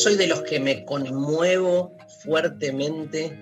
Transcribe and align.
soy 0.00 0.16
de 0.16 0.26
los 0.28 0.42
que 0.42 0.58
me 0.58 0.86
conmuevo 0.86 1.94
fuertemente 2.24 3.38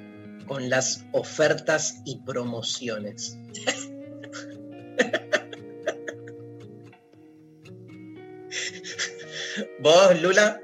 con 0.49 0.69
las 0.69 1.05
ofertas 1.13 2.03
y 2.05 2.21
promociones. 2.23 3.39
Vos, 9.79 10.21
Lula, 10.21 10.61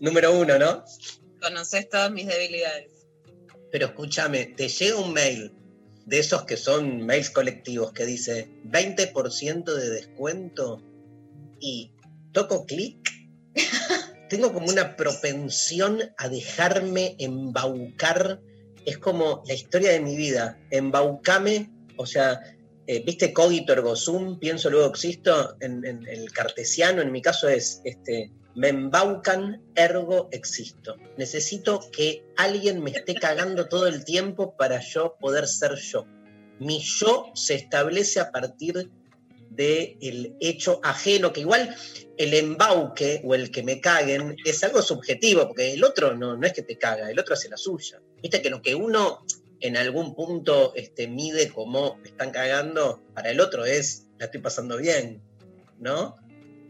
número 0.00 0.32
uno, 0.32 0.58
¿no? 0.58 0.82
Conoces 1.42 1.90
todas 1.90 2.10
mis 2.10 2.26
debilidades. 2.26 3.06
Pero 3.70 3.88
escúchame, 3.88 4.46
te 4.46 4.68
llega 4.68 4.96
un 4.96 5.12
mail 5.12 5.52
de 6.06 6.20
esos 6.20 6.44
que 6.44 6.56
son 6.56 7.04
mails 7.04 7.28
colectivos 7.28 7.92
que 7.92 8.06
dice 8.06 8.48
20% 8.64 9.74
de 9.74 9.90
descuento 9.90 10.82
y 11.60 11.92
toco 12.32 12.64
clic. 12.64 12.96
Tengo 14.28 14.52
como 14.52 14.66
una 14.68 14.96
propensión 14.96 16.00
a 16.16 16.28
dejarme 16.28 17.16
embaucar. 17.18 18.40
Es 18.84 18.98
como 18.98 19.42
la 19.46 19.54
historia 19.54 19.92
de 19.92 20.00
mi 20.00 20.16
vida. 20.16 20.58
Embaucame, 20.70 21.70
o 21.96 22.06
sea, 22.06 22.40
eh, 22.86 23.02
¿viste 23.04 23.32
cogito 23.32 23.72
ergo 23.72 23.96
sum? 23.96 24.38
Pienso 24.38 24.70
luego 24.70 24.88
existo. 24.88 25.56
En, 25.60 25.84
el 25.84 26.32
cartesiano, 26.32 27.02
en 27.02 27.12
mi 27.12 27.22
caso, 27.22 27.48
es 27.48 27.80
este, 27.84 28.30
me 28.56 28.68
embaucan, 28.68 29.62
ergo 29.74 30.28
existo. 30.32 30.96
Necesito 31.18 31.80
que 31.92 32.24
alguien 32.36 32.82
me 32.82 32.90
esté 32.90 33.14
cagando 33.14 33.68
todo 33.68 33.86
el 33.86 34.04
tiempo 34.04 34.56
para 34.56 34.80
yo 34.80 35.16
poder 35.20 35.46
ser 35.46 35.74
yo. 35.74 36.06
Mi 36.58 36.80
yo 36.80 37.32
se 37.34 37.54
establece 37.54 38.18
a 38.18 38.30
partir 38.30 38.90
del 39.50 40.36
hecho 40.40 40.80
ajeno, 40.82 41.32
que 41.32 41.40
igual 41.40 41.74
el 42.18 42.34
embauque 42.34 43.20
o 43.24 43.34
el 43.34 43.50
que 43.50 43.62
me 43.62 43.80
caguen 43.80 44.36
es 44.44 44.62
algo 44.64 44.82
subjetivo, 44.82 45.46
porque 45.46 45.72
el 45.72 45.84
otro 45.84 46.14
no, 46.14 46.36
no 46.36 46.46
es 46.46 46.52
que 46.52 46.62
te 46.62 46.78
caga, 46.78 47.10
el 47.10 47.18
otro 47.18 47.34
hace 47.34 47.48
la 47.48 47.56
suya. 47.56 48.00
Viste 48.22 48.42
que 48.42 48.50
lo 48.50 48.62
que 48.62 48.74
uno 48.74 49.24
en 49.60 49.76
algún 49.76 50.14
punto 50.14 50.72
este, 50.74 51.08
mide 51.08 51.50
como 51.50 51.96
me 52.02 52.08
están 52.08 52.30
cagando, 52.30 53.02
para 53.14 53.30
el 53.30 53.40
otro 53.40 53.64
es 53.64 54.06
la 54.18 54.26
estoy 54.26 54.40
pasando 54.40 54.76
bien, 54.76 55.22
¿no? 55.78 56.16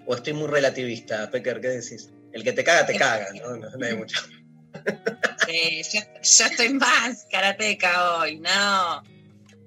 ¿O 0.07 0.15
estoy 0.15 0.33
muy 0.33 0.49
relativista, 0.49 1.31
Pecker? 1.31 1.61
¿Qué 1.61 1.69
decís? 1.69 2.11
El 2.33 2.45
que 2.45 2.53
te 2.53 2.65
caga, 2.65 2.87
te 2.87 2.97
caga, 2.97 3.29
¿no? 3.35 3.57
No, 3.57 3.87
hay 3.87 3.97
mucho. 3.97 4.21
Eh, 5.49 5.81
yo, 5.93 6.01
yo 6.01 6.47
estoy 6.47 6.71
más 6.71 7.25
karateca 7.31 8.19
hoy, 8.19 8.41
no. 8.41 9.01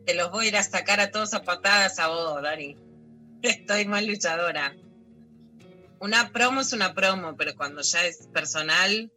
Te 0.06 0.14
los 0.14 0.30
voy 0.30 0.46
a 0.46 0.50
ir 0.50 0.58
a 0.58 0.64
sacar 0.64 1.00
a 1.00 1.10
todos 1.10 1.34
a 1.34 1.44
patadas 1.44 1.98
a 2.00 2.10
vos, 2.10 2.44
Dari. 2.44 2.76
Estoy 3.42 3.86
más 3.86 4.04
luchadora. 4.06 4.76
Una 6.00 6.32
promo 6.32 6.62
es 6.62 6.74
una 6.74 6.94
promo, 6.94 7.36
pero 7.36 7.56
cuando 7.56 7.82
ya 7.82 8.06
es 8.06 8.28
personal, 8.34 9.12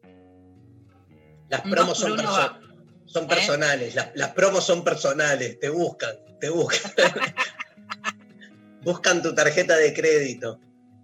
Las 1.49 1.60
promos 1.62 1.99
son, 1.99 2.12
uno 2.12 2.22
perso- 2.22 2.32
va. 2.32 2.61
son 3.06 3.25
¿Eh? 3.25 3.28
personales, 3.28 3.94
las, 3.94 4.09
las 4.15 4.31
promos 4.32 4.65
son 4.65 4.82
personales, 4.84 5.59
te 5.61 5.69
buscan, 5.69 6.16
te 6.41 6.49
buscan. 6.50 6.93
buscan 8.82 9.22
tu 9.22 9.34
tarjeta 9.34 9.77
de 9.77 9.93
crédito. 9.93 10.61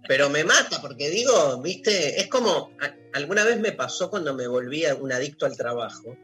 Pero 0.07 0.29
me 0.29 0.43
mata 0.43 0.81
porque 0.81 1.09
digo, 1.09 1.61
viste, 1.61 2.19
es 2.19 2.27
como, 2.27 2.71
alguna 3.13 3.43
vez 3.43 3.59
me 3.59 3.73
pasó 3.73 4.09
cuando 4.09 4.33
me 4.33 4.47
volví 4.47 4.83
un 4.99 5.11
adicto 5.11 5.45
al 5.45 5.55
trabajo, 5.55 6.17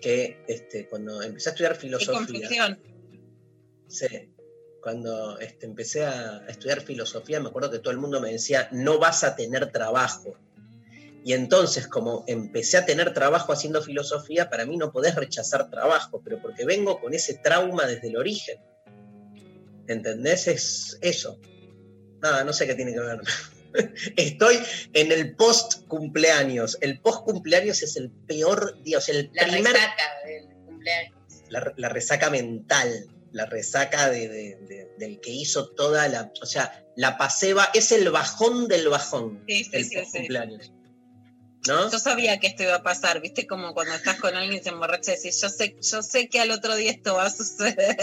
que 0.00 0.42
este, 0.48 0.88
cuando 0.88 1.22
empecé 1.22 1.50
a 1.50 1.52
estudiar 1.52 1.74
qué 1.74 1.80
filosofía, 1.80 2.16
confusión. 2.26 2.80
Sí. 3.86 4.06
Cuando 4.82 5.38
este, 5.38 5.66
empecé 5.66 6.04
a, 6.04 6.44
estudiar 6.48 6.80
filosofía, 6.80 7.40
me 7.40 7.48
acuerdo 7.48 7.70
que 7.70 7.78
todo 7.78 7.92
el 7.92 7.98
mundo 7.98 8.20
me 8.20 8.32
decía, 8.32 8.68
no 8.72 8.98
vas 8.98 9.22
a 9.22 9.36
tener 9.36 9.70
trabajo. 9.70 10.36
Y 11.24 11.34
entonces, 11.34 11.86
como 11.86 12.24
empecé 12.26 12.78
a 12.78 12.84
tener 12.84 13.14
trabajo 13.14 13.52
haciendo 13.52 13.80
filosofía, 13.80 14.50
para 14.50 14.66
mí 14.66 14.76
no 14.76 14.90
podés 14.90 15.14
rechazar 15.14 15.70
trabajo, 15.70 16.20
pero 16.24 16.42
porque 16.42 16.64
vengo 16.64 17.00
con 17.00 17.14
ese 17.14 17.34
trauma 17.34 17.86
desde 17.86 18.08
el 18.08 18.16
origen. 18.16 18.58
¿Entendés? 19.86 20.48
Es 20.48 20.98
eso. 21.00 21.38
Nada, 22.20 22.42
no 22.42 22.52
sé 22.52 22.66
qué 22.66 22.74
tiene 22.74 22.92
que 22.92 23.00
ver. 23.00 23.20
Estoy 24.16 24.58
en 24.94 25.12
el 25.12 25.36
post 25.36 25.86
cumpleaños. 25.86 26.76
El 26.80 27.00
post 27.00 27.24
cumpleaños 27.24 27.82
es 27.84 27.96
el 27.96 28.10
peor 28.10 28.82
día, 28.82 28.98
o 28.98 29.00
sea, 29.00 29.14
el 29.14 29.30
La 29.32 29.44
primer 29.44 29.74
resaca 29.74 30.02
del 30.26 30.48
cumpleaños. 30.66 31.18
la, 31.50 31.72
la 31.76 31.88
resaca 31.88 32.30
mental, 32.30 33.06
la 33.32 33.46
resaca 33.46 34.08
de, 34.10 34.28
de- 34.28 34.56
de- 34.68 34.88
del 34.98 35.20
que 35.20 35.30
hizo 35.30 35.68
toda 35.70 36.06
la. 36.08 36.32
O 36.42 36.46
sea, 36.46 36.84
la 36.96 37.16
paseba 37.16 37.68
es 37.74 37.90
el 37.92 38.10
bajón 38.10 38.68
del 38.68 38.88
bajón, 38.88 39.42
Sí, 39.48 39.64
sí, 39.64 39.70
el 39.72 39.84
sí, 39.84 39.96
post-cumpleaños. 39.96 40.72
¿No? 41.68 41.90
Yo 41.90 41.98
sabía 42.00 42.38
que 42.40 42.48
esto 42.48 42.64
iba 42.64 42.74
a 42.74 42.82
pasar, 42.82 43.20
viste 43.20 43.46
como 43.46 43.72
cuando 43.72 43.94
estás 43.94 44.18
con 44.20 44.34
alguien 44.34 44.60
y 44.60 44.62
se 44.64 44.70
emborracha 44.70 45.12
y 45.12 45.16
decís, 45.16 45.40
yo 45.40 45.48
sé, 45.48 45.76
yo 45.80 46.02
sé 46.02 46.28
que 46.28 46.40
al 46.40 46.50
otro 46.50 46.74
día 46.74 46.90
esto 46.90 47.14
va 47.14 47.26
a 47.26 47.30
suceder. 47.30 47.96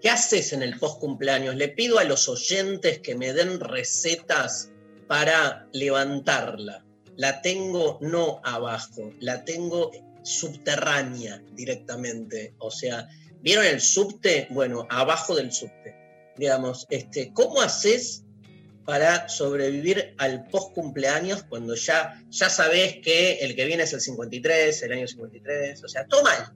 ¿Qué 0.00 0.10
haces 0.10 0.52
en 0.52 0.62
el 0.62 0.78
post 0.78 0.98
cumpleaños? 0.98 1.54
Le 1.54 1.68
pido 1.68 1.98
a 1.98 2.04
los 2.04 2.28
oyentes 2.28 2.98
que 3.00 3.14
me 3.14 3.32
den 3.32 3.60
recetas 3.60 4.70
para 5.06 5.68
levantarla. 5.72 6.84
La 7.16 7.42
tengo 7.42 7.98
no 8.00 8.40
abajo, 8.42 9.12
la 9.20 9.44
tengo 9.44 9.92
subterránea 10.22 11.42
directamente. 11.52 12.54
O 12.58 12.70
sea, 12.70 13.08
¿vieron 13.40 13.64
el 13.64 13.80
subte? 13.80 14.48
Bueno, 14.50 14.86
abajo 14.90 15.34
del 15.34 15.52
subte. 15.52 15.94
Digamos, 16.36 16.86
este, 16.90 17.32
¿cómo 17.32 17.60
haces 17.60 18.24
para 18.84 19.28
sobrevivir 19.28 20.14
al 20.18 20.46
post 20.48 20.74
cumpleaños 20.74 21.44
cuando 21.44 21.74
ya, 21.74 22.20
ya 22.30 22.48
sabés 22.48 22.96
que 23.02 23.34
el 23.34 23.54
que 23.54 23.64
viene 23.64 23.84
es 23.84 23.92
el 23.92 24.00
53, 24.00 24.82
el 24.82 24.92
año 24.92 25.06
53? 25.06 25.84
O 25.84 25.88
sea, 25.88 26.06
todo 26.06 26.22
mal 26.22 26.52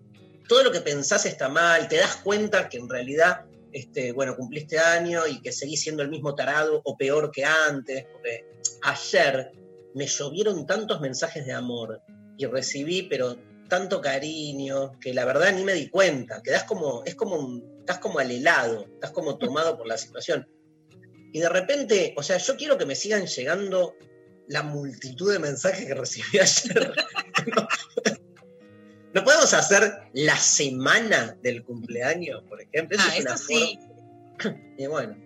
todo 0.48 0.62
lo 0.62 0.72
que 0.72 0.80
pensás 0.80 1.26
está 1.26 1.48
mal, 1.48 1.88
te 1.88 1.96
das 1.96 2.16
cuenta 2.16 2.68
que 2.68 2.78
en 2.78 2.88
realidad, 2.88 3.44
este, 3.72 4.12
bueno, 4.12 4.36
cumpliste 4.36 4.78
año 4.78 5.26
y 5.26 5.40
que 5.40 5.52
seguís 5.52 5.82
siendo 5.82 6.02
el 6.02 6.08
mismo 6.08 6.34
tarado 6.34 6.80
o 6.84 6.96
peor 6.96 7.30
que 7.30 7.44
antes, 7.44 8.04
porque 8.12 8.44
ayer 8.82 9.52
me 9.94 10.06
llovieron 10.06 10.66
tantos 10.66 11.00
mensajes 11.00 11.44
de 11.46 11.52
amor 11.52 12.00
y 12.36 12.46
recibí, 12.46 13.02
pero 13.02 13.36
tanto 13.68 14.00
cariño, 14.00 14.98
que 15.00 15.12
la 15.14 15.24
verdad 15.24 15.52
ni 15.52 15.64
me 15.64 15.74
di 15.74 15.88
cuenta, 15.88 16.42
quedás 16.42 16.64
como, 16.64 17.02
es 17.04 17.14
como, 17.14 17.36
un- 17.36 17.76
estás 17.80 17.98
como 17.98 18.18
al 18.18 18.30
helado, 18.30 18.86
estás 18.94 19.10
como 19.12 19.36
tomado 19.38 19.76
por 19.76 19.86
la 19.86 19.96
situación. 19.98 20.48
Y 21.32 21.40
de 21.40 21.48
repente, 21.48 22.14
o 22.16 22.22
sea, 22.22 22.38
yo 22.38 22.56
quiero 22.56 22.78
que 22.78 22.86
me 22.86 22.94
sigan 22.94 23.26
llegando 23.26 23.96
la 24.48 24.62
multitud 24.62 25.32
de 25.32 25.38
mensajes 25.38 25.86
que 25.86 25.94
recibí 25.94 26.38
ayer. 26.40 26.94
¿No 29.12 29.24
podemos 29.24 29.52
hacer 29.54 29.92
la 30.12 30.36
semana 30.36 31.36
del 31.42 31.64
cumpleaños, 31.64 32.42
por 32.48 32.60
ejemplo? 32.60 32.98
Ah, 33.00 33.16
es 33.16 33.20
una 33.22 33.34
eso 33.34 33.44
sí, 33.46 33.78
Y 34.78 34.86
bueno, 34.86 35.16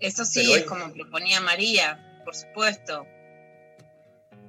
eso 0.00 0.24
sí, 0.24 0.40
Pero 0.40 0.54
es 0.56 0.62
hoy- 0.62 0.68
como 0.68 0.92
proponía 0.94 1.40
María, 1.40 2.22
por 2.24 2.34
supuesto. 2.34 3.06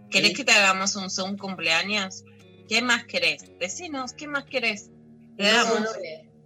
¿Querés 0.10 0.30
Sí. 0.30 0.36
que 0.38 0.44
te 0.45 0.51
hagamos 0.54 0.95
un 0.95 1.10
Zoom 1.10 1.38
cumpleaños? 1.38 2.24
¿Qué 2.71 2.81
más 2.81 3.03
querés? 3.03 3.44
Decinos, 3.59 4.13
¿qué 4.13 4.29
más 4.29 4.45
querés? 4.45 4.89
Te 5.35 5.44
No, 5.44 5.50
damos. 5.51 5.81
no. 5.81 5.88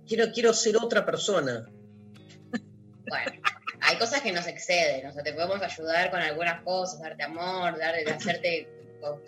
quiero, 0.07 0.31
quiero 0.33 0.53
ser 0.53 0.75
otra 0.75 1.05
persona. 1.05 1.69
Bueno, 3.07 3.39
hay 3.81 3.97
cosas 3.99 4.21
que 4.21 4.31
nos 4.31 4.47
exceden, 4.47 5.05
o 5.05 5.13
sea, 5.13 5.21
te 5.21 5.31
podemos 5.33 5.61
ayudar 5.61 6.09
con 6.09 6.19
algunas 6.19 6.63
cosas, 6.63 6.99
darte 6.99 7.21
amor, 7.21 7.77
dar, 7.77 7.93
hacerte 8.11 8.67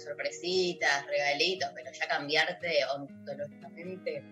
sorpresitas, 0.03 1.05
regalitos, 1.05 1.69
pero 1.75 1.91
ya 1.91 2.07
cambiarte 2.07 2.79
ontológicamente. 2.95 4.23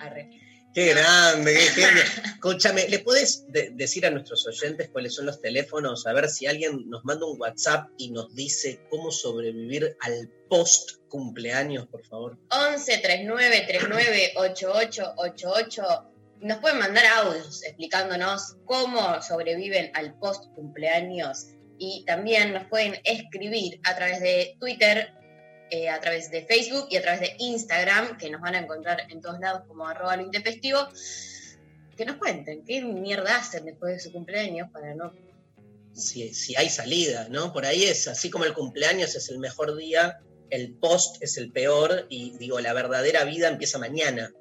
Arre. 0.00 0.30
Qué 0.76 0.92
grande, 0.92 1.54
qué 1.54 1.82
genio. 1.86 2.02
Escúchame, 2.34 2.86
¿le 2.90 2.98
puedes 2.98 3.50
de- 3.50 3.70
decir 3.70 4.04
a 4.04 4.10
nuestros 4.10 4.46
oyentes 4.46 4.90
cuáles 4.90 5.14
son 5.14 5.24
los 5.24 5.40
teléfonos? 5.40 6.06
A 6.06 6.12
ver 6.12 6.28
si 6.28 6.46
alguien 6.46 6.90
nos 6.90 7.02
manda 7.02 7.24
un 7.24 7.40
WhatsApp 7.40 7.88
y 7.96 8.10
nos 8.10 8.34
dice 8.34 8.78
cómo 8.90 9.10
sobrevivir 9.10 9.96
al 10.00 10.28
post 10.50 10.98
cumpleaños, 11.08 11.86
por 11.86 12.04
favor. 12.04 12.36
11 12.50 12.98
39 12.98 13.64
39 13.66 14.32
88 14.36 15.14
88. 15.16 15.82
Nos 16.42 16.58
pueden 16.58 16.78
mandar 16.78 17.06
audios 17.06 17.64
explicándonos 17.64 18.56
cómo 18.66 19.22
sobreviven 19.22 19.90
al 19.94 20.12
post 20.18 20.44
cumpleaños 20.54 21.46
y 21.78 22.04
también 22.04 22.52
nos 22.52 22.66
pueden 22.66 23.00
escribir 23.04 23.80
a 23.84 23.96
través 23.96 24.20
de 24.20 24.54
Twitter, 24.60 25.10
eh, 25.70 25.88
a 25.88 26.00
través 26.00 26.30
de 26.30 26.44
Facebook 26.44 26.86
y 26.90 26.96
a 26.96 27.02
través 27.02 27.20
de 27.20 27.36
Instagram, 27.38 28.16
que 28.18 28.30
nos 28.30 28.40
van 28.40 28.54
a 28.54 28.58
encontrar 28.60 29.06
en 29.10 29.20
todos 29.20 29.40
lados 29.40 29.62
como 29.66 29.86
arroba 29.86 30.16
lo 30.16 30.22
intempestivo. 30.22 30.78
Que 31.96 32.04
nos 32.04 32.16
cuenten 32.16 32.64
qué 32.64 32.82
mierda 32.82 33.36
hacen 33.36 33.64
después 33.64 33.94
de 33.94 34.00
su 34.00 34.12
cumpleaños 34.12 34.70
para 34.70 34.94
no. 34.94 35.12
Si, 35.92 36.32
si 36.34 36.54
hay 36.56 36.68
salida, 36.68 37.28
¿no? 37.30 37.52
Por 37.52 37.64
ahí 37.64 37.84
es, 37.84 38.06
así 38.06 38.28
como 38.30 38.44
el 38.44 38.52
cumpleaños 38.52 39.16
es 39.16 39.30
el 39.30 39.38
mejor 39.38 39.76
día, 39.76 40.20
el 40.50 40.74
post 40.74 41.22
es 41.22 41.36
el 41.38 41.50
peor 41.50 42.06
y 42.08 42.36
digo, 42.38 42.60
la 42.60 42.72
verdadera 42.72 43.24
vida 43.24 43.48
empieza 43.48 43.78
mañana. 43.78 44.32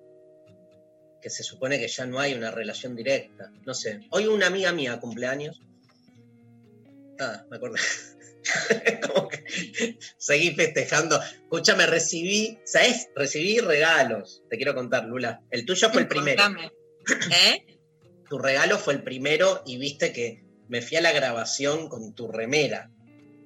Que 1.21 1.29
se 1.29 1.43
supone 1.43 1.79
que 1.79 1.87
ya 1.87 2.05
no 2.05 2.19
hay 2.19 2.33
una 2.35 2.51
relación 2.51 2.95
directa. 2.95 3.51
No 3.65 3.73
sé. 3.73 4.01
Hoy 4.11 4.27
una 4.27 4.47
amiga 4.47 4.71
mía 4.71 4.99
cumpleaños. 4.99 5.59
Ah, 7.19 7.45
me 7.49 7.57
acordé. 7.57 7.79
Como 9.07 9.27
que 9.27 9.97
seguí 10.17 10.51
festejando. 10.55 11.19
Escúchame, 11.21 11.85
recibí, 11.85 12.59
¿sabes? 12.65 13.09
Recibí 13.15 13.59
regalos. 13.59 14.43
Te 14.49 14.57
quiero 14.57 14.75
contar, 14.75 15.05
Lula. 15.05 15.41
El 15.51 15.65
tuyo 15.65 15.89
fue 15.89 16.01
el 16.01 16.07
primero. 16.07 16.43
¿Eh? 17.31 17.65
Tu 18.29 18.37
regalo 18.37 18.77
fue 18.77 18.93
el 18.93 19.03
primero 19.03 19.63
y 19.65 19.77
viste 19.77 20.11
que 20.11 20.43
me 20.67 20.81
fui 20.81 20.97
a 20.97 21.01
la 21.01 21.11
grabación 21.11 21.89
con 21.89 22.13
tu 22.15 22.27
remera. 22.27 22.89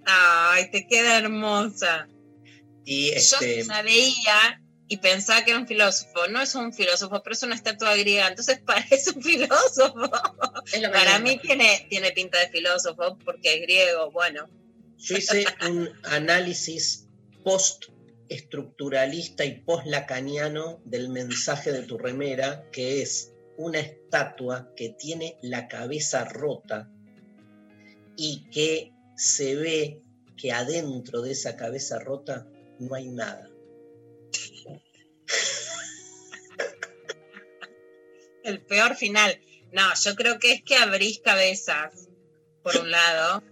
Ay, 0.06 0.72
te 0.72 0.88
queda 0.88 1.18
hermosa. 1.18 2.08
Y 2.86 3.10
este, 3.10 3.64
Yo 3.64 3.68
la 3.68 3.82
veía 3.84 4.62
y 4.88 4.98
pensaba 4.98 5.44
que 5.44 5.52
era 5.52 5.60
un 5.60 5.68
filósofo. 5.68 6.28
No 6.30 6.42
es 6.42 6.56
un 6.56 6.74
filósofo, 6.74 7.22
pero 7.22 7.34
es 7.34 7.44
una 7.44 7.56
estatua 7.56 7.96
griega. 7.96 8.28
Entonces 8.28 8.60
parece 8.66 9.12
un 9.12 9.22
filósofo. 9.22 10.10
Es 10.72 10.82
lo 10.82 10.88
que 10.88 10.98
Para 10.98 11.20
mí 11.20 11.38
tiene, 11.40 11.86
tiene 11.90 12.12
pinta 12.12 12.40
de 12.40 12.50
filósofo 12.50 13.18
porque 13.24 13.56
es 13.56 13.62
griego. 13.62 14.12
Bueno, 14.12 14.50
yo 15.00 15.18
hice 15.18 15.46
un 15.68 15.90
análisis 16.04 17.08
post-estructuralista 17.44 19.44
y 19.46 19.62
post-lacaniano 19.62 20.80
del 20.86 21.10
mensaje 21.10 21.72
de 21.72 21.82
tu 21.84 21.98
remera, 21.98 22.70
que 22.72 23.02
es 23.02 23.34
una 23.58 23.80
estatua 23.80 24.72
que 24.76 24.90
tiene 24.90 25.38
la 25.42 25.68
cabeza 25.68 26.26
rota 26.26 26.92
y 28.16 28.48
que 28.52 28.92
se 29.16 29.56
ve 29.56 30.04
que 30.38 30.52
adentro 30.52 31.22
de 31.22 31.32
esa 31.32 31.56
cabeza 31.56 31.98
rota 32.00 32.48
no 32.80 32.94
hay 32.96 33.10
nada. 33.10 33.50
el 38.50 38.62
peor 38.62 38.96
final. 38.96 39.40
No, 39.72 39.84
yo 40.04 40.16
creo 40.16 40.40
que 40.40 40.54
es 40.54 40.64
que 40.64 40.76
abrís 40.76 41.20
cabezas, 41.20 42.10
por 42.64 42.76
un 42.78 42.92
lado. 42.92 43.44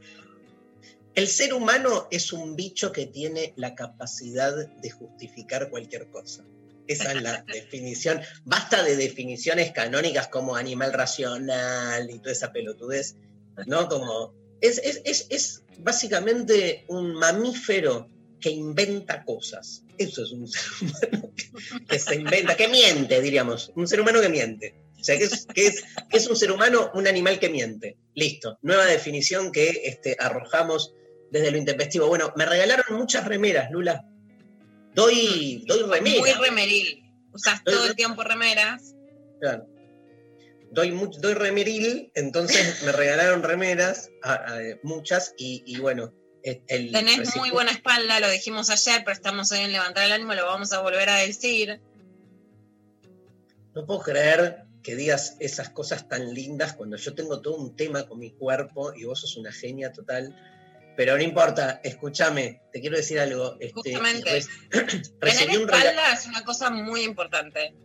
El 1.18 1.28
ser 1.28 1.56
humano 1.56 2.08
es 2.12 2.32
un 2.32 2.56
bicho 2.56 2.92
que 2.92 3.08
tiene 3.08 3.52
la 3.56 3.74
capacidad 3.74 4.54
de 4.68 4.92
justificar 4.92 5.72
cualquier 5.72 6.12
cosa. 6.12 6.46
Esa 6.86 7.12
es 7.12 7.24
la 7.24 7.42
definición. 7.52 8.22
Basta 8.46 8.84
de 8.84 8.96
definiciones 8.96 9.72
canónicas 9.72 10.28
como 10.28 10.56
animal 10.56 10.94
racional 10.94 12.08
y 12.12 12.20
toda 12.20 12.34
esa 12.34 12.52
pelotudez, 12.54 13.16
¿no? 13.66 13.90
Como. 13.90 14.36
Es, 14.62 14.78
es, 14.78 15.02
es, 15.06 15.26
es 15.32 15.64
básicamente 15.80 16.86
un 16.88 17.16
mamífero 17.16 18.08
que 18.40 18.52
inventa 18.52 19.24
cosas. 19.24 19.82
Eso 19.98 20.22
es 20.24 20.32
un 20.32 20.48
ser 20.48 20.62
humano 20.82 21.32
que, 21.36 21.86
que 21.88 21.98
se 21.98 22.14
inventa, 22.14 22.56
que 22.56 22.68
miente, 22.68 23.20
diríamos. 23.24 23.72
Un 23.76 23.88
ser 23.88 24.02
humano 24.02 24.22
que 24.22 24.30
miente. 24.30 24.76
O 25.00 25.04
sea, 25.04 25.18
que 25.18 25.24
es, 25.24 25.48
que 25.48 25.66
es, 25.66 25.84
que 26.12 26.18
es 26.18 26.28
un 26.28 26.36
ser 26.36 26.52
humano, 26.52 26.92
un 26.94 27.08
animal 27.08 27.40
que 27.40 27.50
miente. 27.50 27.98
Listo. 28.14 28.60
Nueva 28.62 28.86
definición 28.86 29.52
que 29.52 29.82
este, 29.86 30.16
arrojamos 30.20 30.94
desde 31.32 31.52
lo 31.52 31.58
intempestivo. 31.58 32.08
Bueno, 32.08 32.32
me 32.36 32.46
regalaron 32.46 32.98
muchas 32.98 33.26
remeras, 33.26 33.70
Lula. 33.72 34.06
Doy, 34.94 35.64
doy 35.68 35.84
remera. 35.84 36.20
Muy 36.20 36.32
remeril. 36.34 37.04
Usas 37.34 37.64
todo 37.64 37.86
el 37.86 37.96
tiempo 37.96 38.24
remeras. 38.24 38.96
Claro. 39.40 39.68
Doy, 40.72 40.92
doy 41.20 41.34
remeril, 41.34 42.12
entonces 42.16 42.82
me 42.86 42.92
regalaron 42.92 43.44
remeras, 43.44 44.10
a- 44.24 44.34
a- 44.34 44.60
muchas, 44.84 45.34
y, 45.38 45.64
y 45.66 45.80
bueno. 45.80 46.14
el- 46.44 46.62
el 46.68 46.92
Tenés 46.92 47.36
muy 47.36 47.52
buena 47.52 47.72
espalda, 47.72 48.20
lo 48.20 48.30
dijimos 48.30 48.70
ayer, 48.70 49.02
pero 49.06 49.14
estamos 49.14 49.52
hoy 49.52 49.60
en 49.60 49.72
levantar 49.72 50.06
el 50.06 50.12
ánimo, 50.14 50.34
lo 50.34 50.46
vamos 50.46 50.72
a 50.74 50.82
volver 50.82 51.10
a 51.10 51.16
decir. 51.18 51.80
No 53.76 53.86
puedo 53.86 54.02
creer 54.02 54.64
que 54.82 54.96
digas 54.96 55.36
esas 55.40 55.70
cosas 55.70 56.08
tan 56.08 56.34
lindas 56.34 56.74
cuando 56.74 56.98
yo 56.98 57.14
tengo 57.14 57.42
todo 57.42 57.58
un 57.58 57.76
tema 57.76 58.08
con 58.08 58.18
mi 58.20 58.32
cuerpo 58.32 58.94
y 58.96 59.04
vos 59.04 59.22
sos 59.22 59.38
una 59.38 59.52
genia 59.52 59.92
total. 59.92 60.36
Pero 60.98 61.16
no 61.16 61.22
importa, 61.22 61.80
escúchame, 61.84 62.60
te 62.74 62.82
quiero 62.82 62.98
decir 62.98 63.20
algo. 63.20 63.56
Este, 63.60 63.74
Justamente. 63.74 64.44
Tener 65.22 65.60
un 65.60 65.70
espalda 65.70 66.12
es 66.12 66.26
una 66.26 66.44
cosa 66.44 66.72
muy 66.72 67.04
importante. 67.04 67.76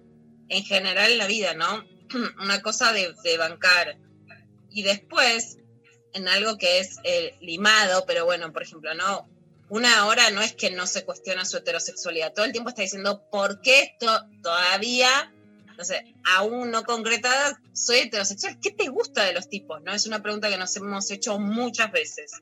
En 0.49 0.65
general 0.65 1.13
en 1.13 1.19
la 1.19 1.27
vida, 1.27 1.53
¿no? 1.53 1.85
Una 2.43 2.63
cosa 2.63 2.93
de, 2.93 3.15
de 3.23 3.37
bancar. 3.37 3.99
Y 4.71 4.83
después, 4.83 5.59
en 6.15 6.27
algo 6.27 6.57
que 6.57 6.79
es 6.79 6.97
eh, 7.05 7.37
limado, 7.43 8.07
pero 8.07 8.25
bueno, 8.25 8.51
por 8.51 8.63
ejemplo, 8.63 8.95
no. 8.95 9.29
Una 9.69 9.99
ahora 10.01 10.31
no 10.31 10.41
es 10.41 10.55
que 10.55 10.71
no 10.71 10.87
se 10.87 11.05
cuestiona 11.05 11.45
su 11.45 11.59
heterosexualidad. 11.59 12.33
Todo 12.33 12.47
el 12.47 12.53
tiempo 12.53 12.71
está 12.71 12.81
diciendo, 12.81 13.29
¿por 13.31 13.61
qué 13.61 13.83
esto 13.83 14.27
todavía, 14.43 15.35
no 15.77 15.85
sé, 15.85 16.15
aún 16.25 16.71
no 16.71 16.83
concretada, 16.85 17.61
soy 17.75 17.99
heterosexual? 17.99 18.59
¿Qué 18.59 18.71
te 18.71 18.89
gusta 18.89 19.25
de 19.25 19.35
los 19.35 19.51
tipos? 19.51 19.83
¿No? 19.83 19.93
Es 19.93 20.07
una 20.07 20.23
pregunta 20.23 20.49
que 20.49 20.57
nos 20.57 20.75
hemos 20.77 21.11
hecho 21.11 21.39
muchas 21.39 21.93
veces. 21.93 22.33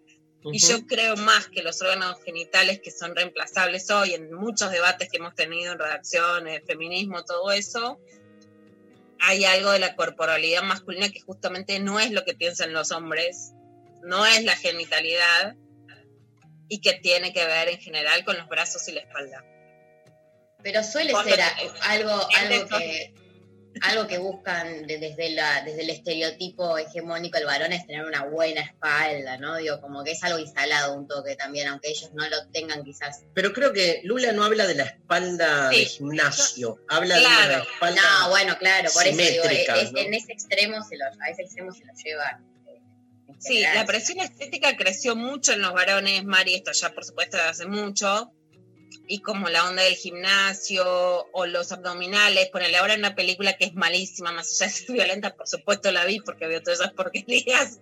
Y 0.43 0.59
yo 0.59 0.87
creo 0.87 1.17
más 1.17 1.49
que 1.49 1.63
los 1.63 1.83
órganos 1.83 2.23
genitales 2.25 2.81
que 2.81 2.91
son 2.91 3.15
reemplazables 3.15 3.91
hoy 3.91 4.15
en 4.15 4.33
muchos 4.33 4.71
debates 4.71 5.11
que 5.11 5.19
hemos 5.19 5.35
tenido 5.35 5.73
en 5.73 5.79
redacciones, 5.79 6.63
feminismo, 6.67 7.25
todo 7.25 7.53
eso, 7.53 8.01
hay 9.21 9.45
algo 9.45 9.71
de 9.71 9.79
la 9.79 9.97
corporalidad 9.97 10.63
masculina 10.63 11.11
que 11.11 11.21
justamente 11.21 11.79
no 11.79 12.01
es 12.01 12.11
lo 12.11 12.25
que 12.25 12.35
piensan 12.35 12.73
los 12.73 12.91
hombres, 12.91 13.53
no 14.03 14.25
es 14.25 14.45
la 14.45 14.57
genitalidad 14.57 15.57
y 16.69 16.81
que 16.81 16.95
tiene 16.95 17.33
que 17.33 17.45
ver 17.45 17.69
en 17.69 17.79
general 17.79 18.25
con 18.25 18.39
los 18.39 18.49
brazos 18.49 18.89
y 18.89 18.93
la 18.93 19.01
espalda. 19.01 19.45
Pero 20.63 20.83
suele 20.83 21.13
ser 21.25 21.41
algo, 21.83 22.29
algo 22.37 22.79
que 22.79 23.15
algo 23.83 24.07
que 24.09 24.19
buscan 24.19 24.87
de- 24.87 24.99
desde, 24.99 25.31
la, 25.31 25.63
desde 25.63 25.83
el 25.83 25.91
estereotipo 25.91 26.77
hegemónico 26.77 27.39
del 27.39 27.47
varón 27.47 27.73
es 27.73 27.87
tener 27.87 28.05
una 28.05 28.25
buena 28.25 28.61
espalda, 28.63 29.39
¿no? 29.39 29.57
Digo, 29.57 29.81
como 29.81 30.03
que 30.05 30.13
es 30.13 30.23
algo 30.25 30.39
instalado 30.39 30.95
un 30.95 31.07
toque 31.07 31.37
también, 31.37 31.69
aunque 31.69 31.89
ellos 31.91 32.11
no 32.13 32.29
lo 32.29 32.47
tengan 32.49 32.83
quizás. 32.85 33.23
Pero 33.35 33.53
creo 33.53 33.73
que 33.73 34.01
Lula 34.05 34.33
no 34.33 34.45
habla 34.45 34.67
de 34.67 34.75
la 34.75 34.85
espalda 34.85 35.71
Sí. 35.71 35.79
de 35.79 35.85
gimnasio, 35.87 36.81
habla 36.89 37.15
de 37.17 37.23
la 37.23 37.59
espalda. 37.63 38.01
No, 38.03 38.31
bueno, 38.31 38.57
claro, 38.59 38.91
por 38.93 39.07
eso 39.07 39.17
digo, 39.17 39.43
simétrica, 39.45 39.81
es- 39.81 39.93
¿no? 39.93 39.99
en 40.01 40.15
ese 40.15 40.33
extremo 40.33 40.83
se 40.83 40.97
lo, 40.97 41.05
a 41.07 41.29
ese 41.31 41.43
extremo 41.43 41.73
se 41.73 41.85
lo 41.85 41.93
llevan. 41.95 42.45
eh, 42.67 42.81
Sí, 43.39 43.61
la 43.63 43.87
presión 43.87 44.19
estética 44.21 44.77
creció 44.77 45.17
mucho 45.17 45.53
en 45.53 45.63
los 45.63 45.73
varones, 45.73 46.25
Mari, 46.25 46.57
esto 46.57 46.73
ya 46.73 46.93
por 46.93 47.05
supuesto 47.05 47.39
hace 47.39 47.65
mucho, 47.67 48.33
y 49.13 49.23
como 49.23 49.49
la 49.49 49.69
onda 49.69 49.83
del 49.83 49.97
gimnasio 49.97 50.85
o 51.33 51.45
los 51.45 51.73
abdominales, 51.73 52.49
ponele 52.51 52.77
ahora 52.77 52.95
en 52.95 53.01
una 53.01 53.17
película 53.17 53.55
que 53.55 53.65
es 53.65 53.75
malísima, 53.75 54.31
más 54.31 54.53
allá 54.53 54.71
de 54.71 54.79
ser 54.79 54.93
violenta, 54.95 55.35
por 55.35 55.49
supuesto 55.49 55.91
la 55.91 56.05
vi 56.05 56.21
porque 56.21 56.47
veo 56.47 56.63
todas 56.63 56.79
esas 56.79 56.93
porquerías, 56.93 57.81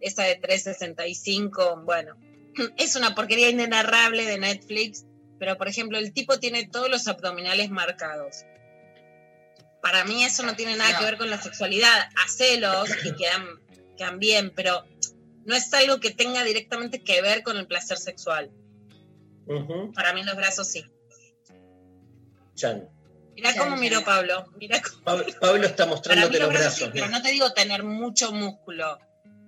esa 0.00 0.24
de 0.24 0.36
365, 0.36 1.80
bueno, 1.86 2.18
es 2.76 2.96
una 2.96 3.14
porquería 3.14 3.48
inenarrable 3.48 4.26
de 4.26 4.36
Netflix, 4.36 5.06
pero 5.38 5.56
por 5.56 5.68
ejemplo 5.68 5.96
el 5.96 6.12
tipo 6.12 6.38
tiene 6.38 6.68
todos 6.68 6.90
los 6.90 7.08
abdominales 7.08 7.70
marcados. 7.70 8.44
Para 9.80 10.04
mí 10.04 10.22
eso 10.22 10.42
no 10.42 10.54
tiene 10.54 10.76
nada 10.76 10.92
No. 10.92 10.98
que 10.98 11.04
ver 11.06 11.16
con 11.16 11.30
la 11.30 11.40
sexualidad, 11.40 12.10
hacelos 12.22 12.90
y 13.06 13.12
quedan, 13.16 13.46
quedan 13.96 14.18
bien, 14.18 14.52
pero 14.54 14.84
no 15.46 15.56
es 15.56 15.72
algo 15.72 15.98
que 15.98 16.10
tenga 16.10 16.44
directamente 16.44 17.02
que 17.02 17.22
ver 17.22 17.42
con 17.42 17.56
el 17.56 17.66
placer 17.66 17.96
sexual. 17.96 18.50
Para 19.94 20.12
mí 20.14 20.22
los 20.22 20.36
brazos 20.36 20.68
sí. 20.68 20.84
Chan. 22.54 22.88
Mira 23.34 23.52
Ya, 23.52 23.58
cómo 23.58 23.76
miró 23.76 24.04
Pablo. 24.04 24.44
Cómo- 24.44 25.04
Pablo, 25.04 25.24
Pablo 25.40 25.66
está 25.66 25.86
mostrándote 25.86 26.38
los 26.38 26.48
los 26.48 26.50
brazos 26.60 26.74
sí, 26.78 26.90
pero 26.92 27.06
¿no? 27.06 27.12
no 27.12 27.22
te 27.22 27.30
digo 27.30 27.52
tener 27.52 27.82
mucho 27.82 28.32
músculo. 28.32 28.98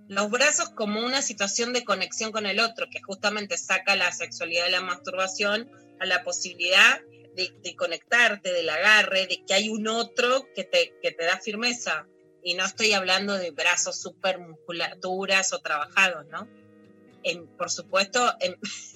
los 0.08 0.30
brazos 0.30 0.68
como 0.70 1.00
una 1.00 1.22
situación 1.22 1.72
de 1.72 1.84
conexión 1.84 2.30
con 2.32 2.44
el 2.46 2.60
otro, 2.60 2.86
que 2.90 3.00
justamente 3.02 3.56
saca 3.56 3.96
la 3.96 4.12
sexualidad 4.12 4.64
de 4.66 4.70
la 4.70 4.80
masturbación 4.82 5.70
a 6.00 6.04
la 6.06 6.22
posibilidad 6.24 7.00
de, 7.36 7.52
de 7.62 7.74
conectarte, 7.76 8.52
del 8.52 8.68
agarre, 8.68 9.26
de 9.26 9.42
que 9.46 9.54
hay 9.54 9.68
un 9.70 9.88
otro 9.88 10.46
que 10.54 10.64
te, 10.64 10.94
que 11.02 11.10
te 11.12 11.24
da 11.24 11.38
firmeza. 11.38 12.06
Y 12.42 12.52
no 12.54 12.64
estoy 12.66 12.92
hablando 12.92 13.32
de 13.38 13.50
brazos 13.50 13.98
súper 14.00 14.38
musculaturas 14.38 15.52
o 15.54 15.60
trabajados, 15.60 16.26
¿no? 16.26 16.46
En, 17.22 17.46
por 17.56 17.70
supuesto, 17.70 18.34
en, 18.40 18.56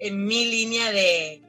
en 0.00 0.24
mi 0.24 0.46
línea 0.46 0.90
de, 0.92 1.42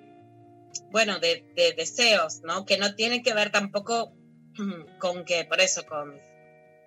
bueno, 0.92 1.20
de, 1.20 1.44
de 1.56 1.74
deseos, 1.74 2.42
¿no? 2.42 2.66
Que 2.66 2.78
no 2.78 2.96
tiene 2.96 3.24
que 3.24 3.34
ver 3.34 3.52
tampoco 3.52 4.14
con 5.00 5.26
que, 5.26 5.46
por 5.46 5.62
eso, 5.62 5.86
con 5.86 6.20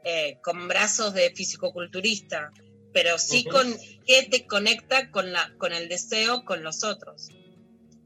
eh, 0.06 0.37
con 0.42 0.68
brazos 0.68 1.14
de 1.14 1.30
fisicoculturista, 1.35 2.52
pero 2.92 3.18
sí 3.18 3.42
con 3.42 3.75
qué 4.06 4.28
te 4.30 4.47
conecta 4.47 5.11
con, 5.11 5.33
la, 5.33 5.54
con 5.56 5.73
el 5.73 5.88
deseo 5.88 6.44
con 6.44 6.62
los 6.62 6.85
otros. 6.85 7.30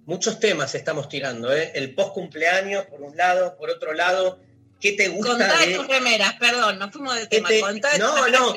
Muchos 0.06 0.38
temas 0.38 0.76
estamos 0.76 1.08
tirando, 1.08 1.52
¿eh? 1.52 1.72
El 1.74 1.96
post 1.96 2.14
cumpleaños, 2.14 2.86
por 2.86 3.02
un 3.02 3.16
lado, 3.16 3.56
por 3.56 3.70
otro 3.70 3.94
lado, 3.94 4.38
¿qué 4.80 4.92
te 4.92 5.08
gusta? 5.08 5.32
Contá 5.32 5.66
de... 5.66 5.74
tus 5.74 5.88
remeras, 5.88 6.34
perdón, 6.34 6.78
nos 6.78 6.92
fuimos 6.92 7.16
de 7.16 7.26
tema. 7.26 7.48
te... 7.48 7.60
Contá 7.62 7.98
no, 7.98 8.14
tus 8.14 8.30
no. 8.30 8.56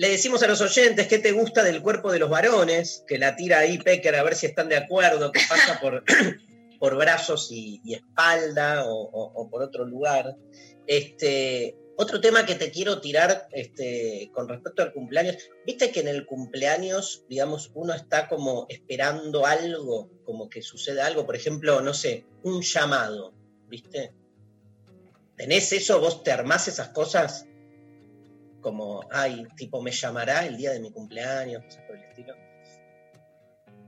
Le 0.00 0.08
decimos 0.08 0.42
a 0.42 0.46
los 0.46 0.62
oyentes 0.62 1.08
qué 1.08 1.18
te 1.18 1.32
gusta 1.32 1.62
del 1.62 1.82
cuerpo 1.82 2.10
de 2.10 2.18
los 2.18 2.30
varones, 2.30 3.04
que 3.06 3.18
la 3.18 3.36
tira 3.36 3.58
ahí 3.58 3.76
Pecker 3.76 4.14
a 4.14 4.22
ver 4.22 4.34
si 4.34 4.46
están 4.46 4.70
de 4.70 4.78
acuerdo, 4.78 5.30
que 5.30 5.42
pasa 5.46 5.78
por, 5.78 6.02
por 6.80 6.96
brazos 6.96 7.48
y, 7.50 7.82
espalda 7.92 8.84
o, 8.86 9.46
por 9.50 9.60
otro 9.62 9.84
lugar. 9.84 10.38
Este, 10.86 11.76
otro 11.98 12.18
tema 12.18 12.46
que 12.46 12.54
te 12.54 12.70
quiero 12.70 13.02
tirar 13.02 13.46
este, 13.52 14.30
con 14.32 14.48
respecto 14.48 14.82
al 14.82 14.94
cumpleaños, 14.94 15.36
viste 15.66 15.92
que 15.92 16.00
en 16.00 16.08
el 16.08 16.24
cumpleaños, 16.24 17.26
digamos, 17.28 17.70
uno 17.74 17.92
está 17.92 18.26
como 18.26 18.64
esperando 18.70 19.44
algo, 19.44 20.10
como 20.24 20.48
que 20.48 20.62
suceda 20.62 21.04
algo, 21.04 21.26
por 21.26 21.36
ejemplo, 21.36 21.82
no 21.82 21.92
sé, 21.92 22.24
un 22.42 22.62
llamado, 22.62 23.34
¿viste? 23.68 24.14
¿Tenés 25.36 25.70
eso? 25.74 26.00
¿Vos 26.00 26.22
te 26.22 26.32
armás 26.32 26.68
esas 26.68 26.88
cosas? 26.88 27.44
Como, 28.60 29.06
ay, 29.10 29.46
tipo, 29.56 29.82
me 29.82 29.90
llamará 29.90 30.46
el 30.46 30.56
día 30.56 30.72
de 30.72 30.80
mi 30.80 30.90
cumpleaños, 30.90 31.64
cosas 31.64 31.84
por 31.86 31.96
el 31.96 32.04
estilo. 32.04 32.34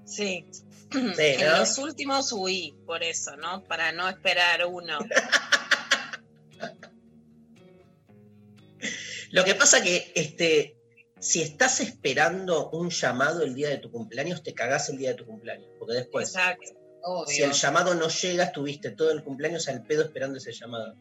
Sí. 0.05 0.47
Sí, 0.53 0.73
En 1.19 1.51
los 1.59 1.79
últimos 1.79 2.33
huí, 2.33 2.75
por 2.87 3.03
eso, 3.03 3.37
¿no? 3.37 3.65
Para 3.65 3.93
no 3.93 4.09
esperar 4.09 4.67
uno. 4.67 4.99
Lo 9.31 9.45
que 9.45 9.55
pasa 9.55 9.83
que 9.83 10.13
este, 10.15 10.77
si 11.19 11.41
estás 11.41 11.81
esperando 11.81 12.69
un 12.71 12.91
llamado 12.91 13.43
el 13.43 13.55
día 13.55 13.71
de 13.71 13.79
tu 13.79 13.91
cumpleaños, 13.91 14.43
te 14.43 14.53
cagás 14.53 14.91
el 14.91 14.99
día 14.99 15.11
de 15.11 15.15
tu 15.15 15.25
cumpleaños. 15.25 15.69
Porque 15.79 15.95
después, 15.95 16.29
Exacto. 16.29 16.73
Obvio. 17.05 17.27
si 17.27 17.43
el 17.43 17.53
llamado 17.53 17.95
no 17.95 18.09
llega, 18.09 18.45
estuviste 18.45 18.91
todo 18.91 19.11
el 19.11 19.25
cumpleaños 19.25 19.67
al 19.69 19.83
pedo 19.85 20.03
esperando 20.03 20.37
ese 20.37 20.53
llamado. 20.53 20.95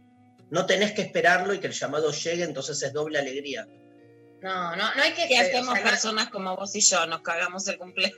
No 0.52 0.66
tenés 0.66 0.92
que 0.92 1.02
esperarlo 1.02 1.54
y 1.54 1.60
que 1.60 1.68
el 1.68 1.74
llamado 1.74 2.12
llegue, 2.12 2.44
entonces 2.44 2.82
es 2.84 2.94
doble 2.94 3.18
alegría. 3.20 3.68
No, 4.42 4.76
no, 4.76 4.96
no 4.96 5.04
hay 5.04 5.12
que 5.14 5.28
¿Qué 5.28 5.36
esperar, 5.36 5.46
hacemos 5.46 5.70
o 5.70 5.74
sea, 5.76 5.84
no- 5.84 5.90
personas 5.92 6.30
como 6.30 6.56
vos 6.56 6.76
y 6.76 6.82
yo? 6.82 7.06
Nos 7.08 7.22
cagamos 7.22 7.68
el 7.68 7.78
cumpleaños. 7.78 8.18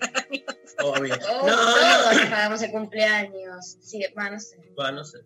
Obvio. 0.82 1.16
Oh, 1.30 1.48
No, 1.48 1.56
todos 1.56 2.16
no. 2.24 2.30
pagamos 2.30 2.62
el 2.62 2.72
cumpleaños. 2.72 3.78
Sí, 3.82 4.04
va, 4.18 4.30
no 4.30 4.40
sé. 4.40 4.58
Bueno, 4.76 4.92
no 5.00 5.06
sé. 5.06 5.20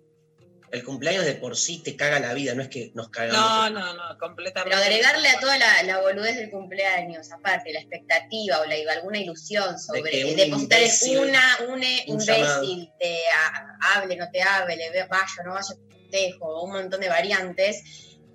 El 0.70 0.84
cumpleaños 0.84 1.24
de 1.24 1.36
por 1.36 1.56
sí 1.56 1.82
te 1.82 1.96
caga 1.96 2.20
la 2.20 2.34
vida, 2.34 2.54
no 2.54 2.62
es 2.62 2.68
que 2.68 2.92
nos 2.94 3.08
cagamos. 3.10 3.40
No, 3.40 3.70
no, 3.70 3.94
no, 3.94 4.18
completamente. 4.20 4.76
Pero 4.76 4.84
agregarle 4.84 5.30
a 5.30 5.40
toda 5.40 5.58
la, 5.58 5.82
la 5.84 6.02
boludez 6.02 6.36
del 6.36 6.50
cumpleaños, 6.50 7.32
aparte, 7.32 7.72
la 7.72 7.80
expectativa 7.80 8.60
o 8.60 8.66
la, 8.66 8.76
alguna 8.92 9.18
ilusión 9.20 9.80
sobre 9.80 10.02
que 10.12 10.26
un 10.26 10.36
depositar 10.36 10.82
una, 11.22 11.58
un 11.74 11.84
e- 11.84 12.04
un 12.10 12.20
imbécil, 12.20 12.92
te 13.00 13.18
a- 13.34 13.94
hable, 13.96 14.18
no 14.18 14.30
te 14.30 14.42
hable, 14.42 14.76
ve- 14.92 15.08
vaya, 15.10 15.44
no 15.46 15.54
vaya, 15.54 15.74
dejo, 16.12 16.64
un 16.64 16.72
montón 16.72 17.02
de 17.02 17.10
variantes, 17.10 17.84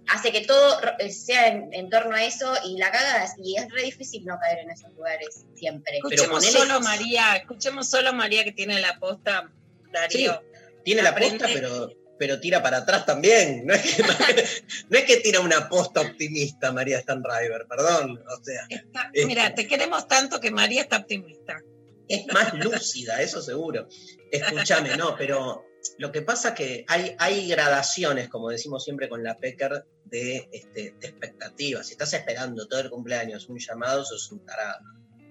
hace 0.09 0.33
que 0.33 0.41
todo 0.43 0.81
ro- 0.81 0.93
sea 1.11 1.49
en, 1.49 1.73
en 1.73 1.89
torno 1.91 2.15
a 2.17 2.25
eso 2.25 2.53
y 2.65 2.77
la 2.79 2.91
cagas 2.91 3.35
y 3.43 3.57
es 3.57 3.71
re 3.71 3.83
difícil 3.83 4.25
no 4.25 4.39
caer 4.41 4.59
en 4.61 4.71
esos 4.71 4.93
lugares 4.95 5.45
siempre. 5.55 5.97
Escuchemos 5.97 6.45
solo 6.47 6.75
a 6.75 6.81
María, 6.81 7.37
escuchemos 7.37 7.89
solo 7.89 8.13
María 8.13 8.45
que 8.45 8.53
tiene 8.53 8.81
la 8.81 8.99
posta, 8.99 9.51
Darío. 9.93 10.43
Tiene 10.85 11.03
la 11.03 11.15
posta, 11.15 11.47
pero, 11.53 11.93
pero 12.19 12.41
tira 12.41 12.61
para 12.63 12.79
atrás 12.79 13.07
también. 13.07 13.65
No 13.67 13.75
es, 13.75 13.83
que, 13.83 14.03
no 14.89 14.99
es 14.99 15.05
que 15.05 15.17
tira 15.19 15.39
una 15.41 15.69
posta 15.69 16.01
optimista 16.01 16.73
María 16.73 17.01
Stanriver, 17.01 17.67
perdón. 17.69 18.23
O 18.27 18.45
sea, 18.45 18.67
Está- 18.69 19.11
Eh. 19.15 19.25
mira, 19.27 19.55
te 19.55 19.67
queremos 19.69 20.09
tanto 20.09 20.41
que 20.41 20.51
María 20.51 20.83
está 20.83 20.97
optimista. 20.99 21.61
es 22.09 22.27
más 22.33 22.53
lúcida, 22.55 23.23
eso 23.23 23.41
seguro. 23.41 23.87
Escúchame, 24.33 24.97
no, 24.97 25.15
pero 25.17 25.65
lo 25.99 26.13
que 26.13 26.23
pasa 26.23 26.55
que 26.55 26.85
hay, 26.89 27.17
hay 27.19 27.49
gradaciones, 27.49 28.29
como 28.29 28.51
decimos 28.51 28.85
siempre 28.85 29.09
con 29.09 29.23
la 29.23 29.37
Pecker, 29.37 29.85
de, 30.05 30.49
este, 30.53 30.95
de 31.01 31.07
expectativas. 31.09 31.87
Si 31.87 31.93
estás 31.93 32.13
esperando 32.13 32.67
todo 32.69 32.81
el 32.81 32.91
cumpleaños 32.91 33.49
un 33.49 33.59
llamado, 33.59 34.05
sos 34.05 34.31
un 34.33 34.45
tarado. 34.45 34.81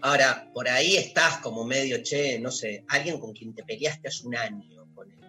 Ahora, 0.02 0.50
por 0.54 0.68
ahí 0.68 0.98
estás 0.98 1.38
como 1.38 1.64
medio, 1.64 2.02
che, 2.02 2.40
no 2.40 2.52
sé, 2.52 2.84
alguien 2.88 3.20
con 3.20 3.34
quien 3.34 3.54
te 3.54 3.64
peleaste 3.64 4.08
hace 4.08 4.26
un 4.26 4.36
año, 4.36 4.88
ponele. 4.96 5.28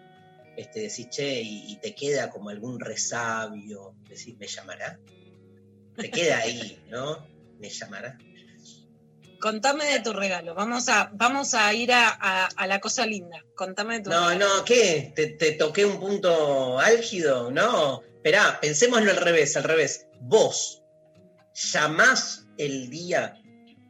este, 0.57 0.81
decís, 0.81 1.09
che, 1.09 1.41
y, 1.41 1.73
y 1.73 1.77
te 1.77 1.93
queda 1.93 2.29
como 2.29 2.49
algún 2.49 2.79
resabio, 2.79 3.95
decís, 4.09 4.35
¿me 4.37 4.47
llamará? 4.47 4.99
Te 5.95 6.09
queda 6.09 6.39
ahí, 6.39 6.83
¿no? 6.89 7.25
¿Me 7.59 7.69
llamará? 7.69 8.17
Contame 9.43 9.83
de 9.91 9.99
tu 9.99 10.13
regalo. 10.13 10.55
Vamos 10.55 10.87
a, 10.87 11.11
vamos 11.13 11.53
a 11.53 11.73
ir 11.73 11.91
a, 11.91 12.07
a- 12.09 12.45
a 12.55 12.65
la 12.65 12.79
cosa 12.79 13.05
linda. 13.05 13.43
Contame 13.55 13.97
de 13.97 14.03
tu 14.05 14.09
No, 14.09 14.29
regalo. 14.29 14.59
no, 14.59 14.63
¿qué? 14.63 15.11
¿Te, 15.13 15.27
te 15.27 15.51
toqué 15.51 15.83
un 15.85 15.99
punto 15.99 16.79
álgido? 16.79 17.51
No. 17.51 18.01
Esperá, 18.15 18.57
pensémoslo 18.61 19.11
al 19.11 19.17
revés, 19.17 19.57
al 19.57 19.65
revés. 19.65 20.07
Vos 20.21 20.81
llamás 21.53 22.47
el 22.57 22.89
día 22.89 23.37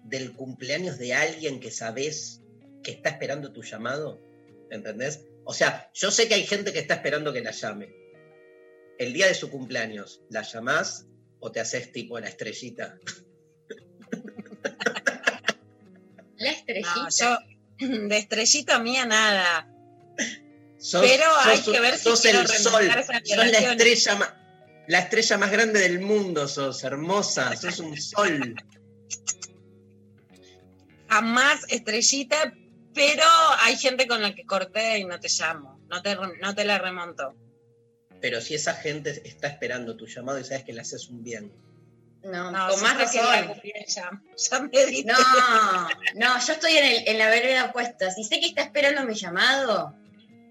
del 0.06 0.34
cumpleaños 0.34 0.98
de 0.98 1.14
alguien 1.14 1.60
que 1.60 1.70
sabés 1.70 2.42
que 2.84 2.90
está 2.94 3.10
esperando 3.10 3.54
tu 3.54 3.62
llamado, 3.62 4.20
¿entendés? 4.72 5.28
O 5.46 5.54
sea, 5.54 5.92
yo 5.94 6.10
sé 6.10 6.28
que 6.28 6.34
hay 6.34 6.48
gente 6.48 6.74
que 6.74 6.80
está 6.80 6.96
esperando 6.96 7.32
que 7.32 7.42
la 7.42 7.52
llame. 7.52 7.94
El 8.98 9.14
día 9.14 9.28
de 9.28 9.36
su 9.36 9.52
cumpleaños, 9.52 10.24
¿la 10.32 10.42
llamás 10.42 11.06
o 11.40 11.52
te 11.52 11.60
haces 11.60 11.92
tipo 11.92 12.20
la 12.20 12.28
estrellita? 12.28 12.98
La 16.44 16.52
estrellita. 16.52 16.96
No, 16.96 17.10
yo 17.10 17.38
de 18.10 18.18
estrellita 18.18 18.80
mía 18.80 19.06
nada. 19.06 19.68
Sos- 20.78 21.02
Pero 21.02 21.26
hay 21.44 21.58
sos- 21.58 21.74
que 21.74 21.80
ver 21.80 21.98
si 21.98 22.04
sos 22.04 22.26
el 22.26 22.48
sol, 22.48 22.54
sos 22.54 23.38
la 23.38 23.46
estrella 23.60 24.16
más, 24.16 24.34
la 24.88 25.00
estrella 25.00 25.38
más 25.38 25.52
grande 25.52 25.80
del 25.80 26.00
mundo, 26.02 26.48
sos 26.48 26.84
hermosa, 26.84 27.56
sos 27.56 27.80
un 27.80 28.00
sol. 28.00 28.56
Jamás 31.10 31.62
estrellita, 31.70 32.54
pero 32.94 33.24
hay 33.60 33.78
gente 33.78 34.08
con 34.08 34.22
la 34.22 34.34
que 34.34 34.46
corté 34.46 34.98
y 35.00 35.06
no 35.06 35.20
te 35.20 35.30
llamo. 35.30 35.80
No 35.88 36.02
te, 36.02 36.16
no 36.16 36.56
te 36.56 36.66
la 36.66 36.80
remonto. 36.80 37.36
Pero 38.20 38.42
si 38.42 38.56
esa 38.56 38.74
gente 38.74 39.22
está 39.26 39.48
esperando 39.48 39.96
tu 39.96 40.08
llamado 40.08 40.40
y 40.40 40.44
sabes 40.44 40.64
que 40.64 40.74
le 40.74 40.82
haces 40.82 41.10
un 41.10 41.24
bien. 41.24 41.52
No, 42.24 42.52
No, 42.52 42.70
con 42.70 42.82
más 42.82 42.98
razón. 42.98 43.48
cumplir 43.48 43.74
Ya, 43.88 44.10
ya 44.38 44.60
me 44.60 44.86
diste. 44.86 45.12
No, 45.12 45.88
no, 46.16 46.40
yo 46.40 46.54
estoy 46.54 46.78
en, 46.78 46.86
el- 46.86 47.08
en 47.08 47.18
la 47.18 47.30
vereda 47.30 47.66
opuesta. 47.66 48.12
Si 48.12 48.24
sé 48.24 48.40
que 48.40 48.48
está 48.48 48.62
esperando 48.62 49.04
mi 49.06 49.14
llamado, 49.14 49.94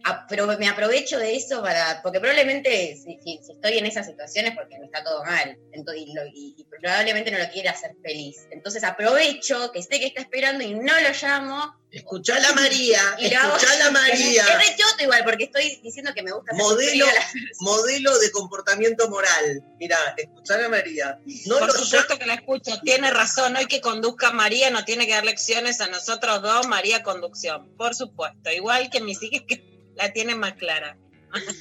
apro- 0.05 0.59
me 0.59 0.69
aprovecho 0.69 1.19
de 1.19 1.37
eso 1.37 1.63
para. 1.63 2.01
Porque 2.03 2.21
probablemente, 2.21 2.97
si, 2.97 3.19
si- 3.23 3.41
si 3.45 3.53
estoy 3.53 3.79
en 3.79 3.87
esas 3.87 4.07
situaciones, 4.07 4.55
porque 4.55 4.79
me 4.79 4.87
está 4.87 5.03
todo 5.05 5.25
mal. 5.25 5.57
Ento- 5.73 5.95
y, 5.97 6.13
lo- 6.13 6.27
y- 6.27 6.55
y 6.57 6.65
probablemente 6.65 7.31
no 7.31 7.39
lo 7.39 7.49
quiere 7.51 7.69
hacer 7.69 7.93
feliz. 8.03 8.47
Entonces 8.51 8.83
aprovecho 8.85 9.71
que 9.73 9.83
sé 9.83 10.01
que 10.01 10.07
está 10.07 10.21
esperando 10.23 10.65
y 10.65 10.75
no 10.75 10.93
lo 11.01 11.09
llamo. 11.21 11.81
Escuchala 11.91 12.49
a 12.49 12.55
María, 12.55 13.01
Y 13.19 13.29
lo 13.31 13.39
hago. 13.39 13.57
escuchala 13.57 13.87
a 13.87 13.91
María. 13.91 14.43
Es 14.47 14.57
re 14.71 14.77
choto 14.77 15.03
igual, 15.05 15.25
porque 15.25 15.45
estoy 15.45 15.79
diciendo 15.83 16.13
que 16.15 16.23
me 16.23 16.33
gusta 16.33 16.55
Modelo, 16.55 17.05
la- 17.05 17.29
modelo 17.61 18.19
de 18.19 18.31
comportamiento 18.31 19.09
moral. 19.11 19.63
Mira, 19.79 19.99
escuchala 20.17 20.67
a 20.67 20.69
María. 20.71 21.19
No 21.47 21.59
Por 21.59 21.67
lo 21.69 21.75
supuesto 21.75 22.19
que 22.19 22.27
la 22.27 22.35
escucho. 22.35 22.81
Tiene 22.83 23.11
razón. 23.11 23.57
Hoy 23.57 23.67
que 23.67 23.81
conduzca 23.83 24.33
María 24.33 24.71
no 24.71 24.85
tiene 24.87 25.07
que 25.07 25.13
dar 25.13 25.25
lecciones 25.25 25.81
a 25.83 25.89
nosotros 25.89 26.41
dos, 26.43 26.67
María 26.67 27.03
conducción. 27.03 27.77
Por 27.77 27.95
supuesto. 27.95 28.51
Igual 28.51 28.89
que 28.91 29.01
mis 29.01 29.23
hijas 29.23 29.43
que 29.47 29.72
la 30.03 30.13
tiene 30.13 30.35
más 30.35 30.55
clara. 30.55 30.97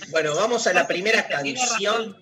Bueno, 0.09 0.35
vamos 0.35 0.67
a 0.67 0.73
la 0.73 0.87
primera 0.93 1.27
canción. 1.27 2.17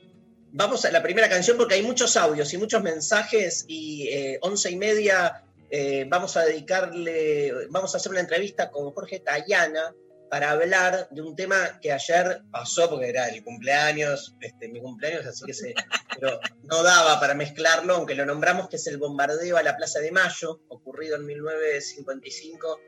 Vamos 0.52 0.84
a 0.86 0.92
la 0.92 1.04
primera 1.04 1.30
canción 1.30 1.58
porque 1.58 1.76
hay 1.76 1.84
muchos 1.84 2.18
audios 2.18 2.52
y 2.54 2.58
muchos 2.58 2.82
mensajes 2.82 3.66
y 3.68 4.08
eh, 4.08 4.40
once 4.42 4.72
y 4.72 4.78
media 4.78 5.44
eh, 5.70 6.06
vamos 6.10 6.36
a 6.38 6.44
dedicarle, 6.44 7.68
vamos 7.70 7.94
a 7.94 7.98
hacer 7.98 8.12
una 8.12 8.22
entrevista 8.22 8.72
con 8.72 8.92
Jorge 8.92 9.20
Tayana 9.20 9.94
para 10.28 10.50
hablar 10.50 11.08
de 11.12 11.22
un 11.22 11.36
tema 11.36 11.80
que 11.80 11.92
ayer 11.92 12.42
pasó 12.52 12.90
porque 12.90 13.10
era 13.10 13.30
el 13.30 13.44
cumpleaños, 13.44 14.36
este, 14.42 14.70
mi 14.70 14.82
cumpleaños, 14.82 15.28
así 15.28 15.46
que 15.46 15.54
se, 15.54 15.76
pero 16.16 16.40
no 16.64 16.82
daba 16.82 17.20
para 17.20 17.36
mezclarlo, 17.36 17.96
aunque 17.96 18.16
lo 18.16 18.26
nombramos 18.26 18.70
que 18.70 18.78
es 18.78 18.88
el 18.88 18.98
bombardeo 18.98 19.58
a 19.58 19.64
la 19.64 19.78
Plaza 19.78 20.00
de 20.00 20.12
Mayo, 20.12 20.62
ocurrido 20.70 21.16
en 21.16 21.28
1955 21.28 22.80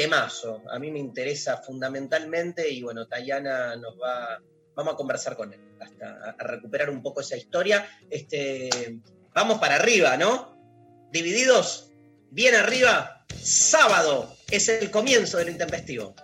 temazo. 0.00 0.62
A 0.70 0.78
mí 0.78 0.90
me 0.90 0.98
interesa 0.98 1.58
fundamentalmente 1.58 2.70
y 2.70 2.82
bueno, 2.82 3.06
Tayana 3.06 3.76
nos 3.76 4.00
va, 4.00 4.40
vamos 4.74 4.94
a 4.94 4.96
conversar 4.96 5.36
con 5.36 5.52
él 5.52 5.60
hasta 5.78 6.34
a 6.38 6.44
recuperar 6.44 6.88
un 6.88 7.02
poco 7.02 7.20
esa 7.20 7.36
historia. 7.36 7.86
Este, 8.08 8.70
vamos 9.34 9.58
para 9.58 9.76
arriba, 9.76 10.16
¿no? 10.16 10.56
Divididos, 11.12 11.92
bien 12.30 12.54
arriba, 12.54 13.26
sábado 13.42 14.34
es 14.50 14.70
el 14.70 14.90
comienzo 14.90 15.36
del 15.36 15.50
intempestivo. 15.50 16.14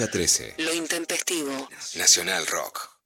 a 0.00 0.10
13. 0.10 0.54
Lo 0.58 0.72
intempestivo. 0.72 1.68
Nacional 1.96 2.46
Rock. 2.46 2.98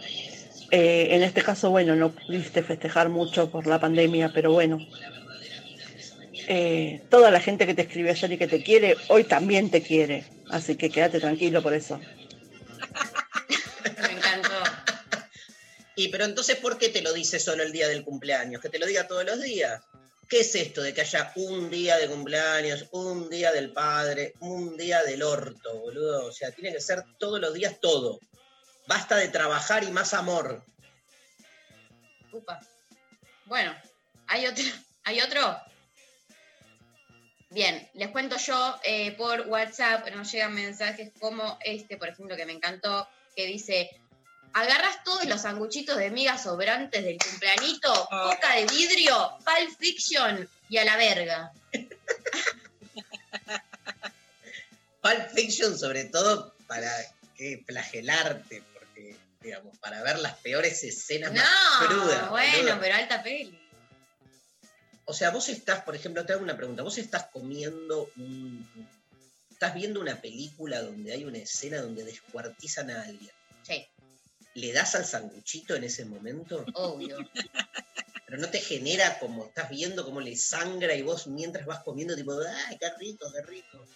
Eh, 0.71 1.09
en 1.13 1.23
este 1.23 1.43
caso, 1.43 1.71
bueno, 1.71 1.97
no 1.97 2.11
pudiste 2.11 2.63
festejar 2.63 3.09
mucho 3.09 3.51
por 3.51 3.67
la 3.67 3.81
pandemia, 3.81 4.31
pero 4.35 4.53
bueno. 4.53 4.79
Eh, 6.49 7.03
toda 7.11 7.31
la 7.31 7.41
gente 7.41 7.67
que 7.67 7.75
te 7.75 7.83
escribió 7.83 8.13
ayer 8.13 8.33
y 8.33 8.39
que 8.39 8.47
te 8.47 8.63
quiere, 8.63 8.97
hoy 9.09 9.25
también 9.25 9.71
te 9.71 9.83
quiere. 9.83 10.25
Así 10.49 10.77
que 10.77 10.91
quédate 10.91 11.19
tranquilo 11.19 11.63
por 11.63 11.75
eso. 11.75 11.99
Me 13.99 14.13
encantó. 14.13 14.63
Y 15.97 16.09
pero 16.09 16.25
entonces, 16.25 16.57
¿por 16.57 16.79
qué 16.79 16.89
te 16.89 17.03
lo 17.03 17.13
dice 17.13 17.41
solo 17.41 17.65
el 17.65 17.73
día 17.73 17.89
del 17.89 18.05
cumpleaños? 18.05 18.61
Que 18.61 18.69
te 18.69 18.79
lo 18.79 18.87
diga 18.87 19.09
todos 19.09 19.25
los 19.25 19.43
días. 19.43 19.83
¿Qué 20.29 20.41
es 20.41 20.55
esto 20.55 20.83
de 20.83 20.93
que 20.93 21.01
haya 21.03 21.33
un 21.37 21.71
día 21.71 21.97
de 21.97 22.09
cumpleaños, 22.09 22.87
un 22.91 23.31
día 23.31 23.53
del 23.53 23.73
padre, 23.73 24.35
un 24.41 24.77
día 24.77 25.03
del 25.03 25.23
orto, 25.23 25.79
boludo? 25.79 26.27
O 26.27 26.33
sea, 26.33 26.51
tiene 26.51 26.73
que 26.73 26.81
ser 26.81 27.05
todos 27.19 27.41
los 27.41 27.55
días 27.55 27.81
todo. 27.81 28.21
Basta 28.87 29.17
de 29.17 29.29
trabajar 29.29 29.85
y 29.85 29.91
más 29.91 30.15
amor. 30.15 30.65
Upa. 32.33 32.61
Bueno, 33.47 33.75
¿hay 34.27 34.47
otro? 34.47 34.65
¿Hay 35.05 35.21
otro? 35.21 35.57
Bien, 37.51 37.89
les 37.95 38.09
cuento 38.09 38.37
yo 38.39 38.79
eh, 38.83 39.13
por 39.13 39.43
WhatsApp, 39.43 40.09
nos 40.11 40.31
llegan 40.33 40.55
mensajes 40.55 41.11
como 41.21 41.59
este, 41.65 41.97
por 41.97 42.09
ejemplo, 42.09 42.37
que 42.37 42.45
me 42.45 42.53
encantó, 42.53 43.09
que 43.37 43.47
dice, 43.47 43.89
agarras 44.53 45.05
todos 45.05 45.25
los 45.27 45.43
sanguchitos 45.43 45.97
de 45.97 46.11
migas 46.11 46.43
sobrantes 46.43 47.05
del 47.05 47.19
cumpleañito, 47.19 47.93
Oh. 48.11 48.31
coca 48.35 48.55
de 48.57 48.67
vidrio, 48.67 49.39
Pulp 49.45 49.79
Fiction 49.79 50.49
y 50.69 50.79
a 50.79 50.85
la 50.85 50.97
verga. 50.97 51.53
Pulp 55.01 55.31
Fiction, 55.35 55.79
sobre 55.79 56.05
todo, 56.07 56.55
para 56.67 56.91
flagelarte, 57.67 58.63
porque, 58.73 59.15
digamos, 59.41 59.77
para 59.79 60.03
ver 60.03 60.19
las 60.19 60.35
peores 60.39 60.83
escenas 60.83 61.33
más 61.33 61.45
No, 61.81 61.87
crudas. 61.87 62.31
bueno, 62.31 62.57
boludo. 62.59 62.79
pero 62.81 62.95
alta 62.97 63.23
peli. 63.23 63.66
O 65.07 65.15
sea, 65.15 65.31
vos 65.31 65.49
estás, 65.49 65.83
por 65.83 65.97
ejemplo, 65.97 66.27
te 66.27 66.33
hago 66.33 66.43
una 66.43 66.57
pregunta. 66.57 66.83
Vos 66.83 66.99
estás 66.99 67.27
comiendo 67.33 68.11
un. 68.17 68.69
Estás 69.51 69.75
viendo 69.75 70.01
una 70.01 70.21
película 70.21 70.83
donde 70.83 71.13
hay 71.13 71.25
una 71.25 71.39
escena 71.39 71.81
donde 71.81 72.05
descuartizan 72.05 72.91
a 72.91 73.03
alguien. 73.03 73.33
Sí, 73.63 73.87
¿Le 74.57 74.73
das 74.73 74.95
al 74.95 75.05
sanguchito 75.05 75.75
en 75.75 75.85
ese 75.85 76.07
momento? 76.07 76.65
obvio. 76.75 77.19
Pero 78.27 78.39
no 78.39 78.49
te 78.49 78.59
genera 78.59 79.19
como 79.19 79.47
estás 79.47 79.69
viendo 79.69 80.03
cómo 80.03 80.21
le 80.21 80.35
sangra 80.35 80.95
y 80.95 81.03
vos 81.03 81.27
mientras 81.27 81.67
vas 81.67 81.85
comiendo, 81.85 82.17
tipo, 82.17 82.33
¡ay, 82.67 82.79
qué 82.79 82.91
rico, 82.99 83.31
qué 83.33 83.43
rico! 83.43 83.87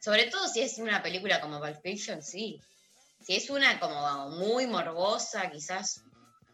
Sobre 0.00 0.26
todo 0.26 0.48
si 0.48 0.62
es 0.62 0.78
una 0.78 1.00
película 1.00 1.40
como 1.40 1.60
Pulp 1.60 1.80
Fiction, 1.80 2.22
sí. 2.22 2.60
Si 3.24 3.36
es 3.36 3.48
una 3.50 3.78
como 3.78 4.30
muy 4.30 4.66
morbosa, 4.66 5.48
quizás 5.50 6.02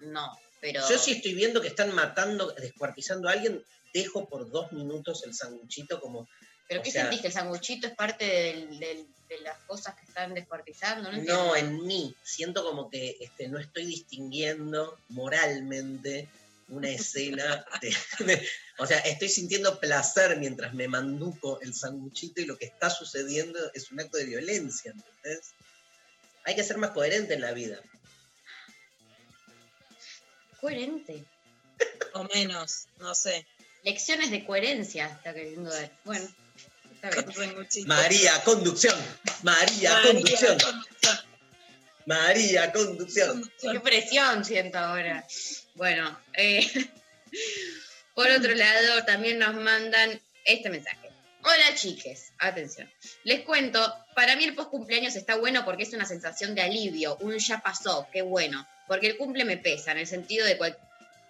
no. 0.01 0.39
Pero 0.61 0.87
Yo 0.89 0.99
sí 0.99 1.13
estoy 1.13 1.33
viendo 1.33 1.63
que 1.63 1.69
están 1.69 1.95
matando, 1.95 2.53
descuartizando 2.53 3.29
a 3.29 3.33
alguien, 3.33 3.65
dejo 3.93 4.29
por 4.29 4.51
dos 4.51 4.73
minutos 4.73 5.23
el 5.25 5.35
sanguchito 5.35 6.01
como. 6.01 6.29
¿Pero 6.69 6.83
qué 6.83 6.91
sea- 6.91 7.03
sentís? 7.03 7.21
¿Que 7.21 7.27
el 7.29 7.33
sanguchito 7.33 7.87
es 7.89 7.95
parte 7.95 8.25
del- 8.25 8.79
del- 8.79 9.07
de 9.29 9.41
las 9.41 9.59
cosas 9.65 9.95
que 9.97 10.05
están 10.05 10.35
descuartizando? 10.35 11.11
No. 11.13 11.23
No, 11.23 11.57
en 11.57 11.87
mí. 11.87 12.15
Siento 12.23 12.65
como 12.65 12.91
que 12.91 13.17
este, 13.21 13.49
no 13.49 13.59
estoy 13.59 13.87
distinguiendo 13.87 14.99
moralmente 15.09 16.29
una 16.69 16.89
escena 16.91 17.65
de, 17.81 17.95
de- 18.25 18.49
O 18.79 18.87
sea, 18.87 18.99
estoy 19.01 19.29
sintiendo 19.29 19.79
placer 19.81 20.37
mientras 20.39 20.73
me 20.75 20.87
manduco 20.89 21.61
el 21.61 21.75
sanguchito 21.75 22.41
y 22.41 22.47
lo 22.47 22.57
que 22.57 22.65
está 22.67 22.89
sucediendo 22.91 23.59
es 23.75 23.91
un 23.91 24.01
acto 24.01 24.17
de 24.19 24.25
violencia, 24.27 24.93
¿entendés? 24.93 25.53
Hay 26.45 26.55
que 26.55 26.65
ser 26.65 26.79
más 26.79 26.91
coherente 26.93 27.35
en 27.35 27.41
la 27.43 27.53
vida. 27.53 27.81
Coherente. 30.61 31.25
O 32.15 32.25
menos, 32.35 32.87
no 32.99 33.15
sé. 33.15 33.47
Lecciones 33.83 34.31
de 34.31 34.45
coherencia 34.45 35.07
está 35.07 35.33
queriendo 35.33 35.71
dar. 35.71 35.91
Bueno, 36.05 36.29
está 36.95 37.11
bien. 37.11 37.87
María, 37.87 38.43
conducción. 38.45 38.95
María, 39.43 39.93
María, 39.95 40.13
conducción. 40.13 40.59
conducción, 40.59 41.19
María, 42.07 42.73
conducción. 42.73 43.29
conducción. 43.31 43.73
Qué 43.73 43.81
presión 43.81 44.45
siento 44.45 44.79
ahora. 44.79 45.27
Bueno, 45.75 46.19
eh, 46.35 46.69
por 48.15 48.31
otro 48.31 48.55
lado, 48.55 49.05
también 49.05 49.39
nos 49.39 49.55
mandan 49.55 50.21
este 50.45 50.69
mensaje. 50.69 51.09
Hola 51.43 51.75
chiques, 51.75 52.33
atención. 52.39 52.91
Les 53.25 53.41
cuento, 53.45 53.95
para 54.15 54.37
mí 54.37 54.45
el 54.45 54.55
post 54.55 54.69
cumpleaños 54.69 55.17
está 55.17 55.37
bueno 55.37 55.65
porque 55.65 55.85
es 55.85 55.93
una 55.95 56.05
sensación 56.05 56.55
de 56.55 56.61
alivio, 56.61 57.17
un 57.23 57.39
ya 57.39 57.61
pasó, 57.61 58.07
qué 58.13 58.21
bueno. 58.21 58.67
Porque 58.87 59.07
el 59.07 59.17
cumple 59.17 59.45
me 59.47 59.57
pesa, 59.57 59.93
en 59.93 59.99
el 59.99 60.07
sentido 60.07 60.45
de 60.45 60.59
cual- 60.59 60.77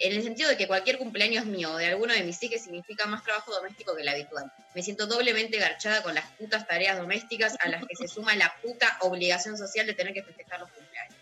en 0.01 0.17
el 0.17 0.23
sentido 0.23 0.49
de 0.49 0.57
que 0.57 0.67
cualquier 0.67 0.97
cumpleaños 0.97 1.45
mío 1.45 1.73
o 1.73 1.77
de 1.77 1.87
alguno 1.87 2.15
de 2.15 2.23
mis 2.23 2.43
hijos 2.43 2.63
significa 2.63 3.05
más 3.07 3.23
trabajo 3.23 3.53
doméstico 3.53 3.95
que 3.95 4.01
el 4.01 4.09
habitual. 4.09 4.51
Me 4.75 4.83
siento 4.83 5.07
doblemente 5.07 5.59
garchada 5.59 6.03
con 6.03 6.15
las 6.15 6.25
putas 6.33 6.67
tareas 6.67 6.99
domésticas 6.99 7.57
a 7.61 7.69
las 7.69 7.85
que 7.87 7.95
se 7.95 8.09
suma 8.09 8.35
la 8.35 8.53
puta 8.63 8.97
obligación 9.03 9.59
social 9.59 9.87
de 9.87 9.93
tener 9.93 10.15
que 10.15 10.23
festejar 10.23 10.61
los 10.61 10.71
cumpleaños. 10.71 11.15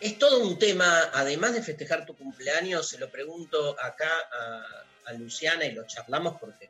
Es 0.00 0.18
todo 0.18 0.40
un 0.40 0.58
tema, 0.58 1.10
además 1.12 1.52
de 1.52 1.62
festejar 1.62 2.06
tu 2.06 2.16
cumpleaños, 2.16 2.88
se 2.88 2.98
lo 2.98 3.10
pregunto 3.10 3.76
acá 3.80 4.10
a, 5.04 5.12
Luciana 5.12 5.64
y 5.66 5.72
lo 5.72 5.86
charlamos 5.86 6.36
porque 6.40 6.68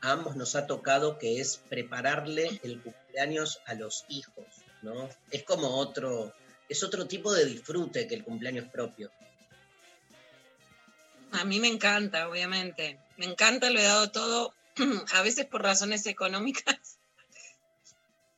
a 0.00 0.12
ambos 0.12 0.34
nos 0.34 0.56
ha 0.56 0.66
tocado 0.66 1.18
que 1.18 1.40
es 1.40 1.58
prepararle 1.68 2.58
el 2.62 2.80
cumpleaños 2.80 3.60
a 3.66 3.74
los 3.74 4.06
hijos, 4.08 4.46
¿no? 4.80 5.10
Es 5.30 5.42
como 5.42 5.76
otro, 5.76 6.32
es 6.70 6.82
otro 6.82 7.06
tipo 7.06 7.34
de 7.34 7.44
disfrute 7.44 8.08
que 8.08 8.14
el 8.14 8.24
cumpleaños 8.24 8.66
propio. 8.68 9.10
A 11.36 11.44
mí 11.44 11.60
me 11.60 11.68
encanta, 11.68 12.28
obviamente. 12.28 12.98
Me 13.16 13.26
encanta, 13.26 13.70
lo 13.70 13.78
he 13.78 13.84
dado 13.84 14.10
todo, 14.10 14.54
a 15.14 15.22
veces 15.22 15.46
por 15.46 15.62
razones 15.62 16.06
económicas. 16.06 16.98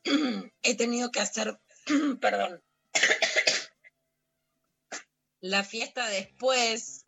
He 0.63 0.75
tenido 0.75 1.11
que 1.11 1.19
hacer, 1.19 1.59
perdón, 2.21 2.61
la 5.41 5.63
fiesta 5.63 6.07
después, 6.09 7.05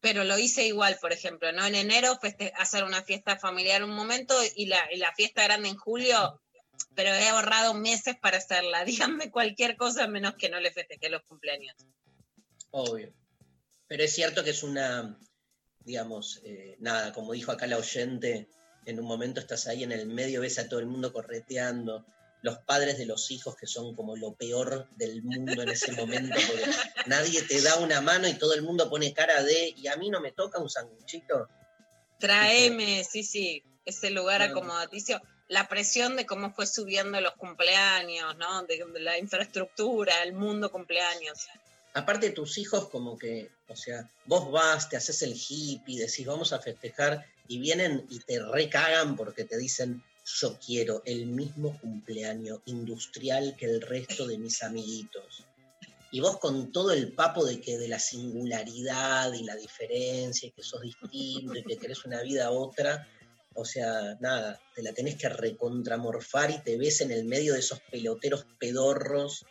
pero 0.00 0.24
lo 0.24 0.38
hice 0.38 0.66
igual, 0.66 0.98
por 1.00 1.12
ejemplo, 1.12 1.50
¿no? 1.52 1.64
En 1.66 1.74
enero 1.74 2.18
feste- 2.20 2.52
hacer 2.56 2.84
una 2.84 3.02
fiesta 3.02 3.38
familiar 3.38 3.82
un 3.82 3.94
momento 3.94 4.34
y 4.54 4.66
la, 4.66 4.92
y 4.92 4.98
la 4.98 5.14
fiesta 5.14 5.44
grande 5.44 5.68
en 5.70 5.76
julio, 5.76 6.40
pero 6.94 7.10
he 7.10 7.28
ahorrado 7.28 7.72
meses 7.74 8.16
para 8.20 8.38
hacerla. 8.38 8.84
Díganme 8.84 9.30
cualquier 9.30 9.76
cosa 9.76 10.06
menos 10.06 10.34
que 10.34 10.50
no 10.50 10.60
le 10.60 10.70
festejé 10.72 11.08
los 11.08 11.22
cumpleaños. 11.22 11.74
Obvio. 12.70 13.12
Pero 13.86 14.04
es 14.04 14.12
cierto 14.12 14.44
que 14.44 14.50
es 14.50 14.62
una, 14.62 15.18
digamos, 15.90 16.40
eh, 16.44 16.76
nada, 16.78 17.12
como 17.12 17.32
dijo 17.32 17.50
acá 17.50 17.66
la 17.66 17.76
oyente, 17.76 18.48
en 18.86 19.00
un 19.00 19.06
momento 19.06 19.40
estás 19.40 19.66
ahí 19.66 19.82
en 19.82 19.90
el 19.90 20.06
medio, 20.06 20.40
ves 20.40 20.60
a 20.60 20.68
todo 20.68 20.78
el 20.78 20.86
mundo 20.86 21.12
correteando, 21.12 22.06
los 22.42 22.58
padres 22.58 22.96
de 22.96 23.06
los 23.06 23.32
hijos 23.32 23.56
que 23.56 23.66
son 23.66 23.96
como 23.96 24.14
lo 24.16 24.34
peor 24.34 24.88
del 24.92 25.20
mundo 25.24 25.62
en 25.62 25.68
ese 25.68 25.90
momento, 25.92 26.38
porque 26.46 26.70
nadie 27.06 27.42
te 27.42 27.60
da 27.60 27.76
una 27.78 28.00
mano 28.00 28.28
y 28.28 28.34
todo 28.34 28.54
el 28.54 28.62
mundo 28.62 28.88
pone 28.88 29.12
cara 29.12 29.42
de, 29.42 29.74
y 29.76 29.88
a 29.88 29.96
mí 29.96 30.10
no 30.10 30.20
me 30.20 30.30
toca 30.30 30.60
un 30.60 30.70
sanguchito. 30.70 31.48
Traeme, 32.20 33.02
sí, 33.02 33.24
sí, 33.24 33.64
ese 33.84 34.10
lugar 34.10 34.42
acomodaticio. 34.42 35.20
La 35.48 35.66
presión 35.66 36.14
de 36.14 36.24
cómo 36.24 36.52
fue 36.54 36.68
subiendo 36.68 37.20
los 37.20 37.34
cumpleaños, 37.34 38.36
¿no? 38.36 38.62
De, 38.62 38.84
de 38.92 39.00
la 39.00 39.18
infraestructura, 39.18 40.22
el 40.22 40.34
mundo 40.34 40.70
cumpleaños. 40.70 41.48
Aparte 41.92 42.30
tus 42.30 42.58
hijos 42.58 42.88
como 42.88 43.18
que, 43.18 43.50
o 43.68 43.74
sea, 43.74 44.08
vos 44.26 44.50
vas, 44.50 44.88
te 44.88 44.96
haces 44.96 45.22
el 45.22 45.34
hippie, 45.34 45.98
decís 45.98 46.24
vamos 46.26 46.52
a 46.52 46.60
festejar 46.60 47.26
y 47.48 47.58
vienen 47.58 48.06
y 48.08 48.20
te 48.20 48.40
recagan 48.40 49.16
porque 49.16 49.44
te 49.44 49.58
dicen 49.58 50.02
yo 50.24 50.58
quiero 50.64 51.02
el 51.04 51.26
mismo 51.26 51.78
cumpleaños 51.80 52.60
industrial 52.66 53.56
que 53.58 53.66
el 53.66 53.80
resto 53.80 54.26
de 54.26 54.38
mis 54.38 54.62
amiguitos. 54.62 55.44
y 56.12 56.18
vos 56.18 56.38
con 56.38 56.72
todo 56.72 56.90
el 56.90 57.12
papo 57.12 57.44
de 57.44 57.60
que 57.60 57.78
de 57.78 57.86
la 57.86 58.00
singularidad 58.00 59.32
y 59.32 59.44
la 59.44 59.54
diferencia, 59.54 60.48
y 60.48 60.50
que 60.50 60.62
sos 60.62 60.82
distinto 60.82 61.56
y 61.56 61.62
que 61.62 61.76
querés 61.76 62.04
una 62.04 62.20
vida 62.22 62.46
a 62.46 62.50
otra, 62.50 63.06
o 63.54 63.64
sea, 63.64 64.16
nada, 64.20 64.60
te 64.74 64.82
la 64.82 64.92
tenés 64.92 65.16
que 65.16 65.28
recontramorfar 65.28 66.50
y 66.50 66.58
te 66.62 66.76
ves 66.76 67.00
en 67.00 67.12
el 67.12 67.24
medio 67.24 67.52
de 67.54 67.60
esos 67.60 67.80
peloteros 67.80 68.44
pedorros, 68.58 69.44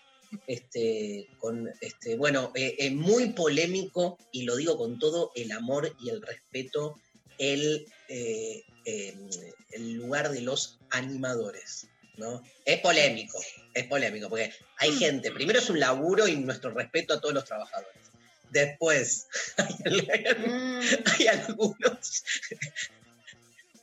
este, 0.47 1.27
con, 1.39 1.69
este, 1.81 2.15
bueno, 2.15 2.51
eh, 2.55 2.75
eh, 2.79 2.91
muy 2.91 3.29
polémico, 3.29 4.17
y 4.31 4.43
lo 4.43 4.55
digo 4.55 4.77
con 4.77 4.99
todo 4.99 5.31
el 5.35 5.51
amor 5.51 5.95
y 5.99 6.09
el 6.09 6.21
respeto, 6.21 6.99
el, 7.37 7.87
eh, 8.09 8.63
eh, 8.85 9.15
el 9.71 9.93
lugar 9.93 10.31
de 10.31 10.41
los 10.41 10.79
animadores. 10.91 11.87
¿no? 12.17 12.43
Es 12.65 12.81
polémico, 12.81 13.39
es 13.73 13.87
polémico, 13.87 14.27
porque 14.27 14.51
hay 14.77 14.91
gente, 14.91 15.31
primero 15.31 15.59
es 15.59 15.69
un 15.69 15.79
laburo 15.79 16.27
y 16.27 16.35
nuestro 16.35 16.71
respeto 16.71 17.13
a 17.13 17.21
todos 17.21 17.33
los 17.33 17.45
trabajadores. 17.45 17.95
Después, 18.51 19.27
hay, 19.57 20.25
Mm, 20.47 20.79
hay 21.05 21.27
algunos 21.27 22.23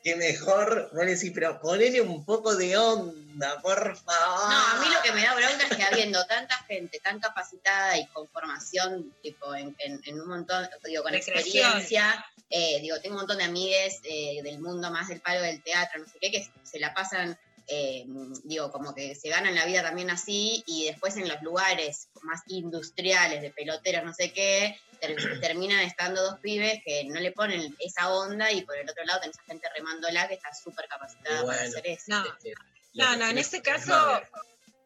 que 0.07 0.15
mejor, 0.15 0.89
vos 0.95 1.05
decís, 1.05 1.33
pero 1.35 1.61
ponele 1.61 2.01
un 2.01 2.25
poco 2.25 2.55
de 2.55 2.77
onda, 2.77 3.61
por 3.61 3.97
favor. 3.97 4.51
No, 4.51 4.67
a 4.69 4.81
mí 4.81 4.87
lo 4.95 5.03
que 5.03 5.11
me 5.11 5.21
da 5.21 5.35
bronca 5.35 5.67
es 5.69 5.77
que 5.77 5.83
habiendo 5.83 6.25
tanta 6.27 6.57
gente 6.69 7.01
tan 7.01 7.19
capacitada 7.19 7.99
y 7.99 8.07
con 8.09 8.29
formación, 8.29 9.13
tipo, 9.21 9.53
en, 9.57 9.75
en- 9.81 10.01
en 10.05 10.21
un 10.21 10.29
montón, 10.29 10.69
digo, 10.85 11.03
con 11.03 11.13
experiencia, 11.17 12.25
eh, 12.51 12.79
digo, 12.81 13.01
tengo 13.01 13.17
un 13.17 13.23
montón 13.23 13.39
de 13.39 13.45
amigues 13.45 13.99
eh, 14.05 14.43
del 14.45 14.61
mundo 14.61 14.93
más 14.93 15.09
del 15.09 15.21
palo 15.21 15.43
del 15.43 15.61
teatro, 15.61 16.01
no 16.01 16.07
sé 16.07 16.19
qué, 16.21 16.31
que 16.31 16.49
se 16.63 16.79
la 16.79 16.95
pasan, 16.95 17.37
eh, 17.69 18.05
digo, 18.45 18.71
como 18.71 18.95
que 18.95 19.15
se 19.15 19.29
ganan 19.29 19.55
la 19.55 19.67
vida 19.67 19.83
también 19.83 20.11
así, 20.11 20.63
y 20.67 20.87
después 20.87 21.17
en 21.17 21.29
los 21.29 21.41
lugares 21.43 22.09
más 22.23 22.41
industriales, 22.47 23.43
de 23.43 23.51
peloteros, 23.53 24.05
no 24.05 24.15
sé 24.15 24.33
qué, 24.33 24.79
ter- 25.01 25.17
terminan 25.43 25.81
estando 25.81 26.23
dos 26.23 26.39
pibes 26.41 26.81
que 26.85 27.05
no 27.07 27.21
le 27.21 27.33
ponen 27.33 27.75
esa 27.79 28.13
onda, 28.13 28.53
y 28.53 28.65
por 28.65 28.77
el 28.79 28.89
otro 28.89 29.05
lado 29.05 29.21
tenés 29.21 29.39
a 29.39 29.45
gente 29.47 29.69
remándola 29.75 30.29
que 30.29 30.35
está 30.35 30.49
súper 30.55 30.87
capacitada 30.89 31.45
para 31.45 31.63
hacer 31.63 31.87
eso. 31.87 32.05
No, 32.09 32.25
Este, 32.25 32.53
no, 32.95 33.11
lo 33.13 33.17
no, 33.19 33.29
en 33.31 33.39
este 33.39 33.63
caso, 33.63 33.93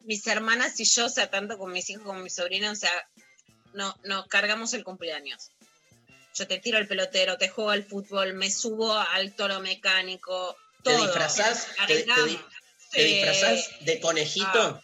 mis 0.01 0.27
hermanas 0.27 0.79
y 0.81 0.85
yo, 0.85 1.07
o 1.07 1.11
sea, 1.11 1.31
tanto 1.31 1.59
con 1.59 1.73
mis 1.73 1.89
hijos 1.91 2.03
como 2.05 2.15
con 2.15 2.25
mi 2.25 2.31
sobrina, 2.31 2.71
o 2.71 2.75
sea, 2.77 2.91
no, 3.73 3.95
no 4.05 4.27
cargamos 4.27 4.73
el 4.75 4.85
cumpleaños. 4.85 5.53
Yo 6.35 6.47
te 6.47 6.59
tiro 6.59 6.79
el 6.79 6.89
pelotero, 6.89 7.37
te 7.39 7.49
juego 7.49 7.71
al 7.71 7.85
fútbol, 7.85 8.35
me 8.35 8.51
subo 8.51 8.93
al 8.95 9.35
toro 9.35 9.61
mecánico, 9.61 10.57
¿Te 10.83 10.93
todo. 10.93 11.03
disfrazás? 11.03 11.67
¿Te, 11.87 11.87
te 11.87 11.95
di- 11.97 12.07
Cargamos. 12.07 12.45
Te 12.91 13.03
disfrazás 13.05 13.69
de 13.81 14.01
conejito? 14.01 14.49
Ah. 14.55 14.83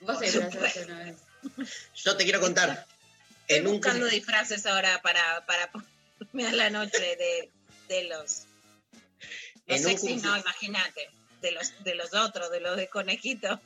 Vos 0.00 0.18
te 0.18 0.24
disfrazaste 0.26 0.84
una 0.84 0.98
vez. 1.04 1.16
Yo 1.94 2.16
te 2.16 2.24
quiero 2.24 2.40
contar. 2.40 2.86
Estoy 3.42 3.56
En 3.58 3.66
un 3.66 3.72
buscando 3.74 4.06
cum- 4.06 4.14
disfraces 4.14 4.64
ahora 4.66 5.00
para, 5.02 5.44
para 5.46 5.70
ponerme 5.70 6.46
a 6.46 6.52
la 6.52 6.70
noche 6.70 6.98
de, 7.16 7.50
de 7.88 8.04
los... 8.04 8.42
Los 9.66 9.80
un 9.84 9.92
cumple- 9.96 10.22
no, 10.22 10.36
imagínate. 10.38 11.10
De 11.40 11.52
los, 11.52 11.82
de 11.84 11.94
los 11.94 12.14
otros, 12.14 12.50
de 12.50 12.60
los 12.60 12.76
de 12.76 12.88
conejito. 12.88 13.60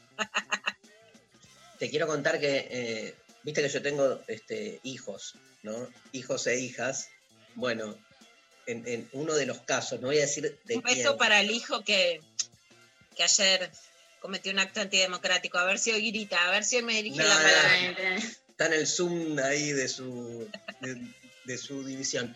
te 1.79 1.91
quiero 1.91 2.07
contar 2.07 2.41
que, 2.41 2.67
eh, 2.71 3.15
viste 3.43 3.63
que 3.63 3.69
yo 3.69 3.83
tengo 3.83 4.23
este, 4.29 4.81
hijos, 4.83 5.35
¿no? 5.63 5.89
Hijos 6.13 6.47
e 6.47 6.59
hijas. 6.59 7.09
Bueno, 7.55 7.99
en, 8.67 8.87
en 8.87 9.09
uno 9.13 9.35
de 9.35 9.47
los 9.47 9.59
casos, 9.61 10.01
no 10.01 10.09
voy 10.09 10.19
a 10.19 10.23
decir 10.23 10.59
de 10.65 10.77
Un 10.77 10.83
quién. 10.83 10.99
beso 10.99 11.17
para 11.17 11.41
el 11.41 11.51
hijo 11.51 11.83
que, 11.85 12.21
que 13.17 13.23
ayer 13.23 13.71
cometió 14.21 14.53
un 14.53 14.59
acto 14.59 14.81
antidemocrático. 14.81 15.59
A 15.59 15.65
ver 15.65 15.79
si 15.79 15.93
hoy 15.93 16.11
grita, 16.11 16.47
a 16.47 16.51
ver 16.51 16.65
si 16.65 16.77
hoy 16.77 16.83
me 16.83 16.95
dirige 16.95 17.23
la 17.23 17.29
no, 17.29 17.43
palabra. 17.43 18.17
Está 18.49 18.67
en 18.67 18.73
el 18.73 18.87
Zoom 18.87 19.39
ahí 19.39 19.73
de 19.73 19.89
su, 19.89 20.49
de, 20.81 21.07
de 21.45 21.59
su 21.59 21.85
división. 21.85 22.35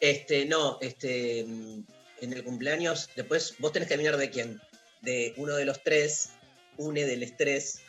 Este, 0.00 0.44
no, 0.46 0.78
este, 0.80 1.40
en 1.40 1.86
el 2.20 2.44
cumpleaños, 2.44 3.10
después 3.16 3.54
vos 3.58 3.72
tenés 3.72 3.88
que 3.88 3.94
adivinar 3.94 4.16
de 4.16 4.30
quién. 4.30 4.60
De 5.00 5.34
uno 5.36 5.54
de 5.54 5.64
los 5.64 5.82
tres, 5.84 6.30
une 6.76 7.04
del 7.04 7.22
estrés, 7.22 7.80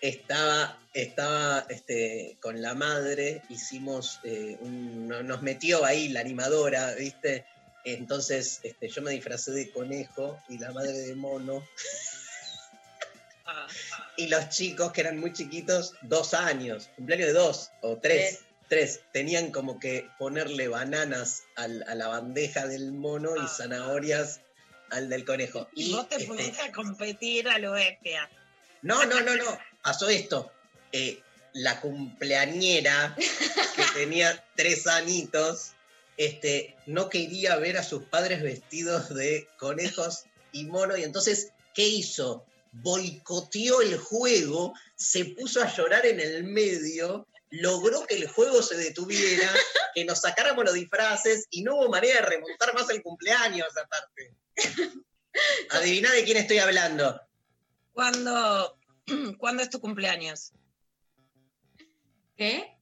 estaba, 0.00 0.78
estaba 0.94 1.66
este, 1.68 2.36
con 2.40 2.60
la 2.62 2.74
madre, 2.74 3.42
hicimos, 3.48 4.20
eh, 4.24 4.56
un- 4.60 5.08
no- 5.08 5.22
nos 5.22 5.42
metió 5.42 5.84
ahí 5.84 6.08
la 6.08 6.20
animadora, 6.20 6.94
¿viste? 6.94 7.44
Entonces 7.84 8.60
este, 8.62 8.88
yo 8.88 9.02
me 9.02 9.12
disfracé 9.12 9.52
de 9.52 9.70
conejo 9.70 10.38
y 10.48 10.58
la 10.58 10.70
madre 10.72 10.92
de 10.92 11.14
mono. 11.14 11.64
Ah, 13.46 13.66
Y 14.16 14.28
los 14.28 14.48
chicos, 14.50 14.92
que 14.92 15.00
eran 15.00 15.18
muy 15.18 15.32
chiquitos, 15.32 15.94
dos 16.02 16.34
años, 16.34 16.90
cumpleaños 16.96 17.28
de 17.28 17.32
dos 17.32 17.70
o 17.80 17.96
tres, 17.96 18.40
tres, 18.68 19.00
tenían 19.12 19.50
como 19.50 19.80
que 19.80 20.08
ponerle 20.18 20.68
bananas 20.68 21.42
al- 21.56 21.82
a 21.88 21.94
la 21.94 22.06
bandeja 22.08 22.66
del 22.66 22.92
mono 22.92 23.36
y 23.36 23.40
Ah. 23.40 23.48
zanahorias 23.48 24.40
al 24.90 25.08
del 25.08 25.24
conejo. 25.24 25.68
y 25.74 25.92
vos 25.92 26.08
te 26.08 26.16
este, 26.16 26.26
pusiste 26.28 26.62
a 26.62 26.72
competir 26.72 27.48
a 27.48 27.58
lo 27.58 27.72
bestia. 27.72 28.28
no, 28.82 29.04
no, 29.06 29.20
no, 29.20 29.36
no, 29.36 29.58
pasó 29.82 30.08
esto. 30.08 30.50
Eh, 30.92 31.22
la 31.52 31.80
cumpleañera, 31.80 33.16
que 33.16 33.82
tenía 33.94 34.44
tres 34.56 34.86
añitos, 34.86 35.72
este, 36.16 36.76
no 36.86 37.08
quería 37.08 37.56
ver 37.56 37.76
a 37.76 37.82
sus 37.82 38.04
padres 38.04 38.42
vestidos 38.42 39.14
de 39.14 39.48
conejos 39.58 40.24
y 40.52 40.64
mono, 40.64 40.96
y 40.96 41.02
entonces, 41.02 41.52
¿qué 41.74 41.86
hizo? 41.86 42.44
Boicoteó 42.72 43.80
el 43.80 43.96
juego, 43.98 44.74
se 44.96 45.24
puso 45.24 45.62
a 45.62 45.74
llorar 45.74 46.06
en 46.06 46.20
el 46.20 46.44
medio, 46.44 47.26
logró 47.50 48.06
que 48.06 48.16
el 48.16 48.28
juego 48.28 48.62
se 48.62 48.76
detuviera, 48.76 49.50
que 49.94 50.04
nos 50.04 50.20
sacáramos 50.20 50.64
los 50.64 50.74
disfraces, 50.74 51.46
y 51.50 51.62
no 51.62 51.76
hubo 51.76 51.88
manera 51.88 52.20
de 52.20 52.26
remontar 52.26 52.74
más 52.74 52.90
el 52.90 53.02
cumpleaños 53.02 53.68
aparte. 53.76 54.34
Adivina 55.70 56.12
de 56.12 56.24
quién 56.24 56.36
estoy 56.36 56.58
hablando. 56.58 57.20
¿Cuándo, 57.92 58.78
¿Cuándo 59.38 59.62
es 59.62 59.70
tu 59.70 59.80
cumpleaños? 59.80 60.52
¿Qué? 62.36 62.76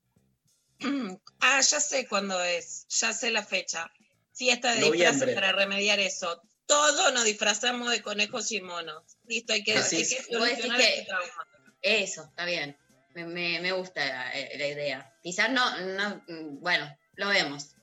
Ah, 1.41 1.61
ya 1.61 1.79
sé 1.81 2.07
cuándo 2.09 2.41
es, 2.43 2.87
ya 2.89 3.13
sé 3.13 3.31
la 3.31 3.45
fecha. 3.45 3.89
Fiesta 4.33 4.75
de 4.75 4.91
disfraces 4.91 5.35
para 5.35 5.53
remediar 5.53 5.99
eso. 6.01 6.43
Todos 6.67 7.13
nos 7.15 7.25
disfrazamos 7.25 7.91
de 7.91 8.03
conejos 8.03 8.51
y 8.53 8.61
monos. 8.61 9.05
Listo, 9.27 9.53
hay 9.53 9.63
que, 9.63 9.73
hay 9.73 9.79
Decís- 9.79 10.27
que 10.27 10.37
Vos 10.37 10.45
decís 10.49 10.57
solucionar 10.65 10.79
que- 10.81 10.89
este 10.89 11.05
trauma. 11.07 11.47
Eso, 11.83 12.25
está 12.25 12.45
bien. 12.45 12.77
Me, 13.15 13.25
me- 13.25 13.61
me 13.61 13.73
gusta 13.73 14.05
la, 14.05 14.33
eh, 14.39 14.59
la 14.59 14.67
idea. 14.67 15.13
Quizás 15.23 15.51
no, 15.51 15.79
no, 15.81 16.23
mm, 16.27 16.61
bueno, 16.61 16.93
lo 17.15 17.29
vemos. 17.29 17.77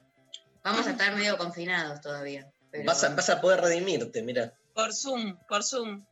Vamos 0.63 0.85
a 0.87 0.91
estar 0.91 1.15
medio 1.15 1.37
confinados 1.37 2.01
todavía. 2.01 2.49
pero- 2.71 2.83
Vas 2.85 3.03
a, 3.05 3.09
vas 3.15 3.29
a 3.29 3.39
poder 3.41 3.61
redimirte, 3.61 4.21
mira. 4.21 4.53
Por 4.73 4.93
Zoom, 4.93 5.37
por 5.47 5.63
Zoom. 5.63 6.05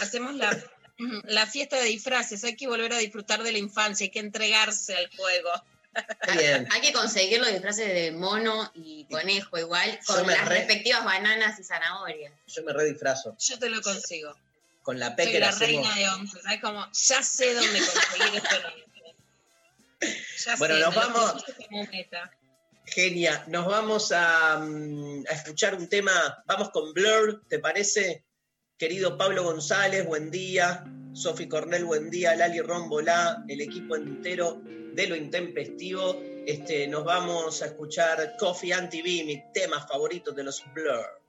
Hacemos 0.00 0.34
la, 0.34 0.50
la 1.24 1.46
fiesta 1.46 1.76
de 1.76 1.84
disfraces. 1.84 2.44
Hay 2.44 2.56
que 2.56 2.66
volver 2.68 2.92
a 2.92 2.98
disfrutar 2.98 3.42
de 3.42 3.52
la 3.52 3.58
infancia, 3.58 4.04
hay 4.04 4.10
que 4.10 4.18
entregarse 4.20 4.94
al 4.96 5.08
juego. 5.16 5.50
Está 5.94 6.32
bien. 6.36 6.68
Hay 6.70 6.80
que 6.80 6.92
conseguir 6.92 7.40
los 7.40 7.48
disfraces 7.50 7.88
de 7.92 8.12
mono 8.12 8.70
y 8.74 9.04
conejo 9.10 9.58
igual, 9.58 9.98
con 10.06 10.26
las 10.26 10.46
re- 10.48 10.56
respectivas 10.58 11.04
bananas 11.04 11.58
y 11.58 11.64
zanahorias. 11.64 12.32
Yo 12.46 12.62
me 12.62 12.72
redisfrazo. 12.72 13.36
Yo 13.38 13.58
te 13.58 13.68
lo 13.70 13.80
consigo. 13.82 14.36
Con 14.82 14.98
la 14.98 15.08
Soy 15.08 15.16
pequeña 15.16 15.40
la 15.40 15.48
hacemos. 15.48 15.88
reina 15.88 15.94
de 15.96 16.08
once. 16.20 16.40
¿Sabes 16.42 16.60
cómo? 16.60 16.86
Ya 16.92 17.22
sé 17.22 17.54
dónde 17.54 17.80
conseguir 17.80 18.42
esto. 18.42 18.56
Ya 20.46 20.56
Bueno, 20.56 20.74
sé, 20.76 20.80
nos 20.80 20.94
vamos. 20.94 21.44
como. 21.68 21.88
Genia, 22.86 23.44
nos 23.48 23.66
vamos 23.66 24.10
a, 24.12 24.58
mm, 24.58 25.24
a 25.28 25.32
escuchar 25.34 25.74
un 25.76 25.88
tema. 25.88 26.42
Vamos 26.46 26.70
con 26.70 26.92
Blur, 26.94 27.44
¿te 27.48 27.58
parece? 27.58 28.24
Querido 28.80 29.18
Pablo 29.18 29.44
González, 29.44 30.06
buen 30.06 30.30
día. 30.30 30.82
Sofi 31.12 31.46
Cornell, 31.46 31.84
buen 31.84 32.08
día. 32.08 32.34
Lali 32.34 32.62
Rombolá, 32.62 33.44
el 33.46 33.60
equipo 33.60 33.94
entero 33.94 34.62
de 34.94 35.06
lo 35.06 35.16
intempestivo. 35.16 36.18
Este, 36.46 36.88
nos 36.88 37.04
vamos 37.04 37.60
a 37.60 37.66
escuchar 37.66 38.36
Coffee 38.38 38.72
Anti-B, 38.72 39.24
mi 39.26 39.44
tema 39.52 39.86
favorito 39.86 40.32
de 40.32 40.44
los 40.44 40.64
Blur. 40.72 41.19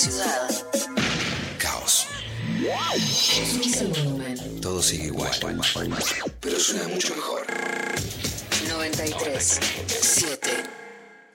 Ciudad. 0.00 0.48
Caos. 1.58 2.06
Todo 4.62 4.82
sigue 4.82 5.06
igual. 5.06 5.30
Pero 6.40 6.58
suena 6.58 6.88
mucho 6.88 7.14
mejor. 7.14 7.46
93 8.66 9.60
7 9.86 10.50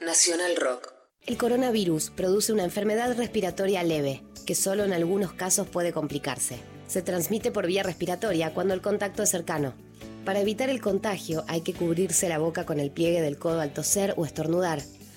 Nacional 0.02 0.56
Rock. 0.56 0.94
El 1.28 1.38
coronavirus 1.38 2.10
produce 2.10 2.54
una 2.54 2.64
enfermedad 2.64 3.16
respiratoria 3.16 3.84
leve, 3.84 4.24
que 4.48 4.56
solo 4.56 4.84
en 4.84 4.94
algunos 4.94 5.34
casos 5.34 5.68
puede 5.68 5.94
complicarse. 5.94 6.58
Se 6.88 7.04
transmite 7.04 7.52
por 7.52 7.68
vía 7.68 7.84
respiratoria 7.84 8.52
cuando 8.52 8.74
el 8.74 8.82
contacto 8.82 9.22
es 9.22 9.30
cercano. 9.30 9.76
Para 10.26 10.40
evitar 10.40 10.72
el 10.72 10.82
contagio 10.82 11.44
hay 11.48 11.62
que 11.62 11.74
cubrirse 11.74 12.30
la 12.30 12.40
boca 12.40 12.66
con 12.66 12.80
el 12.80 12.90
pliegue 12.90 13.22
del 13.22 13.38
codo 13.38 13.62
al 13.62 13.74
toser 13.74 14.16
o 14.18 14.26
estornudar, 14.26 14.82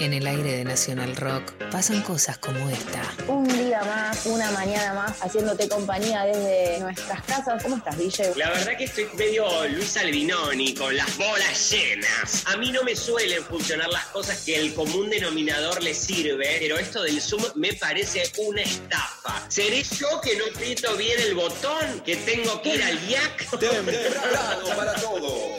En 0.00 0.12
el 0.12 0.26
aire 0.26 0.56
de 0.56 0.64
Nacional 0.64 1.14
Rock 1.14 1.52
pasan 1.70 2.02
cosas 2.02 2.38
como 2.38 2.68
esta. 2.68 3.02
Un 3.28 3.46
día 3.46 3.82
más, 3.84 4.26
una 4.26 4.50
mañana 4.50 4.92
más, 4.92 5.22
haciéndote 5.22 5.68
compañía 5.68 6.24
desde 6.24 6.80
nuestras 6.80 7.22
casas. 7.22 7.62
¿Cómo 7.62 7.76
estás, 7.76 7.96
DJ? 7.96 8.32
La 8.36 8.50
verdad 8.50 8.76
que 8.76 8.84
estoy 8.84 9.06
medio 9.16 9.46
Luis 9.68 9.96
Albinoni, 9.96 10.74
con 10.74 10.96
las 10.96 11.16
bolas 11.16 11.70
llenas. 11.70 12.44
A 12.46 12.56
mí 12.56 12.72
no 12.72 12.82
me 12.82 12.96
suelen 12.96 13.44
funcionar 13.44 13.88
las 13.88 14.06
cosas 14.06 14.40
que 14.40 14.56
el 14.56 14.74
común 14.74 15.10
denominador 15.10 15.80
le 15.82 15.94
sirve, 15.94 16.56
pero 16.58 16.76
esto 16.76 17.02
del 17.02 17.20
Zoom 17.20 17.44
me 17.54 17.72
parece 17.74 18.24
una 18.38 18.62
estafa. 18.62 19.44
¿Seré 19.48 19.84
yo 19.84 20.20
que 20.20 20.36
no 20.36 20.46
aprieto 20.52 20.96
bien 20.96 21.20
el 21.20 21.34
botón? 21.34 22.00
¿Que 22.04 22.16
tengo 22.16 22.60
que 22.62 22.74
ir 22.74 22.82
al 22.82 23.08
IAC? 23.08 23.58
Temprano 23.60 24.76
para 24.76 24.94
todo. 24.94 25.56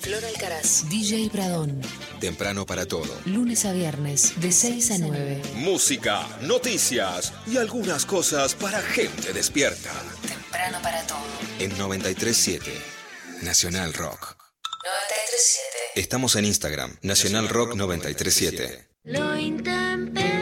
Flor 0.00 0.24
Alcaraz, 0.24 0.88
DJ 0.88 1.30
Pradón. 1.30 1.80
Temprano 2.20 2.66
para 2.66 2.86
todo. 2.86 3.14
Lunes 3.24 3.64
a 3.64 3.72
viernes, 3.72 4.40
de 4.40 4.52
6 4.52 4.90
a 4.92 4.98
9. 4.98 5.42
Música, 5.56 6.26
noticias 6.42 7.32
y 7.46 7.56
algunas 7.56 8.04
cosas 8.04 8.54
para 8.54 8.80
gente 8.80 9.32
despierta. 9.32 9.90
Temprano 10.26 10.78
para 10.82 11.06
todo. 11.06 11.18
En 11.58 11.70
937 11.78 12.98
Nacional 13.42 13.94
Rock. 13.94 14.36
937. 14.84 16.00
Estamos 16.00 16.34
en 16.34 16.44
Instagram, 16.44 16.96
Nacional 17.02 17.48
Rock 17.48 17.74
937. 17.76 18.88
Lo 19.04 19.38
intempestivo 19.38 20.37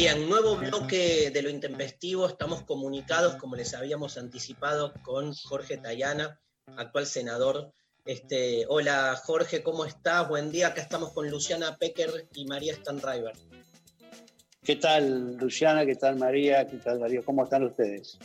Bien, 0.00 0.30
nuevo 0.30 0.56
bloque 0.56 1.30
de 1.30 1.42
lo 1.42 1.50
intempestivo. 1.50 2.26
Estamos 2.26 2.62
comunicados, 2.62 3.36
como 3.36 3.54
les 3.54 3.74
habíamos 3.74 4.16
anticipado, 4.16 4.94
con 5.02 5.34
Jorge 5.34 5.76
Tayana, 5.76 6.40
actual 6.78 7.04
senador. 7.04 7.74
Este, 8.06 8.64
hola 8.70 9.14
Jorge, 9.22 9.62
¿cómo 9.62 9.84
estás? 9.84 10.26
Buen 10.26 10.50
día. 10.50 10.68
Acá 10.68 10.80
estamos 10.80 11.12
con 11.12 11.28
Luciana 11.28 11.76
Pecker 11.76 12.28
y 12.32 12.46
María 12.46 12.74
Stanriver. 12.76 13.34
¿Qué 14.62 14.76
tal, 14.76 15.36
Luciana? 15.36 15.84
¿Qué 15.84 15.96
tal, 15.96 16.16
María? 16.16 16.66
¿Qué 16.66 16.78
tal, 16.78 17.00
Darío? 17.00 17.22
¿Cómo 17.22 17.44
están 17.44 17.64
ustedes? 17.64 18.16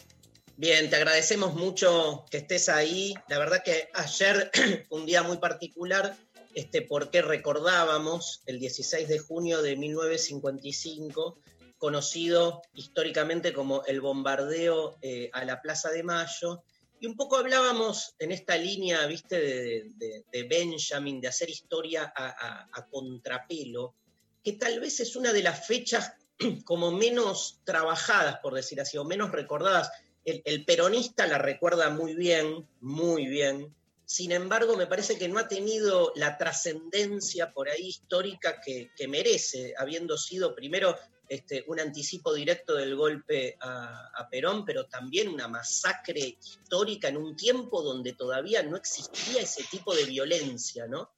Bien, 0.55 0.89
te 0.89 0.95
agradecemos 0.95 1.55
mucho 1.55 2.23
que 2.31 2.37
estés 2.37 2.69
ahí. 2.69 3.13
La 3.27 3.37
verdad 3.37 3.61
que 3.65 3.89
ayer 3.95 4.49
fue 4.53 4.85
un 4.97 5.05
día 5.05 5.23
muy 5.23 5.39
particular 5.39 6.15
este, 6.55 6.81
porque 6.81 7.21
recordábamos 7.21 8.41
el 8.45 8.59
16 8.59 9.09
de 9.09 9.19
junio 9.19 9.61
de 9.61 9.75
1955, 9.75 11.37
conocido 11.77 12.61
históricamente 12.73 13.53
como 13.53 13.83
el 13.85 14.01
bombardeo 14.01 14.97
eh, 15.01 15.29
a 15.33 15.43
la 15.45 15.61
Plaza 15.61 15.89
de 15.91 16.03
Mayo. 16.03 16.63
Y 16.99 17.07
un 17.07 17.15
poco 17.15 17.37
hablábamos 17.37 18.15
en 18.19 18.31
esta 18.31 18.57
línea, 18.57 19.05
viste, 19.05 19.39
de, 19.39 20.23
de- 20.31 20.43
Benjamin, 20.43 21.19
de 21.21 21.27
hacer 21.27 21.49
historia 21.49 22.11
a 22.15 22.87
contrapelo, 22.89 23.95
que 24.43 24.53
tal 24.53 24.79
vez 24.79 24.99
es 24.99 25.15
una 25.15 25.33
de 25.33 25.41
las 25.43 25.65
fechas 25.67 26.13
como 26.65 26.91
menos 26.91 27.59
trabajadas, 27.63 28.37
por 28.39 28.53
decir 28.53 28.79
así, 28.79 28.97
o 28.97 29.03
menos 29.03 29.31
recordadas. 29.31 29.89
El, 30.23 30.41
el 30.45 30.65
peronista 30.65 31.27
la 31.27 31.37
recuerda 31.37 31.89
muy 31.89 32.15
bien, 32.15 32.67
muy 32.79 33.27
bien. 33.27 33.75
Sin 34.05 34.31
embargo, 34.31 34.77
me 34.77 34.85
parece 34.85 35.17
que 35.17 35.27
no 35.27 35.39
ha 35.39 35.47
tenido 35.47 36.11
la 36.15 36.37
trascendencia 36.37 37.51
por 37.51 37.69
ahí 37.69 37.87
histórica 37.87 38.61
que, 38.61 38.91
que 38.95 39.07
merece, 39.07 39.73
habiendo 39.77 40.15
sido 40.17 40.53
primero 40.53 40.95
este, 41.27 41.63
un 41.67 41.79
anticipo 41.79 42.33
directo 42.33 42.75
del 42.75 42.95
golpe 42.95 43.57
a, 43.59 44.27
Perón, 44.29 44.65
pero 44.65 44.85
también 44.85 45.29
una 45.29 45.47
masacre 45.47 46.37
histórica 46.39 47.09
en 47.09 47.17
un 47.17 47.35
tiempo 47.35 47.81
donde 47.81 48.13
todavía 48.13 48.63
no 48.63 48.75
existía 48.75 49.41
ese 49.41 49.63
tipo 49.69 49.95
de 49.95 50.05
violencia, 50.05 50.87
¿no? 50.87 51.09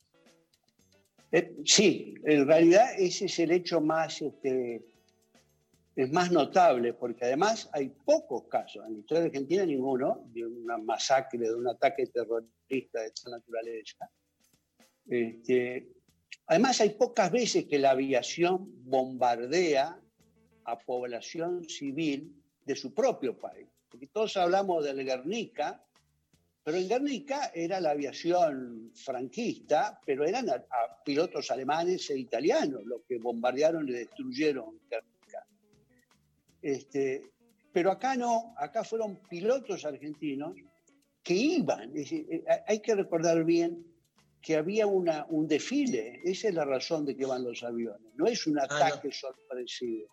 Eh, 1.32 1.56
sí, 1.66 2.16
en 2.26 2.48
realidad 2.48 2.92
ese 2.98 3.26
es 3.26 3.40
el 3.40 3.52
hecho 3.52 3.82
más, 3.82 4.22
este, 4.22 4.86
es 5.96 6.12
más 6.12 6.32
notable, 6.32 6.94
porque 6.94 7.26
además 7.26 7.70
hay 7.74 7.90
pocos 7.90 8.44
casos, 8.48 8.86
en 8.86 8.94
la 8.94 9.00
historia 9.00 9.22
de 9.22 9.28
Argentina 9.28 9.66
ninguno, 9.66 10.30
de 10.34 10.46
una 10.46 10.78
masacre, 10.78 11.40
de 11.40 11.56
un 11.56 11.68
ataque 11.68 12.08
terrorista 12.08 13.02
de 13.02 13.08
esta 13.08 13.30
naturaleza. 13.32 14.10
Este, 15.10 15.97
además 16.48 16.82
hay 16.82 16.92
pocas 16.92 17.32
veces 17.32 17.66
que 17.66 17.80
la 17.80 17.92
aviación 17.92 18.84
bombardea 18.84 20.00
a 20.66 20.78
población 20.80 21.68
civil 21.70 22.34
de 22.66 22.76
su 22.76 22.94
propio 22.94 23.38
país. 23.38 23.68
Todos 24.12 24.36
hablamos 24.38 24.84
del 24.84 25.04
Guernica, 25.06 25.84
pero 26.64 26.78
en 26.78 26.90
Guernica 26.90 27.52
era 27.54 27.80
la 27.80 27.92
aviación 27.92 28.92
franquista, 28.94 30.00
pero 30.06 30.26
eran 30.26 30.48
pilotos 31.06 31.50
alemanes 31.52 32.10
e 32.10 32.18
italianos 32.18 32.84
los 32.86 33.04
que 33.08 33.18
bombardearon 33.18 33.88
y 33.88 33.94
destruyeron 33.94 34.80
Guernica. 34.90 35.48
Este, 36.62 37.32
pero 37.72 37.92
acá 37.92 38.16
no, 38.16 38.54
acá 38.58 38.84
fueron 38.84 39.22
pilotos 39.30 39.86
argentinos 39.86 40.56
que 41.24 41.34
iban. 41.36 41.92
Eh, 41.96 42.44
hay 42.66 42.82
que 42.82 42.96
recordar 42.96 43.44
bien 43.44 43.86
que 44.42 44.56
había 44.56 44.88
una, 44.88 45.26
un 45.30 45.48
desfile, 45.48 46.22
esa 46.24 46.50
es 46.50 46.54
la 46.54 46.66
razón 46.66 47.06
de 47.06 47.16
que 47.16 47.26
van 47.26 47.44
los 47.44 47.64
aviones, 47.64 48.14
no 48.16 48.28
es 48.28 48.48
un 48.48 48.60
ataque 48.60 49.12
sorpresivo. 49.12 50.08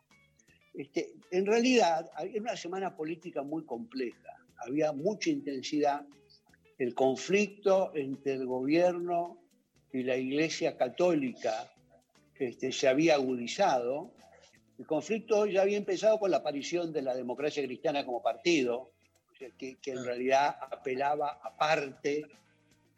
Este, 0.73 1.15
en 1.31 1.47
realidad, 1.47 2.11
era 2.19 2.41
una 2.41 2.57
semana 2.57 2.97
política 2.97 3.43
muy 3.43 3.65
compleja, 3.65 4.37
había 4.59 4.93
mucha 4.93 5.31
intensidad, 5.31 6.07
el 6.79 6.95
conflicto 6.95 7.93
entre 7.95 8.35
el 8.35 8.47
gobierno 8.47 9.41
y 9.93 10.03
la 10.03 10.17
Iglesia 10.17 10.77
Católica 10.77 11.73
este, 12.35 12.73
se 12.73 12.89
había 12.89 13.15
agudizado, 13.15 14.11
el 14.77 14.87
conflicto 14.87 15.47
ya 15.47 15.63
había 15.63 15.77
empezado 15.77 16.19
con 16.19 16.33
la 16.33 16.39
aparición 16.39 16.93
de 16.93 17.03
la 17.03 17.15
democracia 17.15 17.63
cristiana 17.63 18.05
como 18.05 18.21
partido, 18.21 18.91
que, 19.57 19.77
que 19.77 19.91
en 19.93 20.05
realidad 20.05 20.57
apelaba 20.71 21.39
a 21.43 21.57
parte 21.57 22.25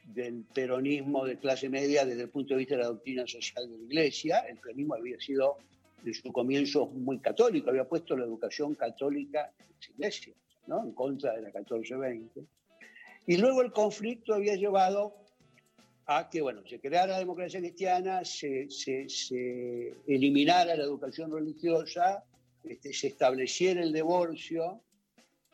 del 0.06 0.44
peronismo 0.44 1.24
de 1.24 1.38
clase 1.38 1.68
media 1.68 2.04
desde 2.04 2.22
el 2.22 2.28
punto 2.28 2.54
de 2.54 2.58
vista 2.58 2.76
de 2.76 2.82
la 2.82 2.88
doctrina 2.88 3.26
social 3.26 3.68
de 3.68 3.76
la 3.76 3.84
Iglesia. 3.84 4.38
El 4.48 4.58
peronismo 4.58 4.94
había 4.94 5.18
sido 5.20 5.58
en 6.04 6.14
su 6.14 6.32
comienzo 6.32 6.86
muy 6.86 7.18
católico, 7.18 7.70
había 7.70 7.84
puesto 7.84 8.16
la 8.16 8.24
educación 8.24 8.74
católica 8.74 9.52
en 9.58 9.66
las 9.74 9.90
iglesias, 9.90 10.36
¿no? 10.66 10.82
en 10.84 10.92
contra 10.92 11.32
de 11.32 11.42
la 11.42 11.48
1420. 11.48 12.44
Y 13.26 13.36
luego 13.38 13.62
el 13.62 13.72
conflicto 13.72 14.34
había 14.34 14.54
llevado 14.54 15.14
a 16.06 16.30
que 16.30 16.40
bueno, 16.40 16.62
se 16.64 16.78
creara 16.78 17.14
la 17.14 17.18
democracia 17.18 17.58
cristiana, 17.58 18.24
se, 18.24 18.70
se, 18.70 19.08
se 19.08 19.94
eliminara 20.06 20.76
la 20.76 20.84
educación 20.84 21.32
religiosa, 21.32 22.22
este, 22.62 22.92
se 22.92 23.08
estableciera 23.08 23.82
el 23.82 23.92
divorcio, 23.92 24.80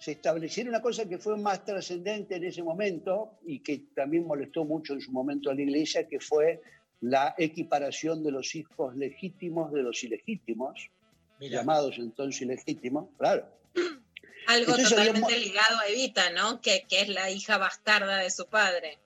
se 0.02 0.10
estableciera 0.10 0.68
una 0.68 0.82
cosa 0.82 1.08
que 1.08 1.16
fue 1.16 1.36
más 1.36 1.64
trascendente 1.64 2.34
en 2.34 2.42
ese 2.42 2.60
momento 2.60 3.38
y 3.46 3.60
que 3.60 3.84
también 3.94 4.26
molestó 4.26 4.64
mucho 4.64 4.94
en 4.94 5.00
su 5.00 5.12
momento 5.12 5.48
a 5.48 5.54
la 5.54 5.62
iglesia, 5.62 6.08
que 6.08 6.18
fue 6.18 6.60
la 7.02 7.36
equiparación 7.38 8.24
de 8.24 8.32
los 8.32 8.56
hijos 8.56 8.96
legítimos 8.96 9.72
de 9.72 9.84
los 9.84 10.02
ilegítimos, 10.02 10.90
Mirá. 11.38 11.58
llamados 11.58 11.98
entonces 11.98 12.42
ilegítimos, 12.42 13.10
claro. 13.16 13.46
Algo 14.48 14.72
Entonces 14.72 14.88
totalmente 14.88 15.38
ligado 15.38 15.78
a 15.78 15.86
Evita, 15.86 16.30
¿no? 16.30 16.60
Que, 16.60 16.84
que 16.88 17.02
es 17.02 17.08
la 17.08 17.30
hija 17.30 17.58
bastarda 17.58 18.18
de 18.18 18.30
su 18.32 18.46
padre. 18.46 18.98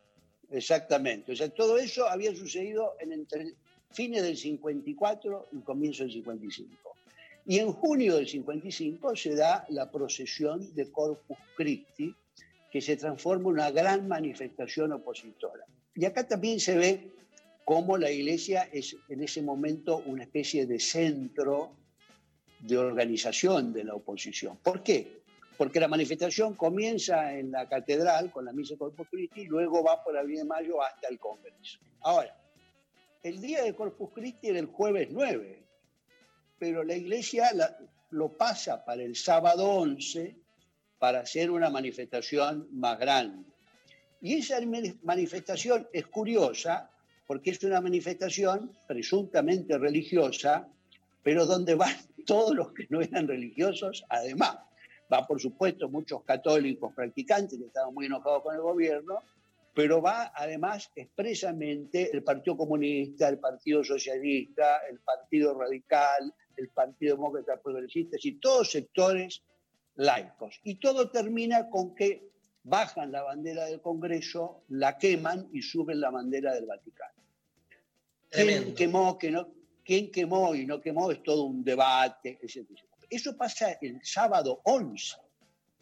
Exactamente. 0.51 1.33
O 1.33 1.37
sea, 1.37 1.51
todo 1.51 1.77
eso 1.77 2.09
había 2.09 2.35
sucedido 2.35 2.95
en 3.01 3.13
entre 3.13 3.53
fines 3.93 4.23
del 4.23 4.39
54 4.39 5.49
y 5.53 5.61
comienzo 5.61 6.05
del 6.05 6.13
55. 6.15 6.96
Y 7.47 7.61
en 7.61 7.73
junio 7.73 8.17
del 8.17 8.27
55 8.27 9.15
se 9.15 9.37
da 9.37 9.65
la 9.69 9.89
procesión 9.91 10.75
de 10.75 10.91
Corpus 10.91 11.39
Christi, 11.57 12.13
que 12.71 12.81
se 12.81 12.97
transforma 12.97 13.45
en 13.45 13.55
una 13.55 13.71
gran 13.71 14.09
manifestación 14.09 14.93
opositora. 14.93 15.65
Y 15.95 16.05
acá 16.05 16.27
también 16.27 16.59
se 16.59 16.77
ve 16.77 17.13
cómo 17.65 17.97
la 17.99 18.11
iglesia 18.11 18.69
es 18.73 18.97
en 19.09 19.23
ese 19.23 19.43
momento 19.43 20.03
una 20.07 20.25
especie 20.25 20.67
de 20.67 20.81
centro 20.81 21.71
de 22.61 22.77
organización 22.79 23.73
de 23.73 23.85
la 23.85 23.95
oposición. 23.95 24.59
¿Por 24.63 24.83
qué? 24.83 25.23
Porque 25.57 25.79
la 25.79 25.89
manifestación 25.89 26.55
comienza 26.55 27.33
en 27.33 27.53
la 27.53 27.69
catedral 27.69 28.33
con 28.33 28.45
la 28.45 28.53
misa 28.53 28.75
de 28.75 28.79
Corpus 28.79 29.09
Christi 29.09 29.43
y 29.43 29.47
luego 29.47 29.85
va 29.85 30.03
por 30.03 30.17
Avenida 30.17 30.41
de 30.41 30.49
Mayo 30.49 30.83
hasta 30.83 31.09
el 31.09 31.19
Congreso. 31.19 31.79
Ahora, 32.01 32.37
el 33.23 33.41
día 33.41 33.63
de 33.63 33.75
Corpus 33.75 34.11
Christi 34.13 34.49
era 34.49 34.59
el 34.59 34.67
jueves 34.67 35.09
9, 35.11 35.66
pero 36.59 36.83
la 36.85 36.95
iglesia 36.95 37.51
lo 38.11 38.37
pasa 38.37 38.85
para 38.85 39.03
el 39.03 39.17
sábado 39.17 39.69
11 39.69 40.37
para 40.99 41.21
hacer 41.21 41.51
una 41.51 41.71
manifestación 41.71 42.69
más 42.73 42.99
grande. 42.99 43.45
Y 44.21 44.35
esa 44.35 44.61
mani- 44.61 44.99
manifestación 45.03 45.87
es 45.93 46.07
curiosa 46.07 46.91
porque 47.27 47.51
es 47.51 47.63
una 47.65 47.81
manifestación 47.81 48.73
presuntamente 48.87 49.77
religiosa, 49.79 50.67
pero 51.23 51.45
donde 51.45 51.75
van 51.75 51.95
todos 52.27 52.55
los 52.57 52.73
que 52.73 52.87
no 52.89 53.01
eran 53.03 53.29
religiosos, 53.29 54.05
además. 54.09 54.59
Va, 55.13 55.27
por 55.27 55.41
supuesto, 55.41 55.89
muchos 55.89 56.25
católicos 56.25 56.93
practicantes 56.95 57.59
que 57.59 57.67
estaban 57.67 57.95
muy 57.95 58.07
enojados 58.07 58.43
con 58.43 58.55
el 58.55 58.61
gobierno, 58.63 59.23
pero 59.75 60.01
va 60.01 60.33
además 60.35 60.91
expresamente 60.97 62.11
el 62.13 62.23
Partido 62.25 62.57
Comunista, 62.57 63.29
el 63.29 63.39
Partido 63.39 63.85
Socialista, 63.85 64.79
el 64.91 64.99
Partido 65.01 65.57
Radical, 65.59 66.33
el 66.57 66.69
Partido 66.69 67.17
Demócrata 67.17 67.61
Progresista, 67.61 68.17
y 68.23 68.33
todos 68.33 68.71
sectores 68.71 69.43
laicos. 69.97 70.61
Y 70.63 70.77
todo 70.77 71.11
termina 71.11 71.69
con 71.69 71.95
que 71.95 72.31
bajan 72.63 73.13
la 73.13 73.23
bandera 73.23 73.67
del 73.67 73.81
Congreso, 73.81 74.65
la 74.69 74.99
queman 74.99 75.49
y 75.53 75.63
suben 75.63 76.01
la 76.01 76.11
bandera 76.11 76.55
del 76.55 76.67
Vaticano. 76.67 77.15
¿Quién 78.29 78.75
quemó, 78.75 79.17
que 79.17 79.31
no, 79.31 79.49
quién 79.85 80.11
quemó 80.11 80.55
y 80.55 80.67
no 80.67 80.81
quemó? 80.81 81.11
Es 81.11 81.23
todo 81.23 81.45
un 81.45 81.65
debate. 81.65 82.39
Eso 83.09 83.37
pasa 83.37 83.79
el 83.81 84.01
sábado 84.05 84.61
11. 84.65 85.17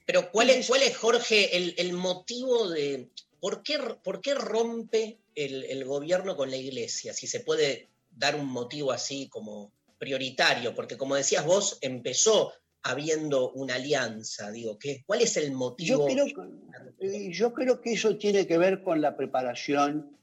Pero 0.07 0.31
¿cuál 0.31 0.51
es, 0.51 0.69
cuál 0.69 0.83
es 0.83 0.97
Jorge, 0.97 1.57
el, 1.57 1.75
el 1.79 1.95
motivo 1.95 2.69
de... 2.69 3.09
¿Por 3.41 3.63
qué, 3.63 3.79
por 4.03 4.21
qué 4.21 4.35
rompe 4.35 5.19
el, 5.35 5.65
el 5.65 5.85
gobierno 5.85 6.37
con 6.37 6.51
la 6.51 6.57
iglesia? 6.57 7.13
Si 7.13 7.27
se 7.27 7.41
puede 7.41 7.89
dar 8.11 8.37
un 8.37 8.47
motivo 8.47 8.93
así 8.93 9.29
como 9.29 9.73
prioritario, 10.05 10.75
porque 10.75 10.99
como 10.99 11.15
decías 11.17 11.47
vos, 11.47 11.79
empezó 11.81 12.53
habiendo 12.83 13.53
una 13.53 13.77
alianza, 13.77 14.51
digo, 14.51 14.79
¿qué, 14.79 15.03
¿cuál 15.07 15.23
es 15.23 15.35
el 15.39 15.53
Yo 15.53 15.57
motivo? 15.57 16.05
creo, 16.07 16.27
que- 16.27 17.07
eh, 17.07 17.31
yo 17.33 17.55
creo 17.55 17.81
que 17.81 17.93
eso 17.95 18.19
tiene 18.19 18.47
que 18.47 18.59
ver 18.59 18.83
con 18.83 19.01
la 19.01 19.17
preparación 19.17 20.15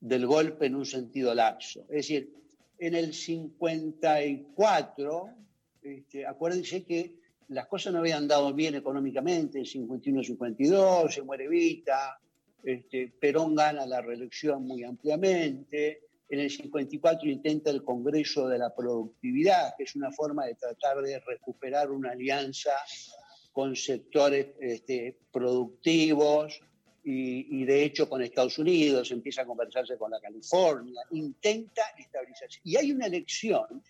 del 0.00 0.26
golpe 0.26 0.66
en 0.66 0.74
un 0.74 0.84
sentido 0.84 1.32
laxo. 1.34 1.82
Es 1.82 1.88
decir, 2.08 2.32
en 2.78 2.96
el 2.96 3.14
54, 3.14 5.28
este, 5.82 6.26
acuérdense 6.26 6.82
que 6.84 7.14
las 7.48 7.68
cosas 7.68 7.92
no 7.92 8.00
habían 8.00 8.26
dado 8.26 8.52
bien 8.52 8.74
económicamente, 8.74 9.58
en 9.58 9.66
51-52, 9.66 11.14
se 11.14 11.22
muere 11.22 11.46
Vita, 11.48 12.18
este, 12.64 13.12
Perón 13.20 13.54
gana 13.54 13.86
la 13.86 14.00
reelección 14.00 14.66
muy 14.66 14.82
ampliamente, 14.82 16.00
en 16.32 16.40
el 16.40 16.50
54 16.50 17.28
intenta 17.28 17.70
el 17.70 17.84
Congreso 17.84 18.48
de 18.48 18.56
la 18.56 18.74
Productividad, 18.74 19.74
que 19.76 19.84
es 19.84 19.94
una 19.94 20.10
forma 20.10 20.46
de 20.46 20.54
tratar 20.54 21.02
de 21.02 21.20
recuperar 21.20 21.90
una 21.90 22.12
alianza 22.12 22.72
con 23.52 23.76
sectores 23.76 24.46
este, 24.58 25.18
productivos 25.30 26.58
y, 27.04 27.64
de 27.66 27.84
hecho 27.84 28.08
con 28.08 28.22
Estados 28.22 28.58
Unidos, 28.58 29.10
empieza 29.10 29.42
a 29.42 29.44
conversarse 29.44 29.98
con 29.98 30.10
la 30.10 30.20
California, 30.20 31.02
intenta 31.10 31.82
estabilizarse. 31.98 32.60
Y 32.64 32.76
hay 32.76 32.92
una 32.92 33.06
elección 33.06 33.82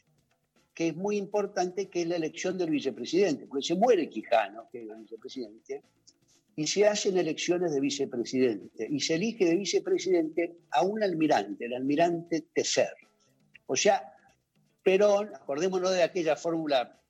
que 0.74 0.88
es 0.88 0.96
muy 0.96 1.18
importante, 1.18 1.88
que 1.88 2.02
es 2.02 2.08
la 2.08 2.16
elección 2.16 2.58
del 2.58 2.70
vicepresidente, 2.70 3.46
porque 3.46 3.64
se 3.64 3.76
muere 3.76 4.08
Quijano, 4.08 4.68
que 4.72 4.82
era 4.82 4.94
el 4.94 5.02
vicepresidente, 5.02 5.82
y 6.56 6.66
se 6.66 6.86
hacen 6.86 7.16
elecciones 7.16 7.72
de 7.72 7.80
vicepresidente, 7.80 8.86
y 8.90 9.00
se 9.00 9.14
elige 9.14 9.46
de 9.46 9.56
vicepresidente 9.56 10.58
a 10.70 10.82
un 10.82 11.02
almirante, 11.02 11.64
el 11.64 11.74
almirante 11.74 12.46
Tesser. 12.52 12.92
O 13.66 13.76
sea, 13.76 14.12
Perón, 14.82 15.34
acordémonos 15.34 15.92
de 15.92 16.02
aquella 16.02 16.36
fórmula 16.36 17.00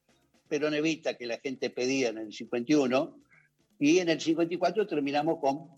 peronevita 0.49 1.15
que 1.15 1.27
la 1.27 1.39
gente 1.39 1.71
pedía 1.71 2.11
en 2.11 2.19
el 2.19 2.33
51, 2.33 3.19
y 3.81 3.99
en 3.99 4.11
el 4.11 4.21
54 4.21 4.87
terminamos 4.87 5.41
con 5.41 5.69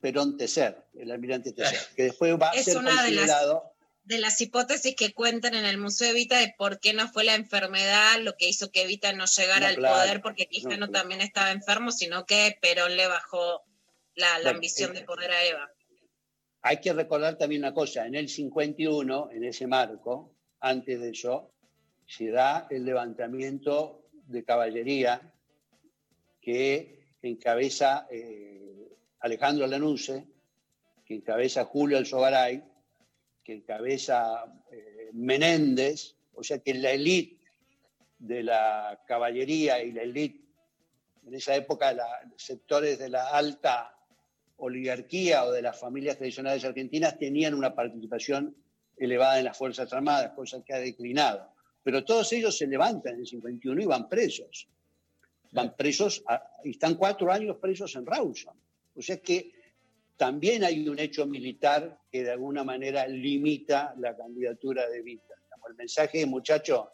Perón 0.00 0.36
Tesser, 0.36 0.84
el 0.94 1.10
almirante 1.10 1.52
Tesser, 1.52 1.80
que 1.96 2.04
después 2.04 2.34
va 2.40 2.50
a 2.50 2.52
Es 2.52 2.66
ser 2.66 2.76
considerado... 2.76 3.72
de 4.08 4.18
las 4.18 4.40
hipótesis 4.40 4.96
que 4.96 5.12
cuentan 5.12 5.54
en 5.54 5.66
el 5.66 5.76
Museo 5.76 6.10
Evita 6.10 6.38
de 6.38 6.54
por 6.56 6.80
qué 6.80 6.94
no 6.94 7.08
fue 7.08 7.24
la 7.24 7.34
enfermedad 7.34 8.18
lo 8.22 8.36
que 8.38 8.48
hizo 8.48 8.72
que 8.72 8.84
Evita 8.84 9.12
no 9.12 9.26
llegara 9.26 9.60
No, 9.60 9.66
al 9.66 9.76
claro. 9.76 9.96
poder 9.96 10.22
porque 10.22 10.46
Quijano 10.46 10.86
No, 10.86 10.90
también 10.90 11.20
estaba 11.20 11.50
enfermo, 11.50 11.92
sino 11.92 12.24
que 12.24 12.56
Perón 12.62 12.96
le 12.96 13.06
bajó 13.06 13.62
la, 14.14 14.38
la 14.38 14.50
ambición 14.50 14.96
eh, 14.96 15.00
de 15.00 15.04
poder 15.04 15.30
a 15.30 15.44
Eva. 15.44 15.70
Hay 16.62 16.78
que 16.80 16.94
recordar 16.94 17.36
también 17.36 17.60
una 17.60 17.74
cosa, 17.74 18.06
en 18.06 18.14
el 18.14 18.30
51, 18.30 19.30
en 19.30 19.44
ese 19.44 19.66
marco, 19.66 20.34
antes 20.60 20.98
de 21.00 21.10
eso, 21.10 21.52
se 22.06 22.30
da 22.30 22.66
el 22.70 22.86
levantamiento 22.86 24.06
de 24.12 24.42
caballería 24.42 25.20
que 26.40 27.12
encabeza 27.20 28.06
eh, 28.10 28.88
Alejandro 29.20 29.66
Lanusse, 29.66 30.26
que 31.04 31.14
encabeza 31.14 31.66
Julio 31.66 31.98
Alzogaray, 31.98 32.64
que 33.48 33.54
encabeza 33.54 34.44
eh, 34.70 35.08
Menéndez, 35.14 36.14
o 36.34 36.42
sea 36.44 36.58
que 36.58 36.74
la 36.74 36.90
élite 36.92 37.38
de 38.18 38.42
la 38.42 39.00
caballería 39.06 39.82
y 39.82 39.92
la 39.92 40.02
élite, 40.02 40.44
en 41.26 41.34
esa 41.34 41.56
época 41.56 41.94
los 41.94 42.04
sectores 42.36 42.98
de 42.98 43.08
la 43.08 43.30
alta 43.30 43.96
oligarquía 44.58 45.44
o 45.46 45.50
de 45.50 45.62
las 45.62 45.80
familias 45.80 46.18
tradicionales 46.18 46.62
argentinas 46.62 47.18
tenían 47.18 47.54
una 47.54 47.74
participación 47.74 48.54
elevada 48.98 49.38
en 49.38 49.46
las 49.46 49.56
Fuerzas 49.56 49.90
Armadas, 49.94 50.32
cosa 50.36 50.62
que 50.62 50.74
ha 50.74 50.78
declinado. 50.80 51.50
Pero 51.82 52.04
todos 52.04 52.30
ellos 52.34 52.54
se 52.54 52.66
levantan 52.66 53.14
en 53.14 53.20
el 53.20 53.26
51 53.26 53.80
y 53.80 53.86
van 53.86 54.10
presos. 54.10 54.68
Van 55.52 55.74
presos 55.74 56.22
a- 56.26 56.42
y 56.64 56.72
están 56.72 56.96
cuatro 56.96 57.32
años 57.32 57.56
presos 57.56 57.96
en 57.96 58.04
Rawson. 58.04 58.56
O 58.94 59.00
sea 59.00 59.16
que 59.16 59.52
también 60.18 60.64
hay 60.64 60.86
un 60.86 60.98
hecho 60.98 61.24
militar 61.26 61.98
que 62.12 62.22
de 62.24 62.32
alguna 62.32 62.64
manera 62.64 63.06
limita 63.06 63.94
la 63.98 64.14
candidatura 64.14 64.86
de 64.88 65.00
Vita. 65.00 65.34
El 65.66 65.74
mensaje 65.76 66.20
es, 66.22 66.26
muchachos, 66.26 66.86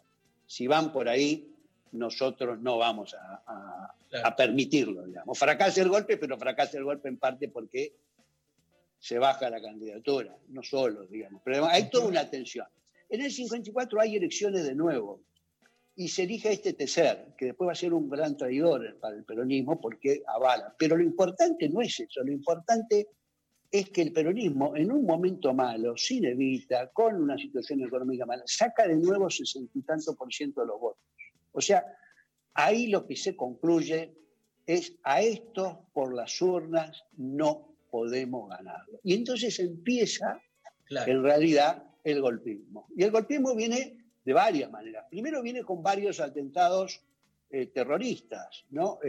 si 0.45 0.67
van 0.67 0.91
por 0.93 1.09
ahí, 1.09 1.51
nosotros 1.93 2.59
no 2.59 2.77
vamos 2.77 3.13
a, 3.15 3.41
a- 3.47 3.95
a 4.23 4.35
permitirlo. 4.35 5.05
Digamos. 5.05 5.37
Fracasa 5.39 5.81
el 5.81 5.89
golpe, 5.89 6.17
pero 6.17 6.37
fracasa 6.37 6.77
el 6.77 6.83
golpe 6.83 7.09
en 7.09 7.17
parte 7.17 7.49
porque 7.49 7.95
se 8.99 9.17
baja 9.17 9.49
la 9.49 9.61
candidatura, 9.61 10.35
no 10.49 10.61
solo, 10.63 11.05
digamos. 11.07 11.41
Pero 11.43 11.57
además 11.57 11.73
hay 11.75 11.89
toda 11.89 12.07
una 12.07 12.29
tensión. 12.29 12.67
En 13.09 13.21
el 13.21 13.31
54 13.31 14.01
hay 14.01 14.15
elecciones 14.15 14.65
de 14.65 14.75
nuevo 14.75 15.21
y 15.95 16.09
se 16.09 16.23
elige 16.23 16.49
a 16.49 16.51
este 16.51 16.73
Tecer, 16.73 17.35
que 17.37 17.45
después 17.45 17.67
va 17.69 17.71
a 17.71 17.75
ser 17.75 17.93
un 17.93 18.09
gran 18.09 18.35
traidor 18.35 18.97
para 18.99 19.15
el 19.15 19.23
peronismo 19.23 19.79
porque 19.79 20.23
avala. 20.27 20.75
Pero 20.77 20.97
lo 20.97 21.03
importante 21.03 21.69
no 21.69 21.81
es 21.81 21.99
eso, 21.99 22.23
lo 22.23 22.31
importante 22.31 23.07
es 23.71 23.89
que 23.89 24.01
el 24.01 24.11
peronismo, 24.13 24.75
en 24.75 24.91
un 24.91 25.05
momento 25.05 25.53
malo, 25.53 25.95
sin 25.97 26.25
Evita, 26.25 26.91
con 26.91 27.15
una 27.15 27.37
situación 27.37 27.81
económica 27.81 28.25
mala, 28.25 28.43
saca 28.45 28.87
de 28.87 28.95
nuevo 28.95 29.29
sesenta 29.29 29.71
y 29.77 29.81
tanto 29.81 30.15
por 30.15 30.31
ciento 30.33 30.61
de 30.61 30.67
los 30.67 30.79
votos. 30.79 31.03
O 31.51 31.61
sea, 31.61 31.85
ahí 32.53 32.87
lo 32.87 33.05
que 33.05 33.15
se 33.15 33.35
concluye 33.35 34.13
es 34.65 34.93
a 35.03 35.21
estos 35.21 35.77
por 35.93 36.13
las 36.13 36.41
urnas 36.41 37.03
no 37.17 37.75
podemos 37.89 38.49
ganarlo. 38.49 38.99
Y 39.03 39.13
entonces 39.13 39.59
empieza 39.59 40.41
Claro. 40.85 41.11
en 41.11 41.23
realidad 41.23 41.83
el 42.03 42.21
golpismo. 42.21 42.87
Y 42.95 43.03
el 43.03 43.11
golpismo 43.11 43.55
viene 43.55 44.04
de 44.25 44.33
varias 44.33 44.71
maneras. 44.71 45.05
Primero 45.09 45.41
viene 45.41 45.63
con 45.63 45.81
varios 45.83 46.19
atentados 46.19 47.01
eh, 47.51 47.67
terroristas, 47.67 48.65
¿no? 48.71 48.99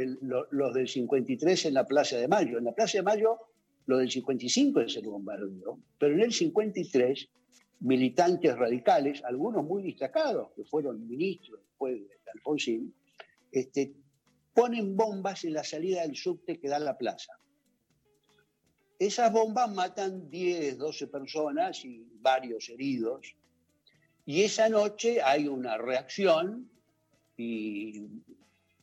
Los 0.51 0.75
del 0.75 0.87
53 0.87 1.65
en 1.65 1.75
la 1.75 1.87
Plaza 1.87 2.19
de 2.19 2.29
Mayo. 2.29 2.59
En 2.59 2.65
la 2.65 2.73
Plaza 2.73 2.99
de 2.99 3.03
Mayo, 3.03 3.39
lo 3.87 3.99
del 3.99 4.11
55 4.11 4.83
es 4.83 4.97
el 4.97 5.09
bombardeo, 5.09 5.81
pero 5.99 6.15
en 6.15 6.21
el 6.21 6.33
53, 6.33 7.29
militantes 7.81 8.57
radicales, 8.57 9.23
algunos 9.25 9.65
muy 9.65 9.85
destacados, 9.85 10.51
que 10.55 10.65
fueron 10.65 11.09
ministros 11.09 11.61
después 11.61 11.95
de 11.95 12.31
Alfonsín, 12.35 12.95
este, 13.51 13.95
ponen 14.53 14.97
bombas 14.97 15.45
en 15.45 15.55
la 15.55 15.65
salida 15.65 16.03
del 16.03 16.17
subte 16.17 16.59
que 16.59 16.69
da 16.69 16.79
la 16.79 16.97
plaza. 16.97 17.33
Esas 18.99 19.31
bombas 19.33 19.71
matan 19.73 20.31
10, 20.31 20.79
12 20.79 21.07
personas 21.09 21.85
y 21.85 22.07
varios 22.21 22.69
heridos. 22.71 23.37
Y 24.27 24.43
esa 24.43 24.69
noche 24.69 25.23
hay 25.23 25.47
una 25.47 25.79
reacción 25.79 26.69
y 27.37 28.03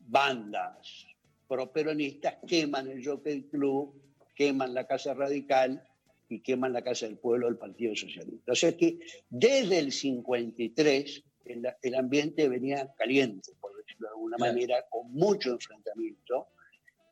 bandas 0.08 1.06
properonistas 1.48 2.36
queman 2.48 2.88
el 2.89 3.06
Jockey 3.06 3.44
Club, 3.44 3.94
queman 4.36 4.74
la 4.74 4.88
Casa 4.88 5.14
Radical 5.14 5.84
y 6.30 6.39
queman 6.39 6.74
la 6.74 6.82
Casa 6.82 7.06
del 7.06 7.18
Pueblo 7.18 7.48
del 7.48 7.58
Partido 7.58 7.96
Socialista. 7.96 8.54
O 8.54 8.56
sea 8.56 8.76
que 8.76 9.00
desde 9.30 9.78
el 9.80 9.91
53 9.91 11.24
el, 11.46 11.68
el 11.82 11.96
ambiente 11.96 12.48
venía 12.48 12.91
caliente, 12.98 13.52
por 13.60 13.76
decirlo 13.78 14.08
de 14.08 14.14
alguna 14.14 14.38
Claro. 14.38 14.54
manera, 14.54 14.76
con 14.89 15.12
mucho 15.12 15.52
enfrentamiento. 15.52 16.48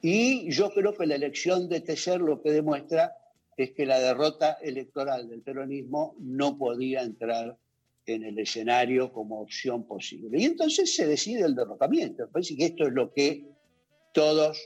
Y 0.01 0.49
yo 0.51 0.71
creo 0.73 0.95
que 0.95 1.05
la 1.05 1.15
elección 1.15 1.69
de 1.69 1.81
Tecer 1.81 2.19
lo 2.21 2.41
que 2.41 2.51
demuestra 2.51 3.15
es 3.57 3.71
que 3.73 3.85
la 3.85 3.99
derrota 3.99 4.53
electoral 4.61 5.29
del 5.29 5.41
peronismo 5.41 6.15
no 6.17 6.57
podía 6.57 7.03
entrar 7.03 7.57
en 8.05 8.23
el 8.23 8.39
escenario 8.39 9.11
como 9.11 9.41
opción 9.41 9.85
posible. 9.87 10.39
Y 10.39 10.45
entonces 10.45 10.95
se 10.95 11.05
decide 11.07 11.45
el 11.45 11.55
derrotamiento. 11.55 12.25
Me 12.25 12.31
parece 12.31 12.55
que 12.55 12.65
esto 12.65 12.87
es 12.87 12.93
lo 12.93 13.13
que 13.13 13.47
todos 14.13 14.59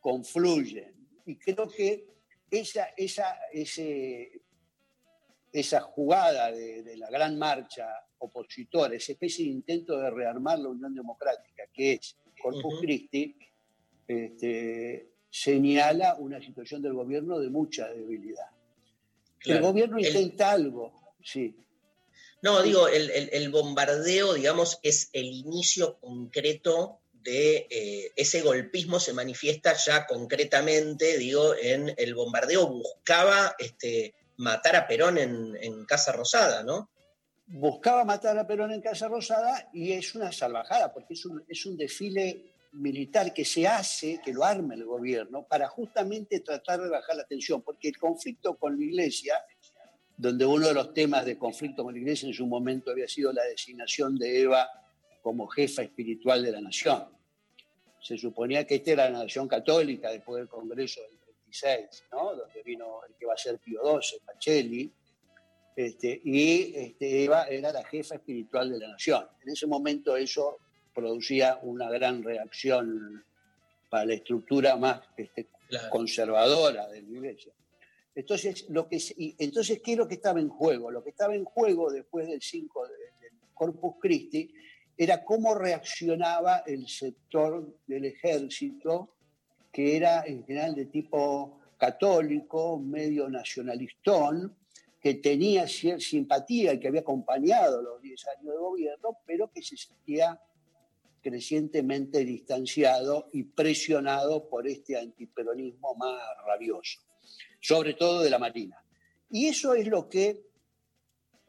confluyen. 0.00 0.94
Y 1.24 1.36
creo 1.36 1.68
que 1.68 2.06
esa, 2.50 2.84
esa, 2.96 3.36
ese, 3.52 4.42
esa 5.52 5.80
jugada 5.80 6.52
de, 6.52 6.82
de 6.82 6.96
la 6.96 7.10
gran 7.10 7.38
marcha 7.38 7.88
opositora, 8.18 8.94
esa 8.94 9.12
especie 9.12 9.44
de 9.44 9.50
intento 9.50 9.98
de 9.98 10.10
rearmar 10.10 10.58
la 10.58 10.68
Unión 10.68 10.94
Democrática, 10.94 11.64
que 11.72 11.94
es 11.94 12.16
Corpus 12.40 12.74
Ujú. 12.74 12.80
Christi, 12.82 13.36
este, 14.06 15.10
señala 15.30 16.14
una 16.16 16.40
situación 16.40 16.80
del 16.82 16.92
gobierno 16.94 17.38
de 17.38 17.50
mucha 17.50 17.88
debilidad. 17.88 18.46
El 19.44 19.60
gobierno 19.60 19.98
El- 19.98 20.06
intenta 20.06 20.52
algo, 20.52 21.14
sí. 21.22 21.56
No, 22.42 22.62
digo, 22.62 22.88
el, 22.88 23.10
el- 23.10 23.30
el 23.32 23.50
bombardeo, 23.50 24.34
digamos, 24.34 24.78
es 24.82 25.08
el 25.12 25.26
inicio 25.26 25.98
concreto 25.98 27.00
de 27.22 27.66
eh, 27.70 28.12
ese 28.14 28.42
golpismo, 28.42 29.00
se 29.00 29.12
manifiesta 29.12 29.74
ya 29.74 30.06
concretamente, 30.06 31.18
digo, 31.18 31.54
en 31.56 31.92
el 31.96 32.14
bombardeo 32.14 32.68
buscaba 32.68 33.56
este, 33.58 34.14
matar 34.36 34.76
a 34.76 34.86
Perón 34.86 35.18
en, 35.18 35.56
en 35.60 35.84
Casa 35.86 36.12
Rosada, 36.12 36.62
¿no? 36.62 36.88
buscaba 37.48 38.04
matar 38.04 38.36
a 38.38 38.46
Perón 38.46 38.72
en 38.72 38.80
Casa 38.80 39.06
Rosada 39.06 39.70
y 39.72 39.92
es 39.92 40.16
una 40.16 40.32
salvajada, 40.32 40.92
porque 40.92 41.14
es 41.14 41.24
un, 41.26 41.44
es 41.48 41.64
un 41.64 41.76
desfile 41.76 42.52
militar 42.72 43.32
que 43.32 43.44
se 43.44 43.66
hace, 43.68 44.20
que 44.24 44.32
lo 44.32 44.44
arma 44.44 44.74
el 44.74 44.84
gobierno, 44.84 45.46
para 45.48 45.68
justamente 45.68 46.40
tratar 46.40 46.80
de 46.82 46.88
bajar 46.90 47.14
la 47.16 47.24
tensión, 47.24 47.62
porque 47.62 47.86
el 47.88 47.98
conflicto 47.98 48.56
con 48.56 48.76
la 48.76 48.84
iglesia, 48.84 49.34
donde 50.16 50.46
uno 50.46 50.68
de 50.68 50.74
los 50.74 50.94
temas 50.94 51.24
de 51.24 51.36
conflicto 51.36 51.84
con 51.84 51.92
la 51.94 52.00
iglesia 52.00 52.26
en 52.26 52.34
su 52.34 52.46
momento 52.46 52.90
había 52.90 53.08
sido 53.08 53.32
la 53.32 53.44
designación 53.44 54.16
de 54.16 54.42
Eva 54.42 54.68
como 55.22 55.46
jefa 55.48 55.82
espiritual 55.82 56.42
de 56.42 56.52
la 56.52 56.60
nación. 56.60 57.04
Se 58.00 58.16
suponía 58.16 58.66
que 58.66 58.76
esta 58.76 58.92
era 58.92 59.10
la 59.10 59.18
nación 59.24 59.48
católica 59.48 60.10
después 60.10 60.38
del 60.38 60.48
Congreso 60.48 61.00
del 61.02 61.18
36, 61.18 62.04
¿no? 62.12 62.34
donde 62.34 62.62
vino 62.62 63.00
el 63.08 63.14
que 63.16 63.26
va 63.26 63.34
a 63.34 63.38
ser 63.38 63.58
Pío 63.58 63.80
XII, 63.82 64.20
Pacelli, 64.24 64.92
este, 65.74 66.20
y 66.24 66.74
este, 66.74 67.24
Eva 67.24 67.44
era 67.44 67.70
la 67.72 67.84
jefa 67.84 68.14
espiritual 68.14 68.70
de 68.70 68.78
la 68.78 68.88
nación. 68.88 69.26
En 69.42 69.52
ese 69.52 69.66
momento 69.66 70.16
eso 70.16 70.58
producía 70.94 71.58
una 71.62 71.90
gran 71.90 72.22
reacción 72.22 73.22
para 73.90 74.06
la 74.06 74.14
estructura 74.14 74.76
más 74.76 75.00
este, 75.16 75.48
Claro. 75.68 75.90
conservadora 75.90 76.86
de 76.88 77.02
la 77.02 77.08
iglesia. 77.08 77.52
Entonces, 78.16 78.64
lo 78.70 78.88
que, 78.88 78.96
y 79.18 79.36
entonces, 79.38 79.80
¿qué 79.84 79.92
es 79.92 79.98
lo 79.98 80.08
que 80.08 80.14
estaba 80.14 80.40
en 80.40 80.48
juego? 80.48 80.90
Lo 80.90 81.04
que 81.04 81.10
estaba 81.10 81.34
en 81.36 81.44
juego 81.44 81.92
después 81.92 82.26
del 82.26 82.40
5 82.40 82.88
de- 82.88 82.94
del 83.20 83.38
Corpus 83.54 83.96
Christi 84.00 84.52
era 84.96 85.22
cómo 85.22 85.54
reaccionaba 85.54 86.58
el 86.66 86.88
sector 86.88 87.78
del 87.86 88.06
ejército, 88.06 89.14
que 89.70 89.96
era 89.98 90.24
en 90.24 90.44
general 90.46 90.74
de 90.74 90.86
tipo 90.86 91.60
católico, 91.76 92.78
medio 92.78 93.28
nacionalistón, 93.28 94.56
que 94.98 95.16
tenía 95.16 95.68
cierta 95.68 96.00
simpatía 96.00 96.72
y 96.72 96.80
que 96.80 96.88
había 96.88 97.02
acompañado 97.02 97.82
los 97.82 98.00
10 98.00 98.26
años 98.38 98.54
de 98.54 98.58
gobierno, 98.58 99.18
pero 99.26 99.52
que 99.52 99.62
se 99.62 99.76
sentía 99.76 100.40
crecientemente 101.20 102.24
distanciado 102.24 103.28
y 103.32 103.42
presionado 103.42 104.48
por 104.48 104.66
este 104.66 104.96
antiperonismo 104.98 105.94
más 105.96 106.18
rabioso, 106.46 107.00
sobre 107.66 107.94
todo 107.94 108.22
de 108.22 108.30
la 108.30 108.38
Marina. 108.38 108.80
Y 109.28 109.48
eso 109.48 109.74
es 109.74 109.88
lo 109.88 110.08
que, 110.08 110.40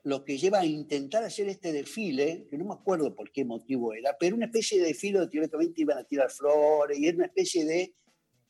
lo 0.02 0.26
que 0.26 0.40
lleva 0.40 0.62
a 0.62 0.66
intentar 0.66 1.24
hacer 1.24 1.48
este 1.48 1.72
desfile, 1.72 2.48
que 2.50 2.58
no 2.58 2.66
me 2.66 2.74
acuerdo 2.74 3.16
por 3.16 3.32
qué 3.32 3.46
motivo 3.46 3.94
era, 3.94 4.18
pero 4.18 4.36
una 4.36 4.48
especie 4.48 4.80
de 4.80 4.88
desfile 4.88 5.20
donde 5.20 5.34
directamente 5.34 5.82
iban 5.82 6.00
a 6.00 6.04
tirar 6.04 6.32
flores 6.32 6.98
y 6.98 7.06
era 7.06 7.18
una 7.18 7.28
especie 7.28 7.66
de 7.66 7.94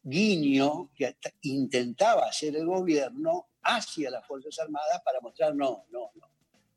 guiño 0.02 0.92
que 0.96 1.18
intentaba 1.42 2.30
hacer 2.30 2.56
el 2.56 2.66
gobierno 2.66 3.48
hacia 3.64 4.12
las 4.12 4.26
Fuerzas 4.26 4.58
Armadas 4.60 5.02
para 5.04 5.20
mostrar, 5.20 5.54
no, 5.54 5.88
no, 5.92 6.12
no, 6.16 6.30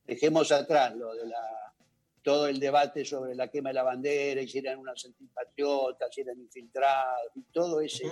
dejemos 0.05 0.51
atrás 0.51 0.97
lo 0.97 1.14
de 1.14 1.28
la, 1.28 1.72
todo 2.20 2.49
el 2.49 2.59
debate 2.59 3.05
sobre 3.05 3.36
la 3.36 3.47
quema 3.47 3.70
de 3.70 3.74
la 3.74 3.84
bandera, 3.84 4.43
y 4.43 4.49
si 4.49 4.59
eran 4.59 4.80
unos 4.80 5.05
antipatriotas, 5.05 6.12
si 6.12 6.22
eran 6.22 6.41
infiltrados, 6.41 7.30
y 7.36 7.43
todo 7.53 7.80
ese. 7.80 8.11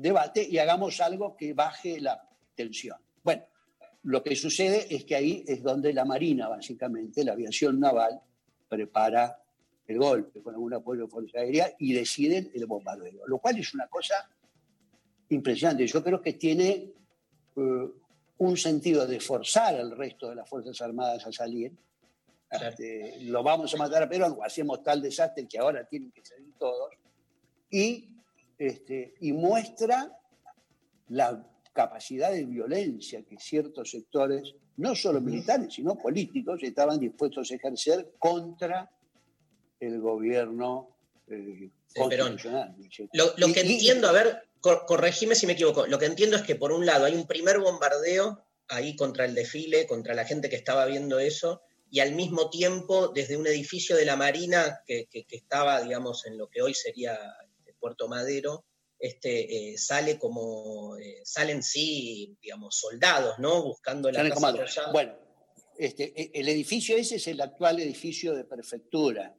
Debate, 0.00 0.46
y 0.48 0.58
hagamos 0.58 1.00
algo 1.00 1.36
que 1.36 1.52
baje 1.52 2.00
la 2.00 2.22
tensión. 2.54 2.98
Bueno, 3.22 3.44
lo 4.04 4.22
que 4.22 4.34
sucede 4.34 4.86
es 4.94 5.04
que 5.04 5.16
ahí 5.16 5.44
es 5.46 5.62
donde 5.62 5.92
la 5.92 6.04
Marina, 6.04 6.48
básicamente, 6.48 7.24
la 7.24 7.32
aviación 7.32 7.78
naval, 7.78 8.20
prepara 8.68 9.36
el 9.86 9.98
golpe 9.98 10.40
con 10.40 10.54
algún 10.54 10.72
apoyo 10.72 11.02
de 11.02 11.08
Fuerza 11.08 11.40
Aérea 11.40 11.74
y 11.78 11.92
deciden 11.92 12.50
el 12.54 12.66
bombardeo, 12.66 13.26
lo 13.26 13.38
cual 13.38 13.58
es 13.58 13.74
una 13.74 13.88
cosa 13.88 14.14
impresionante. 15.28 15.86
Yo 15.86 16.02
creo 16.02 16.22
que 16.22 16.34
tiene 16.34 16.92
eh, 17.56 17.88
un 18.38 18.56
sentido 18.56 19.06
de 19.06 19.20
forzar 19.20 19.74
al 19.74 19.96
resto 19.96 20.30
de 20.30 20.36
las 20.36 20.48
Fuerzas 20.48 20.80
Armadas 20.80 21.26
a 21.26 21.32
salir. 21.32 21.72
Este, 22.50 23.20
lo 23.22 23.42
vamos 23.42 23.72
a 23.74 23.76
matar 23.76 24.02
a 24.02 24.08
Perón 24.08 24.36
hacemos 24.42 24.82
tal 24.82 25.02
desastre 25.02 25.46
que 25.46 25.58
ahora 25.58 25.84
tienen 25.84 26.10
que 26.10 26.24
salir 26.24 26.52
todos. 26.58 26.92
Y, 27.70 28.09
este, 28.60 29.14
y 29.20 29.32
muestra 29.32 30.12
la 31.08 31.46
capacidad 31.72 32.30
de 32.30 32.44
violencia 32.44 33.22
que 33.22 33.38
ciertos 33.38 33.90
sectores, 33.90 34.54
no 34.76 34.94
solo 34.94 35.20
militares, 35.20 35.72
sino 35.74 35.96
políticos, 35.96 36.60
estaban 36.62 37.00
dispuestos 37.00 37.50
a 37.50 37.54
ejercer 37.54 38.12
contra 38.18 38.90
el 39.80 39.98
gobierno 40.00 40.94
eh, 41.26 41.70
constitucional. 41.96 42.76
Lo, 43.14 43.32
lo 43.38 43.48
Y- 43.48 43.52
que 43.54 43.64
y- 43.64 43.72
entiendo, 43.74 44.08
a 44.08 44.12
ver, 44.12 44.42
cor- 44.60 44.84
corregime 44.86 45.34
si 45.34 45.46
me 45.46 45.54
equivoco, 45.54 45.86
lo 45.86 45.98
que 45.98 46.06
entiendo 46.06 46.36
es 46.36 46.42
que 46.42 46.54
por 46.56 46.70
un 46.72 46.84
lado 46.84 47.06
hay 47.06 47.14
un 47.14 47.26
primer 47.26 47.60
bombardeo 47.60 48.44
ahí 48.68 48.94
contra 48.94 49.24
el 49.24 49.34
desfile, 49.34 49.86
contra 49.86 50.12
la 50.14 50.26
gente 50.26 50.50
que 50.50 50.56
estaba 50.56 50.84
viendo 50.84 51.18
eso, 51.18 51.62
y 51.90 52.00
al 52.00 52.14
mismo 52.14 52.50
tiempo 52.50 53.08
desde 53.08 53.36
un 53.38 53.46
edificio 53.46 53.96
de 53.96 54.04
la 54.04 54.16
Marina 54.16 54.82
que, 54.86 55.06
que- 55.10 55.24
que 55.24 55.36
estaba, 55.36 55.80
digamos, 55.80 56.26
en 56.26 56.36
lo 56.36 56.48
que 56.48 56.60
hoy 56.62 56.74
sería 56.74 57.18
Puerto 57.80 58.06
Madero, 58.06 58.66
este, 58.98 59.72
eh, 59.72 59.78
sale 59.78 60.18
como, 60.18 60.96
eh, 60.98 61.22
salen 61.24 61.62
sí, 61.62 62.36
digamos, 62.42 62.76
soldados, 62.76 63.38
¿no? 63.38 63.62
Buscando 63.62 64.10
la 64.12 64.28
Casa. 64.28 64.90
Bueno, 64.92 65.16
este, 65.78 66.12
e- 66.14 66.30
el 66.34 66.48
edificio 66.50 66.96
ese 66.96 67.16
es 67.16 67.26
el 67.26 67.40
actual 67.40 67.80
edificio 67.80 68.34
de 68.34 68.44
prefectura, 68.44 69.34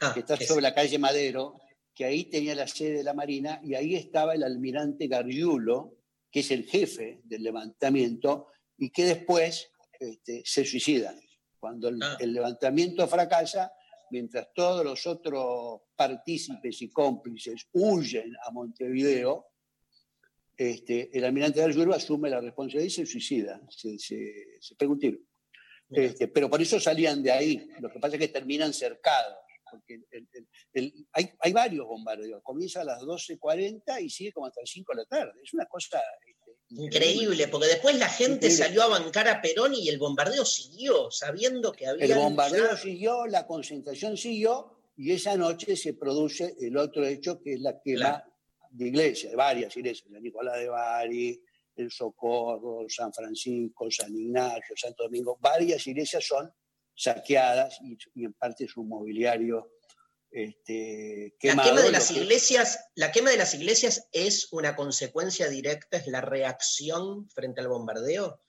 Ah, 0.00 0.12
que 0.12 0.20
está 0.20 0.34
ese. 0.34 0.46
sobre 0.46 0.62
la 0.62 0.74
calle 0.74 0.98
Madero, 0.98 1.58
que 1.94 2.04
ahí 2.04 2.24
tenía 2.24 2.54
la 2.54 2.66
sede 2.66 2.98
de 2.98 3.04
la 3.04 3.14
Marina 3.14 3.60
y 3.64 3.74
ahí 3.74 3.94
estaba 3.96 4.34
el 4.34 4.42
almirante 4.42 5.06
Gargiulo, 5.06 5.96
que 6.30 6.40
es 6.40 6.50
el 6.50 6.64
jefe 6.66 7.20
del 7.24 7.42
levantamiento 7.44 8.48
y 8.76 8.90
que 8.90 9.04
después 9.06 9.70
este, 9.98 10.42
se 10.44 10.64
suicida. 10.66 11.14
Cuando 11.58 11.88
el, 11.88 12.02
Ah. 12.02 12.16
el 12.20 12.34
levantamiento 12.34 13.06
fracasa, 13.08 13.72
mientras 14.10 14.52
todos 14.54 14.84
los 14.84 15.06
otros 15.06 15.82
partícipes 15.96 16.80
y 16.82 16.90
cómplices 16.90 17.68
huyen 17.72 18.32
a 18.46 18.50
Montevideo, 18.50 19.46
este, 20.56 21.16
el 21.16 21.24
almirante 21.24 21.60
Gargiulo 21.60 21.94
asume 21.94 22.30
la 22.30 22.40
responsabilidad 22.40 22.86
y 22.86 22.90
se 22.90 23.06
suicida, 23.06 23.60
se, 23.70 23.98
se- 23.98 24.58
se 24.60 24.74
pega 24.76 24.92
un 24.92 24.98
tiro. 24.98 25.18
Este, 25.90 26.28
pero 26.28 26.48
por 26.48 26.60
eso 26.62 26.80
salían 26.80 27.22
de 27.22 27.30
ahí. 27.32 27.68
Lo 27.80 27.90
que 27.90 27.98
pasa 28.00 28.16
es 28.16 28.20
que 28.20 28.28
terminan 28.28 28.72
cercados. 28.72 29.36
Porque 29.70 29.94
el- 29.94 30.06
el- 30.32 30.48
el- 30.72 31.06
hay, 31.12 31.30
hay 31.40 31.52
varios 31.52 31.86
bombardeos. 31.86 32.40
Comienza 32.42 32.80
a 32.82 32.84
las 32.84 33.02
12.40 33.02 34.00
y 34.00 34.08
sigue 34.08 34.32
como 34.32 34.46
hasta 34.46 34.60
las 34.60 34.70
5 34.70 34.92
de 34.92 34.96
la 35.02 35.04
tarde. 35.06 35.40
Es 35.42 35.52
una 35.52 35.66
cosa 35.66 36.00
Increíble, 36.76 37.48
porque 37.48 37.68
después 37.68 37.96
la 37.98 38.08
gente 38.08 38.46
Increíble. 38.46 38.56
salió 38.64 38.82
a 38.82 38.88
bancar 38.88 39.28
a 39.28 39.40
Perón 39.40 39.74
y 39.74 39.88
el 39.88 39.98
bombardeo 39.98 40.44
siguió, 40.44 41.10
sabiendo 41.10 41.72
que 41.72 41.86
había. 41.86 42.04
El 42.04 42.14
bombardeo 42.14 42.76
siguió, 42.76 43.26
la 43.26 43.46
concentración 43.46 44.16
siguió 44.16 44.78
y 44.96 45.12
esa 45.12 45.36
noche 45.36 45.76
se 45.76 45.94
produce 45.94 46.54
el 46.60 46.76
otro 46.76 47.06
hecho 47.06 47.40
que 47.40 47.54
es 47.54 47.60
la 47.60 47.80
quema 47.80 47.98
Claro. 48.00 48.24
de 48.70 48.86
iglesias, 48.88 49.30
de 49.32 49.36
varias 49.36 49.76
iglesias, 49.76 50.10
la 50.10 50.20
Nicolás 50.20 50.58
de 50.58 50.68
Bari, 50.68 51.42
el 51.76 51.90
Socorro, 51.90 52.86
San 52.88 53.12
Francisco, 53.12 53.90
San 53.90 54.14
Ignacio, 54.16 54.76
Santo 54.76 55.04
Domingo, 55.04 55.38
varias 55.40 55.86
iglesias 55.86 56.24
son 56.24 56.52
saqueadas 56.94 57.78
y, 57.82 57.98
y 58.14 58.24
en 58.24 58.32
parte 58.34 58.68
su 58.68 58.84
mobiliario 58.84 59.70
este, 60.34 61.36
La 61.42 61.62
quema 61.62 61.80
de 61.82 61.92
las 61.92 62.08
que- 62.10 62.18
iglesias, 62.20 62.90
la 62.96 63.12
quema 63.12 63.30
de 63.30 63.36
las 63.36 63.54
iglesias 63.54 64.08
es 64.12 64.52
una 64.52 64.74
consecuencia 64.74 65.48
directa, 65.48 65.96
es 65.96 66.06
la 66.08 66.20
reacción 66.20 67.28
frente 67.30 67.60
al 67.60 67.68
bombardeo. 67.68 68.40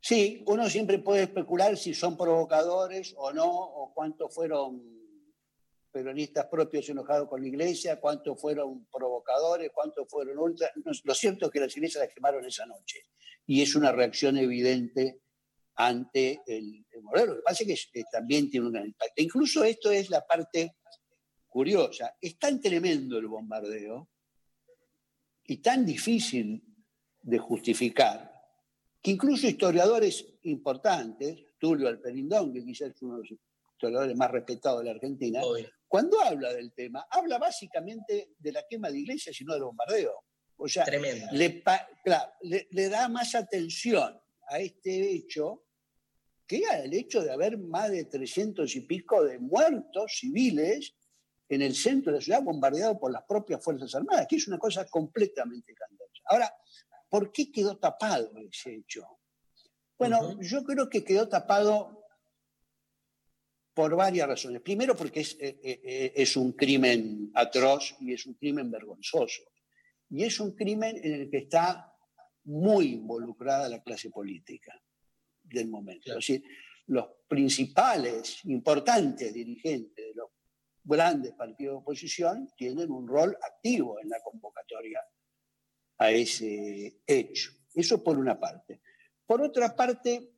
Sí, 0.00 0.44
uno 0.46 0.70
siempre 0.70 1.00
puede 1.00 1.24
especular 1.24 1.76
si 1.76 1.92
son 1.92 2.16
provocadores 2.16 3.14
o 3.16 3.32
no, 3.32 3.46
o 3.50 3.92
cuántos 3.92 4.32
fueron 4.32 4.80
peronistas 5.90 6.46
propios 6.46 6.88
enojados 6.88 7.28
con 7.28 7.42
la 7.42 7.48
iglesia, 7.48 7.98
cuántos 8.00 8.40
fueron 8.40 8.86
provocadores, 8.92 9.70
cuántos 9.74 10.06
fueron 10.08 10.38
ultra. 10.38 10.70
No, 10.84 10.92
Lo 11.02 11.14
cierto 11.14 11.46
es 11.46 11.50
que 11.52 11.60
las 11.60 11.76
iglesias 11.76 12.04
las 12.04 12.14
quemaron 12.14 12.44
esa 12.44 12.64
noche 12.66 13.00
y 13.46 13.60
es 13.62 13.74
una 13.74 13.90
reacción 13.90 14.36
evidente 14.38 15.20
ante 15.78 16.40
el, 16.46 16.84
el 16.90 17.02
modelo. 17.02 17.26
Lo 17.34 17.36
que 17.36 17.42
pasa 17.44 17.64
es 17.64 17.88
que 17.92 18.00
eh, 18.00 18.04
también 18.10 18.50
tiene 18.50 18.66
un 18.66 18.72
gran 18.72 18.86
impacto. 18.86 19.22
Incluso 19.22 19.64
esto 19.64 19.90
es 19.92 20.10
la 20.10 20.26
parte 20.26 20.74
curiosa. 21.46 22.14
Es 22.20 22.38
tan 22.38 22.60
tremendo 22.60 23.16
el 23.18 23.28
bombardeo 23.28 24.08
y 25.44 25.58
tan 25.58 25.86
difícil 25.86 26.62
de 27.22 27.38
justificar 27.38 28.34
que 29.00 29.12
incluso 29.12 29.46
historiadores 29.46 30.26
importantes, 30.42 31.44
Tulio 31.58 31.88
Alperindón, 31.88 32.52
que 32.52 32.64
quizás 32.64 32.90
es 32.90 33.02
uno 33.02 33.18
de 33.18 33.22
los 33.28 33.38
historiadores 33.72 34.16
más 34.16 34.30
respetados 34.30 34.80
de 34.80 34.84
la 34.86 34.90
Argentina, 34.90 35.40
cuando 35.86 36.20
habla 36.20 36.52
del 36.52 36.72
tema, 36.74 37.06
habla 37.10 37.38
básicamente 37.38 38.32
de 38.38 38.52
la 38.52 38.64
quema 38.68 38.90
de 38.90 38.98
iglesias 38.98 39.40
y 39.40 39.44
no 39.44 39.54
del 39.54 39.62
bombardeo. 39.62 40.12
O 40.56 40.68
sea, 40.68 40.84
Tremendo. 40.84 41.26
le, 41.32 41.62
claro, 42.04 42.32
le- 42.42 42.66
le 42.72 42.88
da 42.88 43.08
más 43.08 43.34
atención 43.36 44.20
a 44.48 44.58
este 44.58 45.12
hecho 45.12 45.64
que 46.48 46.64
al 46.66 46.92
hecho 46.94 47.22
de 47.22 47.30
haber 47.30 47.58
más 47.58 47.90
de 47.90 48.04
300 48.04 48.74
y 48.74 48.80
pico 48.80 49.22
de 49.22 49.38
muertos 49.38 50.18
civiles 50.18 50.94
en 51.46 51.60
el 51.60 51.74
centro 51.74 52.10
de 52.10 52.18
la 52.18 52.24
ciudad 52.24 52.42
bombardeado 52.42 52.98
por 52.98 53.12
las 53.12 53.22
propias 53.24 53.62
Fuerzas 53.62 53.94
Armadas, 53.94 54.26
que 54.26 54.36
es 54.36 54.48
una 54.48 54.58
cosa 54.58 54.86
completamente 54.86 55.72
escandalosa. 55.72 56.22
Ahora, 56.24 56.54
¿por 57.10 57.30
qué 57.30 57.52
quedó 57.52 57.76
tapado 57.76 58.32
ese 58.38 58.76
hecho? 58.76 59.06
Bueno, 59.98 60.40
yo 60.40 60.64
creo 60.64 60.88
que 60.88 61.04
quedó 61.04 61.28
tapado 61.28 62.06
por 63.74 63.94
varias 63.94 64.26
razones. 64.26 64.62
Primero, 64.62 64.96
porque 64.96 65.20
es, 65.20 65.36
eh, 65.40 65.60
eh, 65.62 66.12
es 66.16 66.36
un 66.36 66.52
crimen 66.52 67.30
atroz 67.34 67.94
y 68.00 68.14
es 68.14 68.24
un 68.24 68.34
crimen 68.34 68.70
vergonzoso. 68.70 69.42
Y 70.08 70.24
es 70.24 70.40
un 70.40 70.52
crimen 70.52 70.98
en 71.02 71.12
el 71.12 71.30
que 71.30 71.38
está 71.38 71.92
muy 72.44 72.94
involucrada 72.94 73.68
la 73.68 73.82
clase 73.82 74.08
política 74.08 74.80
del 75.48 75.68
momento. 75.68 76.10
Es 76.10 76.16
decir, 76.16 76.42
los 76.86 77.06
principales, 77.28 78.40
importantes 78.44 79.32
dirigentes 79.34 80.06
de 80.06 80.14
los 80.14 80.28
grandes 80.84 81.32
partidos 81.32 81.74
de 81.74 81.78
oposición 81.78 82.50
tienen 82.56 82.90
un 82.90 83.06
rol 83.06 83.36
activo 83.42 84.00
en 84.00 84.08
la 84.08 84.20
convocatoria 84.22 85.00
a 85.98 86.10
ese 86.10 87.00
hecho. 87.06 87.50
Eso 87.74 88.02
por 88.02 88.18
una 88.18 88.38
parte. 88.38 88.80
Por 89.26 89.42
otra 89.42 89.74
parte, 89.76 90.30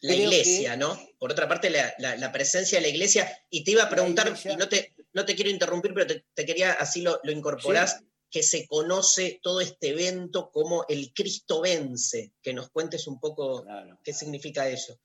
La 0.00 0.14
iglesia, 0.14 0.72
que- 0.72 0.76
¿no? 0.78 0.98
Por 1.18 1.32
otra 1.32 1.48
parte, 1.48 1.68
la, 1.70 1.92
la- 1.98 2.16
la 2.16 2.30
presencia 2.32 2.78
de 2.78 2.82
la 2.82 2.88
iglesia. 2.88 3.28
Y 3.50 3.64
te 3.64 3.72
iba 3.72 3.82
a 3.82 3.90
preguntar, 3.90 4.32
y 4.44 4.56
no 4.56 4.68
te, 4.68 4.94
no 5.12 5.24
te 5.24 5.34
quiero 5.34 5.50
interrumpir, 5.50 5.92
pero 5.92 6.06
te, 6.06 6.24
te 6.32 6.46
quería, 6.46 6.72
así 6.72 7.02
lo, 7.02 7.20
lo 7.24 7.32
incorporás, 7.32 8.02
que 8.30 8.42
se 8.42 8.66
conoce 8.66 9.40
todo 9.42 9.60
este 9.60 9.90
evento 9.90 10.50
como 10.50 10.84
el 10.88 11.12
Cristo 11.12 11.60
vence. 11.60 12.34
Que 12.42 12.52
nos 12.52 12.70
cuentes 12.70 13.06
un 13.06 13.18
poco 13.18 13.64
qué 14.02 14.12
significa 14.12 14.68
eso. 14.68 14.98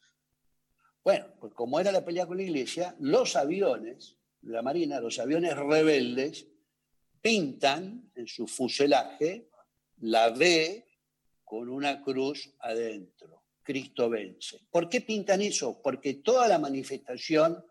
Bueno, 1.04 1.34
pues 1.40 1.54
como 1.54 1.80
era 1.80 1.92
la 1.92 2.06
pelea 2.06 2.26
con 2.26 2.38
la 2.38 2.44
iglesia, 2.44 2.96
los 3.00 3.36
aviones 3.36 4.18
de 4.42 4.54
la 4.54 4.62
Marina, 4.62 5.00
los 5.00 5.20
aviones 5.20 5.56
rebeldes, 5.56 6.48
pintan 7.22 8.12
en 8.16 8.28
su 8.28 8.48
fuselaje 8.48 9.50
la 10.00 10.30
B 10.30 10.86
con 11.44 11.70
una 11.70 12.02
cruz 12.02 12.54
adentro. 12.60 13.44
Cristo 13.64 14.10
vence. 14.10 14.60
¿Por 14.70 14.90
qué 14.90 15.02
pintan 15.02 15.42
eso? 15.42 15.82
Porque 15.82 16.16
toda 16.16 16.48
la 16.50 16.60
manifestación 16.60 17.66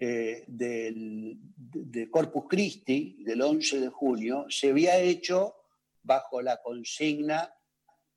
eh, 0.00 0.44
del, 0.46 1.36
de 1.56 2.08
Corpus 2.08 2.44
Christi 2.48 3.16
del 3.24 3.42
11 3.42 3.80
de 3.80 3.88
junio 3.88 4.46
se 4.48 4.70
había 4.70 4.98
hecho 4.98 5.56
bajo 6.02 6.40
la 6.40 6.62
consigna 6.62 7.52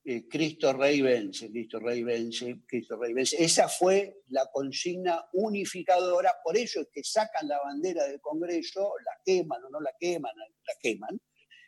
eh, 0.03 0.27
Cristo 0.27 0.73
Rey 0.73 1.01
vence, 1.01 1.51
Cristo 1.51 1.79
Rey 1.79 2.03
vence, 2.03 2.61
Cristo 2.65 2.97
Rey 2.97 3.13
vence. 3.13 3.43
Esa 3.43 3.67
fue 3.67 4.23
la 4.29 4.49
consigna 4.51 5.25
unificadora, 5.33 6.33
por 6.43 6.57
eso 6.57 6.81
es 6.81 6.87
que 6.91 7.03
sacan 7.03 7.47
la 7.47 7.61
bandera 7.61 8.05
del 8.05 8.19
Congreso, 8.19 8.93
la 9.05 9.13
queman 9.23 9.63
o 9.63 9.69
no 9.69 9.79
la 9.79 9.91
queman, 9.99 10.31
la 10.35 10.73
queman, 10.81 11.21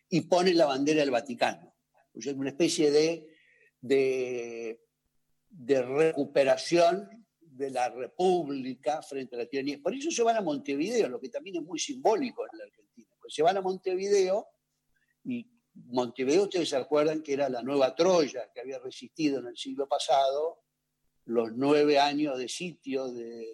y 0.10 0.22
ponen 0.22 0.58
la 0.58 0.66
bandera 0.66 1.02
del 1.02 1.12
Vaticano. 1.12 1.76
O 2.16 2.22
sea, 2.22 2.34
una 2.34 2.50
especie 2.50 2.90
de, 2.90 3.28
de 3.82 5.82
recuperación 5.82 7.23
de 7.56 7.70
la 7.70 7.90
República 7.90 9.02
frente 9.02 9.36
a 9.36 9.40
la 9.40 9.46
tiranía. 9.46 9.80
Por 9.82 9.94
eso 9.94 10.10
se 10.10 10.24
van 10.24 10.38
a 10.38 10.42
Montevideo, 10.42 11.08
lo 11.08 11.20
que 11.20 11.30
también 11.30 11.58
es 11.58 11.64
muy 11.64 11.80
simbólico 11.80 12.44
en 12.52 12.58
la 12.58 12.64
Argentina. 12.66 13.10
Pues 13.22 13.34
se 13.34 13.44
van 13.44 13.58
a 13.58 13.62
Montevideo 13.62 14.48
y 15.24 15.48
Montevideo, 15.74 16.44
ustedes 16.44 16.70
se 16.70 16.76
acuerdan 16.76 17.22
que 17.22 17.34
era 17.34 17.50
la 17.50 17.62
nueva 17.62 17.96
Troya 17.96 18.52
que 18.54 18.62
había 18.62 18.80
resistido 18.80 19.40
en 19.40 19.48
el 19.48 19.58
siglo 19.58 19.88
pasado 19.88 20.64
los 21.26 21.54
nueve 21.54 22.00
años 22.00 22.38
de 22.38 22.50
sitio 22.50 23.12
de 23.12 23.48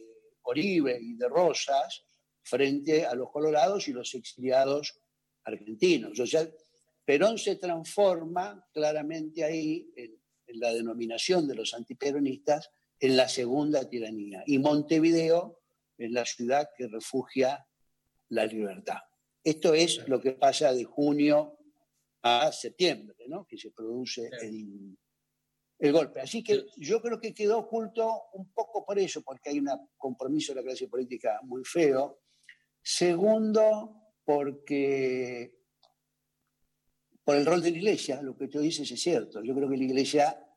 Oribe 0.44 0.98
y 1.00 1.14
de 1.16 1.30
Rosas 1.30 2.04
frente 2.42 3.06
a 3.06 3.14
los 3.14 3.30
colorados 3.30 3.88
y 3.88 3.94
los 3.94 4.14
exiliados 4.16 5.00
argentinos. 5.44 6.20
O 6.20 6.26
sea, 6.26 6.48
Perón 7.06 7.38
se 7.38 7.58
transforma 7.58 8.66
claramente 8.74 9.44
ahí 9.44 9.92
en, 9.96 10.20
en 10.48 10.60
la 10.60 10.74
denominación 10.74 11.48
de 11.48 11.56
los 11.56 11.74
antiperonistas 11.74 12.72
en 13.00 13.18
la 13.18 13.28
segunda 13.28 13.88
tiranía. 13.88 14.44
Y 14.46 14.60
Montevideo 14.60 15.62
es 15.98 16.12
la 16.12 16.26
ciudad 16.26 16.70
que 16.78 16.88
refugia 16.88 17.66
la 18.30 18.46
libertad. 18.46 19.00
Esto 19.44 19.74
es 19.74 20.08
lo 20.08 20.20
que 20.20 20.34
pasa 20.34 20.74
de 20.74 20.84
junio 20.84 21.58
a 22.22 22.52
septiembre, 22.52 23.26
¿no? 23.28 23.46
que 23.46 23.58
se 23.58 23.72
produce 23.72 24.30
el, 24.42 24.98
el 25.80 25.92
golpe. 25.94 26.22
Así 26.22 26.44
que 26.44 26.66
yo 26.78 27.02
creo 27.02 27.20
que 27.20 27.34
quedó 27.34 27.60
oculto 27.60 28.24
un 28.34 28.52
poco 28.52 28.86
por 28.86 29.00
eso, 29.00 29.22
porque 29.22 29.50
hay 29.50 29.60
un 29.60 29.70
compromiso 29.98 30.54
de 30.54 30.62
la 30.62 30.66
clase 30.66 30.88
política 30.88 31.40
muy 31.44 31.64
feo. 31.64 32.22
Segundo, 32.82 34.14
porque 34.26 35.60
por 37.24 37.36
el 37.36 37.46
rol 37.46 37.62
de 37.62 37.72
la 37.72 37.78
iglesia, 37.78 38.22
lo 38.22 38.36
que 38.36 38.48
tú 38.48 38.60
dices 38.60 38.92
es 38.92 39.02
cierto. 39.02 39.42
Yo 39.44 39.56
creo 39.56 39.70
que 39.70 39.78
la 39.78 39.84
iglesia 39.84 40.49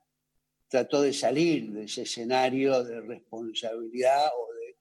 trató 0.73 1.03
de 1.03 1.13
salir 1.13 1.71
de 1.71 1.85
ese 1.85 2.01
escenario 2.01 2.83
de 2.83 2.99
responsabilidad 3.03 4.29
o 4.35 4.55
de 4.55 4.79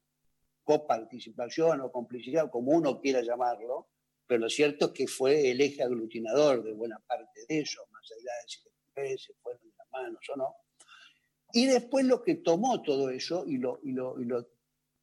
coparticipación 0.64 1.82
o 1.82 1.92
complicidad, 1.92 2.50
como 2.50 2.72
uno 2.72 3.02
quiera 3.02 3.22
llamarlo, 3.22 3.90
pero 4.26 4.40
lo 4.40 4.50
cierto 4.50 4.86
es 4.86 4.92
que 4.94 5.08
fue 5.08 5.52
el 5.52 5.60
eje 5.60 5.84
aglutinador 5.84 6.64
de 6.64 6.72
buena 6.72 6.98
parte 7.06 7.42
de 7.46 7.60
eso, 7.60 7.86
más 7.92 8.10
allá 8.10 8.32
de 9.04 9.18
si 9.18 9.26
se 9.26 9.34
fueron 9.44 9.62
las 9.78 9.92
manos 9.92 10.22
o 10.34 10.38
no. 10.38 10.56
Y 11.52 11.66
después 11.66 12.06
lo 12.06 12.24
que 12.24 12.36
tomó 12.36 12.82
todo 12.82 13.10
eso 13.10 13.44
y 13.46 13.58
lo, 13.58 13.82
y 13.84 13.92
lo, 13.92 14.18
y 14.18 14.24
lo 14.24 14.48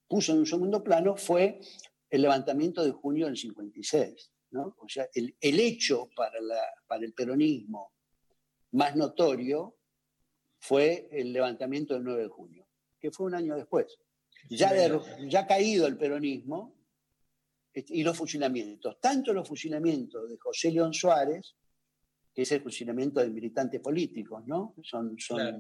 puso 0.09 0.33
en 0.33 0.39
un 0.39 0.47
segundo 0.47 0.83
plano 0.83 1.19
fue 1.19 1.61
el 2.09 2.23
levantamiento 2.23 2.83
de 2.83 2.93
junio 2.93 3.27
del 3.27 3.37
56. 3.37 4.33
¿no? 4.53 4.75
O 4.79 4.89
sea, 4.89 5.07
el, 5.13 5.37
el 5.39 5.61
hecho 5.61 6.09
para, 6.17 6.41
la, 6.41 6.63
para 6.87 7.05
el 7.05 7.13
peronismo 7.13 7.93
más 8.71 8.97
notorio 8.97 9.78
fue 10.59 11.09
el 11.13 11.33
levantamiento 11.33 11.95
del 11.95 12.05
9 12.05 12.23
de 12.23 12.29
junio, 12.29 12.67
que 12.99 13.11
fue 13.11 13.27
un 13.27 13.35
año 13.35 13.57
después. 13.57 13.99
Ya, 14.51 14.73
de, 14.73 14.99
ya 15.29 15.47
caído 15.47 15.87
el 15.87 15.97
peronismo 15.97 16.75
y 17.75 18.03
los 18.03 18.17
fusilamientos, 18.17 19.01
tanto 19.01 19.33
los 19.33 19.47
fusilamientos 19.47 20.29
de 20.29 20.37
José 20.39 20.73
León 20.73 20.93
Suárez, 20.93 21.55
que 22.35 22.43
es 22.43 22.53
el 22.53 22.63
fusilamiento 22.63 23.21
de 23.21 23.31
militantes 23.31 23.81
políticos, 23.81 24.45
¿no? 24.47 24.75
Son, 24.83 25.17
son, 25.19 25.39
claro. 25.39 25.59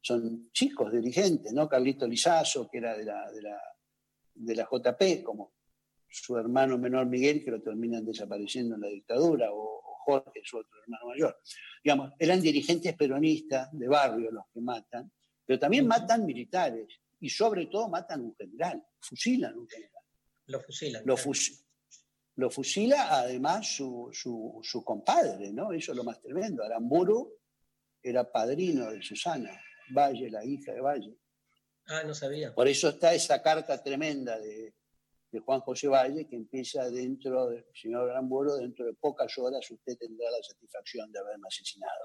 son 0.00 0.50
chicos 0.52 0.92
dirigentes, 0.92 1.52
¿no? 1.52 1.68
Carlito 1.68 2.06
Lizazo, 2.06 2.68
que 2.68 2.78
era 2.78 2.96
de 2.96 3.04
la, 3.04 3.30
de 3.30 3.42
la, 3.42 3.60
de 4.34 4.54
la 4.56 4.68
JP, 4.70 5.22
como 5.22 5.52
su 6.08 6.36
hermano 6.36 6.78
menor 6.78 7.06
Miguel, 7.06 7.44
que 7.44 7.50
lo 7.50 7.62
terminan 7.62 8.04
desapareciendo 8.04 8.74
en 8.74 8.82
la 8.82 8.88
dictadura, 8.88 9.48
o 9.52 9.81
Jorge, 10.04 10.40
su 10.44 10.58
otro 10.58 10.80
hermano 10.82 11.06
mayor. 11.06 11.40
Digamos, 11.82 12.12
eran 12.18 12.40
dirigentes 12.40 12.94
peronistas 12.94 13.68
de 13.72 13.88
barrio 13.88 14.30
los 14.30 14.44
que 14.52 14.60
matan, 14.60 15.10
pero 15.44 15.58
también 15.58 15.86
matan 15.86 16.24
militares 16.24 16.88
y 17.20 17.28
sobre 17.28 17.66
todo 17.66 17.88
matan 17.88 18.22
un 18.22 18.34
general, 18.34 18.84
fusilan 19.00 19.56
un 19.56 19.68
general. 19.68 20.02
Lo 20.46 20.60
fusilan. 20.60 21.02
Lo, 21.04 21.16
fus 21.16 21.64
lo 22.36 22.50
fusila 22.50 23.20
además 23.20 23.66
su, 23.76 24.10
su, 24.12 24.60
su, 24.62 24.84
compadre, 24.84 25.52
¿no? 25.52 25.72
Eso 25.72 25.92
es 25.92 25.96
lo 25.96 26.04
más 26.04 26.20
tremendo. 26.20 26.64
Aramburu 26.64 27.38
era 28.02 28.30
padrino 28.30 28.90
de 28.90 29.02
Susana 29.02 29.60
Valle, 29.90 30.30
la 30.30 30.44
hija 30.44 30.72
de 30.72 30.80
Valle. 30.80 31.16
Ah, 31.86 32.02
no 32.04 32.14
sabía. 32.14 32.54
Por 32.54 32.68
eso 32.68 32.88
está 32.88 33.14
esa 33.14 33.42
carta 33.42 33.82
tremenda 33.82 34.38
de, 34.38 34.74
de 35.32 35.40
Juan 35.40 35.60
José 35.60 35.88
Valle 35.88 36.28
que 36.28 36.36
empieza 36.36 36.88
dentro 36.90 37.48
del 37.48 37.64
señor 37.74 38.06
Granbuelo, 38.08 38.56
dentro 38.56 38.84
de 38.86 38.92
pocas 38.94 39.36
horas 39.38 39.68
usted 39.70 39.96
tendrá 39.98 40.30
la 40.30 40.42
satisfacción 40.42 41.10
de 41.10 41.18
haberme 41.18 41.48
asesinado. 41.48 42.04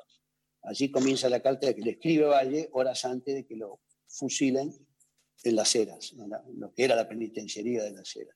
Así 0.63 0.89
comienza 0.89 1.30
la 1.30 1.41
carta 1.41 1.73
que 1.73 1.82
le 1.82 1.91
escribe 1.91 2.25
Valle 2.25 2.69
horas 2.71 3.03
antes 3.05 3.36
de 3.36 3.45
que 3.45 3.55
lo 3.57 3.82
fusilen 4.07 4.73
en 5.43 5.55
las 5.55 5.75
eras, 5.75 6.13
en 6.13 6.30
la- 6.30 6.43
lo 6.55 6.73
que 6.73 6.86
era 6.86 6.95
la 6.95 7.07
penitenciaría 7.07 7.84
de 7.84 7.91
las 7.91 8.15
eras. 8.15 8.36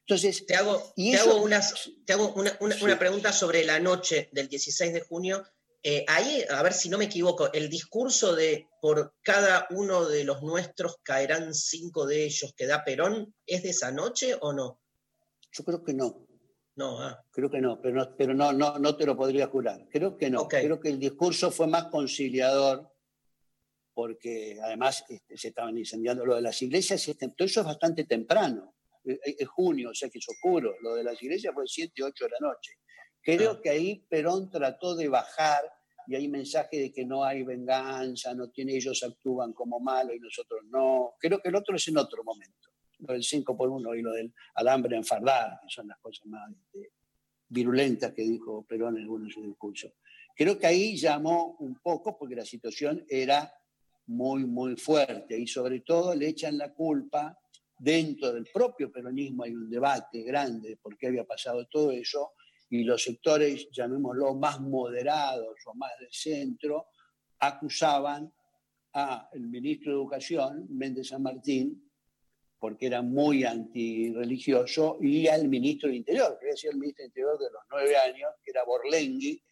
Entonces, 0.00 0.44
Te 0.46 0.56
hago, 0.56 0.92
y 0.96 1.10
te 1.12 1.18
eso- 1.18 1.30
hago, 1.30 1.42
unas- 1.42 1.90
te 2.04 2.12
hago 2.14 2.32
una, 2.34 2.56
una- 2.60 2.74
Sí. 2.74 2.84
una 2.84 2.98
pregunta 2.98 3.32
sobre 3.32 3.64
la 3.64 3.78
noche 3.78 4.28
del 4.32 4.48
16 4.48 4.92
de 4.92 5.02
junio. 5.02 5.44
Eh, 5.82 6.04
ahí, 6.08 6.44
a 6.50 6.62
ver 6.62 6.74
si 6.74 6.90
no 6.90 6.98
me 6.98 7.06
equivoco, 7.06 7.50
el 7.52 7.70
discurso 7.70 8.34
de 8.34 8.68
por 8.82 9.14
cada 9.22 9.66
uno 9.70 10.06
de 10.06 10.24
los 10.24 10.42
nuestros 10.42 10.98
caerán 11.02 11.54
cinco 11.54 12.06
de 12.06 12.24
ellos 12.24 12.52
que 12.54 12.66
da 12.66 12.84
Perón, 12.84 13.34
¿es 13.46 13.62
de 13.62 13.70
esa 13.70 13.90
noche 13.90 14.36
o 14.40 14.52
no? 14.52 14.80
yo 15.52 15.64
creo 15.64 15.82
que 15.82 15.94
no. 15.94 16.26
No, 16.76 17.00
ah, 17.02 17.22
Creo 17.30 17.50
que 17.50 17.60
no, 17.60 17.80
pero 17.80 17.94
no, 17.94 18.16
pero 18.16 18.32
no, 18.32 18.52
no, 18.52 18.78
no 18.78 18.96
te 18.96 19.04
lo 19.04 19.16
podría 19.16 19.48
jurar. 19.48 19.86
Creo 19.90 20.16
que 20.16 20.30
no. 20.30 20.46
Creo 20.48 20.80
que 20.80 20.88
el 20.88 20.98
discurso 21.00 21.50
fue 21.50 21.66
más 21.66 21.86
conciliador, 21.86 22.88
porque 23.92 24.58
además 24.62 25.04
este, 25.08 25.36
se 25.36 25.48
estaban 25.48 25.76
incendiando 25.76 26.24
lo 26.24 26.36
de 26.36 26.42
las 26.42 26.62
iglesias, 26.62 27.06
este- 27.06 27.28
todo 27.30 27.46
eso 27.46 27.60
es 27.60 27.66
bastante 27.66 28.04
temprano. 28.04 28.76
Es, 29.04 29.18
es 29.24 29.48
junio, 29.48 29.90
o 29.90 29.94
sea 29.94 30.08
que 30.08 30.18
es 30.18 30.28
oscuro. 30.28 30.74
Lo 30.80 30.94
de 30.94 31.04
las 31.04 31.20
iglesias 31.22 31.52
fue 31.52 31.64
7, 31.66 32.02
8 32.02 32.24
de 32.24 32.30
la 32.30 32.48
noche. 32.48 32.72
Creo 33.22 33.60
que 33.60 33.70
ahí 33.70 34.06
Perón 34.08 34.50
trató 34.50 34.94
de 34.96 35.08
bajar 35.08 35.62
y 36.06 36.16
hay 36.16 36.28
mensaje 36.28 36.78
de 36.78 36.92
que 36.92 37.04
no 37.04 37.22
hay 37.22 37.42
venganza, 37.42 38.34
no 38.34 38.50
tiene, 38.50 38.74
ellos 38.74 39.02
actúan 39.02 39.52
como 39.52 39.78
malos 39.78 40.16
y 40.16 40.18
nosotros 40.18 40.62
no. 40.68 41.14
Creo 41.18 41.40
que 41.40 41.48
el 41.48 41.54
otro 41.54 41.76
es 41.76 41.86
en 41.88 41.98
otro 41.98 42.24
momento. 42.24 42.70
Lo 42.98 43.12
del 43.12 43.22
5 43.22 43.56
por 43.56 43.68
1 43.68 43.94
y 43.94 44.02
lo 44.02 44.12
del 44.12 44.32
alambre 44.54 44.96
enfardar, 44.96 45.60
que 45.62 45.68
son 45.68 45.88
las 45.88 45.98
cosas 45.98 46.26
más 46.26 46.50
este, 46.50 46.92
virulentas 47.48 48.12
que 48.12 48.22
dijo 48.22 48.64
Perón 48.66 48.96
en 48.96 49.02
algunos 49.02 49.28
de 49.28 49.34
sus 49.34 49.44
discursos. 49.44 49.92
Creo 50.34 50.58
que 50.58 50.66
ahí 50.66 50.96
llamó 50.96 51.56
un 51.60 51.76
poco 51.80 52.18
porque 52.18 52.34
la 52.34 52.44
situación 52.44 53.04
era 53.08 53.52
muy, 54.06 54.44
muy 54.44 54.76
fuerte 54.76 55.38
y 55.38 55.46
sobre 55.46 55.80
todo 55.80 56.14
le 56.14 56.28
echan 56.28 56.58
la 56.58 56.72
culpa 56.72 57.38
dentro 57.78 58.32
del 58.32 58.46
propio 58.52 58.90
peronismo 58.90 59.44
hay 59.44 59.54
un 59.54 59.70
debate 59.70 60.22
grande 60.22 60.70
de 60.70 60.76
por 60.76 60.98
qué 60.98 61.06
había 61.06 61.24
pasado 61.24 61.66
todo 61.66 61.92
eso 61.92 62.32
y 62.70 62.84
los 62.84 63.02
sectores, 63.02 63.68
llamémoslo, 63.72 64.34
más 64.34 64.60
moderados 64.60 65.56
o 65.66 65.74
más 65.74 65.90
del 65.98 66.12
centro, 66.12 66.86
acusaban 67.40 68.32
al 68.92 69.40
ministro 69.40 69.92
de 69.92 69.98
Educación, 69.98 70.66
Méndez 70.70 71.08
San 71.08 71.22
Martín, 71.22 71.90
porque 72.58 72.86
era 72.86 73.02
muy 73.02 73.44
antirreligioso, 73.44 74.98
y 75.00 75.26
al 75.26 75.48
ministro 75.48 75.88
del 75.88 75.98
Interior, 75.98 76.38
que 76.40 76.56
sido 76.56 76.72
el 76.72 76.78
ministro 76.78 77.02
del 77.02 77.08
Interior 77.08 77.38
de 77.38 77.50
los 77.50 77.62
nueve 77.70 77.96
años, 77.96 78.30
que 78.44 78.50
era 78.50 78.64
Borlengui, 78.64 79.42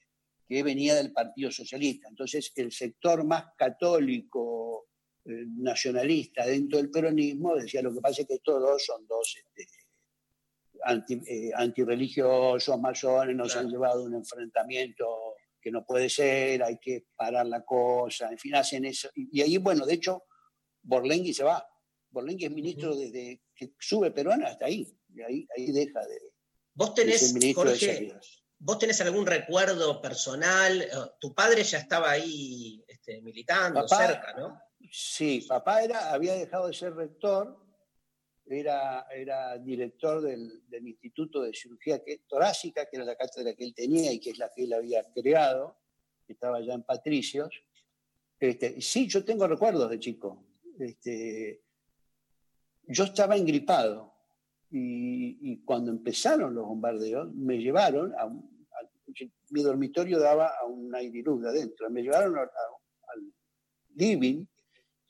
que 0.46 0.62
venía 0.62 0.94
del 0.94 1.12
Partido 1.12 1.50
Socialista. 1.50 2.08
Entonces, 2.08 2.52
el 2.56 2.70
sector 2.70 3.24
más 3.24 3.46
católico, 3.56 4.88
eh, 5.24 5.44
nacionalista 5.56 6.46
dentro 6.46 6.78
del 6.78 6.90
peronismo, 6.90 7.56
decía 7.56 7.82
lo 7.82 7.92
que 7.92 8.00
pasa 8.00 8.22
es 8.22 8.28
que 8.28 8.34
estos 8.34 8.60
dos 8.60 8.84
son 8.84 9.06
dos 9.06 9.36
este, 9.56 9.66
anti, 10.84 11.20
eh, 11.26 11.50
antirreligiosos, 11.54 12.78
masones, 12.78 13.34
nos 13.36 13.54
han 13.56 13.68
llevado 13.68 14.00
a 14.00 14.04
un 14.04 14.14
enfrentamiento 14.14 15.34
que 15.60 15.70
no 15.70 15.84
puede 15.84 16.08
ser, 16.08 16.62
hay 16.62 16.78
que 16.78 17.06
parar 17.16 17.46
la 17.46 17.64
cosa, 17.64 18.30
en 18.30 18.38
fin, 18.38 18.54
hacen 18.54 18.84
eso. 18.84 19.08
Y, 19.14 19.38
y 19.38 19.42
ahí, 19.42 19.58
bueno, 19.58 19.84
de 19.84 19.94
hecho, 19.94 20.24
Borlengui 20.82 21.32
se 21.34 21.44
va. 21.44 21.66
Borlengui 22.10 22.44
es 22.46 22.50
ministro 22.52 22.94
desde 22.96 23.42
que 23.54 23.74
sube 23.78 24.10
Perón 24.12 24.44
hasta 24.44 24.66
ahí, 24.66 24.86
y 25.12 25.20
ahí, 25.22 25.46
ahí 25.56 25.72
deja 25.72 26.00
de, 26.06 26.20
Vos 26.74 26.94
tenés, 26.94 27.34
de 27.34 27.52
Jorge. 27.54 28.14
¿vos 28.60 28.78
tenés 28.78 29.00
algún 29.00 29.26
recuerdo 29.26 30.00
personal? 30.00 30.80
Eh, 30.80 30.88
Tu 31.20 31.34
padre 31.34 31.64
ya 31.64 31.78
estaba 31.78 32.10
ahí 32.12 32.82
este, 32.86 33.20
militando 33.20 33.80
Papá- 33.82 34.06
cerca, 34.06 34.32
¿no? 34.34 34.60
Sí, 34.90 35.44
papá 35.48 35.82
era, 35.82 36.12
había 36.12 36.34
dejado 36.34 36.68
de 36.68 36.72
ser 36.72 36.94
rector, 36.94 37.58
era, 38.50 39.06
era 39.14 39.58
director 39.58 40.22
del, 40.22 40.66
del 40.68 40.88
Instituto 40.88 41.42
de 41.42 41.52
Cirugía 41.52 42.02
Torácica, 42.26 42.86
que 42.86 42.96
era 42.96 43.04
la 43.04 43.16
cátedra 43.16 43.54
que 43.54 43.64
él 43.64 43.74
tenía 43.74 44.12
y 44.12 44.20
que 44.20 44.30
es 44.30 44.38
la 44.38 44.50
que 44.54 44.64
él 44.64 44.72
había 44.72 45.04
creado, 45.12 45.76
que 46.26 46.32
estaba 46.32 46.60
ya 46.60 46.74
en 46.74 46.82
Patricios. 46.82 47.50
Este, 48.40 48.80
sí, 48.80 49.08
yo 49.08 49.24
tengo 49.24 49.46
recuerdos 49.46 49.90
de 49.90 49.98
chico. 49.98 50.44
Este, 50.78 51.62
yo 52.84 53.04
estaba 53.04 53.36
engripado 53.36 54.14
y, 54.70 55.58
cuando 55.64 55.90
empezaron 55.90 56.54
los 56.54 56.66
bombardeos 56.66 57.32
me 57.34 57.58
llevaron 57.58 58.14
a, 58.18 58.26
un- 58.26 58.56
mi 59.50 59.62
dormitorio 59.62 60.18
daba 60.18 60.52
a 60.60 60.66
un 60.66 60.94
aire 60.94 61.22
de 61.22 61.48
adentro, 61.48 61.90
me 61.90 62.02
llevaron 62.02 62.36
a- 62.36 62.42
al 62.42 63.32
living 63.94 64.44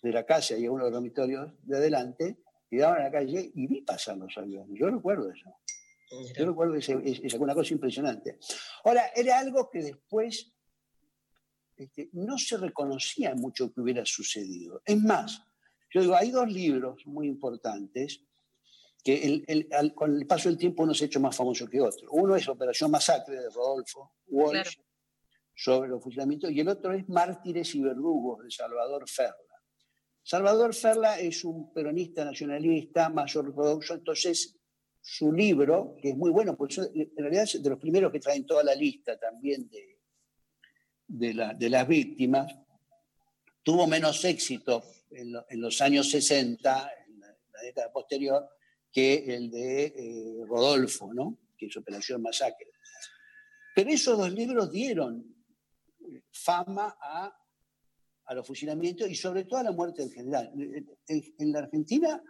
de 0.03 0.13
la 0.13 0.25
casa 0.25 0.57
y 0.57 0.65
a 0.65 0.71
uno 0.71 0.85
de 0.85 0.91
los 0.91 0.95
dormitorios 0.95 1.53
de 1.65 1.77
adelante, 1.77 2.39
y 2.71 2.77
daban 2.79 3.01
a 3.01 3.05
la 3.05 3.11
calle 3.11 3.51
y 3.55 3.67
vi 3.67 3.83
pasar 3.83 4.17
los 4.17 4.37
aviones. 4.37 4.79
Yo 4.79 4.89
recuerdo 4.91 5.31
eso. 5.31 5.55
Yo 6.37 6.47
recuerdo 6.47 6.75
ese, 6.75 6.99
es, 7.05 7.35
una 7.35 7.55
cosa 7.55 7.75
impresionante. 7.75 8.39
Ahora, 8.85 9.09
era 9.15 9.39
algo 9.39 9.69
que 9.71 9.81
después 9.83 10.53
este, 11.77 12.09
no 12.13 12.39
se 12.39 12.57
reconocía 12.57 13.35
mucho 13.35 13.73
que 13.73 13.81
hubiera 13.81 14.05
sucedido. 14.05 14.83
Es 14.85 15.01
más, 15.03 15.43
yo 15.93 16.01
digo, 16.01 16.15
hay 16.17 16.31
dos 16.31 16.51
libros 16.51 17.07
muy 17.07 17.27
importantes 17.29 18.21
que 19.05 19.23
el- 19.25 19.45
el- 19.47 19.69
al- 19.73 19.95
con 19.95 20.17
el 20.17 20.27
paso 20.27 20.49
del 20.49 20.59
tiempo 20.59 20.83
uno 20.83 20.93
se 20.95 21.05
ha 21.05 21.07
hecho 21.07 21.21
más 21.21 21.37
famoso 21.37 21.69
que 21.69 21.81
otro. 21.81 22.09
Uno 22.11 22.35
es 22.37 22.49
Operación 22.49 22.91
Masacre 22.91 23.37
de 23.37 23.51
Rodolfo 23.51 24.15
Walsh 24.27 24.75
Claro. 24.75 24.89
sobre 25.55 25.89
los 25.91 26.03
fusilamientos 26.03 26.51
y 26.51 26.61
el 26.61 26.69
otro 26.69 26.93
es 26.93 27.09
Mártires 27.09 27.75
y 27.75 27.81
Verdugos 27.83 28.43
de 28.45 28.51
Salvador 28.51 29.09
Ferla. 29.09 29.48
Salvador 30.33 30.75
Ferla 30.75 31.19
es 31.19 31.43
un 31.43 31.73
peronista 31.73 32.23
nacionalista 32.23 33.09
más 33.09 33.35
ortodoxo, 33.35 33.95
entonces 33.95 34.59
su 35.01 35.33
libro, 35.33 35.97
que 36.03 36.11
es 36.11 36.17
muy 36.19 36.31
bueno, 36.31 36.55
pues 36.55 36.77
en 36.77 37.11
realidad 37.17 37.45
es 37.45 37.63
de 37.63 37.71
los 37.71 37.79
primeros 37.79 38.13
que 38.13 38.21
traen 38.21 38.45
toda 38.45 38.63
la 38.63 38.75
lista 38.75 39.19
también 39.19 39.71
de, 39.71 39.99
de, 41.07 41.33
la- 41.33 41.55
de 41.55 41.71
las 41.71 41.89
víctimas, 41.89 42.55
tuvo 43.63 43.87
menos 43.87 44.23
éxito 44.27 44.85
en, 45.13 45.33
lo- 45.33 45.47
en 45.49 45.63
los 45.63 45.81
años 45.81 46.11
60, 46.11 46.91
en 47.07 47.21
la, 47.21 47.29
la 47.55 47.63
década 47.63 47.91
posterior, 47.91 48.47
que 48.93 49.35
el 49.35 49.51
de 49.51 49.85
eh, 49.97 50.45
Rodolfo, 50.47 51.11
¿no? 51.15 51.39
que 51.57 51.69
es 51.69 51.77
Operación 51.79 52.21
Masacre. 52.21 52.71
Pero 53.75 53.89
esos 53.89 54.19
dos 54.19 54.31
libros 54.31 54.71
dieron 54.71 55.25
eh, 56.03 56.21
fama 56.31 56.99
a, 57.01 57.35
a 58.29 58.35
los 58.35 58.47
fusilamientos 58.47 59.11
y 59.11 59.15
sobre 59.15 59.45
todo 59.45 59.61
a 59.61 59.63
la 59.63 59.73
muerte 59.73 60.03
del 60.03 60.13
general. 60.13 60.53
En, 61.09 61.53
la 61.53 61.61
Argentina 61.61 62.23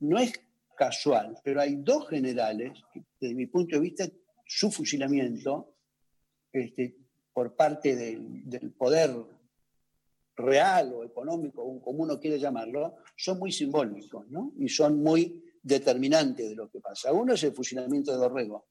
no 0.00 0.18
es 0.18 0.32
casual, 0.76 1.38
pero 1.44 1.60
hay 1.60 1.76
dos 1.76 2.08
generales, 2.08 2.72
que, 2.92 3.00
desde 3.20 3.34
mi 3.34 3.46
punto 3.46 3.76
de 3.76 3.82
vista, 3.82 4.08
su 4.44 4.72
fusilamiento 4.72 5.76
este, 6.52 6.96
por 7.32 7.54
parte 7.54 7.94
del, 7.94 8.72
poder 8.76 9.14
real 10.36 10.92
o 10.92 11.04
económico, 11.04 11.80
como 11.80 12.02
uno 12.02 12.18
quiere 12.18 12.40
llamarlo, 12.40 12.96
son 13.16 13.38
muy 13.38 13.52
simbólicos 13.52 14.28
¿no? 14.30 14.52
y 14.58 14.68
son 14.68 15.00
muy 15.00 15.44
determinantes 15.62 16.48
de 16.48 16.56
lo 16.56 16.68
que 16.68 16.80
pasa. 16.80 17.12
Uno 17.12 17.34
es 17.34 17.44
el 17.44 17.52
fusilamiento 17.52 18.10
de 18.10 18.18
Dorrego. 18.18 18.66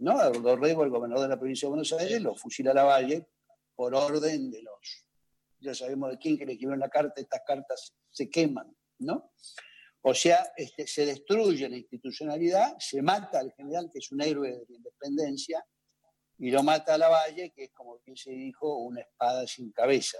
¿no? 0.00 0.30
Dorrego, 0.30 0.84
el 0.84 0.90
gobernador 0.90 1.22
de 1.22 1.28
la 1.30 1.38
provincia 1.38 1.66
de 1.66 1.70
Buenos 1.70 1.92
Aires, 1.94 2.20
lo 2.20 2.34
fusila 2.34 2.72
a 2.72 2.74
la 2.74 2.84
Valle 2.84 3.26
por 3.74 3.94
orden 3.94 4.50
de 4.50 4.62
los, 4.62 5.04
ya 5.64 5.74
sabemos 5.74 6.10
de 6.10 6.18
quién 6.18 6.36
que 6.38 6.46
le 6.46 6.52
escribió 6.52 6.76
la 6.76 6.88
carta, 6.88 7.20
estas 7.20 7.42
cartas 7.46 7.94
se 8.10 8.28
queman, 8.30 8.74
¿no? 8.98 9.32
O 10.02 10.12
sea, 10.14 10.52
este, 10.56 10.86
se 10.86 11.06
destruye 11.06 11.68
la 11.68 11.76
institucionalidad, 11.78 12.76
se 12.78 13.00
mata 13.00 13.38
al 13.38 13.52
general, 13.52 13.90
que 13.90 13.98
es 14.00 14.12
un 14.12 14.20
héroe 14.20 14.50
de 14.50 14.66
la 14.68 14.76
independencia, 14.76 15.64
y 16.38 16.50
lo 16.50 16.62
mata 16.62 16.94
a 16.94 16.98
la 16.98 17.08
Valle, 17.08 17.52
que 17.52 17.64
es, 17.64 17.70
como 17.72 17.98
bien 18.04 18.16
se 18.16 18.30
dijo, 18.32 18.76
una 18.78 19.00
espada 19.00 19.46
sin 19.46 19.72
cabeza. 19.72 20.18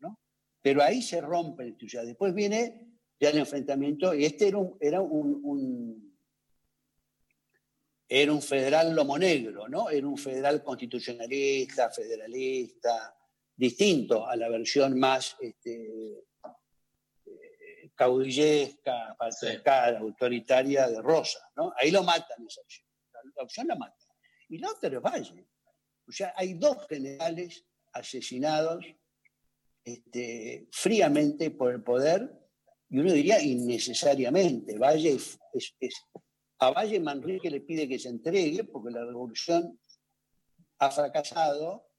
¿no? 0.00 0.18
Pero 0.60 0.82
ahí 0.82 1.00
se 1.02 1.20
rompe 1.20 1.62
la 1.62 1.68
institucionalidad. 1.68 2.10
Después 2.12 2.34
viene 2.34 2.88
ya 3.20 3.30
el 3.30 3.38
enfrentamiento, 3.38 4.14
y 4.14 4.24
este 4.24 4.48
era 4.48 4.58
un, 4.58 4.76
era 4.80 5.00
un- 5.00 6.10
era 8.08 8.32
un 8.32 8.42
federal 8.42 8.92
lomo 8.92 9.16
negro, 9.16 9.68
¿no? 9.68 9.88
Era 9.88 10.08
un 10.08 10.18
federal 10.18 10.64
constitucionalista, 10.64 11.90
federalista, 11.90 13.14
distinto 13.60 14.26
a 14.26 14.34
la 14.36 14.48
versión 14.48 14.98
más 14.98 15.36
este, 15.38 15.74
eh, 17.26 17.90
caudillesca, 17.94 19.14
patriarcal, 19.18 19.96
autoritaria 19.98 20.88
de 20.88 21.02
Rosa, 21.02 21.40
¿no? 21.56 21.72
Ahí 21.76 21.90
lo 21.90 22.02
matan 22.02 22.46
esa 22.46 22.62
opción. 22.62 22.86
La, 23.12 23.42
opción 23.42 23.66
la 23.66 23.76
matan. 23.76 24.08
Y 24.48 24.56
la 24.58 24.70
otra 24.70 24.88
es 24.88 25.00
Valle. 25.02 25.46
O 26.08 26.12
sea, 26.12 26.32
hay 26.36 26.54
dos 26.54 26.86
generales 26.88 27.66
asesinados 27.92 28.82
este, 29.84 30.66
fríamente 30.72 31.50
por 31.50 31.72
el 31.72 31.82
poder 31.82 32.30
y 32.88 32.98
uno 32.98 33.12
diría 33.12 33.42
innecesariamente. 33.42 34.78
Valle 34.78 35.12
es- 35.12 35.38
es- 35.52 35.76
es- 35.78 36.06
a 36.58 36.70
Valle 36.70 36.98
Manrique 36.98 37.50
le 37.50 37.60
pide 37.60 37.86
que 37.86 37.98
se 37.98 38.08
entregue 38.08 38.64
porque 38.64 38.90
la 38.90 39.04
revolución 39.04 39.78
ha 40.78 40.90
fracasado. 40.90 41.89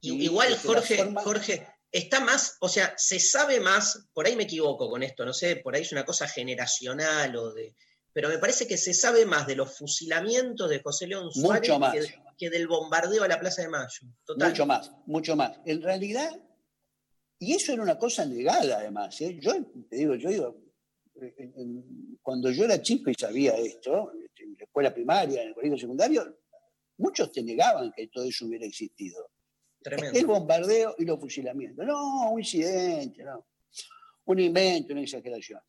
Y 0.00 0.24
Igual, 0.24 0.52
este, 0.52 0.66
Jorge, 0.68 0.96
forma- 0.96 1.22
Jorge, 1.22 1.66
está 1.92 2.20
más, 2.20 2.56
o 2.60 2.68
sea, 2.68 2.94
se 2.96 3.18
sabe 3.20 3.60
más, 3.60 4.08
por 4.12 4.26
ahí 4.26 4.36
me 4.36 4.44
equivoco 4.44 4.88
con 4.88 5.02
esto, 5.02 5.24
no 5.24 5.32
sé, 5.32 5.56
por 5.56 5.74
ahí 5.74 5.82
es 5.82 5.92
una 5.92 6.04
cosa 6.04 6.26
generacional 6.28 7.34
o 7.36 7.52
de. 7.52 7.74
Pero 8.12 8.28
me 8.28 8.38
parece 8.38 8.66
que 8.66 8.76
se 8.76 8.92
sabe 8.92 9.24
más 9.24 9.46
de 9.46 9.54
los 9.56 9.76
fusilamientos 9.76 10.68
de 10.68 10.80
José 10.82 11.06
León 11.06 11.30
Suárez. 11.32 11.70
Que, 12.36 12.48
del 12.50 12.66
bombardeo 12.66 13.22
a 13.22 13.28
la 13.28 13.38
Plaza 13.38 13.60
de 13.62 13.68
Mayo. 13.68 14.08
Total. 14.24 14.48
Mucho 14.48 14.64
más, 14.66 14.90
mucho 15.06 15.36
más. 15.36 15.60
En 15.66 15.82
realidad, 15.82 16.30
y 17.38 17.54
eso 17.54 17.72
era 17.74 17.82
una 17.82 17.98
cosa 17.98 18.24
negada 18.24 18.78
además. 18.78 19.20
¿eh? 19.20 19.38
Yo 19.40 19.52
te 19.90 19.96
digo, 19.96 20.14
yo 20.14 20.30
digo, 20.30 20.56
en- 21.16 21.52
en- 21.56 22.18
cuando 22.22 22.50
yo 22.50 22.64
era 22.64 22.80
chico 22.80 23.10
y 23.10 23.14
sabía 23.14 23.52
esto, 23.58 24.10
en 24.36 24.56
la 24.58 24.64
escuela 24.64 24.92
primaria, 24.94 25.42
en 25.42 25.48
el 25.48 25.54
colegio 25.54 25.76
secundario, 25.78 26.38
muchos 26.96 27.30
te 27.30 27.42
negaban 27.42 27.92
que 27.94 28.08
todo 28.08 28.24
eso 28.24 28.46
hubiera 28.46 28.64
existido. 28.66 29.30
El 30.18 30.26
bombardeo 30.26 30.94
y 30.98 31.04
los 31.04 31.18
fusilamientos. 31.18 31.86
No, 31.86 32.30
un 32.32 32.40
incidente, 32.40 33.24
no. 33.24 33.46
Un 34.26 34.38
invento, 34.38 34.92
una 34.92 35.02
exageración. 35.02 35.60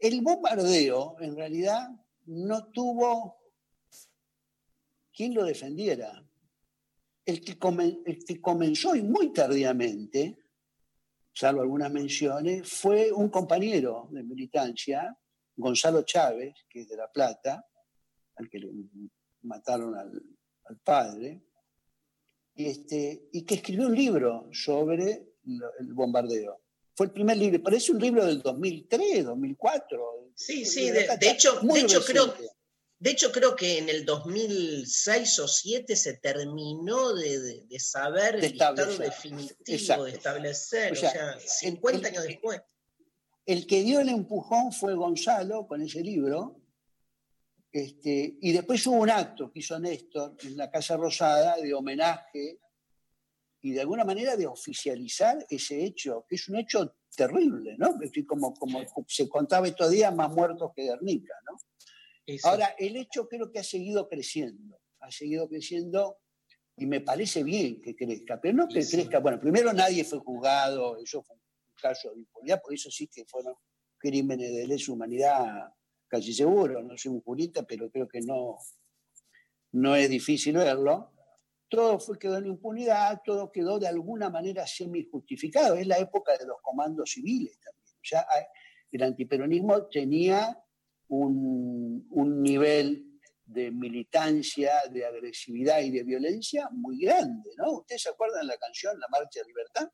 El 0.00 0.20
bombardeo, 0.22 1.16
en 1.20 1.36
realidad, 1.36 1.88
no 2.26 2.68
tuvo 2.70 3.36
quien 5.12 5.34
lo 5.34 5.44
defendiera. 5.44 6.24
El 7.26 7.40
que, 7.44 7.58
comen- 7.58 8.00
el 8.06 8.24
que 8.24 8.40
comenzó 8.40 8.94
y 8.94 9.02
muy 9.02 9.32
tardíamente, 9.32 10.38
salvo 11.34 11.60
algunas 11.60 11.90
menciones, 11.92 12.68
fue 12.68 13.12
un 13.12 13.28
compañero 13.28 14.08
de 14.12 14.22
militancia, 14.22 15.14
Gonzalo 15.56 16.02
Chávez, 16.02 16.54
que 16.68 16.82
es 16.82 16.88
de 16.88 16.96
La 16.96 17.10
Plata, 17.10 17.66
al 18.36 18.48
que 18.48 18.60
le 18.60 18.70
mataron 19.42 19.96
al, 19.96 20.22
al 20.64 20.78
padre, 20.78 21.42
este, 22.66 23.28
y 23.32 23.42
que 23.42 23.54
escribió 23.56 23.86
un 23.86 23.94
libro 23.94 24.48
sobre 24.52 25.28
el 25.80 25.92
bombardeo. 25.94 26.60
Fue 26.94 27.06
el 27.06 27.12
primer 27.12 27.36
libro, 27.36 27.62
parece 27.62 27.92
un 27.92 28.00
libro 28.00 28.26
del 28.26 28.42
2003, 28.42 29.24
2004. 29.24 30.32
Sí, 30.34 30.64
sí, 30.64 30.90
de, 30.90 31.16
de 31.16 31.30
hecho, 31.30 31.60
de 31.60 31.80
hecho 31.80 32.04
creo, 32.04 32.34
de 32.98 33.10
hecho 33.10 33.30
creo 33.30 33.54
que 33.54 33.78
en 33.78 33.88
el 33.88 34.04
2006 34.04 35.38
o 35.38 35.42
2007 35.42 35.94
se 35.94 36.14
terminó 36.14 37.14
de, 37.14 37.64
saber 37.78 38.40
De 38.40 38.46
el 38.48 38.52
estado 38.52 38.98
definitivo, 38.98 39.54
Exacto. 39.66 40.04
de 40.04 40.10
establecer, 40.10 40.92
O 40.92 40.94
o 40.94 40.96
sea, 40.96 41.10
sea, 41.12 41.38
50 41.40 42.08
años 42.08 42.24
después. 42.24 42.60
El 43.46 43.66
que 43.66 43.82
dio 43.82 44.00
el 44.00 44.08
empujón 44.08 44.72
fue 44.72 44.94
Gonzalo 44.94 45.66
con 45.68 45.80
ese 45.80 46.00
libro. 46.00 46.57
Este, 47.70 48.38
y 48.40 48.52
después 48.52 48.86
hubo 48.86 48.96
un 48.96 49.10
acto 49.10 49.50
que 49.52 49.58
hizo 49.58 49.78
Néstor 49.78 50.36
en 50.42 50.56
la 50.56 50.70
Casa 50.70 50.96
Rosada 50.96 51.56
de 51.56 51.74
homenaje 51.74 52.60
y 53.60 53.72
de 53.72 53.80
alguna 53.80 54.04
manera 54.04 54.36
de 54.36 54.46
oficializar 54.46 55.44
ese 55.50 55.84
hecho, 55.84 56.24
que 56.28 56.36
es 56.36 56.48
un 56.48 56.56
hecho 56.56 56.96
terrible, 57.14 57.76
¿no? 57.76 57.98
Como, 58.26 58.54
como 58.54 58.84
se 59.06 59.28
contaba 59.28 59.66
estos 59.66 59.90
días, 59.90 60.14
más 60.14 60.30
muertos 60.30 60.70
que 60.74 60.84
Guernica, 60.84 61.34
¿no? 61.44 61.58
Ahora, 62.44 62.74
el 62.78 62.96
hecho 62.96 63.26
creo 63.26 63.50
que 63.50 63.58
ha 63.58 63.64
seguido 63.64 64.08
creciendo, 64.08 64.80
ha 65.00 65.10
seguido 65.10 65.48
creciendo 65.48 66.18
y 66.76 66.86
me 66.86 67.00
parece 67.00 67.42
bien 67.42 67.80
que 67.80 67.96
crezca, 67.96 68.40
pero 68.40 68.54
no 68.54 68.68
que 68.68 68.86
crezca, 68.86 69.18
bueno, 69.18 69.40
primero 69.40 69.72
nadie 69.72 70.04
fue 70.04 70.18
juzgado, 70.18 70.98
eso 70.98 71.22
fue 71.22 71.36
un 71.36 71.42
caso 71.80 72.12
de 72.12 72.20
impunidad, 72.20 72.60
por 72.62 72.74
eso 72.74 72.90
sí 72.90 73.08
que 73.08 73.24
fueron 73.24 73.54
crímenes 73.98 74.54
de 74.54 74.66
lesa 74.66 74.92
humanidad 74.92 75.72
casi 76.08 76.32
seguro, 76.32 76.82
no 76.82 76.96
soy 76.96 77.12
un 77.12 77.20
jurista, 77.22 77.62
pero 77.64 77.90
creo 77.90 78.08
que 78.08 78.20
no, 78.20 78.56
no 79.72 79.94
es 79.94 80.08
difícil 80.08 80.56
verlo. 80.56 81.12
Todo 81.68 81.98
fue, 82.00 82.18
quedó 82.18 82.38
en 82.38 82.46
impunidad, 82.46 83.20
todo 83.24 83.52
quedó 83.52 83.78
de 83.78 83.86
alguna 83.88 84.30
manera 84.30 84.66
semi-justificado. 84.66 85.74
Es 85.76 85.86
la 85.86 85.98
época 85.98 86.36
de 86.38 86.46
los 86.46 86.56
comandos 86.62 87.10
civiles 87.12 87.58
también. 87.60 87.94
Ya 88.02 88.26
hay- 88.30 88.44
el 88.90 89.02
antiperonismo 89.02 89.86
tenía 89.88 90.58
un, 91.08 92.06
un 92.10 92.42
nivel 92.42 93.04
de 93.44 93.70
militancia, 93.70 94.72
de 94.90 95.04
agresividad 95.04 95.80
y 95.80 95.90
de 95.90 96.04
violencia 96.04 96.68
muy 96.70 97.00
grande, 97.00 97.50
¿no? 97.58 97.72
¿Ustedes 97.72 98.02
se 98.02 98.08
acuerdan 98.10 98.40
de 98.42 98.46
la 98.54 98.56
canción 98.58 98.98
La 98.98 99.08
Marcha 99.08 99.40
de 99.40 99.46
Libertad? 99.46 99.90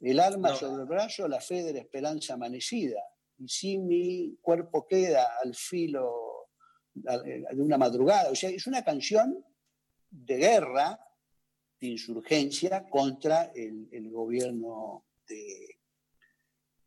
El 0.00 0.20
arma 0.20 0.50
No. 0.50 0.56
sobre 0.56 0.82
el 0.82 0.88
brazo, 0.88 1.26
la 1.28 1.40
fe 1.40 1.62
de 1.62 1.72
la 1.72 1.80
esperanza 1.80 2.34
amanecida. 2.34 3.00
Y 3.38 3.48
si 3.48 3.78
mi 3.78 4.36
cuerpo 4.42 4.86
queda 4.86 5.26
al 5.42 5.54
filo 5.54 6.48
a- 7.06 7.18
de 7.18 7.62
una 7.62 7.78
madrugada. 7.78 8.30
O 8.30 8.34
sea, 8.34 8.50
es 8.50 8.66
una 8.66 8.82
canción 8.84 9.44
de 10.10 10.36
guerra, 10.36 10.98
de 11.80 11.86
insurgencia 11.88 12.88
contra 12.88 13.52
el, 13.54 13.88
el 13.92 14.10
gobierno 14.10 15.04
de, 15.28 15.78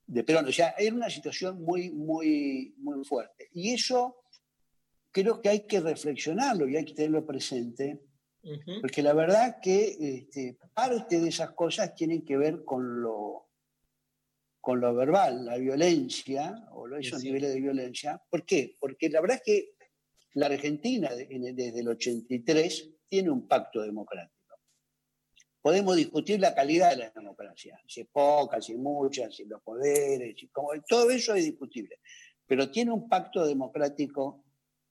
de 0.08 0.24
Perón. 0.24 0.48
O 0.48 0.52
sea, 0.52 0.76
era 0.78 0.94
una 0.96 1.10
situación 1.10 1.62
muy, 1.64 1.92
muy, 1.92 2.74
muy 2.78 3.06
fuerte. 3.06 3.48
Y 3.54 3.72
eso 3.74 4.18
creo 5.12 5.42
que 5.42 5.50
hay 5.50 5.66
que 5.68 5.80
reflexionarlo 5.80 6.68
y 6.68 6.76
hay 6.78 6.86
que 6.86 6.94
tenerlo 6.94 7.26
presente, 7.26 8.02
porque 8.82 9.04
la 9.04 9.14
verdad 9.14 9.60
que 9.62 9.96
este, 10.00 10.58
parte 10.74 11.20
de 11.22 11.30
esas 11.30 11.52
cosas 11.52 11.94
tienen 11.94 12.26
que 12.26 12.38
ver 12.38 12.64
con 12.66 13.02
lo, 13.02 13.51
con 14.62 14.80
lo 14.80 14.94
verbal, 14.94 15.44
la 15.46 15.58
violencia 15.58 16.68
o 16.72 16.88
esos 16.96 17.20
Sí. 17.20 17.28
niveles 17.28 17.54
de 17.54 17.60
violencia. 17.62 18.22
¿Por 18.30 18.46
qué? 18.46 18.78
Porque 18.80 19.10
la 19.10 19.20
verdad 19.20 19.38
es 19.38 19.44
que 19.44 19.74
la 20.36 20.46
Argentina 20.46 21.14
de- 21.14 21.28
en- 21.30 21.56
desde 21.56 21.80
el 21.80 21.88
83 21.90 22.90
tiene 23.10 23.32
un 23.32 23.48
pacto 23.48 23.82
democrático. 23.82 24.38
Podemos 25.62 25.96
discutir 25.96 26.40
la 26.40 26.56
calidad 26.56 26.92
de 26.92 26.98
la 26.98 27.10
democracia, 27.12 27.80
si 27.88 28.02
es 28.02 28.08
poca, 28.08 28.62
si 28.62 28.74
es 28.74 28.78
mucha, 28.80 29.30
si 29.32 29.46
los 29.46 29.62
poderes, 29.62 30.36
si 30.40 30.48
como, 30.48 30.70
todo 30.88 31.10
eso 31.12 31.36
es 31.36 31.44
discutible. 31.46 32.00
Pero 32.48 32.70
tiene 32.72 32.92
un 32.92 33.08
pacto 33.10 33.46
democrático 33.46 34.44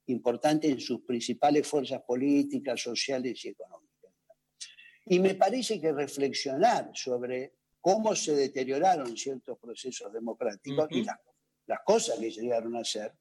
importante 0.07 0.69
en 0.69 0.81
sus 0.81 1.03
principales 1.03 1.67
fuerzas 1.67 2.03
políticas, 2.03 2.81
sociales 2.81 3.45
y 3.45 3.49
económicas. 3.49 4.13
Y 5.07 5.19
me 5.19 5.35
parece 5.35 5.81
que 5.81 5.93
reflexionar 5.93 6.91
sobre 6.95 7.55
cómo 7.81 8.15
se 8.15 8.35
deterioraron 8.35 9.17
ciertos 9.17 9.59
procesos 9.59 10.13
democráticos 10.13 10.87
y 10.91 10.99
Ujú. 11.01 11.07
las, 11.07 11.19
las 11.67 11.81
cosas 11.85 12.19
que 12.19 12.31
llegaron 12.31 12.77
a 12.77 12.85
ser, 12.85 13.13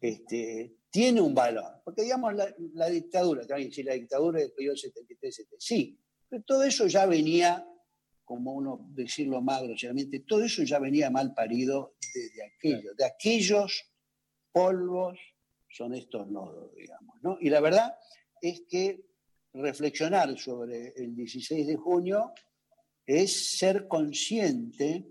este, 0.00 0.76
tiene 0.90 1.20
un 1.20 1.34
valor. 1.34 1.80
Porque, 1.84 2.02
digamos, 2.02 2.34
la, 2.34 2.54
la 2.74 2.88
dictadura, 2.88 3.46
también, 3.46 3.72
si 3.72 3.82
la 3.82 3.94
dictadura 3.94 4.40
del 4.40 4.52
periodo 4.52 4.76
73, 4.76 5.46
sí, 5.58 5.98
pero 6.28 6.42
todo 6.42 6.64
eso 6.64 6.86
ya 6.86 7.06
venía, 7.06 7.66
como 8.24 8.52
uno 8.52 8.86
decirlo 8.90 9.40
más 9.40 9.62
groseramente, 9.62 10.20
todo 10.20 10.44
eso 10.44 10.62
ya 10.62 10.78
venía 10.78 11.10
mal 11.10 11.32
parido 11.34 11.96
desde 12.14 12.44
aquello, 12.44 12.94
de 12.94 13.04
aquellos 13.04 13.90
polvos 14.52 15.18
son 15.70 15.94
estos 15.94 16.28
nodos, 16.28 16.74
digamos. 16.74 17.16
¿no? 17.22 17.38
Y 17.40 17.50
la 17.50 17.60
verdad 17.60 17.94
es 18.40 18.62
que 18.68 19.04
reflexionar 19.52 20.38
sobre 20.38 20.92
el 20.96 21.14
16 21.14 21.66
de 21.66 21.76
junio 21.76 22.32
es 23.08 23.56
ser 23.56 23.88
consciente 23.88 25.10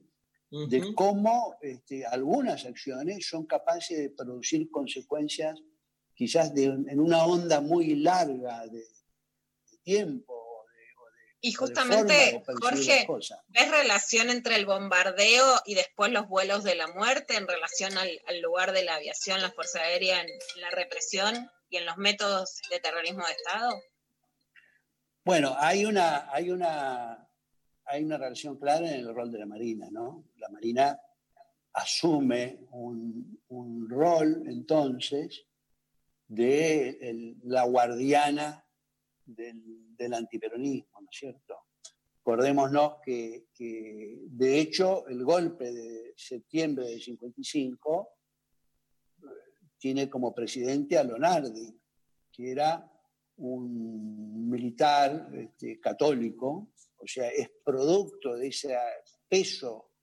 de 0.52 0.94
cómo 0.94 1.58
este, 1.62 2.06
algunas 2.06 2.64
acciones 2.66 3.28
son 3.28 3.48
capaces 3.48 3.98
de 3.98 4.10
producir 4.12 4.70
consecuencias 4.70 5.60
quizás 6.14 6.54
de, 6.54 6.66
en 6.66 7.00
una 7.00 7.26
onda 7.26 7.60
muy 7.60 7.96
larga 7.96 8.68
de, 8.68 8.80
de 8.80 9.78
tiempo. 9.84 10.66
Y 11.42 11.50
o 11.50 11.52
de 11.52 11.58
justamente, 11.58 12.44
Jorge. 12.62 13.08
¿ves 13.48 13.72
relación 13.72 14.30
entre 14.30 14.56
el 14.56 14.68
bombardeo 14.68 15.62
y 15.66 15.74
después 15.74 16.12
los 16.12 16.28
vuelos 16.28 16.64
de 16.64 16.76
la 16.76 16.88
muerte 16.88 17.36
en 17.36 17.48
relación 17.48 17.98
al, 17.98 18.10
al 18.28 18.42
lugar 18.42 18.74
de 18.74 18.84
la 18.84 18.96
aviación, 18.96 19.42
la 19.42 19.52
Fuerza 19.52 19.80
Aérea, 19.80 20.22
en, 20.22 20.30
en 20.30 20.62
la 20.62 20.70
represión 20.70 21.50
y 21.70 21.78
en 21.78 21.86
los 21.88 21.98
métodos 21.98 22.62
de 22.70 22.80
terrorismo 22.80 23.26
de 23.26 23.32
Estado? 23.32 23.82
Bueno, 25.26 25.56
hay 25.60 25.86
una, 25.86 26.32
hay 26.32 26.52
una, 26.52 27.27
hay 27.88 28.04
una 28.04 28.18
relación 28.18 28.58
clara 28.58 28.90
en 28.90 29.00
el 29.00 29.14
rol 29.14 29.32
de 29.32 29.40
la 29.40 29.46
Marina, 29.46 29.88
¿no? 29.90 30.26
La 30.38 30.50
Marina 30.50 31.00
asume 31.74 32.66
un, 32.72 33.40
un 33.50 33.90
rol 33.90 34.44
entonces 34.48 35.46
de 36.28 37.36
la 37.44 37.64
guardiana 37.64 38.66
del, 39.26 39.96
del 39.96 40.14
antiperonismo, 40.14 41.02
¿no 41.02 41.08
es 41.10 41.18
cierto? 41.18 41.56
Acordémonos 42.22 42.96
que, 43.04 43.48
que, 43.54 44.20
de 44.26 44.60
hecho, 44.60 45.08
el 45.08 45.24
golpe 45.24 45.72
de 45.72 46.14
septiembre 46.18 46.88
del 46.88 47.02
55 47.02 48.10
eh, 49.22 49.26
tiene 49.78 50.10
como 50.10 50.36
presidente 50.36 50.98
a 50.98 51.06
Lonardi, 51.06 51.80
que 52.32 52.52
era 52.52 52.92
un 53.38 54.50
militar 54.50 55.30
este, 55.34 55.80
católico, 55.80 56.70
o 57.08 57.10
sea, 57.10 57.30
es 57.30 57.50
producto 57.64 58.36
de 58.36 58.50
ese 58.50 58.78
peso 59.30 59.94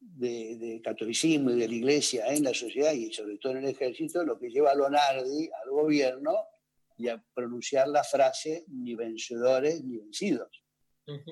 de, 0.00 0.56
de 0.56 0.82
catolicismo 0.82 1.52
y 1.52 1.60
de 1.60 1.68
la 1.68 1.74
iglesia 1.74 2.26
en 2.26 2.42
la 2.42 2.52
sociedad 2.52 2.92
y 2.92 3.12
sobre 3.12 3.38
todo 3.38 3.52
en 3.52 3.58
el 3.58 3.70
ejército, 3.70 4.24
lo 4.24 4.36
que 4.36 4.50
lleva 4.50 4.72
a 4.72 4.74
Lonardi 4.74 5.48
al 5.62 5.70
gobierno 5.70 6.34
y 6.98 7.08
a 7.08 7.24
pronunciar 7.32 7.86
la 7.86 8.02
frase 8.02 8.64
ni 8.66 8.96
vencedores 8.96 9.84
ni 9.84 9.98
vencidos. 9.98 10.64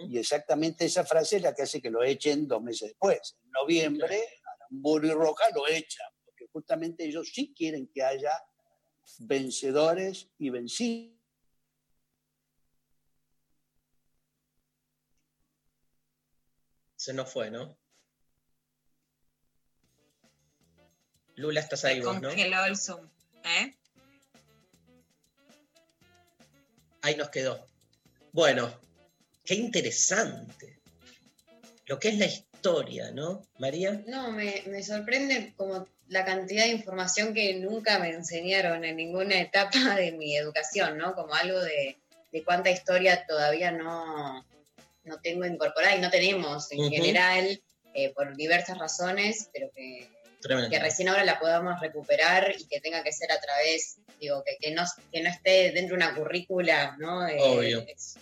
Y 0.08 0.16
exactamente 0.18 0.84
esa 0.84 1.04
frase 1.04 1.36
es 1.36 1.42
la 1.42 1.54
que 1.54 1.62
hace 1.62 1.82
que 1.82 1.90
lo 1.90 2.04
echen 2.04 2.46
dos 2.46 2.62
meses 2.62 2.90
después. 2.90 3.36
En 3.42 3.50
noviembre, 3.50 4.22
Aramburu 4.44 5.08
y 5.08 5.10
Roja 5.10 5.46
lo 5.54 5.66
echan, 5.66 6.08
porque 6.24 6.46
justamente 6.52 7.04
ellos 7.04 7.32
sí 7.34 7.52
quieren 7.56 7.90
que 7.92 8.04
haya 8.04 8.32
vencedores 9.18 10.30
y 10.38 10.50
vencidos. 10.50 11.22
Se 17.03 17.12
nos 17.12 17.32
fue, 17.32 17.50
¿no? 17.50 17.76
Lula, 21.34 21.59
estás 21.59 21.84
ahí 21.84 22.00
vos, 22.00 22.22
¿no? 22.22 22.28
Congeló 22.28 22.64
el 22.64 22.76
Zoom. 22.76 23.09
¿eh? 23.42 23.74
Ahí 27.00 27.16
nos 27.16 27.28
quedó. 27.30 27.66
Bueno, 28.30 28.72
qué 29.44 29.55
interesante. 29.55 30.78
Lo 31.86 31.98
que 31.98 32.11
es 32.11 32.18
la 32.18 32.26
historia, 32.26 33.11
¿no, 33.11 33.48
María? 33.59 34.00
No, 34.07 34.30
me, 34.30 34.62
me 34.68 34.84
sorprende 34.84 35.55
como 35.57 35.88
la 36.07 36.24
cantidad 36.24 36.66
de 36.66 36.70
información 36.70 37.34
que 37.34 37.55
nunca 37.55 37.98
me 37.98 38.11
enseñaron 38.11 38.84
en 38.84 38.94
ninguna 38.94 39.40
etapa 39.40 39.96
de 39.96 40.12
mi 40.12 40.36
educación, 40.36 40.98
¿no? 40.98 41.16
Como 41.16 41.34
algo 41.34 41.59
de, 41.59 41.96
de 42.30 42.44
cuánta 42.44 42.70
historia 42.70 43.26
todavía 43.26 43.72
no, 43.72 44.46
no 45.05 45.20
tengo 45.20 45.44
incorporada 45.44 45.96
y 45.96 46.00
no 46.00 46.11
tenemos 46.11 46.70
en 46.72 46.90
general 46.90 47.62
eh, 47.94 48.12
por 48.14 48.36
diversas 48.36 48.78
razones, 48.78 49.48
pero 49.53 49.70
que, 49.74 50.09
recién 50.80 51.09
ahora 51.09 51.24
la 51.24 51.38
podamos 51.38 51.80
recuperar 51.80 52.55
y 52.59 52.66
que 52.66 52.80
tenga 52.80 53.03
que 53.05 53.12
ser 53.12 53.30
a 53.30 53.40
través, 53.40 53.98
digo, 54.20 54.42
que, 54.44 54.57
que, 54.61 54.74
no, 54.74 54.82
que 55.12 55.22
no 55.22 55.30
esté 55.30 55.72
dentro 55.72 55.96
de 55.96 56.05
una 56.05 56.14
currícula, 56.14 56.96
¿no? 56.98 57.26
Eh, 57.28 57.36
Obvio. 57.40 57.84
es-. 57.86 58.16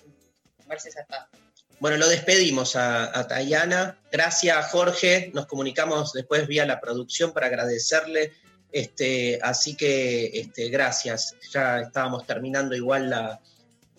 Bueno, 1.81 1.97
lo 1.97 2.09
despedimos 2.09 2.77
a, 2.77 3.19
a 3.19 3.27
Tayana. 3.27 3.99
Gracias, 4.13 4.71
Jorge. 4.71 5.31
Nos 5.35 5.47
comunicamos 5.47 6.13
después 6.13 6.47
vía 6.47 6.67
la 6.67 6.81
producción 6.81 7.33
para 7.33 7.47
agradecerle. 7.47 8.33
Este, 8.71 9.39
así 9.43 9.77
que 9.77 10.27
este, 10.27 10.69
gracias. 10.69 11.35
Ya 11.53 11.81
estábamos 11.81 12.27
terminando 12.27 12.77
igual 12.77 13.11
la, 13.11 13.41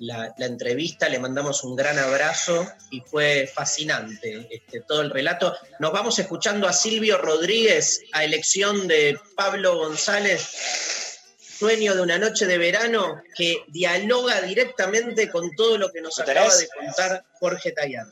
la- 0.01 0.33
la 0.37 0.45
entrevista. 0.45 1.07
Le 1.09 1.19
mandamos 1.19 1.63
un 1.63 1.75
gran 1.75 1.97
abrazo 1.97 2.67
y 2.89 3.01
fue 3.01 3.49
fascinante 3.53 4.47
este, 4.51 4.81
todo 4.81 5.01
el 5.01 5.09
relato. 5.11 5.55
Nos 5.79 5.91
vamos 5.93 6.17
escuchando 6.19 6.67
a 6.67 6.73
Silvio 6.73 7.17
Rodríguez 7.17 8.01
a 8.11 8.23
elección 8.23 8.87
de 8.87 9.17
Pablo 9.35 9.77
González. 9.77 10.49
Sueño 11.59 11.93
de 11.95 12.01
una 12.01 12.17
noche 12.17 12.47
de 12.47 12.57
verano 12.57 13.21
que 13.35 13.63
dialoga 13.67 14.41
directamente 14.41 15.29
con 15.29 15.51
todo 15.55 15.77
lo 15.77 15.91
que 15.91 16.01
nos 16.01 16.17
¿Lo 16.17 16.23
acaba 16.23 16.55
de 16.55 16.67
contar 16.69 17.23
Jorge 17.39 17.71
Tayana. 17.71 18.11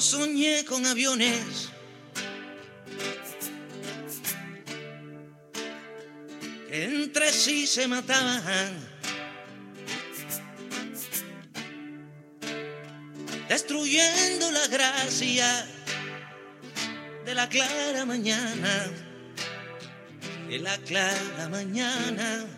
Soñé 0.00 0.64
con 0.64 0.86
aviones. 0.86 1.70
Que 6.68 6.84
entre 6.84 7.32
sí 7.32 7.66
se 7.66 7.88
mataban, 7.88 8.78
destruyendo 13.48 14.52
la 14.52 14.66
gracia 14.68 15.66
de 17.24 17.34
la 17.34 17.48
clara 17.48 18.04
mañana, 18.06 18.86
de 20.48 20.58
la 20.60 20.78
clara 20.78 21.48
mañana. 21.48 22.57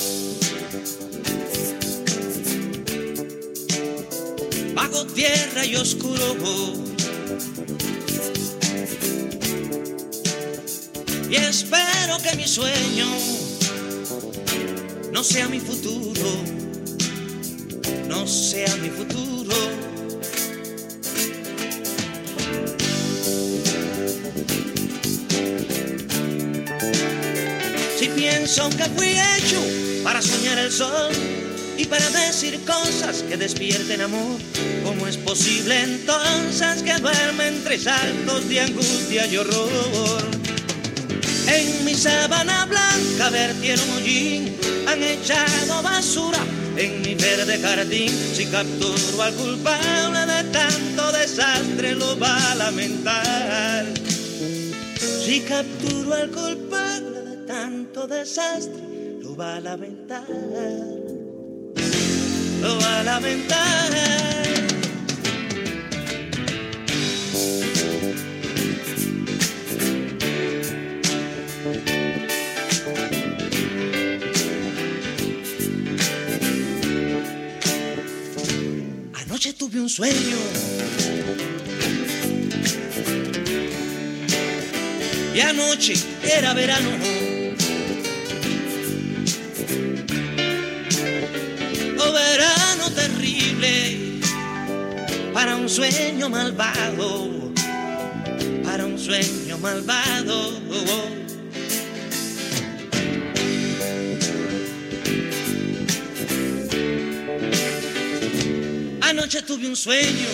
tierra 5.21 5.63
y 5.63 5.75
oscuro. 5.75 6.35
Y 11.29 11.35
espero 11.35 12.17
que 12.23 12.35
mi 12.35 12.47
sueño 12.47 13.05
no 15.11 15.23
sea 15.23 15.47
mi 15.47 15.59
futuro, 15.59 16.31
no 18.07 18.25
sea 18.25 18.75
mi 18.77 18.89
futuro. 18.89 19.55
Si 27.99 28.07
pienso 28.07 28.69
que 28.71 28.85
fui 28.97 29.09
hecho 29.09 29.61
para 30.03 30.19
soñar 30.19 30.57
el 30.57 30.71
sol 30.71 31.11
y 31.77 31.85
para 31.85 32.09
decir 32.09 32.59
cosas 32.65 33.21
que 33.29 33.37
despierten 33.37 34.01
amor 34.01 34.39
¿Cómo 35.31 35.39
es 35.39 35.47
posible 35.47 35.81
entonces 35.83 36.83
que 36.83 36.93
duerme 36.97 37.47
entre 37.47 37.79
saltos 37.79 38.49
de 38.49 38.59
angustia 38.59 39.25
y 39.27 39.37
horror? 39.37 40.23
En 41.47 41.85
mi 41.85 41.95
sábana 41.95 42.65
blanca 42.65 43.29
vertieron 43.29 43.89
hollín, 43.91 44.53
han 44.89 45.01
echado 45.01 45.81
basura 45.83 46.39
en 46.75 47.01
mi 47.01 47.15
verde 47.15 47.57
jardín. 47.59 48.11
Si 48.35 48.45
capturo 48.47 49.21
al 49.21 49.33
culpable 49.35 50.25
de 50.25 50.43
tanto 50.51 51.11
desastre, 51.13 51.95
lo 51.95 52.19
va 52.19 52.51
a 52.51 52.55
lamentar. 52.55 53.85
Si 55.25 55.39
capturo 55.47 56.13
al 56.13 56.29
culpable 56.29 57.21
de 57.21 57.37
tanto 57.47 58.05
desastre, 58.05 58.81
lo 59.21 59.37
va 59.37 59.55
a 59.55 59.61
lamentar. 59.61 60.27
Lo 62.61 62.79
va 62.81 62.99
a 62.99 63.03
lamentar. 63.03 64.60
Tuve 79.61 79.79
un 79.79 79.89
sueño. 79.89 80.37
Y 85.35 85.39
anoche 85.39 85.93
era 86.23 86.55
verano. 86.55 86.89
Oh, 91.99 92.11
verano 92.11 92.89
terrible. 92.95 94.19
Para 95.31 95.57
un 95.57 95.69
sueño 95.69 96.27
malvado. 96.27 97.29
Para 98.63 98.87
un 98.87 98.97
sueño 98.97 99.59
malvado. 99.59 101.20
Anoche 109.33 109.47
tuve 109.47 109.65
un 109.65 109.77
sueño. 109.77 110.27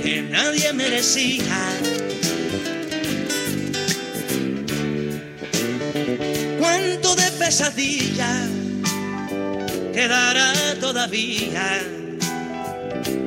Que 0.00 0.22
nadie 0.30 0.72
merecía. 0.72 1.42
Cuánto 6.60 7.16
de 7.16 7.32
pesadilla 7.32 8.46
quedará 9.92 10.52
todavía. 10.78 11.82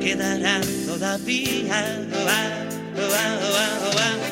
Quedará 0.00 0.62
todavía. 0.86 2.06
Oh, 2.10 2.26
ah, 2.26 2.68
oh, 2.96 3.14
ah, 3.14 3.38
oh, 3.42 3.98
ah, 3.98 4.29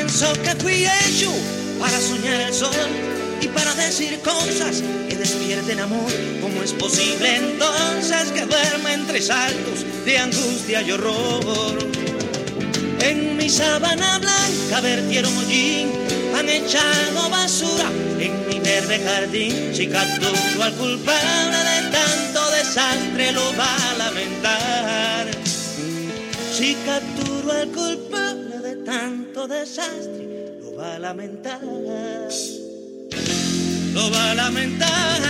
pienso 0.00 0.32
que 0.42 0.54
fui 0.56 0.86
hecho 0.86 1.30
para 1.78 2.00
soñar 2.00 2.40
el 2.40 2.54
sol 2.54 2.88
y 3.40 3.48
para 3.48 3.74
decir 3.74 4.18
cosas 4.20 4.82
que 5.08 5.14
despierten 5.16 5.78
amor, 5.78 6.10
¿cómo 6.40 6.62
es 6.62 6.72
posible 6.72 7.36
entonces 7.36 8.30
que 8.32 8.46
duerma 8.46 8.94
entre 8.94 9.20
saltos 9.20 9.84
de 10.06 10.18
angustia 10.18 10.80
y 10.80 10.92
horror? 10.92 11.78
En 13.02 13.36
mi 13.36 13.50
sábana 13.50 14.18
blanca 14.18 14.80
vertieron 14.80 15.36
hollín, 15.36 15.92
han 16.34 16.48
echado 16.48 17.28
basura 17.28 17.90
en 18.18 18.48
mi 18.48 18.58
verde 18.58 19.00
jardín. 19.04 19.74
Si 19.74 19.86
capturo 19.86 20.62
al 20.62 20.72
culpable 20.76 21.58
de 21.58 21.90
tanto 21.90 22.50
desastre, 22.52 23.32
lo 23.32 23.44
va 23.56 23.90
a 23.90 23.98
lamentar. 23.98 25.26
Si 26.56 26.74
capturo 26.86 27.52
al 27.52 27.68
culpable 27.68 28.09
tanto 29.40 29.54
desastre, 29.54 30.58
lo 30.60 30.76
va 30.76 30.96
a 30.96 30.98
lamentar. 30.98 31.60
Lo 33.94 34.10
va 34.10 34.30
a 34.30 34.34
lamentar. 34.34 35.20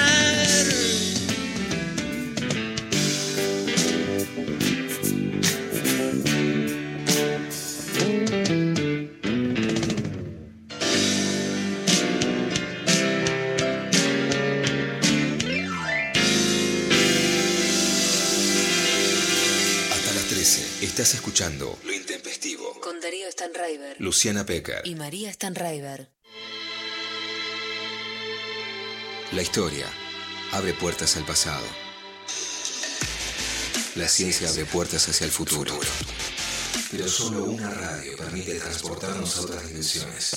Hasta 19.93 20.13
las 20.15 20.25
13 20.25 20.85
estás 20.85 21.15
escuchando 21.15 21.79
Lo 21.85 21.93
Intempestivo. 21.93 22.30
Con 23.01 23.11
Darío 23.11 23.33
Stanraiver. 23.33 23.97
Luciana 23.99 24.45
Pecker. 24.45 24.83
Y 24.85 24.95
María 24.95 25.33
Stanraiver. 25.33 26.11
La 29.33 29.41
historia 29.41 29.87
abre 30.53 30.75
puertas 30.75 31.17
al 31.17 31.25
pasado. 31.25 31.65
La 33.95 34.07
ciencia 34.07 34.51
abre 34.51 34.67
puertas 34.67 35.09
hacia 35.09 35.25
el 35.25 35.31
futuro. 35.31 35.81
Pero 36.91 37.09
solo 37.09 37.45
una 37.45 37.71
radio 37.71 38.19
permite 38.19 38.57
transportarnos 38.57 39.35
a 39.39 39.41
otras 39.43 39.67
dimensiones. 39.67 40.37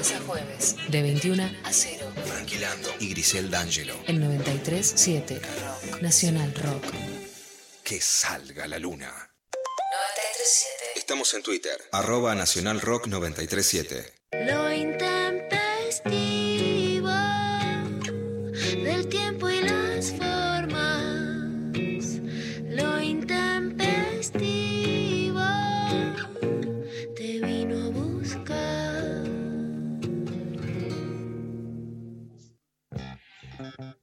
Lunes 0.00 0.12
a 0.12 0.20
jueves, 0.20 0.76
de 0.88 1.02
21 1.02 1.42
a 1.62 1.72
0. 1.74 2.06
Tranquilando 2.24 2.88
y 3.00 3.10
Grisel 3.10 3.50
D'Angelo. 3.50 3.94
El 4.06 4.22
93.7 4.22 5.38
Rock. 5.42 6.00
Nacional 6.00 6.54
Rock. 6.54 6.84
Que 7.84 8.00
salga 8.00 8.66
la 8.66 8.78
luna. 8.78 9.30
93.7. 9.52 10.96
Estamos 10.96 11.34
en 11.34 11.42
Twitter. 11.42 11.78
Arroba 11.92 12.34
Nacional 12.34 12.80
Rock 12.80 13.08
937. 13.08 14.10
Lo 14.46 14.72
intempestivo 14.72 16.39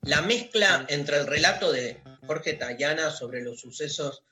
La 0.08 0.22
mezcla 0.22 0.86
entre 0.88 1.18
el 1.18 1.28
relato 1.28 1.70
de 1.74 2.02
Jorge 2.26 2.54
Tayana 2.54 3.12
sobre 3.12 3.42
los 3.42 3.60
sucesos 3.60 4.24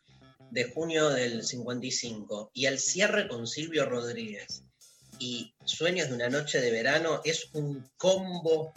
de 0.49 0.63
junio 0.63 1.09
del 1.09 1.43
55 1.43 2.51
y 2.53 2.67
el 2.67 2.79
cierre 2.79 3.27
con 3.27 3.45
Silvio 3.45 3.85
Rodríguez 3.85 4.63
y 5.19 5.53
Sueños 5.65 6.07
de 6.07 6.15
una 6.15 6.29
noche 6.29 6.61
de 6.61 6.71
verano 6.71 7.19
es 7.25 7.49
un 7.51 7.85
combo 7.97 8.71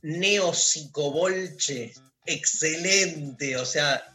neopsicobolche 0.00 1.92
excelente, 2.24 3.58
o 3.58 3.66
sea, 3.66 4.10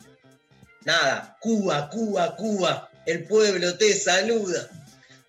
nada, 0.83 1.37
Cuba, 1.39 1.91
Cuba, 1.91 2.35
Cuba, 2.35 2.89
el 3.05 3.23
pueblo 3.25 3.77
te 3.77 3.93
saluda. 3.93 4.67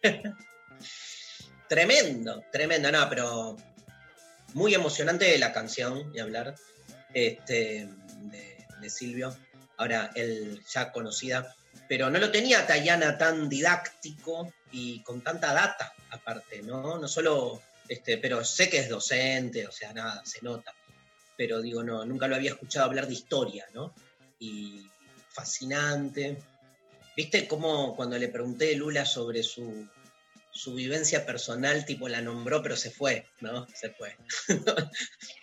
tremendo, 1.68 2.42
tremendo, 2.50 2.90
no, 2.90 3.06
pero 3.10 3.67
muy 4.54 4.74
emocionante 4.74 5.38
la 5.38 5.52
canción, 5.52 6.10
y 6.14 6.20
hablar, 6.20 6.54
este, 7.14 7.88
de, 8.22 8.90
Silvio, 8.90 9.36
ahora 9.76 10.10
él 10.14 10.62
ya 10.72 10.92
conocida, 10.92 11.54
pero 11.88 12.08
no 12.10 12.18
lo 12.18 12.30
tenía 12.30 12.66
Tayana 12.66 13.18
tan 13.18 13.48
didáctico 13.48 14.52
y 14.72 15.02
con 15.02 15.20
tanta 15.20 15.52
data 15.52 15.92
aparte, 16.10 16.62
¿no? 16.62 16.98
No 16.98 17.06
solo, 17.06 17.60
este, 17.86 18.16
pero 18.16 18.44
sé 18.44 18.70
que 18.70 18.78
es 18.78 18.88
docente, 18.88 19.66
o 19.66 19.72
sea, 19.72 19.92
nada, 19.92 20.22
se 20.24 20.40
nota, 20.42 20.72
pero 21.36 21.60
digo, 21.60 21.82
no, 21.82 22.04
nunca 22.04 22.28
lo 22.28 22.36
había 22.36 22.52
escuchado 22.52 22.86
hablar 22.86 23.06
de 23.06 23.12
historia, 23.12 23.66
¿no? 23.74 23.94
Y 24.38 24.88
fascinante. 25.28 26.38
¿Viste 27.16 27.46
cómo 27.46 27.94
cuando 27.94 28.16
le 28.16 28.28
pregunté 28.28 28.74
a 28.74 28.76
Lula 28.78 29.04
sobre 29.04 29.42
su, 29.42 29.86
su 30.59 30.74
vivencia 30.74 31.24
personal, 31.24 31.85
tipo 31.85 32.09
la 32.09 32.20
nombró, 32.20 32.62
pero 32.62 32.76
se 32.76 32.90
fue, 32.90 33.26
¿no? 33.40 33.66
Se 33.74 33.90
fue. 33.90 34.16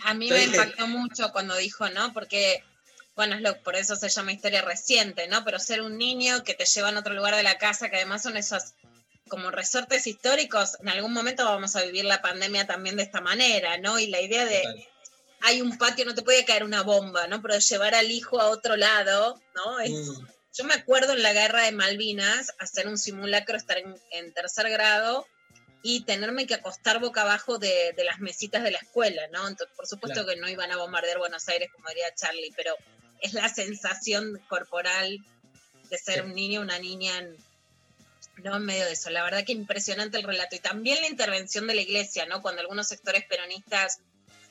A 0.03 0.13
mí 0.13 0.25
Entonces- 0.27 0.49
me 0.49 0.57
impactó 0.57 0.87
mucho 0.87 1.31
cuando 1.31 1.55
dijo, 1.55 1.89
¿no? 1.89 2.13
Porque, 2.13 2.63
bueno, 3.15 3.35
es 3.35 3.41
lo, 3.41 3.61
por 3.63 3.75
eso 3.75 3.95
se 3.95 4.09
llama 4.09 4.33
historia 4.33 4.61
reciente, 4.61 5.27
¿no? 5.27 5.43
Pero 5.45 5.59
ser 5.59 5.81
un 5.81 5.97
niño 5.97 6.43
que 6.43 6.53
te 6.53 6.65
lleva 6.65 6.89
a 6.89 6.99
otro 6.99 7.13
lugar 7.13 7.35
de 7.35 7.43
la 7.43 7.57
casa, 7.57 7.89
que 7.89 7.95
además 7.95 8.23
son 8.23 8.37
esos 8.37 8.73
como 9.27 9.49
resortes 9.49 10.05
históricos, 10.05 10.77
en 10.81 10.89
algún 10.89 11.11
momento 11.11 11.45
vamos 11.45 11.75
a 11.75 11.81
vivir 11.83 12.05
la 12.05 12.21
pandemia 12.21 12.67
también 12.67 12.95
de 12.95 13.03
esta 13.03 13.21
manera, 13.21 13.77
¿no? 13.79 13.97
Y 13.97 14.05
la 14.07 14.21
idea 14.21 14.45
de, 14.45 14.61
hay 15.41 15.61
un 15.61 15.77
patio, 15.79 16.05
no 16.05 16.13
te 16.13 16.21
puede 16.21 16.45
caer 16.45 16.63
una 16.63 16.83
bomba, 16.83 17.25
¿no? 17.27 17.41
Pero 17.41 17.57
llevar 17.57 17.95
al 17.95 18.11
hijo 18.11 18.39
a 18.39 18.49
otro 18.49 18.75
lado, 18.75 19.41
¿no? 19.55 19.79
Es- 19.79 19.91
Mm, 20.09 20.27
Yo 20.57 20.63
me 20.63 20.73
acuerdo 20.73 21.13
en 21.13 21.21
la 21.23 21.33
guerra 21.33 21.63
de 21.63 21.71
Malvinas 21.71 22.53
hacer 22.59 22.87
un 22.87 22.97
simulacro, 22.97 23.57
estar 23.57 23.77
en, 23.77 23.95
en 24.11 24.33
tercer 24.33 24.69
grado 24.69 25.27
y 25.83 26.03
tenerme 26.05 26.47
que 26.47 26.55
acostar 26.55 26.99
boca 26.99 27.21
abajo 27.21 27.57
de, 27.59 27.93
de 27.95 28.03
las 28.05 28.19
mesitas 28.19 28.63
de 28.63 28.71
la 28.71 28.79
escuela, 28.79 29.21
¿no? 29.31 29.47
Entonces, 29.47 29.75
por 29.75 29.85
supuesto 29.85 30.23
Claro. 30.23 30.33
que 30.35 30.41
no 30.41 30.49
iban 30.49 30.71
a 30.71 30.77
bombardear 30.77 31.17
Buenos 31.17 31.47
Aires, 31.49 31.69
como 31.73 31.89
diría 31.89 32.13
Charlie, 32.15 32.53
pero 32.55 32.75
es 33.21 33.33
la 33.33 33.49
sensación 33.49 34.41
corporal 34.47 35.19
de 35.89 35.97
ser 35.97 36.15
Sí. 36.15 36.21
un 36.21 36.33
niño, 36.33 36.61
una 36.61 36.79
niña 36.79 37.17
en, 37.19 37.35
no 38.43 38.55
en 38.55 38.65
medio 38.65 38.85
de 38.85 38.93
eso. 38.93 39.09
La 39.09 39.23
verdad 39.23 39.43
que 39.45 39.51
impresionante 39.51 40.17
el 40.17 40.23
relato. 40.23 40.55
Y 40.55 40.59
también 40.59 41.01
la 41.01 41.07
intervención 41.07 41.67
de 41.67 41.75
la 41.75 41.81
iglesia, 41.81 42.25
¿no? 42.25 42.41
Cuando 42.41 42.61
algunos 42.61 42.87
sectores 42.87 43.25
peronistas 43.25 43.99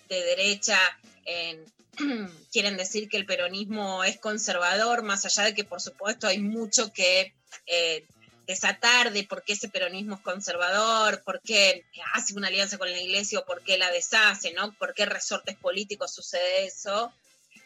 de 0.09 0.23
derecha 0.23 0.79
en- 1.25 1.65
quieren 2.53 2.77
decir 2.77 3.09
que 3.09 3.17
el 3.17 3.27
peronismo 3.27 4.03
es 4.05 4.19
conservador, 4.19 5.03
más 5.03 5.25
allá 5.25 5.45
de 5.45 5.55
que 5.55 5.65
por 5.65 5.81
supuesto 5.81 6.27
hay 6.27 6.39
mucho 6.41 6.93
que 6.93 7.33
eh, 7.67 8.05
desatar 8.47 9.13
de 9.13 9.25
por 9.25 9.43
qué 9.43 9.53
ese 9.55 9.69
peronismo 9.69 10.17
es 10.17 10.21
conservador, 10.23 11.23
por 11.23 11.41
qué 11.41 11.85
hace 12.13 12.35
una 12.35 12.49
alianza 12.49 12.79
con 12.79 12.91
la 12.91 13.01
iglesia 13.01 13.39
o 13.39 13.45
por 13.45 13.63
qué 13.63 13.79
la 13.79 13.91
deshace, 13.91 14.53
¿no? 14.53 14.73
Por 14.75 14.93
qué 14.95 15.07
resortes 15.07 15.57
políticos 15.57 16.13
sucede 16.13 16.67
eso, 16.67 17.13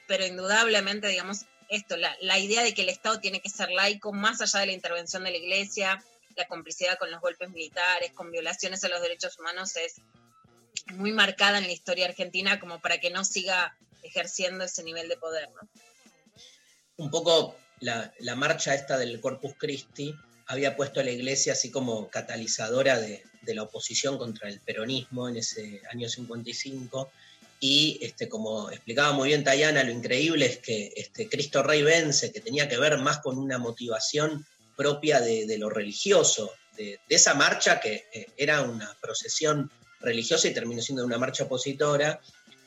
pero 0.06 0.24
indudablemente, 0.26 1.08
digamos, 1.08 1.46
esto, 1.68 1.96
la, 1.96 2.16
la 2.20 2.38
idea 2.38 2.62
de 2.62 2.74
que 2.74 2.82
el 2.82 2.88
Estado 2.90 3.18
tiene 3.20 3.40
que 3.40 3.50
ser 3.50 3.70
laico, 3.70 4.12
más 4.12 4.40
allá 4.40 4.60
de 4.60 4.66
la 4.66 4.72
intervención 4.72 5.24
de 5.24 5.30
la 5.32 5.36
iglesia, 5.38 6.02
la 6.36 6.46
complicidad 6.46 6.98
con 6.98 7.10
los 7.10 7.20
golpes 7.20 7.50
militares, 7.50 8.12
con 8.12 8.30
violaciones 8.30 8.84
a 8.84 8.88
los 8.88 9.02
derechos 9.02 9.38
humanos, 9.38 9.74
es 9.76 9.96
muy 10.94 11.12
marcada 11.12 11.58
en 11.58 11.64
la 11.64 11.72
historia 11.72 12.06
argentina 12.06 12.60
como 12.60 12.80
para 12.80 12.98
que 12.98 13.10
no 13.10 13.24
siga 13.24 13.76
ejerciendo 14.02 14.64
ese 14.64 14.82
nivel 14.82 15.08
de 15.08 15.16
poder, 15.16 15.48
¿no? 15.50 15.68
un 16.98 17.10
poco 17.10 17.56
la, 17.80 18.12
la 18.18 18.36
marcha 18.36 18.74
esta 18.74 18.98
del 18.98 19.20
Corpus 19.20 19.54
Christi 19.56 20.14
había 20.46 20.76
puesto 20.76 21.00
a 21.00 21.04
la 21.04 21.10
iglesia 21.10 21.52
así 21.52 21.70
como 21.70 22.08
catalizadora 22.08 22.98
de, 22.98 23.22
de 23.42 23.54
la 23.54 23.62
oposición 23.62 24.18
contra 24.18 24.48
el 24.48 24.60
peronismo 24.60 25.28
en 25.28 25.36
ese 25.36 25.82
año 25.90 26.08
55. 26.08 27.10
Y 27.60 27.98
este, 28.02 28.28
como 28.28 28.70
explicaba 28.70 29.12
muy 29.12 29.28
bien 29.28 29.44
Tayana, 29.44 29.82
lo 29.82 29.90
increíble 29.90 30.46
es 30.46 30.58
que 30.58 30.92
este, 30.96 31.28
Cristo 31.28 31.62
Rey 31.62 31.82
vence, 31.82 32.32
que 32.32 32.40
tenía 32.40 32.68
que 32.68 32.78
ver 32.78 32.98
más 32.98 33.18
con 33.18 33.38
una 33.38 33.58
motivación 33.58 34.46
propia 34.76 35.20
de, 35.20 35.46
de 35.46 35.58
lo 35.58 35.68
religioso, 35.68 36.52
de, 36.76 37.00
de 37.08 37.14
esa 37.14 37.34
marcha 37.34 37.80
que 37.80 38.06
eh, 38.12 38.28
era 38.36 38.62
una 38.62 38.96
procesión 39.00 39.70
religiosa 40.00 40.48
y 40.48 40.54
terminó 40.54 40.80
siendo 40.82 41.04
una 41.04 41.18
marcha 41.18 41.44
opositora, 41.44 42.20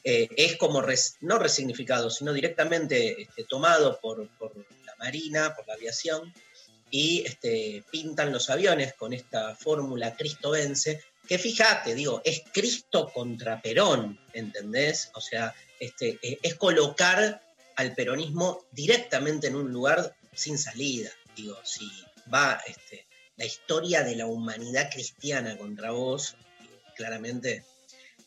eh, 0.04 0.28
es 0.36 0.58
como, 0.58 0.82
res- 0.82 1.18
no 1.22 1.38
resignificado, 1.38 2.10
sino 2.10 2.34
directamente 2.34 3.22
este, 3.22 3.44
tomado 3.44 4.00
por, 4.00 4.28
por 4.38 4.56
la 4.86 4.96
Marina, 4.98 5.56
por 5.56 5.68
la 5.68 5.76
aviación, 5.76 6.34
y 6.90 7.24
este, 7.26 7.84
pintan 7.92 8.34
los 8.34 8.50
aviones 8.50 8.94
con 8.94 9.14
esta 9.14 9.56
fórmula 9.56 10.16
Cristo 10.16 10.52
vence, 10.52 11.02
que 11.28 11.38
fíjate, 11.38 11.96
digo, 11.96 12.22
es 12.26 12.42
Cristo 12.52 13.10
contra 13.14 13.62
Perón, 13.62 14.20
¿entendés? 14.34 15.12
O 15.14 15.22
sea, 15.22 15.54
este, 15.80 16.20
eh, 16.22 16.40
es 16.42 16.56
colocar 16.56 17.42
al 17.78 17.96
peronismo 17.96 18.66
directamente 18.72 19.48
en 19.48 19.56
un 19.56 19.72
lugar 19.72 20.14
sin 20.34 20.58
salida. 20.58 21.10
Digo, 21.36 21.58
si 21.64 21.90
va 22.34 22.60
este, 22.68 23.06
la 23.38 23.46
historia 23.46 24.04
de 24.04 24.16
la 24.16 24.26
humanidad 24.26 24.90
cristiana 24.92 25.58
contra 25.58 25.92
vos, 25.92 26.36
claramente 27.02 27.66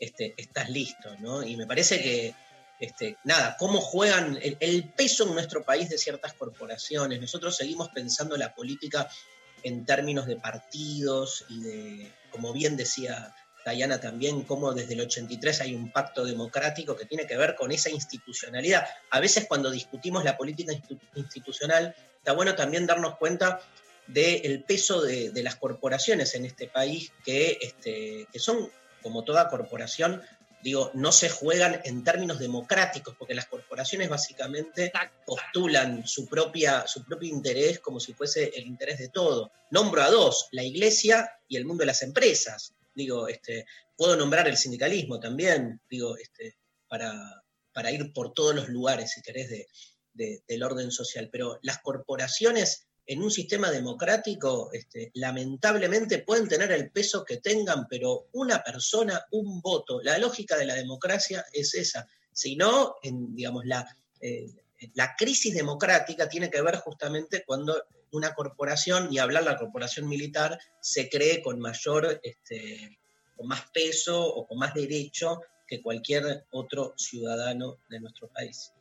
este, 0.01 0.35
estás 0.37 0.69
listo, 0.69 1.17
¿no? 1.21 1.43
Y 1.43 1.57
me 1.57 1.67
parece 1.67 2.03
que, 2.03 2.35
este, 2.81 3.17
nada, 3.25 3.57
cómo 3.57 3.81
juegan 3.81 4.39
el, 4.43 4.93
peso 4.97 5.25
en 5.25 5.35
nuestro 5.35 5.65
país 5.65 5.89
de 5.89 5.97
ciertas 5.99 6.35
corporaciones. 6.35 7.21
Nosotros 7.21 7.57
seguimos 7.57 7.89
pensando 7.91 8.37
la 8.37 8.53
política 8.55 9.09
en 9.63 9.87
términos 9.87 10.27
de 10.27 10.37
partidos 10.37 11.45
y 11.49 11.61
de, 11.61 12.13
como 12.31 12.53
bien 12.53 12.77
decía 12.77 13.33
Dayana 13.65 14.01
también, 14.01 14.43
cómo 14.43 14.75
desde 14.75 14.95
el 14.95 15.03
83 15.03 15.61
hay 15.61 15.75
un 15.75 15.91
pacto 15.93 16.25
democrático 16.25 16.97
que 16.97 17.07
tiene 17.07 17.27
que 17.27 17.37
ver 17.37 17.55
con 17.55 17.71
esa 17.71 17.91
institucionalidad. 17.91 18.87
A 19.11 19.21
veces 19.21 19.47
cuando 19.49 19.71
discutimos 19.71 20.25
la 20.25 20.37
política 20.37 20.73
institu- 20.73 21.01
institucional, 21.15 21.95
está 22.19 22.33
bueno 22.33 22.57
también 22.57 22.87
darnos 22.87 23.17
cuenta 23.17 23.61
del 24.07 24.63
peso 24.65 25.03
de, 25.03 25.31
de 25.31 25.43
las 25.43 25.57
corporaciones 25.57 26.35
en 26.35 26.45
este 26.45 26.69
país 26.69 27.13
que, 27.25 27.59
este, 27.61 28.27
que 28.33 28.39
son, 28.39 28.71
como 29.03 29.25
toda 29.25 29.49
corporación, 29.49 30.23
digo, 30.63 30.91
no 30.95 31.13
se 31.13 31.29
juegan 31.29 31.81
en 31.85 32.05
términos 32.05 32.39
democráticos, 32.39 33.15
porque 33.19 33.35
las 33.35 33.47
corporaciones 33.47 34.09
básicamente 34.09 34.91
postulan 35.27 36.07
su, 36.07 36.27
propia, 36.27 36.87
su 36.87 37.05
propio 37.05 37.29
interés 37.29 37.81
como 37.81 38.01
si 38.01 38.15
fuese 38.15 38.51
el 38.55 38.67
interés 38.67 38.99
de 38.99 39.09
todo. 39.09 39.51
Nombro 39.71 40.03
a 40.03 40.11
dos, 40.11 40.49
la 40.53 40.63
iglesia 40.63 41.31
y 41.49 41.57
el 41.57 41.67
mundo 41.67 41.83
de 41.83 41.87
las 41.87 42.03
empresas. 42.03 42.73
Digo, 42.95 43.29
este, 43.29 43.67
puedo 43.97 44.17
nombrar 44.17 44.49
el 44.49 44.57
sindicalismo 44.57 45.21
también, 45.21 45.81
digo, 45.91 46.17
este, 46.17 46.57
para, 46.89 47.43
para 47.73 47.91
ir 47.91 48.13
por 48.13 48.33
todos 48.33 48.55
los 48.55 48.69
lugares, 48.69 49.13
si 49.13 49.21
querés, 49.21 49.51
de, 49.51 49.67
de- 50.15 50.43
del 50.49 50.63
orden 50.63 50.91
social. 50.91 51.29
Pero 51.31 51.59
las 51.63 51.79
corporaciones 51.79 52.87
en 53.07 53.23
un 53.23 53.31
sistema 53.31 53.71
democrático, 53.71 54.71
este, 54.73 55.11
lamentablemente 55.15 56.21
pueden 56.21 56.49
tener 56.49 56.73
el 56.73 56.91
peso 56.91 57.25
que 57.25 57.37
tengan, 57.39 57.87
pero 57.89 58.29
una 58.33 58.63
persona, 58.63 59.27
un 59.33 59.61
voto. 59.61 60.01
La 60.03 60.19
lógica 60.19 60.57
de 60.57 60.67
la 60.67 60.75
democracia 60.75 61.45
es 61.53 61.75
esa. 61.75 62.09
Si 62.33 62.57
no, 62.57 62.97
digamos, 63.03 63.67
la, 63.67 63.87
eh, 64.21 64.51
crisis 65.19 65.55
democrática 65.55 66.29
tiene 66.29 66.51
que 66.51 66.63
ver 66.63 66.77
justamente 66.77 67.45
cuando 67.47 67.85
una 68.13 68.35
corporación, 68.35 69.13
y 69.13 69.19
hablar 69.19 69.45
la 69.45 69.59
corporación 69.59 70.09
militar, 70.09 70.59
se 70.81 71.09
cree 71.09 71.43
con 71.43 71.61
mayor, 71.61 72.21
este, 72.23 72.99
con 73.37 73.49
más 73.49 73.69
peso 73.73 74.25
o 74.25 74.47
con 74.47 74.59
más 74.59 74.73
derecho 74.73 75.41
que 75.67 75.83
cualquier 75.83 76.47
otro 76.53 76.95
ciudadano 76.97 77.79
de 77.89 78.01
nuestro 78.01 78.29
país. 78.29 78.73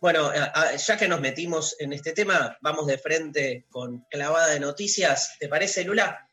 Bueno, 0.00 0.26
a- 0.26 0.52
a- 0.54 0.76
ya 0.76 0.96
que 0.96 1.08
nos 1.08 1.20
metimos 1.20 1.76
en 1.78 1.92
este 1.92 2.12
tema, 2.12 2.56
vamos 2.60 2.86
de 2.86 2.98
frente 2.98 3.64
con 3.70 4.04
clavada 4.10 4.48
de 4.48 4.60
noticias. 4.60 5.32
¿Te 5.38 5.48
parece, 5.48 5.84
Lula? 5.84 6.28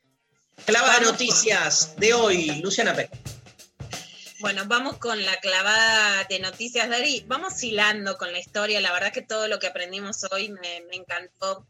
Clavada 0.66 0.98
de 1.00 1.06
noticias 1.06 1.94
de 1.96 2.14
hoy, 2.14 2.60
Luciana 2.62 2.94
Peck. 2.94 3.10
Bueno, 4.40 4.64
vamos 4.66 4.98
con 4.98 5.24
la 5.24 5.36
clavada 5.40 6.24
de 6.24 6.38
noticias, 6.38 6.88
Dari. 6.90 7.24
Vamos 7.26 7.62
hilando 7.62 8.18
con 8.18 8.30
la 8.32 8.38
historia. 8.38 8.80
La 8.80 8.92
verdad 8.92 9.12
que 9.12 9.22
todo 9.22 9.48
lo 9.48 9.58
que 9.58 9.68
aprendimos 9.68 10.22
hoy 10.30 10.50
me, 10.50 10.82
me 10.90 10.96
encantó. 10.96 11.66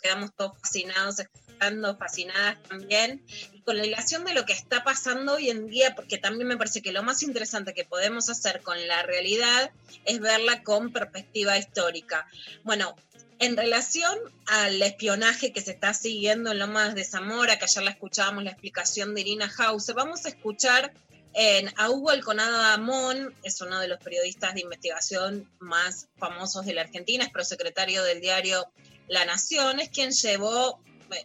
Quedamos 0.00 0.34
todos 0.34 0.58
fascinados, 0.60 1.18
escuchando, 1.18 1.96
fascinadas 1.96 2.62
también. 2.64 3.22
Y 3.52 3.60
con 3.62 3.76
la 3.76 3.82
relación 3.82 4.24
de 4.24 4.34
lo 4.34 4.44
que 4.44 4.52
está 4.52 4.84
pasando 4.84 5.34
hoy 5.34 5.50
en 5.50 5.68
día, 5.68 5.94
porque 5.94 6.18
también 6.18 6.48
me 6.48 6.56
parece 6.56 6.82
que 6.82 6.92
lo 6.92 7.02
más 7.02 7.22
interesante 7.22 7.74
que 7.74 7.84
podemos 7.84 8.28
hacer 8.28 8.62
con 8.62 8.86
la 8.86 9.02
realidad 9.02 9.70
es 10.04 10.20
verla 10.20 10.62
con 10.62 10.92
perspectiva 10.92 11.58
histórica. 11.58 12.26
Bueno, 12.64 12.94
en 13.40 13.56
relación 13.56 14.18
al 14.46 14.82
espionaje 14.82 15.52
que 15.52 15.60
se 15.60 15.70
está 15.70 15.94
siguiendo 15.94 16.50
en 16.50 16.58
Lomas 16.58 16.94
de 16.94 17.04
Zamora, 17.04 17.58
que 17.58 17.66
ayer 17.66 17.84
la 17.84 17.90
escuchábamos 17.90 18.42
la 18.42 18.50
explicación 18.50 19.14
de 19.14 19.20
Irina 19.20 19.52
Hause, 19.56 19.94
vamos 19.94 20.24
a 20.24 20.30
escuchar 20.30 20.92
en, 21.34 21.72
a 21.76 21.88
Hugo 21.88 22.10
Alconada 22.10 22.74
Amón, 22.74 23.32
es 23.44 23.60
uno 23.60 23.78
de 23.78 23.86
los 23.86 24.00
periodistas 24.00 24.54
de 24.54 24.62
investigación 24.62 25.48
más 25.60 26.08
famosos 26.16 26.66
de 26.66 26.74
la 26.74 26.80
Argentina, 26.82 27.24
es 27.24 27.30
prosecretario 27.30 28.02
del 28.02 28.20
diario 28.20 28.66
La 29.08 29.24
Nación, 29.24 29.80
es 29.80 29.88
quien 29.88 30.12
llevó 30.12 30.80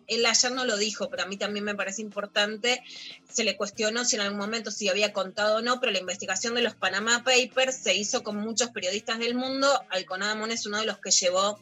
él 0.08 0.26
ayer 0.26 0.52
no 0.52 0.66
lo 0.66 0.78
dijo, 0.78 1.10
pero 1.10 1.24
a 1.24 1.26
mí 1.26 1.38
también 1.38 1.66
me 1.66 1.76
parece 1.76 2.02
importante, 2.02 2.84
se 3.30 3.44
le 3.44 3.58
cuestionó 3.58 4.06
si 4.06 4.16
en 4.16 4.22
algún 4.22 4.40
momento 4.40 4.72
si 4.72 4.90
había 4.90 5.14
contado 5.14 5.58
o 5.58 5.62
no, 5.62 5.80
pero 5.80 5.92
la 5.92 6.00
investigación 6.00 6.56
de 6.56 6.62
los 6.62 6.76
Panama 6.76 7.24
Papers 7.24 7.78
se 7.78 7.96
hizo 7.96 8.24
con 8.24 8.38
muchos 8.38 8.70
periodistas 8.70 9.20
del 9.20 9.36
mundo, 9.36 9.68
Alconada 9.90 10.34
es 10.54 10.66
uno 10.66 10.80
de 10.80 10.86
los 10.86 11.00
que 11.00 11.12
llevó 11.12 11.60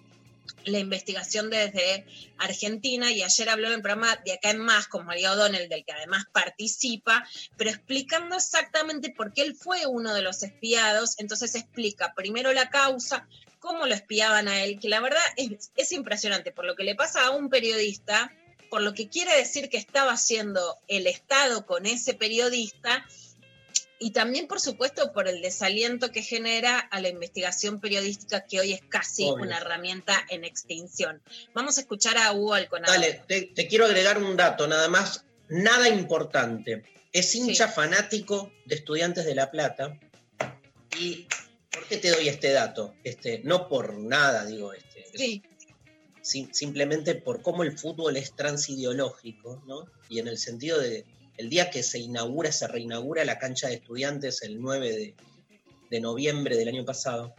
la 0.66 0.80
investigación 0.80 1.50
desde 1.50 2.06
Argentina 2.38 3.12
y 3.12 3.24
ayer 3.24 3.50
habló 3.50 3.68
en 3.68 3.74
el 3.74 3.82
programa 3.82 4.16
de 4.26 4.34
acá 4.34 4.52
en 4.52 4.60
más 4.60 4.88
con 4.88 5.06
María 5.06 5.32
O'Donnell, 5.32 5.70
del 5.70 5.86
que 5.86 5.92
además 5.92 6.26
participa, 6.32 7.28
pero 7.58 7.70
explicando 7.70 8.36
exactamente 8.36 9.14
por 9.16 9.34
qué 9.34 9.44
él 9.44 9.56
fue 9.56 9.86
uno 9.86 10.14
de 10.14 10.22
los 10.22 10.44
espiados, 10.44 11.18
entonces 11.20 11.56
explica 11.56 12.14
primero 12.16 12.54
la 12.54 12.70
causa, 12.70 13.28
cómo 13.62 13.86
lo 13.86 13.94
espiaban 13.94 14.50
a 14.50 14.64
él, 14.64 14.80
que 14.80 14.90
la 14.90 15.00
verdad 15.00 15.22
es, 15.38 15.72
es 15.78 15.92
impresionante, 15.94 16.52
por 16.52 16.66
lo 16.66 16.76
que 16.76 16.84
le 16.84 16.96
pasa 16.96 17.28
a 17.28 17.30
un 17.30 17.50
periodista, 17.50 18.34
por 18.70 18.82
lo 18.82 18.94
que 18.94 19.08
quiere 19.08 19.38
decir 19.38 19.70
que 19.70 19.78
estaba 19.78 20.12
haciendo 20.12 20.78
el 20.90 21.08
Estado 21.08 21.66
con 21.66 21.86
ese 21.86 22.14
periodista, 22.14 23.06
y 24.04 24.12
también, 24.12 24.48
por 24.48 24.60
supuesto, 24.60 25.14
por 25.14 25.28
el 25.28 25.44
desaliento 25.44 26.12
que 26.12 26.24
genera 26.24 26.80
a 26.80 27.00
la 27.02 27.10
investigación 27.10 27.80
periodística, 27.80 28.48
que 28.48 28.60
hoy 28.60 28.74
es 28.74 28.82
casi 28.90 29.26
Obvio. 29.26 29.44
una 29.46 29.58
herramienta 29.58 30.26
en 30.30 30.44
extinción. 30.44 31.22
Vamos 31.54 31.78
a 31.78 31.82
escuchar 31.82 32.18
a 32.18 32.34
Hugo 32.34 32.56
Alconado. 32.56 32.92
Dale, 32.92 33.22
te, 33.28 33.44
te 33.44 33.68
quiero 33.68 33.86
agregar 33.86 34.18
un 34.18 34.36
dato, 34.36 34.68
nada 34.68 34.88
más, 34.88 35.24
nada 35.50 35.88
importante. 35.88 36.84
Es 37.14 37.36
hincha 37.36 37.68
fanático 37.68 38.52
de 38.66 38.74
Estudiantes 38.74 39.24
de 39.24 39.36
La 39.36 39.52
Plata. 39.52 40.00
¿Y 40.98 41.28
por 41.72 41.88
qué 41.88 41.98
te 41.98 42.10
doy 42.10 42.28
este 42.28 42.52
dato? 42.52 42.96
Este, 43.04 43.42
no 43.44 43.68
por 43.70 43.98
nada, 43.98 44.46
digo, 44.46 44.74
este, 44.74 45.06
Sí. 45.18 45.42
sim- 46.22 46.50
simplemente 46.54 47.16
por 47.16 47.42
cómo 47.42 47.64
el 47.64 47.78
fútbol 47.78 48.18
es 48.18 48.36
transideológico, 48.36 49.62
¿no? 49.66 49.86
Y 50.10 50.20
en 50.20 50.28
el 50.28 50.38
sentido 50.38 50.80
de 50.80 51.06
el 51.38 51.50
día 51.50 51.70
que 51.72 51.82
se 51.82 51.98
inaugura, 52.00 52.52
se 52.52 52.68
reinaugura 52.68 53.26
la 53.26 53.40
cancha 53.40 53.68
de 53.70 53.76
estudiantes 53.76 54.42
el 54.44 54.62
9 54.62 54.92
de, 54.92 55.16
de 55.90 56.00
noviembre 56.02 56.56
del 56.58 56.68
año 56.68 56.86
pasado, 56.86 57.34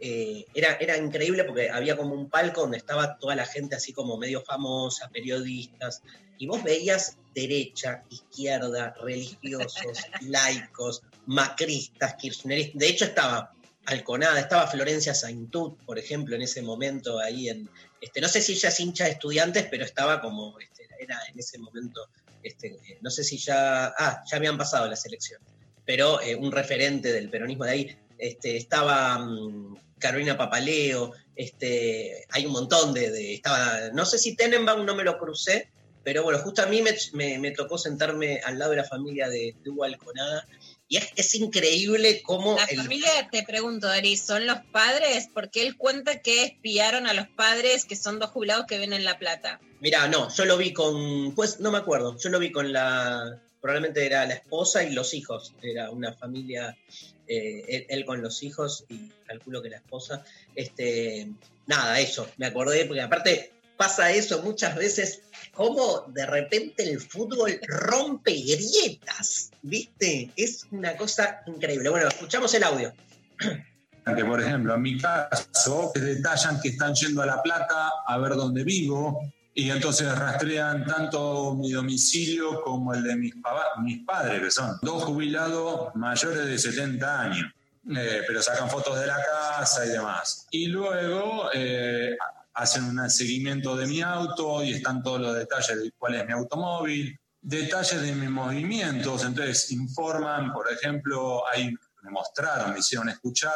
eh, 0.00 0.44
era, 0.54 0.74
era 0.74 0.96
increíble 0.96 1.42
porque 1.42 1.70
había 1.70 1.96
como 1.96 2.14
un 2.14 2.30
palco 2.30 2.60
donde 2.60 2.76
estaba 2.78 3.18
toda 3.18 3.34
la 3.34 3.46
gente 3.46 3.74
así 3.74 3.92
como 3.92 4.16
medio 4.16 4.42
famosa, 4.42 5.08
periodistas, 5.08 6.02
y 6.38 6.46
vos 6.46 6.62
veías 6.62 7.16
derecha, 7.34 8.04
izquierda, 8.10 8.94
religiosos, 9.02 9.98
laicos, 10.20 11.02
macristas, 11.26 12.14
kirchneristas. 12.14 12.78
De 12.78 12.88
hecho 12.88 13.06
estaba 13.06 13.52
Alconada, 13.88 14.38
estaba 14.38 14.66
Florencia 14.66 15.14
Saintut, 15.14 15.82
por 15.84 15.98
ejemplo, 15.98 16.36
en 16.36 16.42
ese 16.42 16.60
momento 16.62 17.18
ahí 17.18 17.48
en... 17.48 17.68
Este, 18.00 18.20
no 18.20 18.28
sé 18.28 18.42
si 18.42 18.52
ella 18.52 18.68
es 18.68 18.80
hincha 18.80 19.04
de 19.04 19.12
estudiantes, 19.12 19.66
pero 19.70 19.84
estaba 19.84 20.20
como, 20.20 20.58
este, 20.60 20.86
era 21.00 21.18
en 21.32 21.38
ese 21.38 21.58
momento, 21.58 22.06
este, 22.42 22.68
eh, 22.68 22.98
no 23.00 23.10
sé 23.10 23.24
si 23.24 23.38
ya, 23.38 23.86
ah, 23.98 24.22
ya 24.30 24.36
habían 24.36 24.58
pasado 24.58 24.86
las 24.88 25.04
elecciones, 25.06 25.48
pero 25.86 26.20
eh, 26.20 26.34
un 26.36 26.52
referente 26.52 27.12
del 27.12 27.30
peronismo 27.30 27.64
de 27.64 27.70
ahí, 27.70 27.96
este, 28.18 28.56
estaba 28.58 29.18
mm, 29.18 29.76
Carolina 29.98 30.36
Papaleo, 30.36 31.12
este, 31.34 32.26
hay 32.30 32.44
un 32.46 32.52
montón 32.52 32.92
de, 32.92 33.10
de- 33.10 33.34
estaba, 33.34 33.88
no 33.94 34.04
sé 34.04 34.18
si 34.18 34.36
Tenenbaum 34.36 34.84
no 34.84 34.94
me 34.94 35.02
lo 35.04 35.18
crucé, 35.18 35.70
pero 36.04 36.22
bueno, 36.24 36.38
justo 36.40 36.62
a 36.62 36.66
mí 36.66 36.82
me, 36.82 36.94
me- 37.14 37.38
me 37.38 37.52
tocó 37.52 37.78
sentarme 37.78 38.40
al 38.44 38.58
lado 38.58 38.72
de 38.72 38.76
la 38.78 38.84
familia 38.84 39.28
de, 39.30 39.54
de 39.64 39.70
Hugo 39.70 39.84
Alconada, 39.84 40.46
y 40.88 40.96
es, 40.96 41.08
es 41.16 41.34
increíble 41.34 42.22
cómo... 42.22 42.56
La 42.56 42.64
el- 42.64 42.78
familia, 42.78 43.28
te 43.30 43.42
pregunto, 43.42 43.88
Ari, 43.88 44.16
¿son 44.16 44.46
los 44.46 44.58
padres? 44.72 45.28
Porque 45.32 45.62
él 45.62 45.76
cuenta 45.76 46.20
que 46.22 46.44
espiaron 46.44 47.06
a 47.06 47.12
los 47.14 47.28
padres, 47.28 47.84
que 47.84 47.94
son 47.96 48.18
dos 48.18 48.30
jubilados 48.30 48.66
que 48.66 48.78
ven 48.78 48.92
en 48.92 49.04
La 49.04 49.18
Plata. 49.18 49.60
Mira, 49.80 50.08
no, 50.08 50.34
yo 50.34 50.44
lo 50.44 50.56
vi 50.56 50.72
con, 50.72 51.34
pues 51.34 51.60
no 51.60 51.70
me 51.70 51.78
acuerdo, 51.78 52.16
yo 52.18 52.30
lo 52.30 52.38
vi 52.38 52.50
con 52.50 52.72
la, 52.72 53.38
probablemente 53.60 54.04
era 54.04 54.24
la 54.26 54.34
esposa 54.34 54.82
y 54.82 54.92
los 54.92 55.14
hijos, 55.14 55.52
era 55.62 55.90
una 55.90 56.12
familia, 56.14 56.76
eh, 57.26 57.64
él, 57.68 57.86
él 57.88 58.04
con 58.04 58.22
los 58.22 58.42
hijos 58.42 58.84
y 58.88 59.08
calculo 59.26 59.62
que 59.62 59.68
la 59.68 59.76
esposa, 59.76 60.24
este, 60.54 61.28
nada, 61.66 62.00
eso, 62.00 62.28
me 62.38 62.46
acordé, 62.46 62.86
porque 62.86 63.02
aparte 63.02 63.52
pasa 63.78 64.10
eso 64.10 64.42
muchas 64.42 64.76
veces, 64.76 65.22
como 65.54 66.04
de 66.08 66.26
repente 66.26 66.82
el 66.82 67.00
fútbol 67.00 67.58
rompe 67.66 68.32
grietas, 68.32 69.50
¿viste? 69.62 70.30
Es 70.36 70.66
una 70.70 70.96
cosa 70.96 71.40
increíble. 71.46 71.88
Bueno, 71.88 72.08
escuchamos 72.08 72.52
el 72.52 72.64
audio. 72.64 72.92
Que, 74.16 74.24
por 74.24 74.40
ejemplo, 74.40 74.74
en 74.74 74.82
mi 74.82 74.98
caso, 74.98 75.92
que 75.94 76.00
detallan 76.00 76.60
que 76.60 76.70
están 76.70 76.94
yendo 76.94 77.22
a 77.22 77.26
La 77.26 77.42
Plata 77.42 77.90
a 78.06 78.18
ver 78.18 78.36
dónde 78.36 78.64
vivo 78.64 79.20
y 79.54 79.70
entonces 79.70 80.16
rastrean 80.16 80.86
tanto 80.86 81.54
mi 81.54 81.72
domicilio 81.72 82.62
como 82.62 82.94
el 82.94 83.02
de 83.02 83.16
mis, 83.16 83.34
mis 83.82 84.04
padres, 84.04 84.40
que 84.40 84.50
son 84.50 84.78
dos 84.82 85.04
jubilados 85.04 85.94
mayores 85.94 86.46
de 86.46 86.58
70 86.58 87.20
años, 87.20 87.52
Eh, 87.96 88.22
pero 88.26 88.42
sacan 88.42 88.68
fotos 88.68 89.00
de 89.00 89.06
la 89.06 89.16
casa 89.16 89.86
y 89.86 89.90
demás. 89.90 90.46
Y 90.50 90.66
luego 90.66 91.48
eh, 91.54 92.16
hacen 92.58 92.84
un 92.84 93.08
seguimiento 93.08 93.76
de 93.76 93.86
mi 93.86 94.02
auto 94.02 94.64
y 94.64 94.72
están 94.72 95.00
todos 95.00 95.20
los 95.20 95.34
detalles 95.34 95.80
de 95.80 95.92
cuál 95.96 96.16
es 96.16 96.26
mi 96.26 96.32
automóvil, 96.32 97.16
detalles 97.40 98.02
de 98.02 98.12
mis 98.12 98.28
movimientos, 98.28 99.24
entonces 99.24 99.70
informan, 99.70 100.52
por 100.52 100.70
ejemplo, 100.70 101.46
ahí 101.48 101.72
me 102.02 102.10
mostraron, 102.10 102.72
me 102.72 102.80
hicieron 102.80 103.08
escuchar 103.08 103.54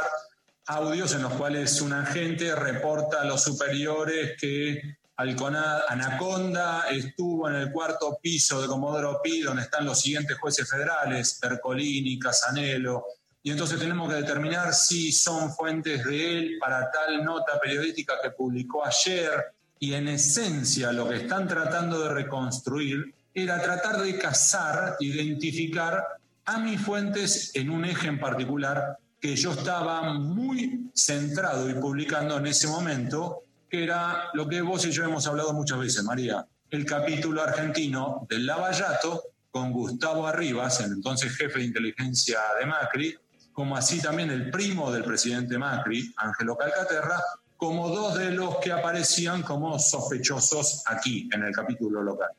audios 0.67 1.13
en 1.15 1.23
los 1.23 1.33
cuales 1.33 1.81
un 1.81 1.93
agente 1.93 2.55
reporta 2.55 3.23
a 3.23 3.25
los 3.25 3.43
superiores 3.43 4.37
que 4.41 4.81
Anaconda 5.17 6.89
estuvo 6.89 7.49
en 7.49 7.57
el 7.57 7.73
cuarto 7.73 8.19
piso 8.23 8.63
de 8.63 8.69
Comodoro 8.69 9.21
Pi, 9.21 9.41
donde 9.41 9.63
están 9.63 9.85
los 9.85 10.01
siguientes 10.01 10.39
jueces 10.39 10.71
federales, 10.71 11.39
Percolini, 11.41 12.21
Casanelo, 12.21 13.05
y 13.43 13.51
entonces 13.51 13.79
tenemos 13.79 14.09
que 14.09 14.17
determinar 14.17 14.73
si 14.73 15.11
son 15.11 15.53
fuentes 15.53 16.05
de 16.05 16.39
él 16.39 16.59
para 16.61 16.91
tal 16.91 17.25
nota 17.25 17.59
periodística 17.61 18.15
que 18.23 18.31
publicó 18.31 18.85
ayer, 18.85 19.53
y 19.79 19.95
en 19.95 20.07
esencia 20.07 20.93
lo 20.93 21.09
que 21.09 21.17
están 21.17 21.49
tratando 21.49 22.05
de 22.05 22.11
reconstruir 22.11 23.13
era 23.35 23.61
tratar 23.61 24.01
de 24.01 24.17
cazar, 24.17 24.97
identificar 25.01 26.05
a 26.45 26.59
mis 26.59 26.81
fuentes 26.81 27.51
en 27.55 27.71
un 27.71 27.85
eje 27.85 28.07
en 28.07 28.21
particular 28.21 28.99
que 29.21 29.35
yo 29.35 29.53
estaba 29.53 30.15
muy 30.15 30.91
centrado 30.95 31.69
y 31.69 31.75
publicando 31.75 32.39
en 32.39 32.47
ese 32.47 32.69
momento, 32.69 33.43
que 33.69 33.83
era 33.83 34.29
lo 34.35 34.49
que 34.49 34.61
vos 34.61 34.85
y 34.87 34.93
yo 34.93 35.05
hemos 35.05 35.27
hablado 35.27 35.53
muchas 35.53 35.79
veces, 35.79 36.05
María, 36.05 36.47
el 36.71 36.87
capítulo 36.87 37.43
argentino 37.43 38.27
del 38.29 38.47
Lavallato 38.47 39.23
con 39.51 39.73
Gustavo 39.73 40.27
Arribas, 40.27 40.81
el 40.81 40.93
entonces 40.93 41.37
jefe 41.37 41.59
de 41.59 41.65
inteligencia 41.67 42.39
de 42.59 42.67
Macri, 42.67 43.17
como 43.53 43.77
así 43.77 44.01
también 44.01 44.31
el 44.31 44.51
primo 44.51 44.91
del 44.91 45.05
presidente 45.05 45.59
Macri, 45.59 46.13
Ángelo 46.17 46.57
Calcaterra, 46.57 47.21
como 47.57 47.89
dos 47.91 48.19
de 48.19 48.31
los 48.33 48.57
que 48.57 48.73
aparecían 48.73 49.43
como 49.43 49.79
sospechosos 49.79 50.83
aquí 50.87 51.29
en 51.33 51.45
el 51.45 51.55
capítulo 51.55 52.03
local. 52.03 52.31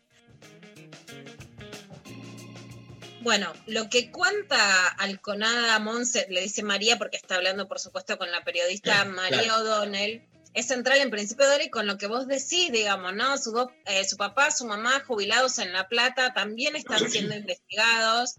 Bueno, 3.22 3.54
lo 3.68 3.90
que 3.90 4.12
cuenta 4.12 4.88
Alconada 4.98 5.80
Monse, 5.80 6.28
le 6.30 6.42
dice 6.42 6.62
María, 6.62 6.98
porque 6.98 7.16
está 7.16 7.36
hablando, 7.36 7.70
por 7.70 7.80
supuesto, 7.80 8.18
con 8.18 8.30
la 8.32 8.44
periodista 8.44 9.06
María 9.06 9.44
claro. 9.44 9.62
O'Donnell, 9.62 10.28
es 10.54 10.68
central 10.68 11.00
en 11.00 11.10
principio, 11.10 11.48
Dori, 11.48 11.70
con 11.70 11.88
lo 11.88 11.98
que 11.98 12.08
vos 12.08 12.28
decís, 12.28 12.72
digamos, 12.72 13.14
¿no? 13.14 13.38
Su, 13.38 13.70
eh, 13.86 14.04
su 14.04 14.18
papá, 14.18 14.52
su 14.52 14.66
mamá, 14.66 15.04
jubilados 15.08 15.58
en 15.58 15.74
La 15.74 15.88
Plata, 15.88 16.34
también 16.34 16.76
están 16.76 17.10
siendo 17.10 17.34
investigados. 17.34 18.36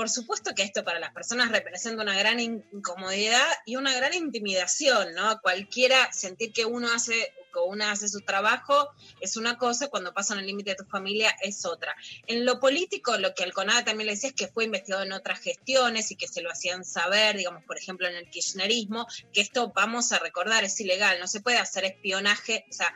Por 0.00 0.08
supuesto 0.08 0.54
que 0.54 0.62
esto 0.62 0.82
para 0.82 0.98
las 0.98 1.12
personas 1.12 1.52
representa 1.52 2.02
una 2.02 2.18
gran 2.18 2.40
in- 2.40 2.64
incomodidad 2.72 3.46
y 3.66 3.76
una 3.76 3.94
gran 3.94 4.14
intimidación, 4.14 5.12
¿no? 5.12 5.38
Cualquiera 5.42 6.10
sentir 6.10 6.54
que 6.54 6.64
uno 6.64 6.90
hace, 6.90 7.34
que 7.52 7.58
una 7.58 7.92
hace 7.92 8.08
su 8.08 8.22
trabajo 8.22 8.88
es 9.20 9.36
una 9.36 9.58
cosa, 9.58 9.88
cuando 9.88 10.14
pasan 10.14 10.38
el 10.38 10.46
límite 10.46 10.70
de 10.70 10.76
tu 10.76 10.86
familia 10.86 11.36
es 11.42 11.66
otra. 11.66 11.94
En 12.26 12.46
lo 12.46 12.60
político, 12.60 13.18
lo 13.18 13.34
que 13.34 13.44
Alconada 13.44 13.84
también 13.84 14.06
le 14.06 14.14
decía 14.14 14.30
es 14.30 14.34
que 14.34 14.48
fue 14.48 14.64
investigado 14.64 15.02
en 15.02 15.12
otras 15.12 15.38
gestiones 15.38 16.10
y 16.10 16.16
que 16.16 16.28
se 16.28 16.40
lo 16.40 16.50
hacían 16.50 16.82
saber, 16.82 17.36
digamos, 17.36 17.62
por 17.64 17.76
ejemplo, 17.76 18.08
en 18.08 18.16
el 18.16 18.30
kirchnerismo, 18.30 19.06
que 19.34 19.42
esto, 19.42 19.70
vamos 19.76 20.12
a 20.12 20.18
recordar, 20.18 20.64
es 20.64 20.80
ilegal, 20.80 21.20
no 21.20 21.26
se 21.26 21.42
puede 21.42 21.58
hacer 21.58 21.84
espionaje, 21.84 22.64
o 22.70 22.72
sea, 22.72 22.94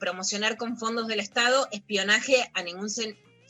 promocionar 0.00 0.56
con 0.56 0.76
fondos 0.76 1.06
del 1.06 1.20
Estado 1.20 1.68
espionaje 1.70 2.50
a 2.54 2.64
ningún 2.64 2.90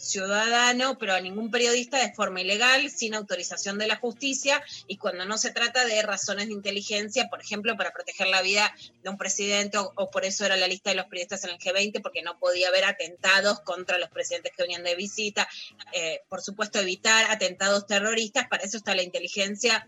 ciudadano, 0.03 0.99
pero 0.99 1.15
a 1.15 1.20
ningún 1.20 1.51
periodista 1.51 1.99
de 1.99 2.12
forma 2.12 2.41
ilegal, 2.41 2.91
sin 2.91 3.15
autorización 3.15 3.79
de 3.79 3.87
la 3.87 3.97
justicia, 3.97 4.62
y 4.89 4.97
cuando 4.97 5.24
no 5.24 5.39
se 5.39 5.53
trata 5.53 5.85
de 5.85 6.03
razones 6.03 6.49
de 6.49 6.53
inteligencia, 6.53 7.29
por 7.29 7.41
ejemplo, 7.41 7.77
para 7.77 7.93
proteger 7.93 8.27
la 8.27 8.43
vida 8.43 8.74
de 9.03 9.11
un 9.11 9.16
presidente, 9.16 9.79
o, 9.79 10.11
por 10.11 10.24
eso 10.24 10.45
era 10.45 10.57
la 10.57 10.66
lista 10.66 10.91
de 10.91 10.97
los 10.97 11.07
periodistas 11.07 11.45
en 11.45 11.51
el 11.51 11.59
G20, 11.59 12.03
porque 12.03 12.23
no 12.23 12.39
podía 12.39 12.69
haber 12.69 12.85
atentados 12.85 13.61
contra 13.61 13.99
los 13.99 14.11
presidentes 14.11 14.53
que 14.57 14.62
venían 14.62 14.83
de 14.83 14.97
visita, 14.97 15.49
eh, 15.93 16.23
por 16.29 16.43
supuesto, 16.43 16.81
evitar 16.81 17.31
atentados 17.31 17.87
terroristas, 17.87 18.49
para 18.49 18.65
eso 18.65 18.77
está 18.77 18.95
la 18.95 19.03
inteligencia 19.03 19.87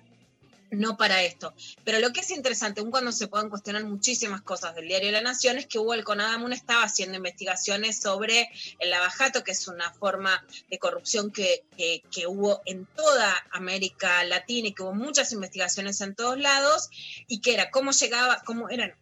no 0.75 0.97
para 0.97 1.23
esto. 1.23 1.55
Pero 1.85 1.99
lo 1.99 2.13
que 2.13 2.21
es 2.21 2.31
interesante, 2.31 2.81
aun 2.81 2.91
cuando 2.91 3.13
se 3.13 3.29
puedan 3.29 3.51
cuestionar 3.51 3.85
muchísimas 3.85 4.43
cosas 4.43 4.75
del 4.75 4.89
diario 4.89 5.11
La 5.13 5.21
Nación, 5.21 5.59
es 5.59 5.67
que 5.67 5.79
Hugo 5.79 5.95
el 5.95 6.05
Conadamun 6.05 6.53
estaba 6.53 6.85
haciendo 6.85 7.17
investigaciones 7.17 8.01
sobre 8.01 8.51
el 8.79 8.91
lavajato, 8.91 9.45
que 9.45 9.53
es 9.53 9.69
una 9.69 9.93
forma 9.93 10.45
de 10.71 10.79
corrupción 10.79 11.31
que, 11.31 11.65
que, 11.77 12.03
que 12.11 12.27
hubo 12.27 12.63
en 12.67 12.87
toda 12.87 13.35
América 13.51 14.25
Latina 14.25 14.69
y 14.69 14.75
que 14.75 14.83
hubo 14.83 14.95
muchas 14.95 15.33
investigaciones 15.33 16.01
en 16.01 16.15
todos 16.15 16.39
lados, 16.39 16.89
y 17.27 17.41
que 17.41 17.55
era 17.55 17.71
cómo 17.71 17.93
llegaba, 17.93 18.43
cómo 18.45 18.69
eran 18.69 18.95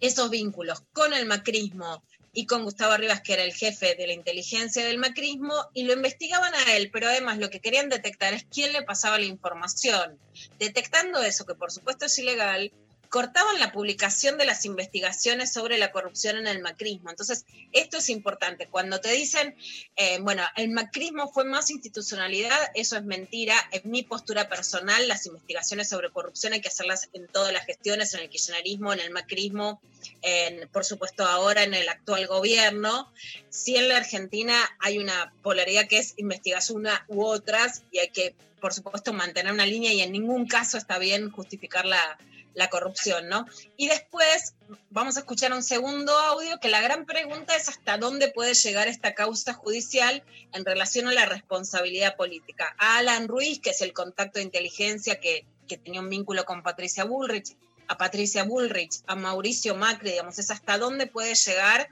esos 0.00 0.30
vínculos 0.30 0.82
con 0.92 1.12
el 1.12 1.26
macrismo 1.26 2.02
y 2.32 2.46
con 2.46 2.64
Gustavo 2.64 2.96
Rivas, 2.96 3.22
que 3.22 3.32
era 3.32 3.42
el 3.42 3.52
jefe 3.52 3.94
de 3.94 4.06
la 4.06 4.12
inteligencia 4.12 4.84
del 4.84 4.98
macrismo, 4.98 5.54
y 5.74 5.84
lo 5.84 5.92
investigaban 5.92 6.54
a 6.54 6.76
él, 6.76 6.90
pero 6.92 7.08
además 7.08 7.38
lo 7.38 7.50
que 7.50 7.60
querían 7.60 7.88
detectar 7.88 8.34
es 8.34 8.44
quién 8.44 8.72
le 8.72 8.82
pasaba 8.82 9.18
la 9.18 9.24
información. 9.24 10.18
Detectando 10.58 11.22
eso, 11.22 11.44
que 11.44 11.54
por 11.54 11.72
supuesto 11.72 12.06
es 12.06 12.18
ilegal, 12.18 12.72
cortaban 13.10 13.58
la 13.58 13.72
publicación 13.72 14.38
de 14.38 14.46
las 14.46 14.64
investigaciones 14.64 15.52
sobre 15.52 15.78
la 15.78 15.90
corrupción 15.90 16.38
en 16.38 16.46
el 16.46 16.60
macrismo. 16.60 17.10
Entonces, 17.10 17.44
esto 17.72 17.98
es 17.98 18.08
importante. 18.08 18.68
Cuando 18.68 19.00
te 19.00 19.10
dicen, 19.10 19.56
eh, 19.96 20.18
bueno, 20.20 20.44
el 20.56 20.70
macrismo 20.70 21.28
fue 21.28 21.44
más 21.44 21.70
institucionalidad, 21.70 22.70
eso 22.74 22.96
es 22.96 23.02
mentira. 23.02 23.56
En 23.72 23.90
mi 23.90 24.04
postura 24.04 24.48
personal, 24.48 25.08
las 25.08 25.26
investigaciones 25.26 25.88
sobre 25.88 26.10
corrupción 26.10 26.52
hay 26.52 26.60
que 26.60 26.68
hacerlas 26.68 27.10
en 27.12 27.26
todas 27.26 27.52
las 27.52 27.66
gestiones, 27.66 28.14
en 28.14 28.20
el 28.20 28.30
kirchnerismo, 28.30 28.92
en 28.92 29.00
el 29.00 29.10
macrismo, 29.10 29.80
en, 30.22 30.68
por 30.68 30.84
supuesto 30.84 31.26
ahora 31.26 31.64
en 31.64 31.74
el 31.74 31.88
actual 31.88 32.28
gobierno. 32.28 33.12
Si 33.48 33.74
en 33.76 33.88
la 33.88 33.96
Argentina 33.96 34.56
hay 34.78 34.98
una 34.98 35.32
polaridad 35.42 35.88
que 35.88 35.98
es 35.98 36.14
investigación 36.16 36.70
una 36.70 37.04
u 37.08 37.24
otras 37.24 37.82
y 37.90 37.98
hay 37.98 38.10
que, 38.10 38.36
por 38.60 38.72
supuesto, 38.72 39.12
mantener 39.12 39.52
una 39.52 39.66
línea 39.66 39.92
y 39.92 40.00
en 40.00 40.12
ningún 40.12 40.46
caso 40.46 40.78
está 40.78 40.98
bien 40.98 41.32
justificar 41.32 41.84
la 41.84 42.16
la 42.54 42.68
corrupción, 42.68 43.28
¿no? 43.28 43.46
Y 43.76 43.88
después 43.88 44.54
vamos 44.90 45.16
a 45.16 45.20
escuchar 45.20 45.52
un 45.52 45.62
segundo 45.62 46.16
audio 46.18 46.58
que 46.60 46.68
la 46.68 46.80
gran 46.80 47.06
pregunta 47.06 47.56
es 47.56 47.68
hasta 47.68 47.98
dónde 47.98 48.30
puede 48.30 48.54
llegar 48.54 48.88
esta 48.88 49.14
causa 49.14 49.52
judicial 49.54 50.22
en 50.52 50.64
relación 50.64 51.08
a 51.08 51.12
la 51.12 51.26
responsabilidad 51.26 52.16
política. 52.16 52.74
A 52.78 52.98
Alan 52.98 53.28
Ruiz, 53.28 53.60
que 53.60 53.70
es 53.70 53.80
el 53.82 53.92
contacto 53.92 54.38
de 54.38 54.44
inteligencia 54.44 55.20
que, 55.20 55.46
que 55.68 55.78
tenía 55.78 56.00
un 56.00 56.10
vínculo 56.10 56.44
con 56.44 56.62
Patricia 56.62 57.04
Bullrich, 57.04 57.56
a 57.88 57.96
Patricia 57.96 58.44
Bullrich, 58.44 59.00
a 59.06 59.16
Mauricio 59.16 59.74
Macri, 59.74 60.10
digamos, 60.10 60.38
es 60.38 60.50
hasta 60.50 60.78
dónde 60.78 61.06
puede 61.06 61.34
llegar 61.34 61.88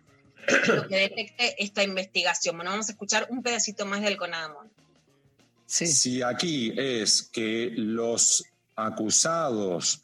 lo 0.68 0.86
que 0.86 0.96
detecte 0.96 1.62
esta 1.62 1.82
investigación. 1.82 2.56
Bueno, 2.56 2.70
vamos 2.70 2.88
a 2.88 2.92
escuchar 2.92 3.26
un 3.30 3.42
pedacito 3.42 3.84
más 3.84 4.00
del 4.02 4.16
Conadamón. 4.16 4.70
Si 5.66 6.22
aquí 6.22 6.72
es 6.76 7.22
que 7.22 7.72
los 7.74 8.44
acusados 8.74 10.02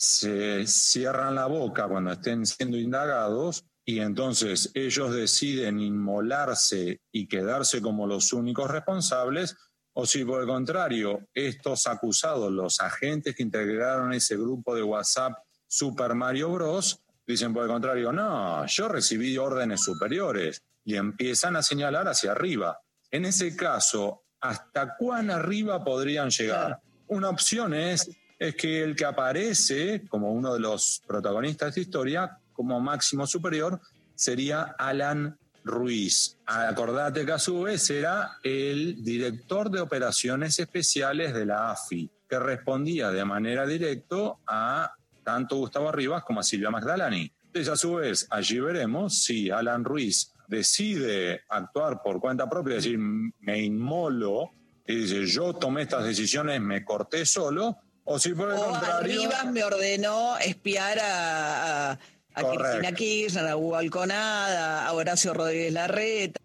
se 0.00 0.66
cierran 0.66 1.34
la 1.34 1.44
boca 1.44 1.86
cuando 1.86 2.12
estén 2.12 2.46
siendo 2.46 2.78
indagados 2.78 3.66
y 3.84 4.00
entonces 4.00 4.70
ellos 4.72 5.12
deciden 5.12 5.78
inmolarse 5.78 7.02
y 7.12 7.28
quedarse 7.28 7.82
como 7.82 8.06
los 8.06 8.32
únicos 8.32 8.70
responsables, 8.70 9.54
o 9.92 10.06
si 10.06 10.24
por 10.24 10.40
el 10.40 10.46
contrario, 10.46 11.28
estos 11.34 11.86
acusados, 11.86 12.50
los 12.50 12.80
agentes 12.80 13.36
que 13.36 13.42
integraron 13.42 14.14
ese 14.14 14.38
grupo 14.38 14.74
de 14.74 14.82
WhatsApp 14.82 15.34
Super 15.66 16.14
Mario 16.14 16.50
Bros, 16.50 17.02
dicen 17.26 17.52
por 17.52 17.64
el 17.64 17.68
contrario, 17.68 18.10
no, 18.10 18.64
yo 18.64 18.88
recibí 18.88 19.36
órdenes 19.36 19.82
superiores 19.82 20.62
y 20.82 20.94
empiezan 20.94 21.56
a 21.56 21.62
señalar 21.62 22.08
hacia 22.08 22.32
arriba. 22.32 22.80
En 23.10 23.26
ese 23.26 23.54
caso, 23.54 24.22
¿hasta 24.40 24.96
cuán 24.96 25.30
arriba 25.30 25.84
podrían 25.84 26.30
llegar? 26.30 26.80
Una 27.08 27.28
opción 27.28 27.74
es 27.74 28.08
es 28.40 28.56
que 28.56 28.82
el 28.82 28.96
que 28.96 29.04
aparece 29.04 30.02
como 30.08 30.32
uno 30.32 30.54
de 30.54 30.60
los 30.60 31.02
protagonistas 31.06 31.66
de 31.66 31.82
esta 31.82 31.88
historia, 31.88 32.38
como 32.54 32.80
máximo 32.80 33.26
superior, 33.26 33.78
sería 34.14 34.74
Alan 34.78 35.36
Ruiz. 35.62 36.38
Acordate 36.46 37.26
que 37.26 37.32
a 37.32 37.38
su 37.38 37.60
vez 37.60 37.90
era 37.90 38.38
el 38.42 39.04
director 39.04 39.70
de 39.70 39.80
operaciones 39.80 40.58
especiales 40.58 41.34
de 41.34 41.44
la 41.44 41.70
AFI, 41.70 42.10
que 42.26 42.38
respondía 42.38 43.10
de 43.10 43.24
manera 43.26 43.66
directa 43.66 44.32
a 44.46 44.94
tanto 45.22 45.56
Gustavo 45.56 45.92
Rivas 45.92 46.24
como 46.24 46.40
a 46.40 46.42
Silvia 46.42 46.70
Magdalani. 46.70 47.30
Entonces, 47.44 47.68
a 47.70 47.76
su 47.76 47.96
vez, 47.96 48.26
allí 48.30 48.58
veremos 48.58 49.22
si 49.22 49.50
Alan 49.50 49.84
Ruiz 49.84 50.32
decide 50.48 51.42
actuar 51.50 52.00
por 52.02 52.20
cuenta 52.20 52.48
propia, 52.48 52.76
es 52.76 52.84
decir, 52.84 52.98
me 52.98 53.60
inmolo, 53.60 54.50
y 54.86 54.94
dice, 54.94 55.26
yo 55.26 55.52
tomé 55.52 55.82
estas 55.82 56.04
decisiones, 56.04 56.58
me 56.60 56.84
corté 56.84 57.26
solo, 57.26 57.76
o 58.12 58.18
si 58.18 58.34
por 58.34 58.50
el 58.50 58.56
O 58.56 58.64
contrario. 58.64 58.96
Arribas 58.96 59.46
me 59.46 59.62
ordenó 59.62 60.36
espiar 60.38 60.98
a, 60.98 61.92
a. 61.92 61.98
Cristina 62.34 62.92
Kirchner, 62.92 63.46
a 63.46 63.56
Hugo 63.56 63.76
Alconada, 63.76 64.84
a 64.84 64.92
Horacio 64.92 65.32
Rodríguez 65.32 65.72
Larreta. 65.72 66.40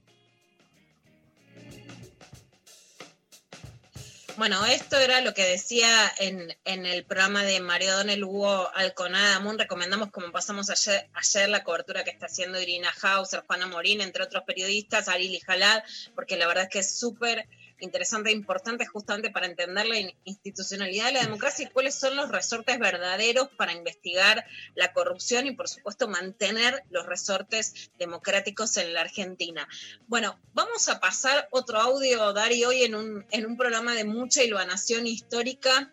Bueno, 4.37 4.63
esto 4.65 4.97
era 4.97 5.21
lo 5.21 5.33
que 5.33 5.43
decía 5.43 5.87
en, 6.19 6.55
en 6.65 6.85
el 6.85 7.03
programa 7.03 7.43
de 7.43 7.59
Mario 7.61 7.95
Donel 7.95 8.23
Hugo 8.23 8.69
Alconada 8.75 9.39
Moon. 9.39 9.57
Recomendamos, 9.57 10.11
como 10.11 10.31
pasamos 10.31 10.69
ayer, 10.69 11.09
ayer, 11.13 11.49
la 11.49 11.63
cobertura 11.63 12.03
que 12.03 12.11
está 12.11 12.27
haciendo 12.27 12.61
Irina 12.61 12.93
Hauser, 13.01 13.43
Juana 13.47 13.65
Morín, 13.65 14.01
entre 14.01 14.23
otros 14.23 14.43
periodistas, 14.43 15.07
Arili 15.07 15.39
Jalad, 15.39 15.81
porque 16.13 16.37
la 16.37 16.45
verdad 16.45 16.65
es 16.65 16.69
que 16.69 16.79
es 16.79 16.99
súper 16.99 17.47
interesante 17.80 18.30
e 18.30 18.34
importante 18.34 18.85
justamente 18.85 19.31
para 19.31 19.47
entender 19.47 19.85
la 19.85 19.99
in- 19.99 20.15
institucionalidad 20.23 21.07
de 21.07 21.14
la 21.14 21.22
democracia 21.22 21.65
y 21.65 21.69
cuáles 21.72 21.95
son 21.95 22.15
los 22.15 22.30
resortes 22.30 22.80
verdaderos 22.80 23.49
para 23.57 23.73
investigar 23.73 24.45
la 24.76 24.93
corrupción 24.93 25.47
y, 25.47 25.52
por 25.52 25.68
supuesto, 25.68 26.07
mantener 26.07 26.84
los 26.89 27.06
resortes 27.06 27.91
democráticos 27.99 28.77
en 28.77 28.93
la 28.93 29.02
Argentina. 29.02 29.68
Bueno, 30.07 30.39
vamos 30.53 30.88
a 30.89 30.99
pasar 30.99 31.47
otro 31.52 31.80
audio, 31.80 32.34
Dari, 32.34 32.64
hoy 32.64 32.84
en 32.84 32.95
un, 32.95 33.26
en 33.31 33.45
un 33.45 33.57
programa 33.57 33.93
de 33.93 34.06
mucha 34.06 34.43
iluminación 34.43 35.07
histórica 35.07 35.91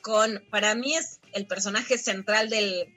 con, 0.00 0.44
para 0.50 0.74
mí 0.76 0.94
es 0.96 1.20
el 1.32 1.46
personaje 1.46 1.98
central 1.98 2.48
del, 2.48 2.95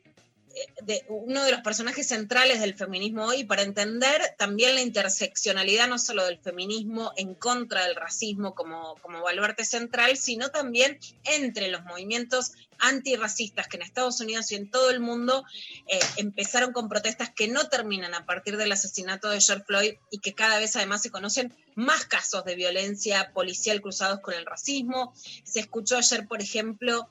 de 0.81 1.05
uno 1.07 1.43
de 1.43 1.51
los 1.51 1.61
personajes 1.61 2.07
centrales 2.07 2.59
del 2.59 2.73
feminismo 2.73 3.25
hoy 3.25 3.43
para 3.43 3.61
entender 3.61 4.21
también 4.37 4.75
la 4.75 4.81
interseccionalidad 4.81 5.87
no 5.87 5.99
solo 5.99 6.25
del 6.25 6.39
feminismo 6.39 7.11
en 7.17 7.35
contra 7.35 7.85
del 7.85 7.95
racismo 7.95 8.55
como, 8.55 8.95
como 9.01 9.21
baluarte 9.21 9.65
central, 9.65 10.17
sino 10.17 10.49
también 10.49 10.99
entre 11.23 11.69
los 11.69 11.83
movimientos 11.83 12.53
antirracistas 12.79 13.67
que 13.67 13.77
en 13.77 13.83
Estados 13.83 14.21
Unidos 14.21 14.51
y 14.51 14.55
en 14.55 14.71
todo 14.71 14.89
el 14.89 14.99
mundo 14.99 15.45
eh, 15.87 15.99
empezaron 16.17 16.71
con 16.71 16.89
protestas 16.89 17.29
que 17.29 17.47
no 17.47 17.67
terminan 17.67 18.13
a 18.13 18.25
partir 18.25 18.57
del 18.57 18.71
asesinato 18.71 19.29
de 19.29 19.41
George 19.41 19.65
Floyd 19.65 19.93
y 20.11 20.19
que 20.19 20.33
cada 20.33 20.57
vez 20.59 20.75
además 20.75 21.01
se 21.01 21.11
conocen 21.11 21.53
más 21.75 22.05
casos 22.05 22.43
de 22.45 22.55
violencia 22.55 23.31
policial 23.33 23.81
cruzados 23.81 24.21
con 24.21 24.33
el 24.33 24.45
racismo. 24.45 25.13
Se 25.43 25.59
escuchó 25.59 25.97
ayer, 25.97 26.27
por 26.27 26.41
ejemplo, 26.41 27.09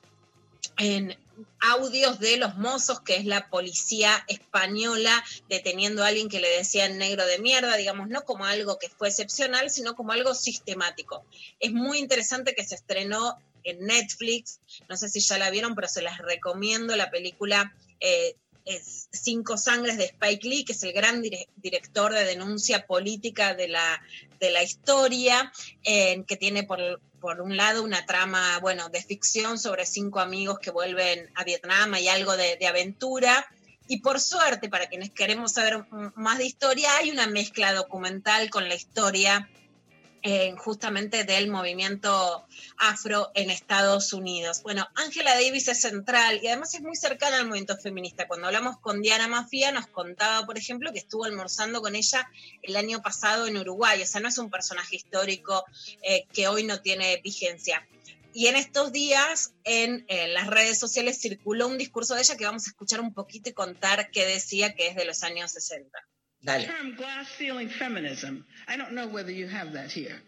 en 0.77 1.17
audios 1.59 2.19
de 2.19 2.37
los 2.37 2.55
mozos, 2.57 3.01
que 3.01 3.15
es 3.15 3.25
la 3.25 3.49
policía 3.49 4.23
española, 4.27 5.23
deteniendo 5.49 6.03
a 6.03 6.07
alguien 6.07 6.29
que 6.29 6.39
le 6.39 6.49
decían 6.49 6.97
negro 6.97 7.25
de 7.25 7.39
mierda, 7.39 7.75
digamos, 7.75 8.09
no 8.09 8.23
como 8.23 8.45
algo 8.45 8.79
que 8.79 8.89
fue 8.89 9.09
excepcional, 9.09 9.69
sino 9.69 9.95
como 9.95 10.11
algo 10.11 10.33
sistemático. 10.33 11.25
Es 11.59 11.71
muy 11.71 11.99
interesante 11.99 12.55
que 12.55 12.65
se 12.65 12.75
estrenó 12.75 13.37
en 13.63 13.85
Netflix, 13.85 14.59
no 14.87 14.95
sé 14.95 15.09
si 15.09 15.19
ya 15.19 15.37
la 15.37 15.49
vieron, 15.49 15.75
pero 15.75 15.87
se 15.87 16.01
las 16.01 16.17
recomiendo, 16.19 16.95
la 16.95 17.11
película 17.11 17.73
eh, 17.99 18.35
Cinco 19.11 19.57
Sangres 19.57 19.97
de 19.97 20.05
Spike 20.05 20.47
Lee, 20.47 20.65
que 20.65 20.73
es 20.73 20.83
el 20.83 20.93
gran 20.93 21.21
dire 21.21 21.47
director 21.55 22.13
de 22.13 22.25
denuncia 22.25 22.85
política 22.85 23.55
de 23.55 23.67
la, 23.67 24.01
de 24.39 24.51
la 24.51 24.63
historia, 24.63 25.51
eh, 25.83 26.23
que 26.27 26.37
tiene 26.37 26.63
por, 26.63 27.01
por 27.19 27.41
un 27.41 27.57
lado 27.57 27.83
una 27.83 28.05
trama, 28.05 28.59
bueno, 28.59 28.89
de 28.89 29.03
ficción 29.03 29.57
sobre 29.57 29.85
cinco 29.85 30.19
amigos 30.19 30.59
que 30.59 30.71
vuelven 30.71 31.29
a 31.35 31.43
Vietnam 31.43 31.95
y 31.95 32.07
algo 32.07 32.37
de, 32.37 32.57
de 32.57 32.67
aventura. 32.67 33.47
Y 33.87 34.01
por 34.01 34.19
suerte, 34.19 34.69
para 34.69 34.87
quienes 34.87 35.09
queremos 35.09 35.53
saber 35.53 35.83
más 36.15 36.37
de 36.37 36.45
historia, 36.45 36.95
hay 36.97 37.09
una 37.09 37.25
mezcla 37.25 37.73
documental 37.73 38.49
con 38.51 38.69
la 38.69 38.75
historia 38.75 39.49
justamente 40.57 41.23
del 41.23 41.49
movimiento 41.49 42.45
afro 42.77 43.31
en 43.35 43.49
Estados 43.49 44.13
Unidos. 44.13 44.61
Bueno, 44.63 44.87
Angela 44.95 45.33
Davis 45.33 45.67
es 45.67 45.81
central 45.81 46.39
y 46.41 46.47
además 46.47 46.73
es 46.73 46.81
muy 46.81 46.95
cercana 46.95 47.37
al 47.37 47.45
movimiento 47.45 47.77
feminista. 47.77 48.27
Cuando 48.27 48.47
hablamos 48.47 48.77
con 48.79 49.01
Diana 49.01 49.27
Mafia 49.27 49.71
nos 49.71 49.87
contaba, 49.87 50.45
por 50.45 50.57
ejemplo, 50.57 50.91
que 50.91 50.99
estuvo 50.99 51.25
almorzando 51.25 51.81
con 51.81 51.95
ella 51.95 52.29
el 52.61 52.75
año 52.75 53.01
pasado 53.01 53.47
en 53.47 53.57
Uruguay. 53.57 54.01
O 54.01 54.05
sea, 54.05 54.21
no 54.21 54.27
es 54.27 54.37
un 54.37 54.49
personaje 54.49 54.95
histórico 54.95 55.63
eh, 56.01 56.25
que 56.33 56.47
hoy 56.47 56.63
no 56.63 56.81
tiene 56.81 57.21
vigencia. 57.23 57.87
Y 58.33 58.47
en 58.47 58.55
estos 58.55 58.91
días 58.91 59.53
en, 59.63 60.05
en, 60.07 60.33
las 60.33 60.47
redes 60.47 60.77
sociales 60.79 61.19
circuló 61.19 61.67
un 61.67 61.77
discurso 61.77 62.13
de 62.13 62.21
ella 62.21 62.37
que 62.37 62.45
vamos 62.45 62.67
a 62.67 62.69
escuchar 62.69 63.01
un 63.01 63.13
poquito 63.13 63.49
y 63.49 63.53
contar 63.53 64.11
qué 64.11 64.25
decía 64.25 64.75
que 64.75 64.87
es 64.87 64.95
de 64.95 65.05
los 65.05 65.23
años 65.23 65.51
60. 65.51 65.89
Dale. 66.45 66.63
term 66.65 66.95
glass 66.95 67.27
ceiling 67.37 67.69
feminism. 67.69 68.45
I 68.67 68.77
don't 68.77 68.93
know 68.93 69.07
whether 69.07 69.31
you 69.31 69.47
have 69.47 69.73
that 69.73 69.91
here. 69.91 70.21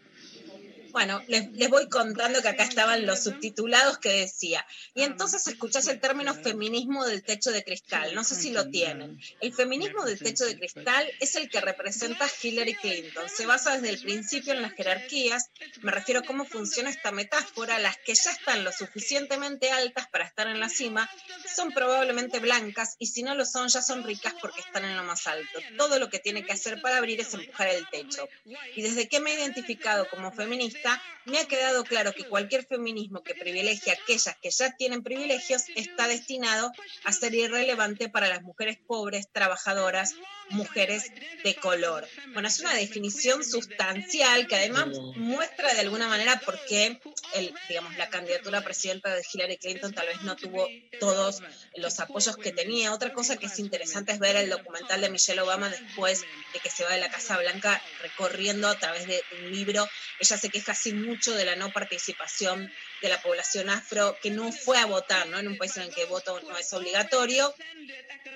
Bueno, 0.92 1.22
les, 1.26 1.50
les 1.52 1.70
voy 1.70 1.88
contando 1.88 2.42
que 2.42 2.48
acá 2.48 2.64
estaban 2.64 3.06
los 3.06 3.24
subtitulados 3.24 3.96
que 3.96 4.10
decía. 4.10 4.66
Y 4.94 5.02
entonces 5.02 5.46
escuchás 5.46 5.88
el 5.88 6.00
término 6.00 6.34
feminismo 6.34 7.06
del 7.06 7.22
techo 7.22 7.50
de 7.50 7.64
cristal. 7.64 8.14
No 8.14 8.24
sé 8.24 8.34
si 8.34 8.50
lo 8.50 8.68
tienen. 8.68 9.18
El 9.40 9.54
feminismo 9.54 10.04
del 10.04 10.18
techo 10.18 10.44
de 10.44 10.58
cristal 10.58 11.08
es 11.18 11.34
el 11.36 11.48
que 11.48 11.62
representa 11.62 12.28
Hillary 12.42 12.74
Clinton. 12.74 13.26
Se 13.28 13.46
basa 13.46 13.74
desde 13.74 13.88
el 13.88 14.02
principio 14.02 14.52
en 14.52 14.60
las 14.60 14.74
jerarquías. 14.74 15.50
Me 15.80 15.92
refiero 15.92 16.20
a 16.20 16.24
cómo 16.24 16.44
funciona 16.44 16.90
esta 16.90 17.10
metáfora. 17.10 17.78
Las 17.78 17.96
que 17.96 18.14
ya 18.14 18.30
están 18.30 18.62
lo 18.62 18.70
suficientemente 18.70 19.70
altas 19.70 20.08
para 20.08 20.26
estar 20.26 20.46
en 20.46 20.60
la 20.60 20.68
cima 20.68 21.08
son 21.54 21.72
probablemente 21.72 22.38
blancas 22.38 22.96
y 22.98 23.06
si 23.06 23.22
no 23.22 23.34
lo 23.34 23.46
son 23.46 23.68
ya 23.68 23.80
son 23.80 24.04
ricas 24.04 24.34
porque 24.42 24.60
están 24.60 24.84
en 24.84 24.96
lo 24.96 25.04
más 25.04 25.26
alto. 25.26 25.58
Todo 25.78 25.98
lo 25.98 26.10
que 26.10 26.18
tiene 26.18 26.44
que 26.44 26.52
hacer 26.52 26.82
para 26.82 26.98
abrir 26.98 27.18
es 27.20 27.32
empujar 27.32 27.68
el 27.68 27.88
techo. 27.88 28.28
Y 28.76 28.82
desde 28.82 29.08
que 29.08 29.20
me 29.20 29.32
he 29.32 29.40
identificado 29.40 30.06
como 30.10 30.32
feminista, 30.32 30.81
me 31.24 31.38
ha 31.38 31.46
quedado 31.46 31.84
claro 31.84 32.12
que 32.12 32.28
cualquier 32.28 32.64
feminismo 32.66 33.22
que 33.22 33.34
privilegie 33.34 33.92
a 33.92 33.94
aquellas 33.94 34.36
que 34.40 34.50
ya 34.50 34.74
tienen 34.76 35.02
privilegios 35.02 35.64
está 35.76 36.08
destinado 36.08 36.72
a 37.04 37.12
ser 37.12 37.34
irrelevante 37.34 38.08
para 38.08 38.28
las 38.28 38.42
mujeres 38.42 38.78
pobres, 38.86 39.28
trabajadoras, 39.32 40.14
mujeres 40.52 41.12
de 41.44 41.54
color. 41.56 42.06
Bueno, 42.32 42.48
es 42.48 42.60
una 42.60 42.74
definición 42.74 43.44
sustancial 43.44 44.46
que 44.46 44.56
además 44.56 44.88
muestra 45.16 45.74
de 45.74 45.80
alguna 45.80 46.08
manera 46.08 46.40
por 46.40 46.58
qué 46.66 47.00
el, 47.34 47.54
digamos, 47.68 47.96
la 47.96 48.08
candidatura 48.08 48.58
a 48.58 48.64
presidenta 48.64 49.14
de 49.14 49.24
Hillary 49.30 49.56
Clinton 49.56 49.92
tal 49.92 50.06
vez 50.06 50.22
no 50.22 50.36
tuvo 50.36 50.68
todos 51.00 51.42
los 51.76 52.00
apoyos 52.00 52.36
que 52.36 52.52
tenía. 52.52 52.92
Otra 52.92 53.12
cosa 53.12 53.36
que 53.36 53.46
es 53.46 53.58
interesante 53.58 54.12
es 54.12 54.18
ver 54.18 54.36
el 54.36 54.50
documental 54.50 55.00
de 55.00 55.10
Michelle 55.10 55.40
Obama 55.40 55.68
después 55.68 56.22
de 56.52 56.60
que 56.60 56.70
se 56.70 56.84
va 56.84 56.92
de 56.92 57.00
la 57.00 57.10
Casa 57.10 57.38
Blanca 57.38 57.82
recorriendo 58.02 58.68
a 58.68 58.78
través 58.78 59.06
de 59.06 59.22
un 59.38 59.52
libro. 59.52 59.88
Ella 60.20 60.36
se 60.36 60.50
queja 60.50 60.72
así 60.72 60.92
mucho 60.92 61.34
de 61.34 61.44
la 61.44 61.56
no 61.56 61.72
participación 61.72 62.70
de 63.02 63.08
la 63.08 63.20
población 63.20 63.68
afro 63.68 64.16
que 64.22 64.30
no 64.30 64.52
fue 64.52 64.78
a 64.78 64.86
votar, 64.86 65.26
¿no? 65.28 65.38
En 65.38 65.48
un 65.48 65.58
país 65.58 65.76
en 65.76 65.84
el 65.84 65.94
que 65.94 66.02
el 66.02 66.08
voto 66.08 66.40
no 66.42 66.56
es 66.56 66.72
obligatorio. 66.72 67.52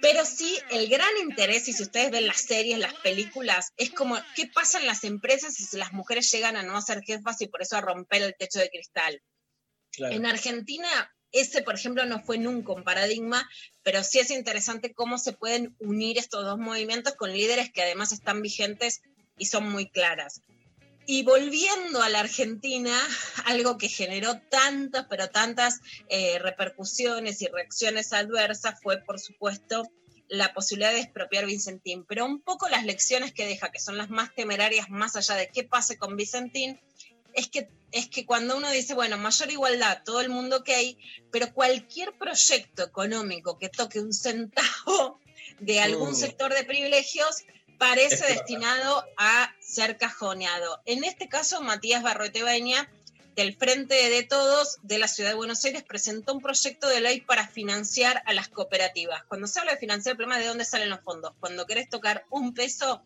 Pero 0.02 0.26
sí, 0.26 0.58
el 0.70 0.88
gran 0.88 1.16
interés, 1.22 1.68
y 1.68 1.72
si 1.72 1.82
ustedes 1.82 2.10
ven 2.10 2.26
las 2.26 2.42
series, 2.42 2.78
las 2.78 2.94
películas, 2.94 3.72
es 3.76 3.90
como, 3.90 4.18
¿qué 4.34 4.46
pasa 4.46 4.78
en 4.78 4.86
las 4.86 5.04
empresas 5.04 5.54
si 5.54 5.76
las 5.76 5.92
mujeres 5.92 6.30
llegan 6.30 6.56
a 6.56 6.62
no 6.62 6.82
ser 6.82 7.02
jefas 7.02 7.40
y 7.40 7.46
por 7.46 7.62
eso 7.62 7.76
a 7.76 7.80
romper 7.80 8.22
el 8.22 8.36
techo 8.36 8.58
de 8.58 8.68
cristal? 8.68 9.22
En 9.98 10.26
Argentina, 10.26 10.88
ese, 11.32 11.62
por 11.62 11.74
ejemplo, 11.74 12.04
no 12.04 12.22
fue 12.22 12.36
nunca 12.36 12.72
un 12.72 12.84
paradigma, 12.84 13.48
pero 13.82 14.02
sí 14.02 14.18
es 14.18 14.30
interesante 14.30 14.92
cómo 14.92 15.16
se 15.18 15.32
pueden 15.32 15.74
unir 15.78 16.18
estos 16.18 16.44
dos 16.44 16.58
movimientos 16.58 17.14
con 17.14 17.32
líderes 17.32 17.70
que 17.72 17.82
además 17.82 18.12
están 18.12 18.42
vigentes 18.42 19.00
y 19.38 19.46
son 19.46 19.70
muy 19.70 19.88
claras. 19.88 20.42
Y 21.06 21.22
volviendo 21.22 22.02
a 22.02 22.08
la 22.08 22.20
Argentina, 22.20 23.00
algo 23.44 23.78
que 23.78 23.88
generó 23.88 24.40
tantas, 24.50 25.06
pero 25.08 25.30
tantas 25.30 25.80
eh, 26.08 26.38
repercusiones 26.40 27.40
y 27.42 27.46
reacciones 27.46 28.12
adversas 28.12 28.80
fue, 28.82 28.98
por 28.98 29.20
supuesto, 29.20 29.90
la 30.28 30.52
posibilidad 30.52 30.92
de 30.92 31.00
expropiar 31.00 31.46
Vicentín. 31.46 32.04
Pero 32.04 32.26
un 32.26 32.40
poco 32.40 32.68
las 32.68 32.84
lecciones 32.84 33.32
que 33.32 33.46
deja, 33.46 33.70
que 33.70 33.78
son 33.78 33.96
las 33.96 34.10
más 34.10 34.34
temerarias, 34.34 34.90
más 34.90 35.14
allá 35.14 35.36
de 35.36 35.48
qué 35.48 35.62
pase 35.62 35.96
con 35.96 36.16
Vicentín, 36.16 36.80
es 37.34 37.48
que, 37.48 37.68
es 37.92 38.08
que 38.08 38.26
cuando 38.26 38.56
uno 38.56 38.70
dice, 38.70 38.94
bueno, 38.94 39.18
mayor 39.18 39.50
igualdad, 39.50 40.02
todo 40.04 40.20
el 40.20 40.30
mundo 40.30 40.56
ok, 40.58 40.70
pero 41.30 41.52
cualquier 41.52 42.16
proyecto 42.16 42.82
económico 42.82 43.58
que 43.58 43.68
toque 43.68 44.00
un 44.00 44.12
centavo 44.12 45.20
de 45.60 45.80
algún 45.80 46.10
Mm. 46.12 46.14
sector 46.14 46.52
de 46.52 46.64
privilegios 46.64 47.44
parece 47.78 48.26
destinado 48.26 49.04
a 49.16 49.54
ser 49.60 49.96
cajoneado. 49.96 50.80
En 50.84 51.04
este 51.04 51.28
caso, 51.28 51.60
Matías 51.60 52.02
Barroetebaña, 52.02 52.90
del 53.34 53.54
Frente 53.54 53.94
de 53.94 54.22
Todos 54.22 54.78
de 54.82 54.98
la 54.98 55.08
Ciudad 55.08 55.30
de 55.30 55.36
Buenos 55.36 55.62
Aires, 55.64 55.82
presentó 55.82 56.32
un 56.32 56.40
proyecto 56.40 56.88
de 56.88 57.00
ley 57.00 57.20
para 57.20 57.46
financiar 57.46 58.22
a 58.24 58.32
las 58.32 58.48
cooperativas. 58.48 59.24
Cuando 59.24 59.46
se 59.46 59.60
habla 59.60 59.72
de 59.72 59.78
financiar, 59.78 60.12
el 60.12 60.16
problema 60.16 60.38
es 60.38 60.44
de 60.44 60.48
dónde 60.48 60.64
salen 60.64 60.88
los 60.88 61.00
fondos. 61.00 61.34
Cuando 61.38 61.66
querés 61.66 61.90
tocar 61.90 62.24
un 62.30 62.54
peso, 62.54 63.02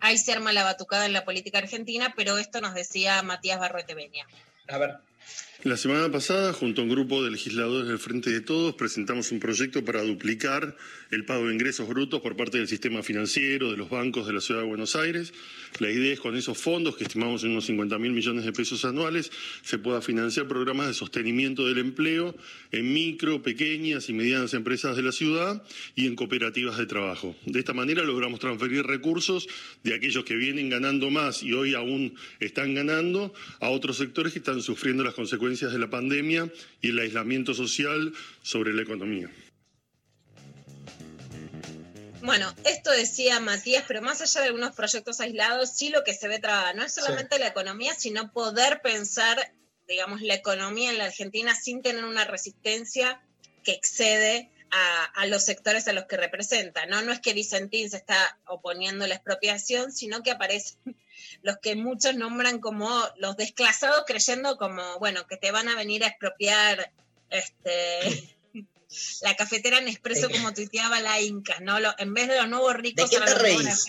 ahí 0.00 0.18
se 0.18 0.32
arma 0.32 0.52
la 0.52 0.64
batucada 0.64 1.06
en 1.06 1.12
la 1.12 1.24
política 1.24 1.58
argentina, 1.58 2.12
pero 2.16 2.38
esto 2.38 2.60
nos 2.60 2.74
decía 2.74 3.22
Matías 3.22 3.60
Barroetebaña. 3.60 4.26
A 4.68 4.78
ver. 4.78 5.09
La 5.62 5.76
semana 5.76 6.10
pasada, 6.10 6.54
junto 6.54 6.80
a 6.80 6.84
un 6.84 6.90
grupo 6.90 7.22
de 7.22 7.30
legisladores 7.30 7.86
del 7.86 7.98
Frente 7.98 8.30
de 8.30 8.40
Todos, 8.40 8.74
presentamos 8.76 9.30
un 9.30 9.40
proyecto 9.40 9.84
para 9.84 10.00
duplicar 10.00 10.74
el 11.10 11.26
pago 11.26 11.48
de 11.48 11.52
ingresos 11.52 11.86
brutos 11.86 12.22
por 12.22 12.34
parte 12.34 12.56
del 12.56 12.66
sistema 12.66 13.02
financiero, 13.02 13.70
de 13.70 13.76
los 13.76 13.90
bancos 13.90 14.26
de 14.26 14.32
la 14.32 14.40
Ciudad 14.40 14.62
de 14.62 14.66
Buenos 14.66 14.96
Aires. 14.96 15.34
La 15.78 15.90
idea 15.90 16.14
es 16.14 16.20
con 16.20 16.34
esos 16.34 16.56
fondos, 16.56 16.96
que 16.96 17.04
estimamos 17.04 17.44
en 17.44 17.50
unos 17.50 17.66
50 17.66 17.98
mil 17.98 18.12
millones 18.12 18.46
de 18.46 18.54
pesos 18.54 18.86
anuales, 18.86 19.30
se 19.62 19.76
pueda 19.76 20.00
financiar 20.00 20.48
programas 20.48 20.86
de 20.86 20.94
sostenimiento 20.94 21.66
del 21.66 21.76
empleo 21.76 22.34
en 22.72 22.94
micro, 22.94 23.42
pequeñas 23.42 24.08
y 24.08 24.14
medianas 24.14 24.54
empresas 24.54 24.96
de 24.96 25.02
la 25.02 25.12
ciudad 25.12 25.62
y 25.94 26.06
en 26.06 26.16
cooperativas 26.16 26.78
de 26.78 26.86
trabajo. 26.86 27.36
De 27.44 27.58
esta 27.58 27.74
manera 27.74 28.02
logramos 28.02 28.40
transferir 28.40 28.84
recursos 28.84 29.46
de 29.84 29.94
aquellos 29.94 30.24
que 30.24 30.36
vienen 30.36 30.70
ganando 30.70 31.10
más 31.10 31.42
y 31.42 31.52
hoy 31.52 31.74
aún 31.74 32.14
están 32.38 32.72
ganando 32.72 33.34
a 33.60 33.68
otros 33.68 33.98
sectores 33.98 34.32
que 34.32 34.38
están 34.38 34.62
sufriendo 34.62 35.04
las 35.04 35.09
consecuencias 35.14 35.72
de 35.72 35.78
la 35.78 35.90
pandemia 35.90 36.50
y 36.80 36.90
el 36.90 36.98
aislamiento 36.98 37.54
social 37.54 38.12
sobre 38.42 38.72
la 38.72 38.82
economía. 38.82 39.30
Bueno, 42.22 42.54
esto 42.64 42.90
decía 42.90 43.40
Matías, 43.40 43.84
pero 43.88 44.02
más 44.02 44.20
allá 44.20 44.42
de 44.42 44.48
algunos 44.48 44.74
proyectos 44.76 45.20
aislados, 45.20 45.70
sí 45.70 45.88
lo 45.88 46.04
que 46.04 46.12
se 46.12 46.28
ve 46.28 46.38
trabada 46.38 46.74
no 46.74 46.84
es 46.84 46.94
solamente 46.94 47.38
la 47.38 47.46
economía, 47.46 47.94
sino 47.94 48.30
poder 48.30 48.82
pensar, 48.82 49.54
digamos, 49.88 50.20
la 50.20 50.34
economía 50.34 50.90
en 50.90 50.98
la 50.98 51.06
Argentina 51.06 51.54
sin 51.54 51.80
tener 51.80 52.04
una 52.04 52.26
resistencia 52.26 53.22
que 53.64 53.72
excede 53.72 54.50
a, 54.70 55.04
a 55.04 55.26
los 55.26 55.44
sectores 55.44 55.88
a 55.88 55.94
los 55.94 56.04
que 56.04 56.18
representa. 56.18 56.84
¿no? 56.86 57.00
no 57.00 57.12
es 57.12 57.20
que 57.20 57.32
Vicentín 57.32 57.88
se 57.88 57.96
está 57.96 58.38
oponiendo 58.46 59.06
a 59.06 59.08
la 59.08 59.14
expropiación, 59.14 59.90
sino 59.90 60.22
que 60.22 60.30
aparecen 60.30 60.78
los 61.42 61.56
que 61.58 61.74
muchos 61.76 62.14
nombran 62.14 62.58
como 62.60 62.90
los 63.16 63.36
desclasados 63.36 64.04
creyendo 64.06 64.56
como, 64.56 64.98
bueno, 64.98 65.26
que 65.26 65.36
te 65.36 65.50
van 65.52 65.68
a 65.68 65.74
venir 65.76 66.04
a 66.04 66.08
expropiar 66.08 66.92
este, 67.30 68.36
la 69.22 69.36
cafetera 69.36 69.80
Nespresso 69.80 70.28
como 70.30 70.52
tuiteaba 70.52 71.00
la 71.00 71.20
Inca, 71.20 71.58
¿no? 71.60 71.80
Lo- 71.80 71.94
en 71.98 72.12
vez 72.14 72.28
de 72.28 72.36
los 72.36 72.48
nuevos 72.48 72.74
ricos... 72.74 73.08
¿De 73.10 73.16
qué 73.18 73.24
te 73.24 73.34
reís? 73.34 73.84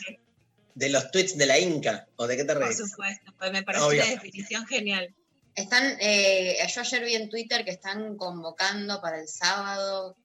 ¿De 0.73 0.89
los 0.89 1.11
tweets 1.11 1.37
de 1.37 1.45
la 1.45 1.59
Inca? 1.59 2.07
¿O 2.15 2.27
de 2.27 2.37
qué 2.37 2.43
te 2.45 2.53
Por 2.53 2.63
reís? 2.63 2.77
supuesto, 2.77 3.33
pues 3.37 3.51
me 3.51 3.63
parece 3.63 3.83
Obvio. 3.83 4.03
una 4.03 4.11
definición 4.11 4.65
genial. 4.67 5.13
Están, 5.53 5.97
eh, 5.99 6.57
yo 6.73 6.81
ayer 6.81 7.03
vi 7.03 7.15
en 7.15 7.29
Twitter 7.29 7.65
que 7.65 7.71
están 7.71 8.15
convocando 8.15 9.01
para 9.01 9.19
el 9.19 9.27
sábado 9.27 10.15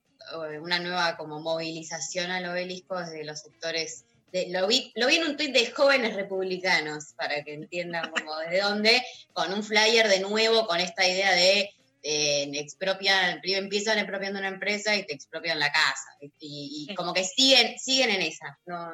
eh, 0.49 0.57
una 0.59 0.79
nueva 0.79 1.17
como 1.17 1.41
movilización 1.41 2.31
al 2.31 2.45
obelisco 2.45 2.97
desde 2.97 3.25
los 3.25 3.41
sectores. 3.41 4.05
De- 4.31 4.47
lo, 4.49 4.67
vi, 4.67 4.91
lo 4.95 5.07
vi 5.07 5.15
en 5.15 5.25
un 5.25 5.37
tuit 5.37 5.53
de 5.53 5.71
jóvenes 5.71 6.15
republicanos, 6.15 7.13
para 7.15 7.43
que 7.43 7.53
entiendan 7.53 8.09
como 8.11 8.37
desde 8.39 8.61
dónde, 8.61 9.03
con 9.33 9.53
un 9.53 9.63
flyer 9.63 10.07
de 10.07 10.19
nuevo, 10.19 10.67
con 10.67 10.79
esta 10.79 11.07
idea 11.07 11.33
de 11.33 11.69
eh, 12.03 12.49
expropian, 12.53 13.41
primero 13.41 13.63
empiezan 13.63 13.97
expropiando 13.97 14.39
una 14.39 14.47
empresa 14.49 14.95
y 14.95 15.05
te 15.05 15.13
expropian 15.13 15.59
la 15.59 15.71
casa. 15.71 16.09
Y, 16.39 16.87
y 16.89 16.95
como 16.95 17.13
que 17.13 17.23
siguen, 17.23 17.77
siguen 17.79 18.11
en 18.11 18.21
esa. 18.21 18.57
No, 18.65 18.91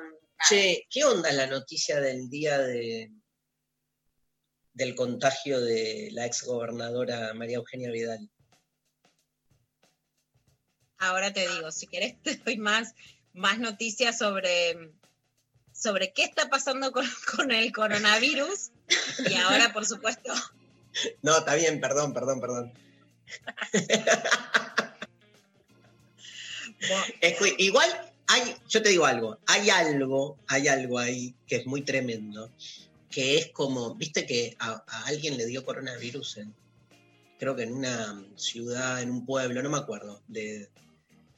Che, 0.47 0.87
¿qué 0.89 1.05
onda 1.05 1.31
la 1.31 1.47
noticia 1.47 2.01
del 2.01 2.29
día 2.29 2.57
de 2.59 3.11
del 4.73 4.95
contagio 4.95 5.61
de 5.61 6.09
la 6.11 6.25
ex 6.25 6.43
gobernadora 6.43 7.33
María 7.33 7.57
Eugenia 7.57 7.91
Vidal? 7.91 8.29
Ahora 10.97 11.31
te 11.31 11.47
digo, 11.47 11.71
si 11.71 11.87
querés 11.87 12.19
te 12.23 12.35
doy 12.35 12.57
más, 12.57 12.93
más 13.33 13.59
noticias 13.59 14.17
sobre, 14.17 14.91
sobre 15.83 16.13
qué 16.13 16.23
está 16.23 16.49
pasando 16.49 16.91
con, 16.91 17.05
con 17.35 17.51
el 17.51 17.71
coronavirus. 17.73 18.71
Y 19.29 19.33
ahora, 19.35 19.73
por 19.73 19.85
supuesto, 19.85 20.33
No, 21.21 21.39
está 21.39 21.55
bien, 21.55 21.79
perdón, 21.81 22.13
perdón, 22.13 22.39
perdón. 22.39 22.73
Es 27.21 27.39
que 27.39 27.55
igual 27.59 27.89
hay, 28.27 28.55
yo 28.67 28.81
te 28.81 28.89
digo 28.89 29.05
algo, 29.05 29.39
hay 29.45 29.69
algo, 29.69 30.37
hay 30.47 30.67
algo 30.67 30.99
ahí 30.99 31.33
que 31.47 31.55
es 31.57 31.65
muy 31.65 31.81
tremendo, 31.83 32.51
que 33.09 33.37
es 33.37 33.51
como, 33.51 33.95
viste 33.95 34.25
que 34.25 34.55
a, 34.59 34.83
a 34.85 35.05
alguien 35.05 35.37
le 35.37 35.45
dio 35.45 35.63
coronavirus 35.63 36.37
en, 36.37 36.53
creo 37.39 37.55
que 37.55 37.63
en 37.63 37.73
una 37.73 38.21
ciudad, 38.35 39.01
en 39.01 39.11
un 39.11 39.25
pueblo, 39.25 39.63
no 39.63 39.69
me 39.69 39.77
acuerdo, 39.77 40.21
de, 40.27 40.69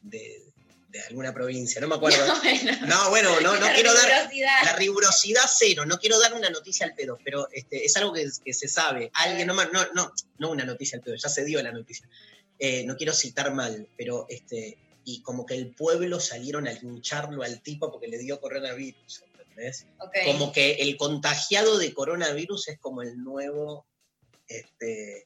de, 0.01 0.51
de 0.95 1.01
alguna 1.01 1.33
provincia, 1.33 1.81
no 1.81 1.87
me 1.87 1.95
acuerdo. 1.95 2.25
No, 2.25 2.39
bueno. 2.41 2.87
No, 2.87 3.09
bueno, 3.09 3.41
no, 3.41 3.73
quiero 3.73 3.93
dar 3.93 4.29
la 4.63 4.75
rigurosidad 4.77 5.43
cero, 5.47 5.85
no 5.85 5.99
quiero 5.99 6.17
dar 6.19 6.33
una 6.33 6.49
noticia 6.49 6.85
al 6.85 6.95
pedo, 6.95 7.19
pero 7.23 7.49
este, 7.51 7.83
es 7.83 7.97
algo 7.97 8.13
que, 8.13 8.29
que 8.43 8.53
se 8.53 8.67
sabe. 8.67 9.11
Alguien, 9.13 9.47
no, 9.47 9.53
no, 9.53 9.85
no, 9.93 10.13
no 10.37 10.49
una 10.49 10.63
noticia 10.63 10.97
al 10.97 11.03
pedo, 11.03 11.15
ya 11.15 11.27
se 11.27 11.43
dio 11.43 11.61
la 11.61 11.73
noticia. 11.73 12.07
Eh, 12.57 12.85
no 12.85 12.95
quiero 12.95 13.13
citar 13.13 13.53
mal, 13.53 13.89
pero 13.97 14.25
este, 14.29 14.77
y 15.03 15.21
como 15.21 15.45
que 15.45 15.55
el 15.55 15.75
pueblo 15.75 16.21
salieron 16.21 16.67
a 16.67 16.71
lincharlo 16.71 17.43
al 17.43 17.61
tipo 17.61 17.91
porque 17.91 18.07
le 18.07 18.17
dio 18.17 18.39
coronavirus, 18.39 19.23
¿entendés? 19.37 19.87
Como 20.25 20.53
que 20.53 20.75
el 20.75 20.95
contagiado 20.95 21.77
de 21.77 21.93
coronavirus 21.93 22.69
es 22.69 22.79
como 22.79 23.01
el 23.01 23.21
nuevo 23.21 23.85
este, 24.47 25.25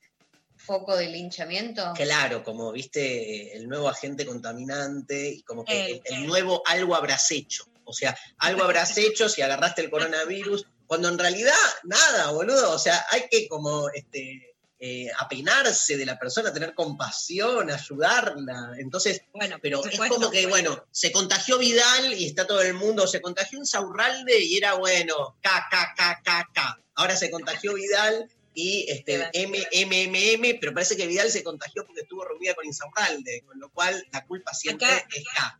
Foco 0.60 0.95
de 0.95 1.07
linchamiento. 1.07 1.94
claro, 1.95 2.44
como 2.44 2.72
viste, 2.72 3.56
el 3.56 3.68
nuevo 3.68 3.88
agente 3.90 4.26
contaminante 4.26 5.30
y 5.30 5.41
como 5.44 5.64
que 5.65 5.86
El- 5.91 6.02
el, 6.06 6.14
el 6.15 6.27
nuevo 6.27 6.61
algo 6.65 6.95
habrás 6.95 7.31
hecho. 7.31 7.65
O 7.86 7.94
sea, 7.94 8.15
algo 8.38 8.64
habrás 8.64 8.95
hecho 8.98 9.30
si 9.30 9.41
agarraste 9.41 9.81
el 9.81 9.90
coronavirus, 9.90 10.65
cuando 10.86 11.07
en 11.10 11.18
realidad 11.18 11.53
nada, 11.84 12.31
boludo. 12.31 12.72
O 12.72 12.80
sea, 12.80 13.06
hay 13.11 13.23
que 13.31 13.48
como 13.48 13.90
este, 13.90 14.56
eh, 14.80 15.07
apenarse 15.18 15.98
de 15.98 16.06
la 16.06 16.19
persona, 16.19 16.53
tener 16.53 16.73
compasión, 16.76 17.72
ayudarla. 17.72 18.73
Entonces, 18.77 19.22
bueno, 19.34 19.57
pero 19.61 19.84
es 19.86 19.98
como 19.98 20.30
que, 20.30 20.45
bueno, 20.48 20.86
se 20.91 21.11
contagió 21.11 21.57
Vidal 21.57 22.14
y 22.14 22.26
está 22.27 22.45
todo 22.45 22.61
el 22.61 22.73
mundo, 22.76 23.07
se 23.07 23.22
contagió 23.22 23.60
un 23.60 23.65
Saurralde 23.65 24.40
y 24.44 24.57
era 24.57 24.73
bueno, 24.76 25.38
K, 25.41 25.68
K, 25.72 25.94
K, 25.98 26.22
K, 26.23 26.49
K. 26.53 26.80
Ahora 26.95 27.15
se 27.15 27.31
contagió 27.31 27.73
Vidal 27.76 28.30
y 28.53 28.85
este, 28.89 29.30
M, 29.34 29.57
M, 29.71 30.03
M, 30.03 30.34
M, 30.34 30.57
pero 30.59 30.73
parece 30.73 30.97
que 30.97 31.07
Vidal 31.07 31.30
se 31.31 31.43
contagió 31.43 31.85
porque 31.85 32.01
estuvo 32.01 32.26
reunida 32.26 32.55
con 32.55 32.65
Insaurralde, 32.65 33.43
con 33.45 33.59
lo 33.59 33.69
cual 33.69 34.05
la 34.11 34.26
culpa 34.26 34.53
siempre 34.53 34.88
Acá- 34.88 35.07
es 35.15 35.23
K. 35.23 35.59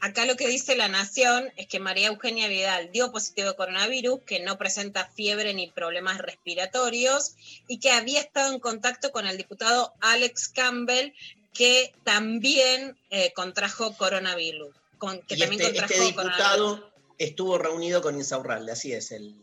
Acá 0.00 0.26
lo 0.26 0.36
que 0.36 0.46
dice 0.46 0.76
la 0.76 0.88
Nación 0.88 1.50
es 1.56 1.66
que 1.66 1.80
María 1.80 2.08
Eugenia 2.08 2.48
Vidal 2.48 2.92
dio 2.92 3.10
positivo 3.10 3.48
de 3.48 3.56
coronavirus, 3.56 4.20
que 4.24 4.40
no 4.40 4.58
presenta 4.58 5.06
fiebre 5.06 5.54
ni 5.54 5.70
problemas 5.70 6.18
respiratorios 6.18 7.34
y 7.66 7.78
que 7.80 7.90
había 7.90 8.20
estado 8.20 8.52
en 8.52 8.60
contacto 8.60 9.10
con 9.10 9.26
el 9.26 9.38
diputado 9.38 9.94
Alex 10.00 10.48
Campbell, 10.48 11.12
que 11.54 11.94
también 12.04 12.96
eh, 13.10 13.32
contrajo 13.34 13.96
coronavirus. 13.96 14.74
Con, 14.98 15.22
que 15.22 15.34
y 15.34 15.38
también 15.38 15.62
este, 15.62 15.72
contrajo 15.78 15.94
este 15.94 16.14
coronavirus. 16.14 16.76
diputado 16.76 16.92
estuvo 17.18 17.58
reunido 17.58 18.02
con 18.02 18.16
Insaurralde, 18.16 18.72
así 18.72 18.92
es, 18.92 19.10
el, 19.12 19.34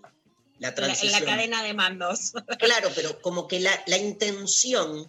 la 0.59 0.69
En 0.69 0.69
la, 0.69 0.69
en 0.69 0.75
transición. 0.75 1.11
la 1.21 1.25
cadena 1.25 1.63
de 1.63 1.73
mandos. 1.73 2.33
Claro, 2.59 2.89
pero 2.95 3.21
como 3.21 3.47
que 3.47 3.59
la, 3.59 3.71
la 3.87 3.97
intención 3.97 5.07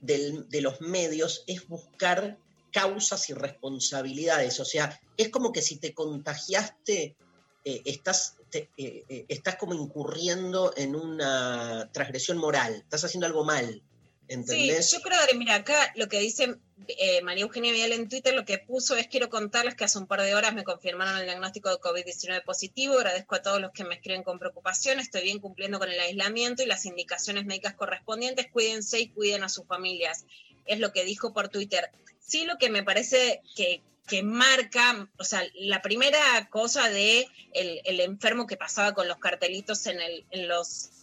del- 0.00 0.48
de 0.48 0.60
los 0.60 0.80
medios 0.80 1.44
es 1.46 1.66
buscar 1.68 2.38
causas 2.72 3.28
y 3.30 3.34
responsabilidades. 3.34 4.58
O 4.60 4.64
sea, 4.64 5.00
es 5.16 5.28
como 5.28 5.52
que 5.52 5.62
si 5.62 5.76
te 5.76 5.92
contagiaste, 5.94 7.16
eh, 7.64 7.82
estás, 7.84 8.36
te- 8.50 8.70
eh, 8.76 9.04
eh, 9.08 9.24
estás 9.28 9.56
como 9.56 9.74
incurriendo 9.74 10.72
en 10.76 10.96
una 10.96 11.88
transgresión 11.92 12.38
moral, 12.38 12.74
estás 12.76 13.04
haciendo 13.04 13.26
algo 13.26 13.44
mal. 13.44 13.82
¿Entendés? 14.28 14.88
Sí, 14.88 14.96
yo 14.96 15.02
creo 15.02 15.18
que, 15.28 15.36
mira, 15.36 15.56
acá 15.56 15.92
lo 15.96 16.08
que 16.08 16.20
dice 16.20 16.56
eh, 16.88 17.22
María 17.22 17.42
Eugenia 17.42 17.72
Vidal 17.72 17.92
en 17.92 18.08
Twitter, 18.08 18.34
lo 18.34 18.44
que 18.44 18.58
puso 18.58 18.96
es, 18.96 19.06
quiero 19.06 19.28
contarles 19.28 19.74
que 19.74 19.84
hace 19.84 19.98
un 19.98 20.06
par 20.06 20.22
de 20.22 20.34
horas 20.34 20.54
me 20.54 20.64
confirmaron 20.64 21.18
el 21.18 21.24
diagnóstico 21.24 21.70
de 21.70 21.76
COVID-19 21.76 22.44
positivo, 22.44 22.94
agradezco 22.94 23.34
a 23.34 23.42
todos 23.42 23.60
los 23.60 23.72
que 23.72 23.84
me 23.84 23.94
escriben 23.94 24.22
con 24.22 24.38
preocupación, 24.38 24.98
estoy 24.98 25.22
bien 25.22 25.38
cumpliendo 25.38 25.78
con 25.78 25.90
el 25.90 26.00
aislamiento 26.00 26.62
y 26.62 26.66
las 26.66 26.86
indicaciones 26.86 27.44
médicas 27.44 27.74
correspondientes, 27.74 28.50
cuídense 28.50 29.00
y 29.00 29.08
cuiden 29.08 29.42
a 29.44 29.48
sus 29.48 29.66
familias, 29.66 30.24
es 30.66 30.80
lo 30.80 30.92
que 30.92 31.04
dijo 31.04 31.32
por 31.32 31.48
Twitter. 31.48 31.90
Sí, 32.20 32.44
lo 32.44 32.56
que 32.58 32.70
me 32.70 32.82
parece 32.82 33.42
que, 33.56 33.82
que 34.06 34.22
marca, 34.22 35.08
o 35.18 35.24
sea, 35.24 35.42
la 35.54 35.82
primera 35.82 36.48
cosa 36.50 36.88
de 36.88 37.28
el, 37.52 37.80
el 37.84 38.00
enfermo 38.00 38.46
que 38.46 38.56
pasaba 38.56 38.94
con 38.94 39.08
los 39.08 39.18
cartelitos 39.18 39.86
en, 39.86 40.00
el, 40.00 40.24
en 40.30 40.48
los 40.48 41.01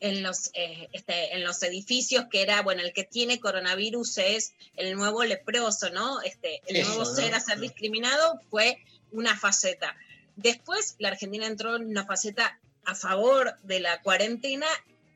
en 0.00 0.22
los, 0.22 0.50
eh, 0.54 0.88
este, 0.92 1.34
en 1.34 1.44
los 1.44 1.62
edificios, 1.62 2.26
que 2.30 2.42
era, 2.42 2.62
bueno, 2.62 2.82
el 2.82 2.92
que 2.92 3.04
tiene 3.04 3.38
coronavirus 3.38 4.18
es 4.18 4.54
el 4.76 4.96
nuevo 4.96 5.22
leproso, 5.24 5.90
¿no? 5.90 6.22
Este, 6.22 6.62
el 6.66 6.76
Eso, 6.76 6.88
nuevo 6.88 7.04
¿no? 7.04 7.14
ser 7.14 7.34
a 7.34 7.40
ser 7.40 7.60
discriminado 7.60 8.40
fue 8.50 8.78
una 9.12 9.38
faceta. 9.38 9.96
Después 10.36 10.96
la 10.98 11.08
Argentina 11.08 11.46
entró 11.46 11.76
en 11.76 11.86
una 11.86 12.06
faceta 12.06 12.58
a 12.84 12.94
favor 12.94 13.54
de 13.62 13.80
la 13.80 14.00
cuarentena 14.02 14.66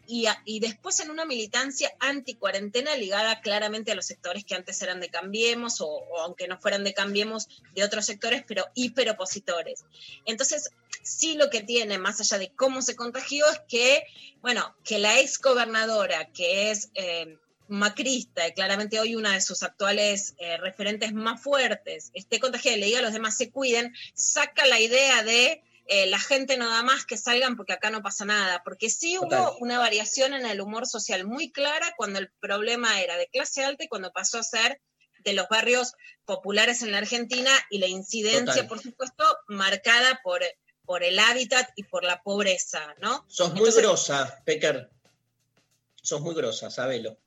y, 0.06 0.26
a- 0.26 0.42
y 0.44 0.60
después 0.60 1.00
en 1.00 1.10
una 1.10 1.24
militancia 1.24 1.92
anti-cuarentena 2.00 2.96
ligada 2.96 3.40
claramente 3.40 3.92
a 3.92 3.94
los 3.94 4.06
sectores 4.06 4.44
que 4.44 4.54
antes 4.54 4.80
eran 4.82 5.00
de 5.00 5.08
Cambiemos 5.08 5.80
o, 5.80 5.86
o 5.86 6.20
aunque 6.20 6.48
no 6.48 6.58
fueran 6.58 6.84
de 6.84 6.94
Cambiemos, 6.94 7.48
de 7.74 7.84
otros 7.84 8.06
sectores, 8.06 8.44
pero 8.46 8.66
hiperopositores. 8.74 9.84
Entonces, 10.26 10.70
sí 11.02 11.36
lo 11.36 11.50
que 11.50 11.62
tiene, 11.62 11.98
más 11.98 12.20
allá 12.20 12.38
de 12.38 12.50
cómo 12.50 12.82
se 12.82 12.96
contagió, 12.96 13.48
es 13.50 13.60
que, 13.68 14.04
bueno, 14.40 14.74
que 14.84 14.98
la 14.98 15.18
ex 15.20 15.40
gobernadora, 15.40 16.30
que 16.32 16.70
es 16.70 16.90
eh, 16.94 17.38
macrista 17.68 18.46
y 18.46 18.52
claramente 18.52 19.00
hoy 19.00 19.14
una 19.16 19.32
de 19.32 19.40
sus 19.40 19.62
actuales 19.62 20.34
eh, 20.38 20.56
referentes 20.58 21.12
más 21.14 21.42
fuertes, 21.42 22.10
esté 22.14 22.38
contagiada 22.40 22.76
y 22.76 22.80
le 22.80 22.86
diga 22.86 22.98
a 22.98 23.02
los 23.02 23.12
demás 23.12 23.36
se 23.36 23.50
cuiden, 23.50 23.94
saca 24.12 24.66
la 24.66 24.80
idea 24.80 25.22
de 25.22 25.62
eh, 25.86 26.06
la 26.06 26.18
gente 26.18 26.56
no 26.56 26.68
da 26.68 26.82
más 26.82 27.04
que 27.04 27.16
salgan 27.16 27.56
porque 27.56 27.74
acá 27.74 27.90
no 27.90 28.02
pasa 28.02 28.24
nada, 28.24 28.62
porque 28.64 28.88
sí 28.88 29.18
hubo 29.18 29.28
Total. 29.28 29.52
una 29.60 29.78
variación 29.78 30.32
en 30.32 30.46
el 30.46 30.60
humor 30.60 30.86
social 30.86 31.26
muy 31.26 31.52
clara 31.52 31.94
cuando 31.96 32.18
el 32.18 32.30
problema 32.40 33.00
era 33.02 33.16
de 33.16 33.28
clase 33.28 33.64
alta 33.64 33.84
y 33.84 33.88
cuando 33.88 34.12
pasó 34.12 34.38
a 34.38 34.42
ser 34.42 34.80
de 35.18 35.32
los 35.34 35.48
barrios 35.48 35.92
populares 36.24 36.82
en 36.82 36.92
la 36.92 36.98
Argentina 36.98 37.50
y 37.70 37.78
la 37.78 37.86
incidencia, 37.86 38.62
Total. 38.62 38.68
por 38.68 38.80
supuesto, 38.80 39.24
marcada 39.48 40.20
por, 40.22 40.42
por 40.84 41.02
el 41.02 41.18
hábitat 41.18 41.68
y 41.76 41.84
por 41.84 42.04
la 42.04 42.22
pobreza, 42.22 42.94
¿no? 43.00 43.24
Sos 43.28 43.54
muy 43.54 43.70
grosa, 43.72 44.42
Pecker. 44.44 44.90
Sos 46.02 46.20
muy 46.20 46.34
grosa, 46.34 46.70
sabelo. 46.70 47.18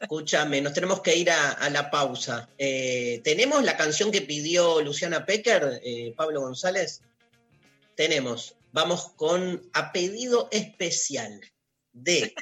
Escúchame, 0.00 0.60
nos 0.62 0.72
tenemos 0.72 1.00
que 1.00 1.14
ir 1.14 1.30
a, 1.30 1.52
a 1.52 1.68
la 1.68 1.90
pausa. 1.90 2.48
Eh, 2.56 3.20
¿Tenemos 3.22 3.62
la 3.64 3.76
canción 3.76 4.10
que 4.10 4.22
pidió 4.22 4.80
Luciana 4.80 5.26
Pecker, 5.26 5.80
eh, 5.84 6.14
Pablo 6.16 6.40
González? 6.40 7.02
Tenemos. 8.00 8.54
Vamos 8.72 9.10
con 9.14 9.68
A 9.74 9.92
Pedido 9.92 10.48
Especial 10.52 11.38
de 11.92 12.32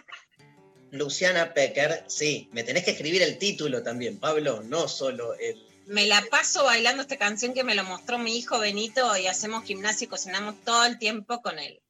Luciana 0.92 1.52
Pecker. 1.52 2.04
Sí, 2.06 2.48
me 2.52 2.62
tenés 2.62 2.84
que 2.84 2.92
escribir 2.92 3.22
el 3.22 3.38
título 3.38 3.82
también, 3.82 4.20
Pablo, 4.20 4.62
no 4.62 4.86
solo 4.86 5.34
el, 5.34 5.60
Me 5.88 6.06
la 6.06 6.24
paso 6.30 6.62
bailando 6.62 7.02
esta 7.02 7.16
canción 7.16 7.54
que 7.54 7.64
me 7.64 7.74
lo 7.74 7.82
mostró 7.82 8.18
mi 8.18 8.38
hijo 8.38 8.60
Benito 8.60 9.16
y 9.16 9.26
hacemos 9.26 9.64
gimnasia 9.64 10.04
y 10.04 10.08
cocinamos 10.08 10.54
todo 10.64 10.84
el 10.84 10.96
tiempo 11.00 11.42
con 11.42 11.58
él. 11.58 11.82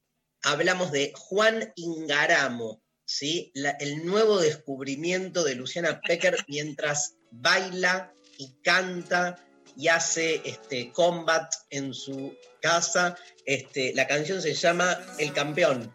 hablamos 0.45 0.91
de 0.91 1.13
Juan 1.15 1.71
Ingaramo, 1.77 2.81
¿sí? 3.05 3.51
La- 3.53 3.73
el 3.81 4.07
nuevo 4.07 4.41
descubrimiento 4.41 5.45
de 5.45 5.57
Luciana 5.57 6.01
Pecker 6.01 6.43
mientras 6.49 7.17
baila 7.31 8.15
y 8.39 8.51
canta 8.63 9.45
y 9.79 9.89
hace 9.89 10.43
este, 10.45 10.93
combat 10.93 11.55
en 11.71 11.95
su 11.95 12.37
casa. 12.61 13.17
Este, 13.47 13.95
la 13.95 14.09
canción 14.09 14.43
se 14.43 14.53
llama 14.53 14.99
El 15.19 15.33
Campeón. 15.33 15.91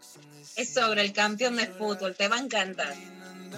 Es 0.56 0.72
sobre 0.72 1.02
el 1.02 1.12
campeón 1.12 1.56
de 1.56 1.66
fútbol, 1.66 2.14
te 2.16 2.26
va 2.28 2.36
a 2.36 2.38
encantar. 2.38 2.94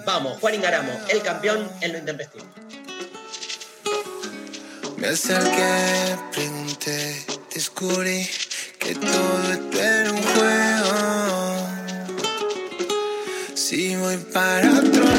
Vamos, 0.04 0.38
Juan 0.40 0.54
Ingaramo, 0.54 0.92
el 1.08 1.22
campeón 1.22 1.70
en 1.80 1.92
lo 1.92 1.98
intempestivo. 1.98 2.44
Me 4.96 5.08
acerqué, 5.08 6.16
pregunté, 6.32 7.24
descubrí 7.54 8.28
que 8.78 8.94
todo 8.94 9.52
esto 9.52 9.80
era 9.80 10.12
un 10.12 10.22
juego. 10.22 11.66
Si 13.54 13.94
voy 13.96 14.16
para 14.16 14.70
otro 14.70 15.15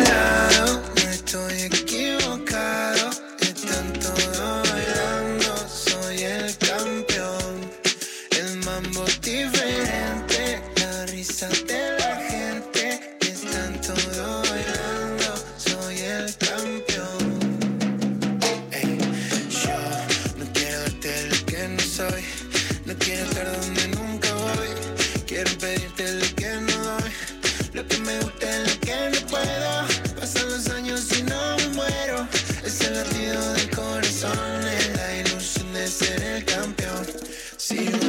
Si 37.67 37.75
voy 37.75 38.06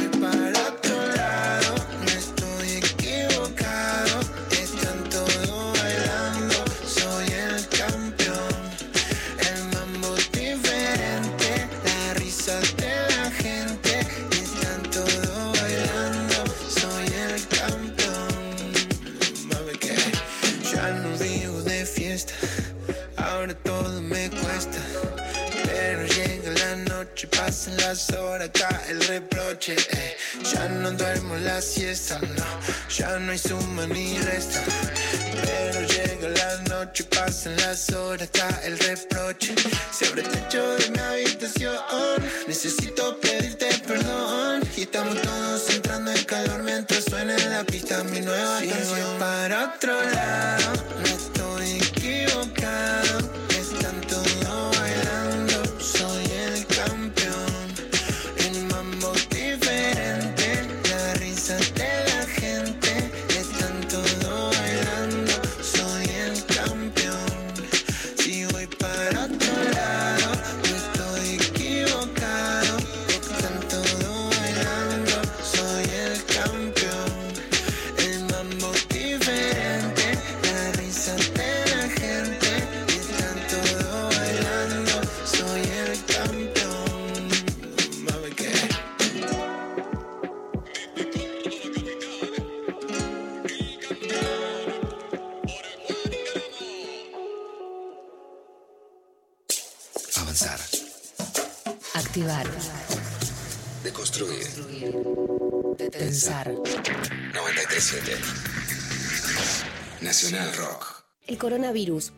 duermo 33.43 33.81
la 33.81 33.98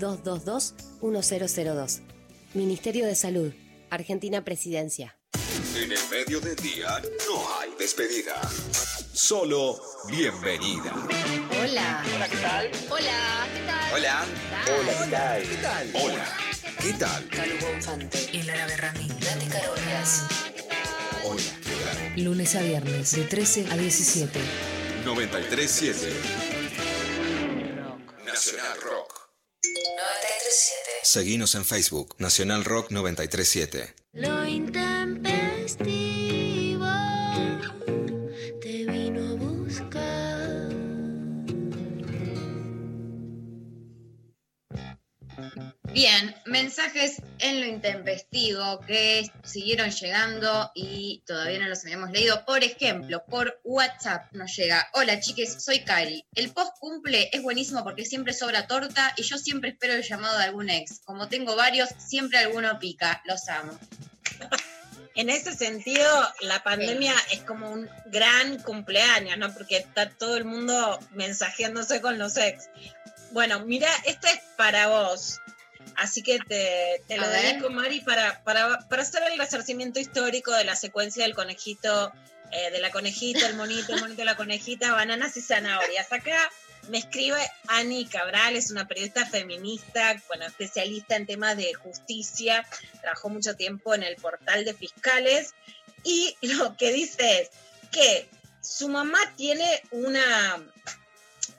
0800-222-1002. 0.00 2.00
Ministerio 2.54 3.06
de 3.06 3.14
Salud, 3.14 3.52
Argentina 3.90 4.42
Presidencia. 4.44 5.16
En 5.76 5.92
el 5.92 5.98
medio 6.10 6.40
del 6.40 6.56
día 6.56 7.00
no 7.28 7.38
hay 7.58 7.70
despedida. 7.78 8.40
Solo 9.12 9.78
bienvenida. 10.08 10.92
Hola. 11.62 12.02
Hola, 12.14 12.28
¿qué 12.28 12.36
tal? 12.38 12.70
Hola, 12.90 13.46
¿qué 13.54 13.60
tal? 13.66 13.92
Hola. 13.92 14.24
Hola, 14.66 14.92
¿qué 15.04 15.10
tal? 15.10 15.42
¿Qué 15.42 15.56
tal? 15.56 15.90
Hola. 15.94 16.26
¿Qué 16.80 16.92
tal? 16.94 17.28
Calu 17.28 17.54
Bonfante. 17.60 18.30
El 18.32 18.48
árabe 18.50 18.76
Ramín. 18.76 19.08
Date 19.20 19.46
Carolias. 19.46 20.24
Hola, 21.24 21.42
¿qué 21.62 21.74
tal? 21.84 22.12
Lunes 22.24 22.56
a 22.56 22.62
viernes 22.62 23.12
de 23.14 23.22
13 23.24 23.66
a 23.70 23.76
17. 23.76 24.40
937. 25.04 26.12
Nacional 28.26 28.80
Rock. 28.82 29.19
937. 29.62 30.90
Seguinos 31.02 31.54
en 31.54 31.64
Facebook, 31.64 32.14
Nacional 32.18 32.64
Rock 32.64 32.90
937. 32.90 33.94
Lo 34.12 34.46
intempestivo 34.46 36.09
Bien, 45.92 46.36
mensajes 46.46 47.20
en 47.40 47.60
lo 47.60 47.66
intempestivo 47.66 48.78
que 48.86 49.28
siguieron 49.42 49.90
llegando 49.90 50.70
y 50.72 51.24
todavía 51.26 51.58
no 51.58 51.66
los 51.66 51.82
habíamos 51.84 52.12
leído. 52.12 52.44
Por 52.44 52.62
ejemplo, 52.62 53.24
por 53.24 53.60
WhatsApp 53.64 54.32
nos 54.32 54.54
llega, 54.54 54.88
hola 54.92 55.18
chiques, 55.18 55.64
soy 55.64 55.80
Cari. 55.80 56.24
El 56.36 56.52
post 56.52 56.78
cumple 56.78 57.28
es 57.32 57.42
buenísimo 57.42 57.82
porque 57.82 58.04
siempre 58.04 58.32
sobra 58.32 58.68
torta 58.68 59.12
y 59.16 59.24
yo 59.24 59.36
siempre 59.36 59.70
espero 59.70 59.94
el 59.94 60.04
llamado 60.04 60.38
de 60.38 60.44
algún 60.44 60.70
ex. 60.70 61.00
Como 61.04 61.28
tengo 61.28 61.56
varios, 61.56 61.88
siempre 61.98 62.38
alguno 62.38 62.78
pica. 62.78 63.20
Los 63.24 63.48
amo. 63.48 63.76
En 65.16 65.28
ese 65.28 65.52
sentido, 65.52 66.06
la 66.40 66.62
pandemia 66.62 67.14
es 67.32 67.40
como 67.40 67.68
un 67.68 67.90
gran 68.06 68.62
cumpleaños, 68.62 69.36
¿no? 69.38 69.52
Porque 69.52 69.78
está 69.78 70.08
todo 70.08 70.36
el 70.36 70.44
mundo 70.44 71.00
mensajeándose 71.10 72.00
con 72.00 72.16
los 72.16 72.36
ex. 72.36 72.70
Bueno, 73.32 73.60
mira, 73.66 73.88
esta 74.06 74.30
es 74.30 74.40
para 74.56 74.86
vos. 74.86 75.40
Así 75.96 76.22
que 76.22 76.38
te, 76.38 77.02
te 77.06 77.16
lo 77.16 77.28
ver. 77.28 77.42
dedico, 77.42 77.70
Mari, 77.70 78.00
para, 78.00 78.42
para, 78.42 78.78
para 78.88 79.02
hacer 79.02 79.22
el 79.30 79.38
resarcimiento 79.38 80.00
histórico 80.00 80.52
de 80.52 80.64
la 80.64 80.76
secuencia 80.76 81.24
del 81.24 81.34
conejito, 81.34 82.12
eh, 82.52 82.70
de 82.70 82.80
la 82.80 82.90
conejita, 82.90 83.46
el 83.46 83.56
monito, 83.56 83.94
el 83.94 84.00
monito, 84.00 84.24
la 84.24 84.36
conejita, 84.36 84.92
bananas 84.92 85.36
y 85.36 85.42
zanahorias. 85.42 86.12
Acá 86.12 86.50
me 86.88 86.98
escribe 86.98 87.38
Ani 87.68 88.06
Cabral, 88.06 88.56
es 88.56 88.70
una 88.70 88.88
periodista 88.88 89.26
feminista, 89.26 90.20
bueno, 90.28 90.46
especialista 90.46 91.16
en 91.16 91.26
temas 91.26 91.56
de 91.56 91.74
justicia, 91.74 92.66
trabajó 93.00 93.28
mucho 93.28 93.54
tiempo 93.54 93.94
en 93.94 94.02
el 94.02 94.16
portal 94.16 94.64
de 94.64 94.74
fiscales 94.74 95.54
y 96.02 96.34
lo 96.42 96.76
que 96.76 96.92
dice 96.92 97.42
es 97.42 97.50
que 97.92 98.28
su 98.60 98.88
mamá 98.88 99.18
tiene 99.36 99.82
una, 99.90 100.62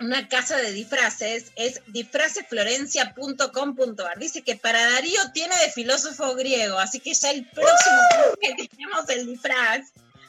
una 0.01 0.27
casa 0.27 0.57
de 0.57 0.71
disfraces, 0.71 1.51
es 1.55 1.81
disfracesflorencia.com.ar. 1.87 4.17
Dice 4.19 4.41
que 4.41 4.55
para 4.55 4.89
Darío 4.91 5.31
tiene 5.33 5.55
de 5.57 5.69
filósofo 5.71 6.35
griego, 6.35 6.79
así 6.79 6.99
que 6.99 7.13
ya 7.13 7.31
el 7.31 7.45
próximo 7.49 7.97
que 8.41 8.67
tenemos 8.67 9.07
el 9.09 9.27
disfraz, 9.27 9.81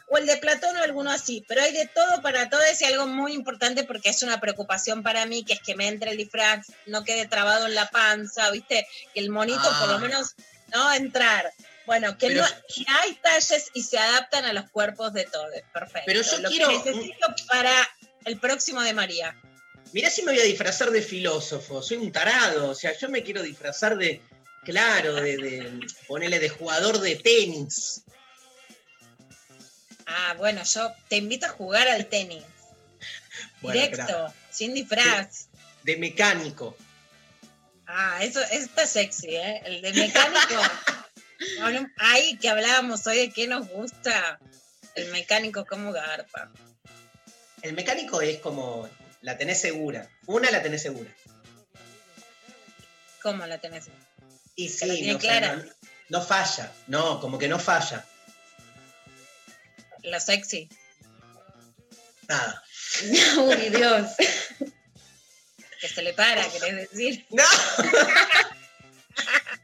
o 0.09 0.19
el 0.19 0.27
de 0.27 0.37
Platón 0.37 0.77
o 0.77 0.83
alguno 0.83 1.11
así, 1.11 1.43
pero 1.49 1.63
hay 1.63 1.73
de 1.73 1.87
todo 1.87 2.21
para 2.21 2.51
todos 2.51 2.79
y 2.83 2.85
algo 2.85 3.07
muy 3.07 3.33
importante 3.33 3.83
porque 3.85 4.11
es 4.11 4.23
una 4.23 4.41
preocupación 4.41 5.03
para 5.03 5.25
mí, 5.25 5.43
que 5.43 5.55
es 5.55 5.61
que 5.63 5.75
me 5.75 5.89
entre 5.89 6.11
el 6.11 6.19
disfraz, 6.19 6.67
no 6.87 7.03
quede 7.03 7.27
trabado 7.27 7.67
en 7.67 7.75
la 7.75 7.89
panza, 7.89 8.51
¿viste? 8.51 8.87
Que 9.15 9.21
el 9.21 9.31
monito 9.31 9.63
por 9.81 9.89
lo 9.89 9.95
Ah. 9.95 9.99
menos 9.99 10.35
no 10.69 10.93
entrar. 10.93 11.51
Bueno, 11.87 12.19
que, 12.19 12.27
Pero- 12.29 12.43
no, 12.43 12.49
que 12.75 12.85
hay 13.03 13.15
talles 13.23 13.71
y 13.73 13.83
se 13.85 13.99
adaptan 13.99 14.45
a 14.45 14.53
los 14.53 14.69
cuerpos 14.71 15.15
de 15.15 15.25
todos. 15.25 15.49
Perfecto. 15.73 16.03
Pero 16.05 16.21
yo 16.21 16.39
Lo 16.41 16.51
que 16.51 16.57
quiero- 16.57 16.73
necesito 16.73 17.35
para 17.49 17.73
el 18.27 18.39
próximo 18.39 18.83
de 18.83 18.93
María. 18.93 19.35
Mirá 19.93 20.09
si 20.11 20.23
me 20.23 20.33
voy 20.33 20.41
a 20.41 20.45
disfrazar 20.45 20.91
de 20.91 21.03
filósofo, 21.03 21.83
soy 21.83 21.99
un 21.99 22.13
tarado, 22.13 22.71
o 22.71 22.75
sea, 22.75 22.97
yo 22.97 23.09
me 23.11 23.23
quiero 23.23 23.43
disfrazar 23.43 23.97
de, 23.99 24.23
claro, 24.65 25.15
de, 25.17 25.37
de 25.37 25.81
ponerle 26.07 26.39
de 26.41 26.49
jugador 26.49 26.99
de 26.99 27.17
tenis. 27.17 28.03
Ah, 30.07 30.35
bueno, 30.39 30.63
yo 30.65 30.93
te 31.09 31.17
invito 31.17 31.47
a 31.47 31.51
jugar 31.51 31.89
al 31.89 32.07
tenis. 32.07 32.43
Bueno, 33.63 33.81
Directo, 33.81 34.07
claro. 34.07 34.35
sin 34.51 34.75
disfraz. 34.75 35.47
de 35.85 35.97
mecánico. 35.97 36.77
Ah, 37.87 38.19
eso, 38.23 38.41
eso 38.43 38.65
está 38.65 38.87
sexy, 38.87 39.37
¿eh? 39.37 39.63
El 39.65 39.81
de 39.83 39.93
mecánico. 39.93 40.63
No, 41.61 41.71
no, 41.71 41.87
Ay, 41.97 42.37
que 42.39 42.49
hablábamos 42.49 43.07
hoy 43.07 43.19
de 43.19 43.31
qué 43.33 43.47
nos 43.47 43.69
gusta. 43.69 44.39
El 44.97 45.11
mecánico 45.13 45.65
como 45.65 45.93
garpa. 45.93 46.51
El 47.63 47.73
mecánico 47.75 48.21
es 48.21 48.39
como, 48.41 48.89
la 49.23 49.39
tenés 49.39 49.61
segura, 49.61 50.09
una 50.27 50.51
la 50.51 50.63
tenés 50.63 50.83
segura. 50.83 51.11
¿Cómo 53.23 53.47
la 53.47 53.59
tenés? 53.59 53.85
Y 54.57 54.67
Que 54.77 54.87
la 54.87 54.95
sí, 54.95 55.01
tiene 55.01 55.13
no, 55.15 55.19
clara. 55.19 55.57
no, 55.57 55.65
no 56.09 56.23
falla, 56.23 56.73
no, 56.89 57.21
como 57.21 57.39
que 57.39 57.49
no 57.49 57.59
falla, 57.59 58.05
Lo 60.03 60.19
sexy. 60.21 60.69
nada. 62.29 62.63
Uy, 63.39 63.71
Dios. 63.71 64.11
Que 65.81 65.89
se 65.89 66.03
le 66.03 66.13
para, 66.15 66.47
querés 66.49 66.91
decir. 66.91 67.27
No. 67.31 67.45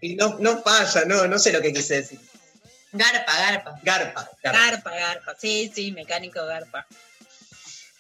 Y 0.01 0.15
no, 0.15 0.37
no 0.39 0.63
falla, 0.63 1.05
no, 1.07 1.27
no 1.27 1.39
sé 1.39 1.53
lo 1.53 1.61
que 1.61 1.73
quise 1.73 1.97
decir. 1.97 2.21
Garpa, 2.93 3.37
garpa. 3.37 3.81
Garpa, 3.83 4.31
garpa. 4.43 4.59
Garpa, 4.61 4.91
garpa. 4.95 5.37
Sí, 5.39 5.71
sí, 5.75 5.91
mecánico 5.93 6.45
garpa. 6.47 6.87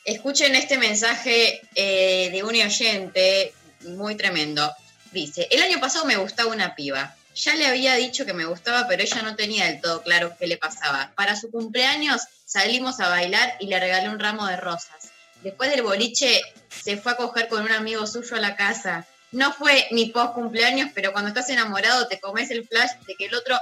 Escuchen 0.08 0.54
este 0.54 0.78
mensaje 0.78 1.60
eh, 1.74 2.30
de 2.32 2.42
un 2.42 2.54
oyente 2.54 3.52
muy 3.82 4.14
tremendo. 4.14 4.74
Dice, 5.12 5.46
el 5.50 5.60
año 5.60 5.80
pasado 5.80 6.06
me 6.06 6.16
gustaba 6.16 6.50
una 6.50 6.74
piba. 6.74 7.14
Ya 7.34 7.54
le 7.56 7.66
había 7.66 7.94
dicho 7.96 8.24
que 8.24 8.32
me 8.32 8.46
gustaba, 8.46 8.88
pero 8.88 9.02
ella 9.02 9.20
no 9.20 9.36
tenía 9.36 9.66
del 9.66 9.82
todo 9.82 10.00
claro 10.02 10.34
qué 10.38 10.46
le 10.46 10.56
pasaba. 10.56 11.12
Para 11.14 11.36
su 11.36 11.50
cumpleaños 11.50 12.22
salimos 12.46 13.00
a 13.00 13.10
bailar 13.10 13.58
y 13.60 13.66
le 13.66 13.78
regalé 13.78 14.08
un 14.08 14.18
ramo 14.18 14.46
de 14.46 14.56
rosas. 14.56 15.10
Después 15.42 15.70
del 15.70 15.82
boliche 15.82 16.40
se 16.70 16.96
fue 16.96 17.12
a 17.12 17.16
coger 17.16 17.48
con 17.48 17.62
un 17.62 17.72
amigo 17.72 18.06
suyo 18.06 18.34
a 18.34 18.40
la 18.40 18.56
casa. 18.56 19.06
No 19.30 19.52
fue 19.52 19.88
mi 19.90 20.06
post 20.06 20.32
cumpleaños, 20.32 20.88
pero 20.94 21.12
cuando 21.12 21.28
estás 21.28 21.50
enamorado 21.50 22.08
te 22.08 22.18
comes 22.18 22.50
el 22.50 22.66
flash 22.66 22.92
de 23.06 23.14
que 23.14 23.26
el 23.26 23.34
otro, 23.34 23.58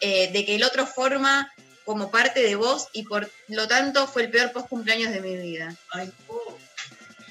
eh, 0.00 0.32
de 0.32 0.46
que 0.46 0.54
el 0.54 0.64
otro 0.64 0.86
forma 0.86 1.52
como 1.90 2.08
parte 2.08 2.40
de 2.40 2.54
vos 2.54 2.86
y 2.92 3.02
por 3.02 3.28
lo 3.48 3.66
tanto 3.66 4.06
fue 4.06 4.22
el 4.22 4.30
peor 4.30 4.52
post 4.52 4.68
cumpleaños 4.68 5.10
de 5.12 5.20
mi 5.20 5.34
vida. 5.36 5.76
Ay, 5.90 6.08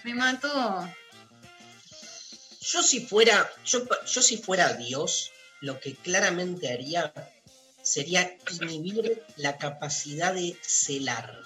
Me 0.04 0.14
mató. 0.14 0.86
Yo 2.60 2.84
si 2.84 3.00
fuera, 3.00 3.50
yo, 3.64 3.88
yo 4.06 4.22
si 4.22 4.36
fuera 4.36 4.74
Dios, 4.74 5.32
lo 5.62 5.80
que 5.80 5.96
claramente 5.96 6.74
haría 6.74 7.14
sería 7.82 8.38
inhibir 8.60 9.24
la 9.38 9.58
capacidad 9.58 10.34
de 10.34 10.58
celar. 10.62 11.40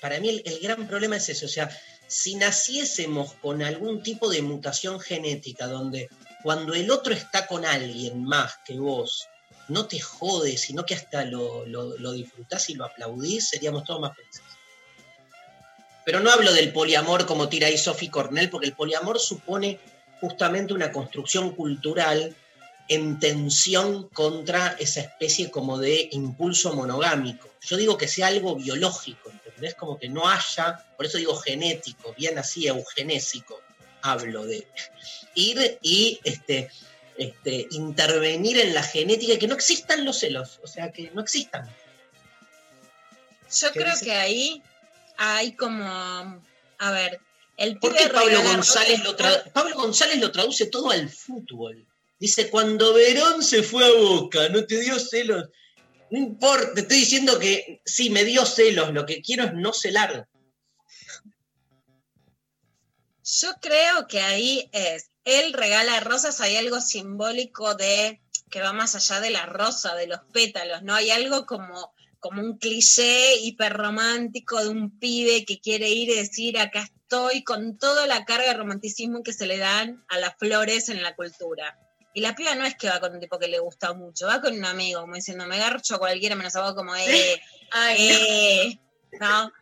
Para 0.00 0.18
mí 0.18 0.30
el, 0.30 0.42
el 0.46 0.60
gran 0.60 0.88
problema 0.88 1.16
es 1.16 1.28
eso, 1.28 1.44
o 1.44 1.50
sea, 1.50 1.68
si 2.06 2.36
naciésemos 2.36 3.34
con 3.42 3.62
algún 3.62 4.02
tipo 4.02 4.30
de 4.30 4.40
mutación 4.40 5.00
genética 5.00 5.66
donde 5.66 6.08
cuando 6.42 6.72
el 6.72 6.90
otro 6.90 7.12
está 7.12 7.46
con 7.46 7.66
alguien 7.66 8.24
más 8.24 8.54
que 8.64 8.78
vos, 8.78 9.28
no 9.68 9.86
te 9.86 10.00
jode, 10.00 10.56
sino 10.56 10.84
que 10.84 10.94
hasta 10.94 11.24
lo, 11.24 11.66
lo, 11.66 12.12
disfrutás 12.12 12.70
y 12.70 12.74
lo 12.74 12.84
aplaudís, 12.84 13.48
seríamos 13.48 13.84
todos 13.84 14.00
más 14.00 14.16
felices. 14.16 14.42
Pero 16.04 16.20
no 16.20 16.30
hablo 16.30 16.52
del 16.52 16.72
poliamor 16.72 17.26
como 17.26 17.48
tira 17.48 17.66
ahí 17.66 17.76
Sophie 17.76 18.10
Cornell, 18.10 18.48
porque 18.48 18.66
el 18.66 18.74
poliamor 18.74 19.18
supone 19.18 19.80
justamente 20.20 20.72
una 20.72 20.92
construcción 20.92 21.50
cultural 21.54 22.34
en 22.88 23.18
tensión 23.18 24.08
contra 24.10 24.76
esa 24.78 25.00
especie 25.00 25.50
como 25.50 25.78
de 25.78 26.08
impulso 26.12 26.72
monogámico. 26.74 27.48
Yo 27.60 27.76
digo 27.76 27.96
que 27.96 28.06
sea 28.06 28.28
algo 28.28 28.54
biológico, 28.54 29.30
¿entendés? 29.30 29.74
Como 29.74 29.98
que 29.98 30.08
no 30.08 30.28
haya, 30.28 30.86
por 30.96 31.06
eso 31.06 31.18
digo 31.18 31.34
genético, 31.34 32.14
bien 32.16 32.38
así, 32.38 32.68
eugenésico, 32.68 33.60
hablo 34.02 34.44
de 34.44 34.66
ir 35.34 35.78
y 35.82 36.20
este, 36.22 36.70
este, 37.18 37.66
intervenir 37.70 38.58
en 38.58 38.74
la 38.74 38.82
genética 38.82 39.34
y 39.34 39.38
que 39.38 39.48
no 39.48 39.54
existan 39.54 40.04
los 40.04 40.18
celos, 40.18 40.60
o 40.62 40.66
sea, 40.66 40.92
que 40.92 41.10
no 41.12 41.20
existan. 41.20 41.66
Yo 43.60 43.72
¿Qué 43.72 43.80
creo 43.80 43.92
dice? 43.92 44.04
que 44.04 44.12
ahí 44.12 44.62
hay 45.16 45.52
como, 45.54 45.84
a 45.86 46.90
ver, 46.90 47.20
el 47.56 47.78
¿Por 47.78 47.96
qué 47.96 48.08
Pablo 48.08 48.42
González, 48.42 49.02
lo 49.02 49.16
Pablo 49.52 49.76
González 49.76 50.20
lo 50.20 50.30
traduce 50.30 50.66
todo 50.66 50.90
al 50.90 51.08
fútbol? 51.08 51.86
Dice, 52.18 52.50
cuando 52.50 52.94
Verón 52.94 53.42
se 53.42 53.62
fue 53.62 53.84
a 53.84 53.92
Boca, 53.92 54.48
¿no 54.48 54.64
te 54.64 54.80
dio 54.80 54.98
celos? 54.98 55.48
No 56.10 56.18
importa, 56.18 56.74
te 56.74 56.80
estoy 56.82 56.98
diciendo 56.98 57.38
que 57.38 57.80
sí, 57.84 58.10
me 58.10 58.24
dio 58.24 58.44
celos, 58.46 58.92
lo 58.92 59.06
que 59.06 59.22
quiero 59.22 59.44
es 59.44 59.54
no 59.54 59.72
celar. 59.72 60.28
Yo 63.24 63.52
creo 63.60 64.06
que 64.06 64.20
ahí 64.20 64.68
es, 64.72 65.10
él 65.26 65.52
regala 65.52 66.00
rosas, 66.00 66.40
hay 66.40 66.56
algo 66.56 66.80
simbólico 66.80 67.74
de 67.74 68.20
que 68.48 68.62
va 68.62 68.72
más 68.72 68.94
allá 68.94 69.20
de 69.20 69.30
la 69.30 69.44
rosa, 69.44 69.96
de 69.96 70.06
los 70.06 70.20
pétalos, 70.32 70.82
¿no? 70.82 70.94
Hay 70.94 71.10
algo 71.10 71.46
como, 71.46 71.92
como 72.20 72.40
un 72.40 72.58
cliché 72.58 73.34
hiperromántico 73.40 74.62
de 74.62 74.68
un 74.68 74.98
pibe 74.98 75.44
que 75.44 75.60
quiere 75.60 75.90
ir 75.90 76.10
y 76.10 76.14
decir, 76.14 76.58
acá 76.58 76.82
estoy, 76.82 77.42
con 77.42 77.76
toda 77.76 78.06
la 78.06 78.24
carga 78.24 78.52
de 78.52 78.54
romanticismo 78.54 79.24
que 79.24 79.32
se 79.32 79.46
le 79.46 79.58
dan 79.58 80.04
a 80.08 80.18
las 80.18 80.36
flores 80.38 80.88
en 80.88 81.02
la 81.02 81.16
cultura. 81.16 81.76
Y 82.14 82.20
la 82.20 82.36
piba 82.36 82.54
no 82.54 82.64
es 82.64 82.76
que 82.76 82.88
va 82.88 83.00
con 83.00 83.12
un 83.12 83.20
tipo 83.20 83.38
que 83.38 83.48
le 83.48 83.58
gusta 83.58 83.94
mucho, 83.94 84.28
va 84.28 84.40
con 84.40 84.56
un 84.56 84.64
amigo, 84.64 85.00
como 85.00 85.16
diciendo, 85.16 85.44
me 85.46 85.58
garcho 85.58 85.96
a 85.96 85.98
cualquiera 85.98 86.36
menos 86.36 86.54
a 86.54 86.62
vos, 86.62 86.74
como, 86.74 86.94
eh, 86.94 87.42
Ay, 87.72 88.08
eh, 88.10 88.78
¿no? 89.20 89.52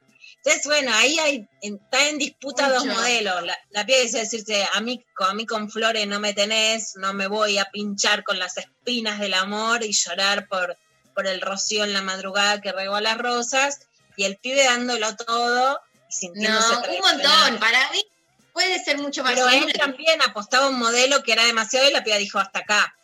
Entonces, 0.45 0.66
bueno, 0.66 0.93
ahí 0.95 1.19
hay, 1.19 1.49
está 1.62 2.07
en 2.11 2.19
disputa 2.19 2.69
dos 2.69 2.85
modelos. 2.85 3.43
La, 3.45 3.59
la 3.71 3.87
piba 3.87 3.99
dice 4.01 4.19
decirse, 4.19 4.66
a 4.75 4.81
mí, 4.83 5.03
con- 5.15 5.31
a 5.31 5.35
mí 5.35 5.47
con 5.47 5.71
flores 5.71 6.07
no 6.07 6.21
me 6.21 6.35
tenés, 6.35 6.97
no 6.97 7.15
me 7.15 7.29
voy 7.29 7.57
a 7.57 7.65
pinchar 7.71 8.25
con 8.25 8.39
las 8.39 8.59
espinas 8.59 9.19
del 9.21 9.33
amor 9.33 9.83
y 9.85 9.93
llorar 9.93 10.47
por, 10.49 10.77
por 11.15 11.27
el 11.27 11.41
rocío 11.41 11.85
en 11.85 11.95
la 11.95 12.03
madrugada 12.03 12.61
que 12.61 12.73
regó 12.73 13.01
las 13.01 13.16
rosas, 13.16 13.87
y 14.16 14.25
el 14.25 14.37
pibe 14.37 14.65
dándolo 14.65 15.16
todo 15.16 15.81
y 16.11 16.12
sintiéndose 16.12 16.75
No, 16.75 16.81
un 16.93 16.99
montón. 17.01 17.59
Para 17.59 17.91
mí 17.93 18.05
puede 18.53 18.85
ser 18.85 18.99
mucho 18.99 19.25
más 19.25 19.33
Pero 19.33 19.49
él 19.49 19.73
también 19.73 20.21
apostaba 20.21 20.69
un 20.69 20.79
modelo 20.79 21.23
que 21.23 21.33
era 21.33 21.47
demasiado 21.47 21.89
y 21.89 21.93
la 21.93 22.05
piba 22.05 22.19
dijo 22.19 22.39
hasta 22.39 22.59
acá. 22.59 22.95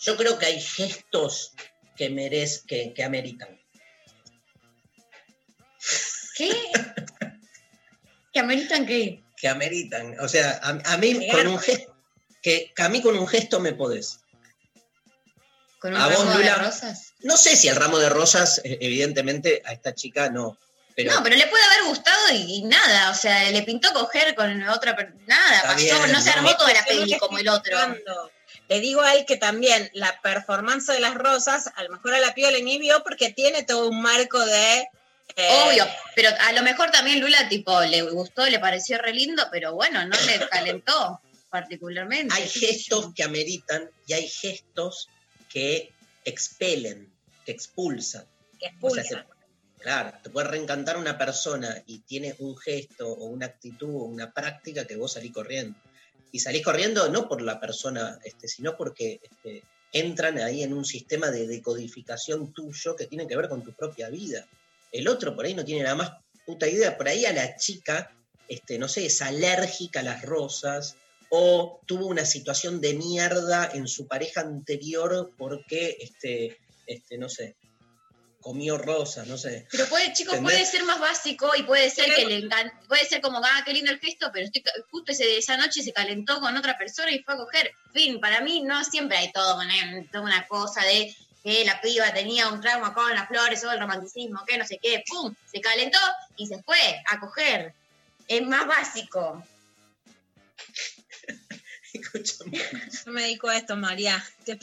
Yo 0.00 0.16
creo 0.16 0.38
que 0.38 0.46
hay 0.46 0.60
gestos 0.60 1.52
que 1.96 2.08
merez, 2.08 2.62
que, 2.66 2.94
que 2.94 3.04
ameritan. 3.04 3.57
¿Qué? 6.36 6.52
¿Que 8.32 8.40
ameritan 8.40 8.86
qué? 8.86 9.22
Que 9.36 9.48
ameritan. 9.48 10.18
O 10.20 10.28
sea, 10.28 10.60
a, 10.62 10.92
a 10.92 10.96
mí 10.98 11.28
con 11.30 11.46
un 11.46 11.58
gesto, 11.58 11.94
que, 12.42 12.72
que 12.74 12.82
a 12.82 12.88
mí 12.88 13.00
con 13.02 13.16
un 13.18 13.26
gesto 13.26 13.60
me 13.60 13.72
podés. 13.72 14.20
¿Con 15.78 15.94
un 15.94 16.00
¿A 16.00 16.08
vos, 16.08 16.18
ramo 16.18 16.30
de 16.32 16.38
Lula? 16.38 16.54
rosas? 16.56 17.14
No 17.20 17.36
sé 17.36 17.56
si 17.56 17.68
el 17.68 17.76
ramo 17.76 17.98
de 17.98 18.08
rosas, 18.08 18.60
eh, 18.64 18.78
evidentemente, 18.80 19.62
a 19.64 19.72
esta 19.72 19.94
chica 19.94 20.28
no. 20.30 20.58
Pero 20.96 21.12
No, 21.14 21.22
pero 21.22 21.36
le 21.36 21.46
puede 21.46 21.62
haber 21.64 21.84
gustado 21.84 22.32
y, 22.32 22.56
y 22.56 22.62
nada. 22.62 23.10
O 23.10 23.14
sea, 23.14 23.50
le 23.50 23.62
pintó 23.62 23.92
coger 23.92 24.34
con 24.34 24.60
otra 24.68 24.96
persona. 24.96 25.20
Nada, 25.26 25.62
pasó. 25.62 25.76
bien, 25.76 26.12
no 26.12 26.20
se 26.20 26.30
¿no? 26.30 26.36
armó 26.36 26.56
toda 26.56 26.72
la 26.74 26.84
peli 26.84 27.16
como 27.18 27.38
el 27.38 27.48
otro. 27.48 27.78
Le 28.68 28.80
digo 28.80 29.00
a 29.00 29.14
él 29.14 29.24
que 29.24 29.36
también 29.36 29.88
la 29.94 30.20
performance 30.20 30.86
de 30.92 31.00
las 31.00 31.14
rosas, 31.14 31.70
a 31.76 31.82
lo 31.84 31.90
mejor 31.90 32.14
a 32.14 32.20
la 32.20 32.34
piba 32.34 32.50
le 32.50 32.58
inhibió 32.58 33.02
porque 33.02 33.32
tiene 33.32 33.62
todo 33.62 33.88
un 33.88 34.02
marco 34.02 34.44
de. 34.44 34.88
Eh, 35.36 35.48
Obvio, 35.66 35.84
pero 36.14 36.30
a 36.40 36.52
lo 36.52 36.62
mejor 36.62 36.90
también 36.90 37.20
Lula, 37.20 37.48
tipo, 37.48 37.80
le 37.82 38.02
gustó, 38.02 38.46
le 38.46 38.58
pareció 38.58 38.98
re 38.98 39.12
lindo, 39.12 39.44
pero 39.50 39.74
bueno, 39.74 40.04
no 40.04 40.16
le 40.26 40.48
calentó 40.48 41.20
particularmente. 41.50 42.34
hay 42.34 42.48
gestos 42.48 43.12
que 43.14 43.22
ameritan 43.24 43.88
y 44.06 44.12
hay 44.14 44.28
gestos 44.28 45.08
que 45.48 45.92
expelen, 46.24 47.10
que 47.44 47.52
expulsan. 47.52 48.26
que 48.58 48.66
O 48.80 48.90
sea, 48.90 49.02
expulsa. 49.02 49.24
te- 49.24 49.82
claro, 49.82 50.12
te 50.22 50.30
puede 50.30 50.48
reencantar 50.48 50.96
una 50.96 51.16
persona 51.16 51.82
y 51.86 52.00
tiene 52.00 52.34
un 52.38 52.56
gesto 52.56 53.08
o 53.08 53.26
una 53.26 53.46
actitud 53.46 53.88
o 53.94 54.04
una 54.04 54.32
práctica 54.32 54.86
que 54.86 54.96
vos 54.96 55.12
salís 55.12 55.32
corriendo. 55.32 55.78
Y 56.32 56.40
salís 56.40 56.62
corriendo 56.62 57.08
no 57.08 57.26
por 57.28 57.40
la 57.40 57.58
persona, 57.58 58.18
este, 58.24 58.48
sino 58.48 58.76
porque 58.76 59.20
este, 59.22 59.62
entran 59.92 60.36
ahí 60.38 60.62
en 60.62 60.74
un 60.74 60.84
sistema 60.84 61.30
de 61.30 61.46
decodificación 61.46 62.52
tuyo 62.52 62.94
que 62.96 63.06
tiene 63.06 63.26
que 63.26 63.36
ver 63.36 63.48
con 63.48 63.62
tu 63.64 63.72
propia 63.72 64.10
vida. 64.10 64.46
El 64.92 65.08
otro 65.08 65.34
por 65.36 65.44
ahí 65.46 65.54
no 65.54 65.64
tiene 65.64 65.82
nada 65.82 65.94
más 65.96 66.12
puta 66.46 66.66
idea. 66.66 66.96
Por 66.96 67.08
ahí 67.08 67.24
a 67.26 67.32
la 67.32 67.56
chica, 67.56 68.10
este, 68.48 68.78
no 68.78 68.88
sé, 68.88 69.06
es 69.06 69.20
alérgica 69.22 70.00
a 70.00 70.04
las 70.04 70.22
rosas 70.22 70.96
o 71.30 71.80
tuvo 71.86 72.06
una 72.06 72.24
situación 72.24 72.80
de 72.80 72.94
mierda 72.94 73.70
en 73.74 73.86
su 73.86 74.06
pareja 74.06 74.40
anterior 74.40 75.30
porque, 75.36 75.98
este, 76.00 76.56
este, 76.86 77.18
no 77.18 77.28
sé, 77.28 77.56
comió 78.40 78.78
rosas, 78.78 79.26
no 79.26 79.36
sé. 79.36 79.66
Pero 79.70 79.84
puede, 79.88 80.12
chicos, 80.14 80.34
¿Entendés? 80.36 80.54
puede 80.60 80.70
ser 80.70 80.84
más 80.84 81.00
básico 81.00 81.50
y 81.56 81.64
puede 81.64 81.90
ser 81.90 82.06
que 82.14 82.24
le 82.24 82.38
encan- 82.38 82.72
puede 82.86 83.04
ser 83.04 83.20
como, 83.20 83.38
ah, 83.44 83.62
qué 83.66 83.74
lindo 83.74 83.90
el 83.90 83.98
gesto, 83.98 84.30
pero 84.32 84.46
estoy, 84.46 84.62
justo 84.90 85.12
ese, 85.12 85.36
esa 85.36 85.56
noche 85.58 85.82
se 85.82 85.92
calentó 85.92 86.40
con 86.40 86.56
otra 86.56 86.78
persona 86.78 87.12
y 87.12 87.18
fue 87.22 87.34
a 87.34 87.38
coger. 87.38 87.72
Fin, 87.92 88.20
para 88.20 88.40
mí 88.40 88.62
no 88.62 88.82
siempre 88.84 89.18
hay 89.18 89.32
todo 89.32 89.56
una, 89.56 89.74
toda 90.10 90.24
una 90.24 90.46
cosa 90.46 90.82
de 90.84 91.14
que 91.48 91.64
la 91.64 91.80
piba 91.80 92.12
tenía 92.12 92.48
un 92.48 92.60
trauma 92.60 92.92
con 92.92 93.14
las 93.14 93.26
flores 93.26 93.64
o 93.64 93.72
el 93.72 93.80
romanticismo, 93.80 94.44
que 94.46 94.58
no 94.58 94.66
sé 94.66 94.78
qué, 94.82 95.02
pum, 95.08 95.34
se 95.50 95.62
calentó 95.62 95.98
y 96.36 96.46
se 96.46 96.62
fue 96.62 97.02
a 97.06 97.18
coger. 97.18 97.72
Es 98.26 98.46
más 98.46 98.66
básico. 98.66 99.42
Yo 103.04 103.12
me 103.12 103.22
dedico 103.22 103.48
a 103.48 103.56
esto, 103.56 103.76
María. 103.76 104.22
Te 104.44 104.58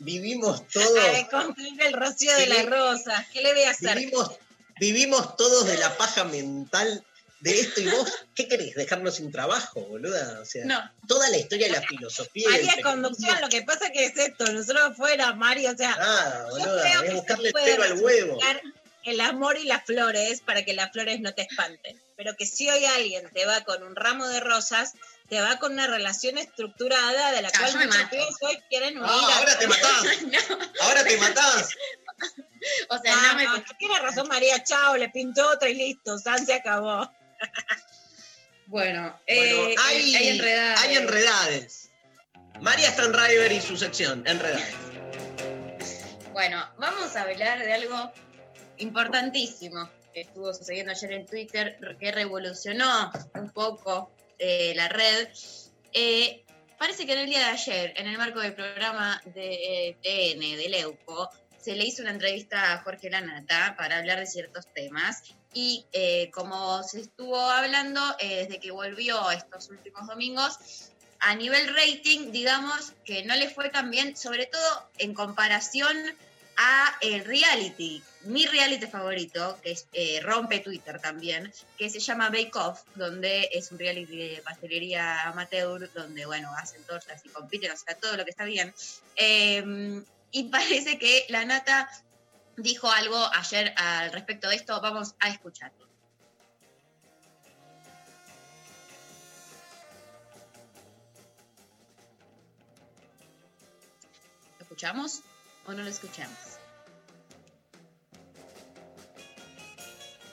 Vivimos 0.00 0.66
todos, 0.72 0.98
a 0.98 1.86
el 1.86 1.92
rocío 1.92 2.36
de 2.36 2.48
las 2.48 2.66
rosas. 2.66 3.24
¿Qué 3.32 3.40
le 3.40 3.52
voy 3.52 3.62
a 3.62 3.70
hacer? 3.70 3.96
vivimos, 3.96 4.32
vivimos 4.80 5.36
todos 5.36 5.68
de 5.68 5.78
la 5.78 5.96
paja 5.96 6.24
mental 6.24 7.04
de 7.44 7.60
esto 7.60 7.80
y 7.82 7.88
vos, 7.88 8.10
¿qué 8.34 8.48
querés? 8.48 8.74
¿Dejarnos 8.74 9.16
sin 9.16 9.30
trabajo, 9.30 9.80
boluda? 9.82 10.40
O 10.40 10.46
sea, 10.46 10.64
No. 10.64 10.80
toda 11.06 11.28
la 11.28 11.36
historia 11.36 11.66
de 11.66 11.74
la 11.74 11.82
filosofía. 11.82 12.48
María 12.48 12.72
conducción, 12.82 13.38
lo 13.42 13.50
que 13.50 13.60
pasa 13.62 13.90
que 13.90 14.06
es 14.06 14.16
esto, 14.16 14.50
nosotros 14.50 14.96
fuera, 14.96 15.34
Mario, 15.34 15.70
o 15.72 15.76
sea, 15.76 15.94
Nada, 15.94 16.46
yo 16.48 16.50
boluda, 16.56 16.82
creo 16.82 17.00
a 17.00 17.02
que 17.04 17.12
buscarle 17.12 17.48
se 17.48 17.52
puede 17.52 17.66
pelo 17.72 17.84
al 17.84 17.92
huevo. 18.00 18.38
el 19.04 19.20
amor 19.20 19.58
y 19.58 19.64
las 19.64 19.84
flores 19.84 20.40
para 20.40 20.64
que 20.64 20.72
las 20.72 20.90
flores 20.90 21.20
no 21.20 21.34
te 21.34 21.42
espanten. 21.42 22.00
Pero 22.16 22.34
que 22.34 22.46
si 22.46 22.70
hoy 22.70 22.82
alguien 22.86 23.28
te 23.34 23.44
va 23.44 23.60
con 23.64 23.82
un 23.82 23.94
ramo 23.94 24.26
de 24.26 24.40
rosas, 24.40 24.92
te 25.28 25.40
va 25.42 25.58
con 25.58 25.72
una 25.74 25.86
relación 25.86 26.38
estructurada 26.38 27.32
de 27.32 27.42
la 27.42 27.48
Ah, 27.48 27.58
cual 27.58 27.72
yo 27.72 27.78
me 27.80 27.86
muchos 27.86 28.36
hoy 28.40 28.58
quieren 28.70 28.96
huir. 28.96 29.06
Ah, 29.06 29.34
ahora 29.38 29.58
te 29.58 29.66
matás. 29.66 30.06
Ahora 30.80 31.04
te 31.04 31.16
matás. 31.18 31.68
O 32.88 32.96
sea, 32.98 33.12
Ah, 33.14 33.28
no 33.32 33.36
me 33.36 33.44
no, 33.44 33.64
tiene 33.78 33.98
razón 33.98 34.26
María, 34.28 34.64
chao, 34.64 34.96
le 34.96 35.10
pintó 35.10 35.46
otra 35.50 35.68
y 35.68 35.74
listo, 35.74 36.16
San 36.18 36.46
se 36.46 36.54
acabó. 36.54 37.12
Bueno, 38.66 39.02
Bueno, 39.06 39.20
eh, 39.26 39.74
hay, 39.78 40.14
hay 40.14 40.28
enredades. 40.28 40.80
hay 40.80 40.96
enredades. 40.96 41.90
María 42.60 42.90
Stanriver 42.90 43.52
y 43.52 43.60
su 43.60 43.76
sección, 43.76 44.24
enredades. 44.26 44.74
Bueno, 46.32 46.66
vamos 46.78 47.14
a 47.14 47.22
hablar 47.22 47.58
de 47.58 47.72
algo 47.72 48.12
importantísimo 48.78 49.88
que 50.12 50.22
estuvo 50.22 50.52
sucediendo 50.54 50.92
ayer 50.92 51.12
en 51.12 51.26
Twitter, 51.26 51.78
que 51.98 52.12
revolucionó 52.12 53.12
un 53.34 53.50
poco 53.50 54.10
eh, 54.38 54.72
la 54.74 54.88
red. 54.88 55.28
Eh, 55.92 56.44
parece 56.78 57.06
que 57.06 57.12
en 57.12 57.18
el 57.20 57.26
día 57.26 57.40
de 57.40 57.44
ayer, 57.46 57.92
en 57.96 58.06
el 58.06 58.16
marco 58.16 58.40
del 58.40 58.54
programa 58.54 59.20
de 59.26 59.96
TN, 60.02 60.56
de 60.56 60.68
Leuco, 60.68 61.30
se 61.60 61.74
le 61.74 61.84
hizo 61.84 62.02
una 62.02 62.12
entrevista 62.12 62.72
a 62.72 62.82
Jorge 62.82 63.10
Lanata 63.10 63.74
para 63.76 63.98
hablar 63.98 64.20
de 64.20 64.26
ciertos 64.26 64.66
temas. 64.72 65.22
Y 65.54 65.86
eh, 65.92 66.30
como 66.32 66.82
se 66.82 67.00
estuvo 67.00 67.38
hablando 67.38 68.00
eh, 68.18 68.44
desde 68.44 68.60
que 68.60 68.72
volvió 68.72 69.30
estos 69.30 69.70
últimos 69.70 70.06
domingos, 70.06 70.58
a 71.20 71.34
nivel 71.34 71.74
rating, 71.74 72.32
digamos 72.32 72.92
que 73.04 73.24
no 73.24 73.34
le 73.36 73.48
fue 73.48 73.70
tan 73.70 73.90
bien, 73.90 74.16
sobre 74.16 74.46
todo 74.46 74.90
en 74.98 75.14
comparación 75.14 75.96
a 76.56 76.96
el 77.00 77.24
reality, 77.24 78.02
mi 78.24 78.46
reality 78.46 78.86
favorito, 78.86 79.58
que 79.62 79.72
es, 79.72 79.86
eh, 79.92 80.20
rompe 80.22 80.60
Twitter 80.60 81.00
también, 81.00 81.52
que 81.78 81.90
se 81.90 81.98
llama 81.98 82.30
Bake 82.30 82.56
Off, 82.56 82.82
donde 82.94 83.48
es 83.52 83.72
un 83.72 83.78
reality 83.78 84.16
de 84.16 84.42
pastelería 84.42 85.22
amateur, 85.22 85.90
donde, 85.92 86.26
bueno, 86.26 86.52
hacen 86.56 86.82
tortas 86.84 87.22
y 87.24 87.28
compiten, 87.30 87.72
o 87.72 87.76
sea, 87.76 87.96
todo 87.96 88.16
lo 88.16 88.24
que 88.24 88.30
está 88.30 88.44
bien. 88.44 88.74
Eh, 89.16 90.02
y 90.30 90.44
parece 90.50 90.98
que 90.98 91.26
la 91.28 91.44
nata 91.44 91.88
dijo 92.56 92.90
algo 92.90 93.16
ayer 93.34 93.74
al 93.76 94.12
respecto 94.12 94.48
de 94.48 94.56
esto, 94.56 94.80
vamos 94.80 95.14
a 95.20 95.28
escucharlo. 95.28 95.86
¿Lo 104.58 104.62
escuchamos 104.62 105.20
o 105.66 105.72
no 105.72 105.82
lo 105.82 105.88
escuchamos? 105.88 106.38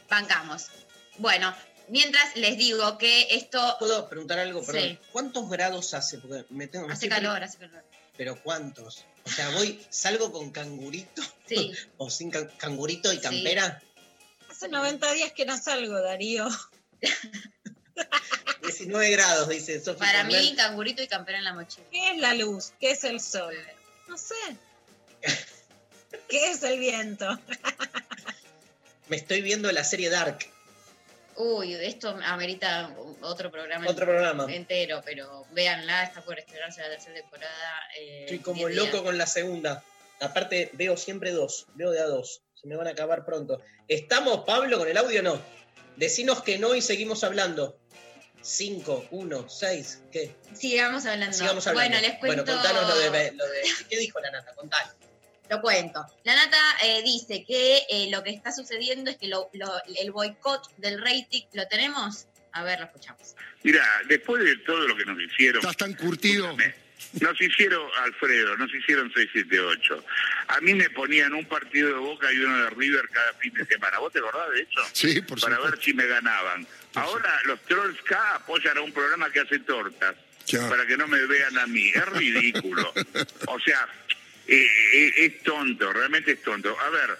Bancamos. 0.10 0.68
Bueno, 1.18 1.56
mientras 1.88 2.36
les 2.36 2.58
digo 2.58 2.98
que 2.98 3.34
esto... 3.36 3.78
¿Puedo 3.80 4.10
preguntar 4.10 4.40
algo? 4.40 4.64
Perdón. 4.66 4.82
Sí. 4.82 5.00
¿Cuántos 5.12 5.50
grados 5.50 5.94
hace? 5.94 6.18
Porque 6.18 6.46
me 6.50 6.68
tengo, 6.68 6.90
Hace 6.90 7.08
calor, 7.08 7.42
hace 7.42 7.58
calor. 7.58 7.84
¿Pero 8.18 8.42
cuántos? 8.44 9.06
O 9.24 9.30
sea, 9.30 9.50
voy, 9.52 9.86
salgo 9.90 10.32
con 10.32 10.52
cangurito 10.52 11.22
Sí. 11.56 11.72
o 11.98 12.10
sin 12.10 12.32
can- 12.32 12.52
cangurito 12.58 13.12
y 13.14 13.20
campera. 13.20 13.82
Hace 14.50 14.68
90 14.70 15.12
días 15.14 15.32
que 15.34 15.46
no 15.46 15.58
salgo, 15.58 16.00
Darío. 16.02 16.48
19 18.62 19.10
grados, 19.12 19.50
dice 19.50 19.80
Sofía. 19.80 20.00
Para 20.06 20.24
mí, 20.24 20.54
cangurito 20.56 21.02
y 21.02 21.08
campera 21.08 21.38
en 21.40 21.44
la 21.44 21.54
mochila. 21.54 21.86
¿Qué 21.92 22.12
es 22.12 22.18
la 22.20 22.34
luz? 22.36 22.74
¿Qué 22.80 22.92
es 22.92 23.04
el 23.04 23.20
sol? 23.20 23.56
No 24.08 24.18
sé. 24.18 24.36
¿Qué 26.30 26.52
es 26.52 26.64
el 26.64 26.80
viento? 26.80 27.28
Me 29.08 29.18
estoy 29.18 29.42
viendo 29.42 29.72
la 29.72 29.84
serie 29.84 30.10
Dark. 30.10 30.40
Uy, 31.36 31.74
esto 31.74 32.10
amerita 32.24 32.94
otro 33.22 33.52
programa. 33.52 33.88
Otro 33.90 34.06
programa. 34.06 34.46
Entero, 34.54 35.02
pero 35.04 35.46
véanla, 35.52 36.04
está 36.04 36.22
por 36.22 36.38
estrenarse 36.38 36.82
la 36.82 36.90
tercera 36.90 37.16
temporada. 37.16 37.80
eh, 37.98 38.22
Estoy 38.26 38.40
como 38.40 38.68
10 38.68 38.76
loco 38.76 38.92
días. 38.92 39.02
con 39.04 39.18
la 39.18 39.26
segunda. 39.26 39.84
Aparte, 40.22 40.70
veo 40.74 40.96
siempre 40.98 41.32
dos. 41.32 41.66
Veo 41.76 41.92
de 41.92 42.00
a 42.00 42.06
dos. 42.06 42.42
Se 42.54 42.68
me 42.68 42.76
van 42.76 42.88
a 42.88 42.92
acabar 42.92 43.26
pronto. 43.26 43.60
¿Estamos, 43.88 44.44
Pablo, 44.46 44.78
con 44.78 44.88
el 44.88 44.96
audio 44.98 45.20
o 45.22 45.24
no? 45.24 45.42
Decinos 45.98 46.44
que 46.44 46.58
no 46.60 46.76
y 46.76 46.82
seguimos 46.82 47.24
hablando. 47.24 47.78
5, 48.44 49.08
1, 49.12 49.50
6, 49.50 50.04
¿qué? 50.12 50.36
Sigamos 50.54 51.06
hablando. 51.06 51.38
Sigamos 51.38 51.68
hablando. 51.68 51.92
Bueno, 51.98 52.08
les 52.08 52.18
cuento. 52.20 52.44
Bueno, 52.44 52.62
contanos 52.62 52.88
lo 52.90 52.98
de, 53.12 53.32
lo 53.34 53.46
de- 53.46 53.62
¿Qué 53.90 53.98
dijo 54.00 54.20
la 54.20 54.32
nata? 54.32 54.54
Contanos. 54.56 54.94
Lo 55.50 55.62
cuento. 55.62 56.06
La 56.24 56.34
Nata 56.34 56.58
eh, 56.82 57.02
dice 57.04 57.44
que 57.46 57.84
eh, 57.90 58.10
lo 58.10 58.24
que 58.24 58.30
está 58.30 58.54
sucediendo 58.54 59.12
es 59.12 59.18
que 59.18 59.28
lo- 59.28 59.50
lo- 59.54 59.82
el 60.00 60.12
boicot 60.12 60.74
del 60.78 61.00
rating, 61.02 61.44
¿lo 61.54 61.68
tenemos? 61.68 62.28
A 62.54 62.64
ver, 62.64 62.80
lo 62.80 62.86
escuchamos. 62.86 63.36
Mira, 63.62 63.84
después 64.08 64.44
de 64.44 64.56
todo 64.66 64.88
lo 64.88 64.96
que 64.96 65.04
nos 65.06 65.22
hicieron. 65.22 65.60
Estás 65.60 65.76
tan 65.78 65.94
curtido. 65.94 66.56
Nos 67.20 67.40
hicieron, 67.42 67.82
Alfredo, 68.04 68.56
nos 68.58 68.74
hicieron 68.74 69.12
678. 69.14 70.04
A 70.48 70.62
mí 70.62 70.74
me 70.74 70.90
ponían 70.90 71.34
un 71.34 71.46
partido 71.46 71.90
de 71.90 71.96
Boca 71.96 72.32
y 72.32 72.38
uno 72.38 72.64
de 72.64 72.70
River 72.72 73.10
cada 73.10 73.34
fin 73.34 73.54
de 73.54 73.66
semana. 73.66 74.00
¿Vos 74.00 74.14
te 74.14 74.20
acordás 74.20 74.50
de 74.52 74.62
eso? 74.62 74.82
Sí, 74.94 75.22
por 75.22 75.40
Para 75.40 75.56
supuesto. 75.56 75.76
ver 75.78 75.86
si 75.86 75.94
me 75.94 76.08
ganaban. 76.08 76.66
Ahora 76.96 77.42
los 77.46 77.60
Trolls 77.66 78.02
K 78.04 78.36
apoyan 78.36 78.78
a 78.78 78.82
un 78.82 78.92
programa 78.94 79.30
que 79.30 79.42
hace 79.42 79.60
tortas. 79.60 80.16
Claro. 80.48 80.70
Para 80.70 80.86
que 80.86 80.98
no 80.98 81.08
me 81.08 81.26
vean 81.26 81.58
a 81.58 81.68
mí. 81.68 81.90
Es 81.90 82.06
ridículo. 82.08 82.94
o 83.48 83.60
sea, 83.60 83.88
eh, 84.48 84.68
eh, 84.94 85.14
es 85.18 85.44
tonto, 85.44 85.92
realmente 85.94 86.32
es 86.32 86.42
tonto. 86.42 86.78
A 86.80 86.90
ver, 86.90 87.18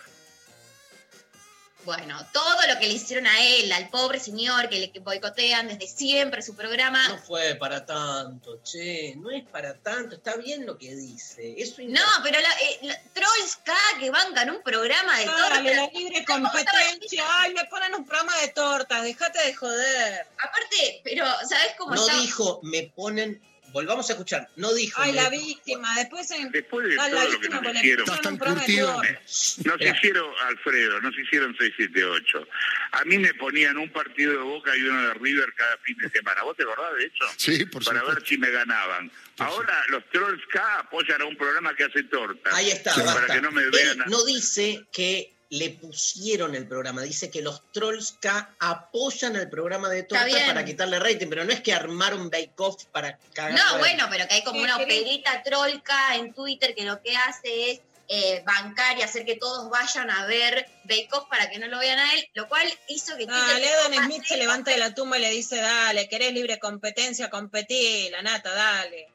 Bueno, 1.84 2.18
todo 2.32 2.58
lo 2.68 2.80
que 2.80 2.88
le 2.88 2.94
hicieron 2.94 3.26
a 3.26 3.42
él, 3.44 3.72
al 3.72 3.90
pobre 3.90 4.20
señor 4.20 4.70
que 4.70 4.80
le 4.80 5.00
boicotean 5.00 5.68
desde 5.68 5.88
siempre 5.88 6.42
su 6.42 6.56
programa. 6.56 7.08
No 7.08 7.18
fue 7.18 7.56
para 7.56 7.86
tanto, 7.86 8.62
che. 8.64 9.16
No 9.18 9.32
es 9.32 9.44
para 9.48 9.74
tanto. 9.76 10.16
Está 10.16 10.36
bien 10.36 10.66
lo 10.66 10.78
que 10.78 10.96
dice. 10.96 11.56
No, 11.88 12.02
pero 12.24 12.40
la, 12.40 12.50
eh, 12.50 12.80
la- 12.84 13.00
Trolls 13.14 13.56
K 13.64 13.74
que 14.00 14.10
bancan 14.12 14.52
un 14.52 14.62
programa 14.62 15.18
de 15.20 15.26
tortas. 15.26 15.50
Dale, 15.50 15.76
la 15.76 15.88
libre 15.88 16.24
competencia. 16.26 17.24
Ay, 17.40 17.54
me 17.54 17.66
ponen 17.66 17.96
un 17.96 18.06
programa 18.06 18.38
de 18.40 18.48
tortas. 18.50 19.04
Déjate 19.04 19.40
de 19.48 19.54
joder. 19.56 20.28
Aparte, 20.38 21.02
pero 21.04 21.26
¿sabes 21.48 21.74
cómo 21.78 21.96
No 21.96 22.02
está? 22.06 22.16
dijo, 22.22 22.60
me 22.64 22.84
ponen. 22.96 23.42
Volvamos 23.72 24.10
a 24.10 24.14
escuchar. 24.14 24.50
No 24.56 24.74
dijo. 24.74 25.02
Ay, 25.02 25.14
la 25.14 25.30
víctima. 25.30 25.94
Después, 25.96 26.30
en... 26.32 26.52
después 26.52 26.88
de 26.88 27.00
Ay, 27.00 27.12
todo 27.12 27.20
la 27.24 27.30
lo 27.30 27.40
que 27.40 27.50
nos 27.50 27.76
hicieron. 27.76 28.06
de 28.06 28.12
tortas. 28.12 29.58
Nos 29.66 29.82
hicieron, 29.82 30.34
Alfredo, 30.48 31.02
nos 31.02 31.18
hicieron 31.18 31.56
678. 31.58 32.48
A 32.94 33.06
mí 33.06 33.18
me 33.18 33.34
ponían 33.36 33.78
un 33.78 33.90
partido 33.92 34.32
de 34.34 34.38
Boca 34.40 34.76
y 34.76 34.82
uno 34.82 35.08
de 35.08 35.14
River 35.16 35.54
cada 35.56 35.78
fin 35.80 35.98
de 35.98 36.10
semana. 36.10 36.44
¿Vos 36.44 36.58
te 36.58 36.64
acordás 36.64 36.96
de 36.98 37.06
eso? 37.06 37.26
Sí, 37.38 37.66
por 37.66 37.84
Para 37.84 38.00
supuesto. 38.00 38.22
ver 38.22 38.30
si 38.30 38.38
me 38.38 38.52
ganaban. 38.52 39.12
Ahora 39.38 39.84
los 39.90 40.04
Trolls 40.12 40.42
K 40.52 40.80
apoyan 40.80 41.22
a 41.22 41.26
un 41.26 41.36
programa 41.38 41.76
que 41.76 41.86
hace 41.86 42.04
tortas. 42.04 42.54
Ahí 42.54 42.70
está. 42.72 42.94
Para 42.94 43.06
basta. 43.06 43.34
que 43.36 43.42
no 43.42 43.52
me 43.52 43.62
Él 43.64 43.72
vean. 43.72 44.02
a- 44.02 44.06
no 44.06 44.24
dice 44.26 44.86
que 44.92 45.34
le 45.52 45.70
pusieron 45.72 46.56
el 46.56 46.66
programa, 46.66 47.02
dice 47.02 47.30
que 47.30 47.42
los 47.42 47.62
Trolls 47.74 48.18
K 48.22 48.56
apoyan 48.60 49.36
el 49.36 49.50
programa 49.50 49.90
de 49.90 50.04
torta 50.04 50.26
para 50.48 50.64
quitarle 50.64 50.98
rating, 50.98 51.28
pero 51.28 51.44
no 51.44 51.52
es 51.52 51.60
que 51.60 51.74
armaron 51.74 52.30
Bake 52.30 52.54
Off 52.56 52.86
para 52.86 53.18
cagar. 53.34 53.60
No, 53.60 53.78
bueno, 53.80 54.08
pero 54.10 54.26
que 54.30 54.36
hay 54.36 54.44
como 54.46 54.60
¿Qué 54.60 54.64
una 54.64 54.78
operita 54.78 55.44
trolca 55.44 56.16
en 56.16 56.34
Twitter 56.34 56.74
que 56.74 56.86
lo 56.86 57.02
que 57.02 57.18
hace 57.18 57.72
es 57.72 57.82
eh, 58.08 58.42
bancar 58.46 58.98
y 58.98 59.02
hacer 59.02 59.26
que 59.26 59.36
todos 59.36 59.70
vayan 59.70 60.10
a 60.10 60.26
ver 60.26 60.66
Bake 60.86 61.10
Off 61.12 61.28
para 61.30 61.50
que 61.50 61.60
no 61.60 61.68
lo 61.68 61.80
vean 61.80 62.00
a 62.00 62.14
él, 62.14 62.30
lo 62.34 62.48
cual 62.48 62.66
hizo 62.88 63.18
que 63.18 63.26
Adam 63.26 63.62
pase- 63.92 64.06
Smith 64.06 64.24
se 64.24 64.38
levanta 64.38 64.72
de 64.72 64.78
la 64.78 64.96
tumba 64.96 65.18
y 65.18 65.22
le 65.22 65.32
dice, 65.32 65.58
dale, 65.58 66.08
querés 66.08 66.32
libre 66.32 66.60
competencia, 66.60 67.30
competí, 67.30 68.08
la 68.10 68.22
nata, 68.22 68.54
dale. 68.54 69.10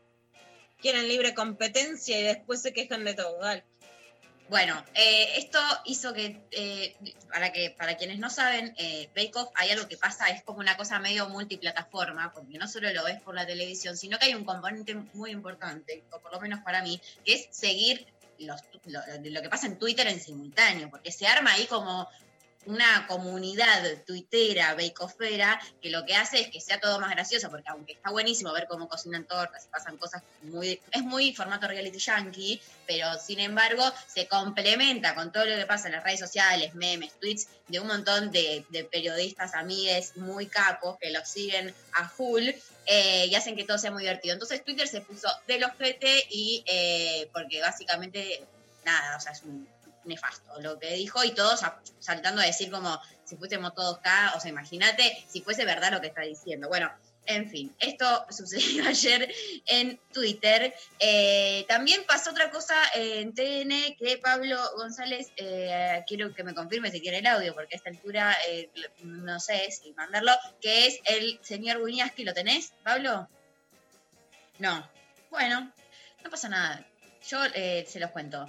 Quieren 0.82 1.08
libre 1.08 1.32
competencia 1.32 2.20
y 2.20 2.22
después 2.24 2.60
se 2.60 2.74
quejan 2.74 3.04
de 3.04 3.14
todo, 3.14 3.38
dale. 3.38 3.64
Bueno, 4.48 4.80
eh, 4.94 5.38
esto 5.38 5.58
hizo 5.86 6.12
que, 6.12 6.40
eh, 6.52 6.94
para 7.32 7.52
que 7.52 7.70
para 7.70 7.96
quienes 7.96 8.20
no 8.20 8.30
saben, 8.30 8.74
eh, 8.78 9.08
Bake 9.14 9.32
Off 9.34 9.50
hay 9.56 9.70
algo 9.70 9.88
que 9.88 9.96
pasa, 9.96 10.28
es 10.28 10.44
como 10.44 10.60
una 10.60 10.76
cosa 10.76 11.00
medio 11.00 11.28
multiplataforma, 11.28 12.32
porque 12.32 12.56
no 12.56 12.68
solo 12.68 12.92
lo 12.92 13.04
ves 13.04 13.20
por 13.20 13.34
la 13.34 13.44
televisión, 13.44 13.96
sino 13.96 14.18
que 14.18 14.26
hay 14.26 14.34
un 14.34 14.44
componente 14.44 14.94
muy 15.14 15.32
importante, 15.32 16.04
o 16.12 16.20
por 16.20 16.32
lo 16.32 16.40
menos 16.40 16.60
para 16.60 16.80
mí, 16.80 17.00
que 17.24 17.34
es 17.34 17.48
seguir 17.50 18.06
los, 18.38 18.60
lo, 18.84 19.00
lo 19.20 19.42
que 19.42 19.48
pasa 19.48 19.66
en 19.66 19.80
Twitter 19.80 20.06
en 20.06 20.20
simultáneo, 20.20 20.90
porque 20.90 21.10
se 21.10 21.26
arma 21.26 21.52
ahí 21.52 21.66
como 21.66 22.08
una 22.66 23.06
comunidad 23.06 23.82
tuitera, 24.04 24.74
bakeoffera, 24.74 25.60
que 25.80 25.90
lo 25.90 26.04
que 26.04 26.14
hace 26.14 26.40
es 26.40 26.48
que 26.48 26.60
sea 26.60 26.80
todo 26.80 27.00
más 27.00 27.10
gracioso, 27.10 27.50
porque 27.50 27.68
aunque 27.68 27.92
está 27.94 28.10
buenísimo 28.10 28.52
ver 28.52 28.66
cómo 28.68 28.88
cocinan 28.88 29.24
tortas 29.24 29.64
y 29.64 29.68
pasan 29.68 29.96
cosas 29.96 30.22
muy... 30.42 30.80
Es 30.92 31.02
muy 31.02 31.34
formato 31.34 31.66
reality 31.66 31.98
yankee, 31.98 32.60
pero 32.86 33.06
sin 33.18 33.40
embargo 33.40 33.82
se 34.06 34.26
complementa 34.28 35.14
con 35.14 35.32
todo 35.32 35.44
lo 35.44 35.56
que 35.56 35.66
pasa 35.66 35.88
en 35.88 35.94
las 35.94 36.04
redes 36.04 36.20
sociales, 36.20 36.74
memes, 36.74 37.12
tweets, 37.20 37.48
de 37.68 37.80
un 37.80 37.86
montón 37.86 38.30
de, 38.30 38.64
de 38.68 38.84
periodistas, 38.84 39.54
amigues 39.54 40.16
muy 40.16 40.46
capos 40.46 40.98
que 40.98 41.10
los 41.10 41.28
siguen 41.28 41.74
a 41.92 42.08
full 42.08 42.48
eh, 42.86 43.26
y 43.26 43.34
hacen 43.34 43.56
que 43.56 43.64
todo 43.64 43.78
sea 43.78 43.90
muy 43.90 44.02
divertido. 44.02 44.34
Entonces 44.34 44.64
Twitter 44.64 44.86
se 44.86 45.00
puso 45.00 45.28
de 45.46 45.58
los 45.58 45.72
PT 45.72 46.28
y 46.30 46.64
eh, 46.66 47.28
porque 47.32 47.60
básicamente, 47.60 48.44
nada, 48.84 49.16
o 49.16 49.20
sea, 49.20 49.32
es 49.32 49.42
un 49.42 49.68
nefasto 50.06 50.60
lo 50.60 50.78
que 50.78 50.94
dijo 50.94 51.22
y 51.24 51.32
todos 51.32 51.60
saltando 51.98 52.42
a 52.42 52.46
decir 52.46 52.70
como 52.70 53.00
si 53.24 53.36
fuésemos 53.36 53.74
todos 53.74 53.98
acá, 53.98 54.32
o 54.36 54.40
sea, 54.40 54.50
imagínate 54.50 55.24
si 55.28 55.40
fuese 55.40 55.64
verdad 55.64 55.92
lo 55.92 56.00
que 56.00 56.08
está 56.08 56.22
diciendo. 56.22 56.68
Bueno, 56.68 56.90
En 57.26 57.50
fin, 57.50 57.74
esto 57.80 58.24
sucedió 58.30 58.86
ayer 58.86 59.32
en 59.66 59.98
Twitter. 60.12 60.72
Eh, 60.98 61.64
también 61.68 62.04
pasó 62.06 62.30
otra 62.30 62.50
cosa 62.50 62.76
en 62.94 63.34
TN 63.34 63.96
que 63.98 64.18
Pablo 64.22 64.58
González, 64.76 65.32
eh, 65.36 66.04
quiero 66.06 66.32
que 66.34 66.44
me 66.44 66.54
confirme 66.54 66.90
si 66.90 67.00
tiene 67.00 67.18
el 67.18 67.26
audio, 67.26 67.54
porque 67.54 67.74
a 67.74 67.78
esta 67.78 67.90
altura 67.90 68.36
eh, 68.48 68.70
no 69.02 69.40
sé 69.40 69.70
si 69.70 69.92
mandarlo, 69.92 70.32
que 70.60 70.86
es 70.86 71.00
el 71.06 71.38
señor 71.42 71.78
Wiñaski. 71.78 72.24
¿Lo 72.24 72.32
tenés, 72.32 72.72
Pablo? 72.84 73.28
No. 74.58 74.88
Bueno, 75.30 75.72
no 76.22 76.30
pasa 76.30 76.48
nada. 76.48 76.86
Yo 77.28 77.40
se 77.44 77.98
los 77.98 78.12
cuento. 78.12 78.48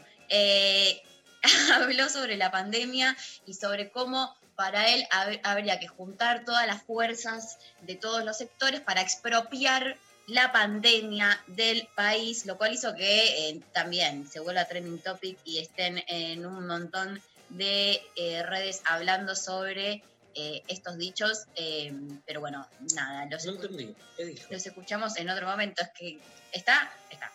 Habló 1.73 2.09
sobre 2.09 2.37
la 2.37 2.51
pandemia 2.51 3.15
y 3.45 3.53
sobre 3.53 3.89
cómo 3.89 4.35
para 4.55 4.93
él 4.93 5.05
hab- 5.11 5.39
habría 5.43 5.79
que 5.79 5.87
juntar 5.87 6.43
todas 6.45 6.65
las 6.67 6.83
fuerzas 6.83 7.57
de 7.81 7.95
todos 7.95 8.23
los 8.25 8.37
sectores 8.37 8.81
para 8.81 9.01
expropiar 9.01 9.97
la 10.27 10.51
pandemia 10.51 11.39
del 11.47 11.87
país, 11.95 12.45
lo 12.45 12.57
cual 12.57 12.73
hizo 12.73 12.93
que 12.95 13.49
eh, 13.49 13.61
también 13.73 14.27
se 14.29 14.39
vuelva 14.41 14.65
trending 14.65 14.99
topic 14.99 15.37
y 15.45 15.59
estén 15.59 16.03
en 16.07 16.45
un 16.45 16.67
montón 16.67 17.21
de 17.49 18.01
eh, 18.17 18.43
redes 18.43 18.81
hablando 18.85 19.35
sobre 19.37 20.03
eh, 20.35 20.63
estos 20.67 20.97
dichos. 20.97 21.45
eh, 21.55 21.93
pero 22.25 22.41
bueno, 22.41 22.67
nada, 22.93 23.25
los, 23.29 23.45
No 23.45 23.53
escu- 23.53 23.61
entendí. 23.69 23.95
¿Qué 24.17 24.25
dijo? 24.25 24.47
los 24.51 24.65
escuchamos 24.65 25.15
en 25.17 25.29
otro 25.29 25.47
momento. 25.47 25.81
Es 25.83 25.89
que 25.97 26.19
está, 26.51 26.91
está. 27.09 27.31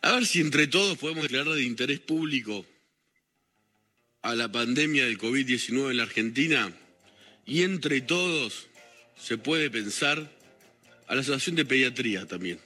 A 0.00 0.12
ver 0.12 0.24
si 0.26 0.40
entre 0.40 0.66
todos 0.68 0.96
podemos 0.96 1.24
declarar 1.24 1.52
de 1.54 1.62
interés 1.64 2.00
público 2.00 2.64
a 4.22 4.34
la 4.34 4.50
pandemia 4.50 5.04
del 5.04 5.18
COVID-19 5.18 5.90
en 5.90 5.96
la 5.96 6.04
Argentina 6.04 6.72
y 7.44 7.62
entre 7.62 8.00
todos 8.00 8.68
se 9.20 9.36
puede 9.36 9.70
pensar 9.70 10.30
a 11.08 11.14
la 11.14 11.20
Asociación 11.20 11.56
de 11.56 11.64
Pediatría 11.64 12.26
también, 12.26 12.58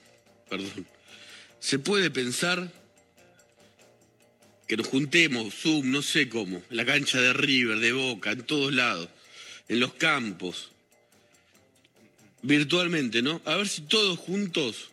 perdón. 0.49 0.87
Se 1.59 1.79
puede 1.79 2.11
pensar 2.11 2.71
que 4.67 4.77
nos 4.77 4.87
juntemos, 4.87 5.53
Zoom, 5.53 5.91
no 5.91 6.01
sé 6.01 6.29
cómo, 6.29 6.61
en 6.69 6.77
la 6.77 6.85
cancha 6.85 7.19
de 7.19 7.33
River, 7.33 7.79
de 7.79 7.93
Boca, 7.93 8.31
en 8.31 8.43
todos 8.43 8.73
lados, 8.73 9.09
en 9.67 9.79
los 9.79 9.93
campos, 9.93 10.71
virtualmente, 12.41 13.21
¿no? 13.21 13.41
A 13.45 13.55
ver 13.55 13.67
si 13.67 13.81
todos 13.81 14.19
juntos 14.19 14.91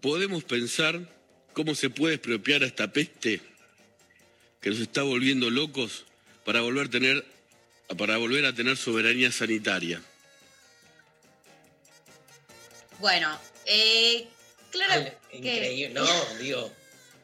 podemos 0.00 0.42
pensar 0.44 1.08
cómo 1.52 1.74
se 1.74 1.90
puede 1.90 2.16
expropiar 2.16 2.62
a 2.62 2.66
esta 2.66 2.92
peste 2.92 3.40
que 4.60 4.70
nos 4.70 4.80
está 4.80 5.02
volviendo 5.02 5.50
locos 5.50 6.04
para 6.44 6.60
volver 6.60 6.86
a 6.86 6.90
tener 6.90 7.24
para 7.96 8.18
volver 8.18 8.44
a 8.44 8.52
tener 8.54 8.76
soberanía 8.76 9.32
sanitaria. 9.32 10.02
Bueno, 12.98 13.38
eh, 13.66 14.26
claro 14.70 14.92
Al- 14.92 15.18
que... 15.30 15.36
Increíble. 15.38 15.94
No, 15.94 16.06
digo, 16.40 16.72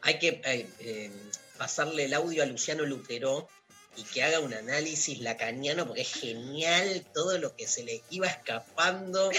hay 0.03 0.19
que 0.19 0.41
eh, 0.45 0.67
eh, 0.81 1.11
pasarle 1.59 2.05
el 2.05 2.15
audio 2.15 2.43
a 2.43 2.47
Luciano 2.47 2.85
Lutero 2.85 3.49
y 3.97 4.03
que 4.05 4.23
haga 4.23 4.41
un 4.41 4.53
análisis 4.55 5.21
lacaniano 5.21 5.87
porque 5.87 6.03
es 6.03 6.13
genial 6.15 7.07
todo 7.13 7.39
lo 7.39 7.55
que 7.55 7.67
se 7.67 7.85
le 7.85 8.03
iba 8.11 8.27
escapando 8.27 9.31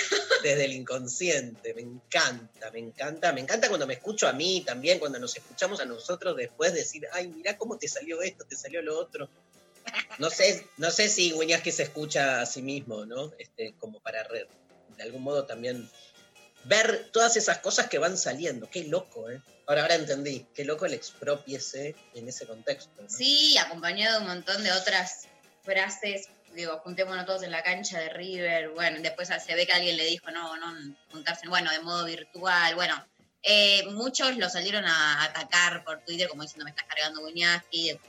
desde 0.44 0.66
el 0.66 0.74
inconsciente. 0.74 1.74
Me 1.74 1.82
encanta, 1.82 2.72
me 2.72 2.80
encanta. 2.80 3.34
Me 3.34 3.42
encanta 3.42 3.68
cuando 3.68 3.88
me 3.88 3.96
escucho 3.96 4.28
a 4.28 4.34
mí 4.34 4.64
también, 4.66 5.00
cuando 5.00 5.20
nos 5.20 5.36
escuchamos 5.36 5.80
a 5.80 5.86
nosotros 5.86 6.36
después 6.38 6.74
decir, 6.74 7.06
ay, 7.12 7.28
mirá 7.28 7.58
cómo 7.58 7.78
te 7.78 7.88
salió 7.88 8.22
esto, 8.22 8.46
te 8.46 8.56
salió 8.56 8.82
lo 8.82 8.98
otro. 8.98 9.30
No 10.18 10.30
sé, 10.30 10.66
no 10.78 10.90
sé 10.90 11.10
si 11.10 11.34
que 11.62 11.72
se 11.72 11.84
escucha 11.84 12.42
a 12.42 12.46
sí 12.46 12.62
mismo, 12.62 13.06
¿no? 13.06 13.32
Este, 13.38 13.76
como 13.80 14.00
para 14.00 14.24
re- 14.24 14.48
de 14.98 15.04
algún 15.04 15.22
modo 15.24 15.46
también 15.46 15.90
ver 16.66 17.10
todas 17.12 17.38
esas 17.38 17.60
cosas 17.60 17.88
que 17.88 17.98
van 17.98 18.18
saliendo. 18.18 18.70
Qué 18.70 18.84
loco, 18.86 19.30
¿eh? 19.30 19.42
Ahora, 19.68 19.84
ahora 19.84 19.96
entendí. 19.96 20.46
Qué 20.54 20.66
loco 20.66 20.86
el 20.86 20.94
expropiese 20.94 21.96
en 22.14 22.28
ese 22.28 22.46
contexto. 22.46 23.04
Sí, 23.08 23.58
acompañado 23.58 24.18
de 24.18 24.22
un 24.26 24.28
montón 24.28 24.64
de 24.64 24.72
otras 24.72 25.28
frases. 25.64 26.30
Digo, 26.54 26.78
juntémonos 26.80 27.26
todos 27.26 27.44
en 27.44 27.52
la 27.52 27.64
cancha 27.64 28.00
de 28.00 28.10
River. 28.10 28.70
Bueno, 28.70 29.00
después 29.02 29.28
se 29.28 29.56
ve 29.56 29.66
que 29.66 29.74
alguien 29.74 29.98
le 29.98 30.06
dijo, 30.06 30.30
no, 30.32 30.56
no, 30.58 30.96
juntarse, 31.12 31.48
bueno, 31.48 31.72
de 31.72 31.80
modo 31.80 32.06
virtual. 32.06 32.76
Bueno, 32.76 33.06
eh, 33.44 33.86
muchos 33.92 34.38
lo 34.38 34.50
salieron 34.50 34.86
a 34.86 35.24
atacar 35.24 35.84
por 35.84 36.00
Twitter, 36.04 36.28
como 36.28 36.42
diciendo, 36.42 36.66
me 36.66 36.72
estás 36.72 36.86
cargando 36.86 37.22
Buñaski, 37.22 38.00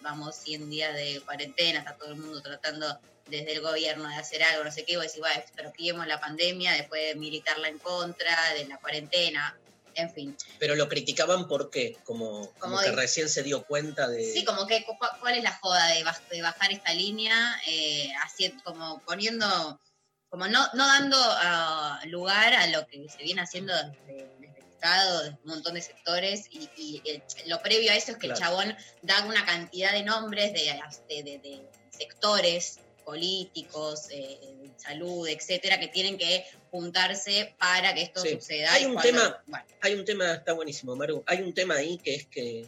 vamos 0.00 0.36
100 0.36 0.70
días 0.70 0.94
de 0.94 1.20
cuarentena, 1.24 1.80
está 1.80 1.96
todo 1.96 2.10
el 2.10 2.16
mundo 2.16 2.40
tratando 2.42 3.00
desde 3.26 3.52
el 3.52 3.60
gobierno 3.60 4.08
de 4.08 4.16
hacer 4.16 4.42
algo, 4.42 4.64
no 4.64 4.70
sé 4.72 4.84
qué, 4.84 4.96
vos 4.96 5.06
decís, 5.06 5.20
bueno, 5.20 5.38
expropiemos 5.40 6.06
la 6.06 6.20
pandemia, 6.20 6.72
después 6.72 7.02
de 7.08 7.14
militarla 7.14 7.68
en 7.68 7.78
contra, 7.78 8.36
de 8.54 8.66
la 8.66 8.78
cuarentena, 8.78 9.58
en 9.94 10.12
fin. 10.12 10.36
Pero 10.58 10.74
lo 10.74 10.88
criticaban 10.88 11.46
porque, 11.48 11.96
como, 12.04 12.50
como 12.58 12.76
Como 12.76 12.80
que 12.80 12.92
recién 12.92 13.28
se 13.28 13.42
dio 13.42 13.64
cuenta 13.64 14.08
de. 14.08 14.24
Sí, 14.32 14.44
como 14.44 14.66
que 14.66 14.84
cu- 14.84 14.96
cuál 15.20 15.36
es 15.36 15.42
la 15.42 15.52
joda 15.52 15.86
de, 15.88 16.04
baj- 16.04 16.28
de 16.28 16.42
bajar 16.42 16.72
esta 16.72 16.92
línea, 16.92 17.60
eh, 17.66 18.10
así, 18.24 18.50
como 18.64 19.00
poniendo, 19.06 19.80
como 20.28 20.46
no, 20.48 20.66
no 20.74 20.86
dando 20.86 21.16
ah, 21.18 22.00
lugar 22.06 22.52
a 22.54 22.66
lo 22.66 22.86
que 22.86 23.08
se 23.08 23.22
viene 23.22 23.40
haciendo 23.42 23.72
desde, 23.74 24.26
desde 24.40 24.58
el 24.60 24.66
Estado, 24.72 25.22
desde 25.22 25.38
un 25.44 25.50
montón 25.50 25.74
de 25.74 25.80
sectores, 25.82 26.46
y, 26.50 26.68
y 26.76 27.02
el- 27.08 27.22
lo 27.46 27.62
previo 27.62 27.90
a 27.90 27.94
eso 27.96 28.10
es 28.12 28.18
que 28.18 28.26
el 28.26 28.34
chabón 28.34 28.76
da 29.02 29.24
una 29.24 29.46
cantidad 29.46 29.92
de 29.92 30.02
nombres 30.02 30.52
de- 30.52 30.80
de 31.08 31.62
sectores 31.96 32.80
políticos, 33.04 34.06
eh, 34.10 34.38
salud, 34.76 35.28
etcétera, 35.28 35.78
que 35.78 35.88
tienen 35.88 36.16
que 36.18 36.44
juntarse 36.70 37.54
para 37.58 37.94
que 37.94 38.02
esto 38.02 38.20
Sí. 38.22 38.30
suceda. 38.30 38.72
Hay 38.72 38.86
un 38.86 38.94
cuando- 38.94 39.10
tema, 39.10 39.42
bueno, 39.46 39.64
hay 39.80 39.94
un 39.94 40.04
tema, 40.04 40.34
está 40.34 40.52
buenísimo, 40.52 40.96
Maru. 40.96 41.22
Hay 41.26 41.42
un 41.42 41.52
tema 41.54 41.76
ahí 41.76 41.98
que 41.98 42.14
es 42.14 42.26
que, 42.26 42.66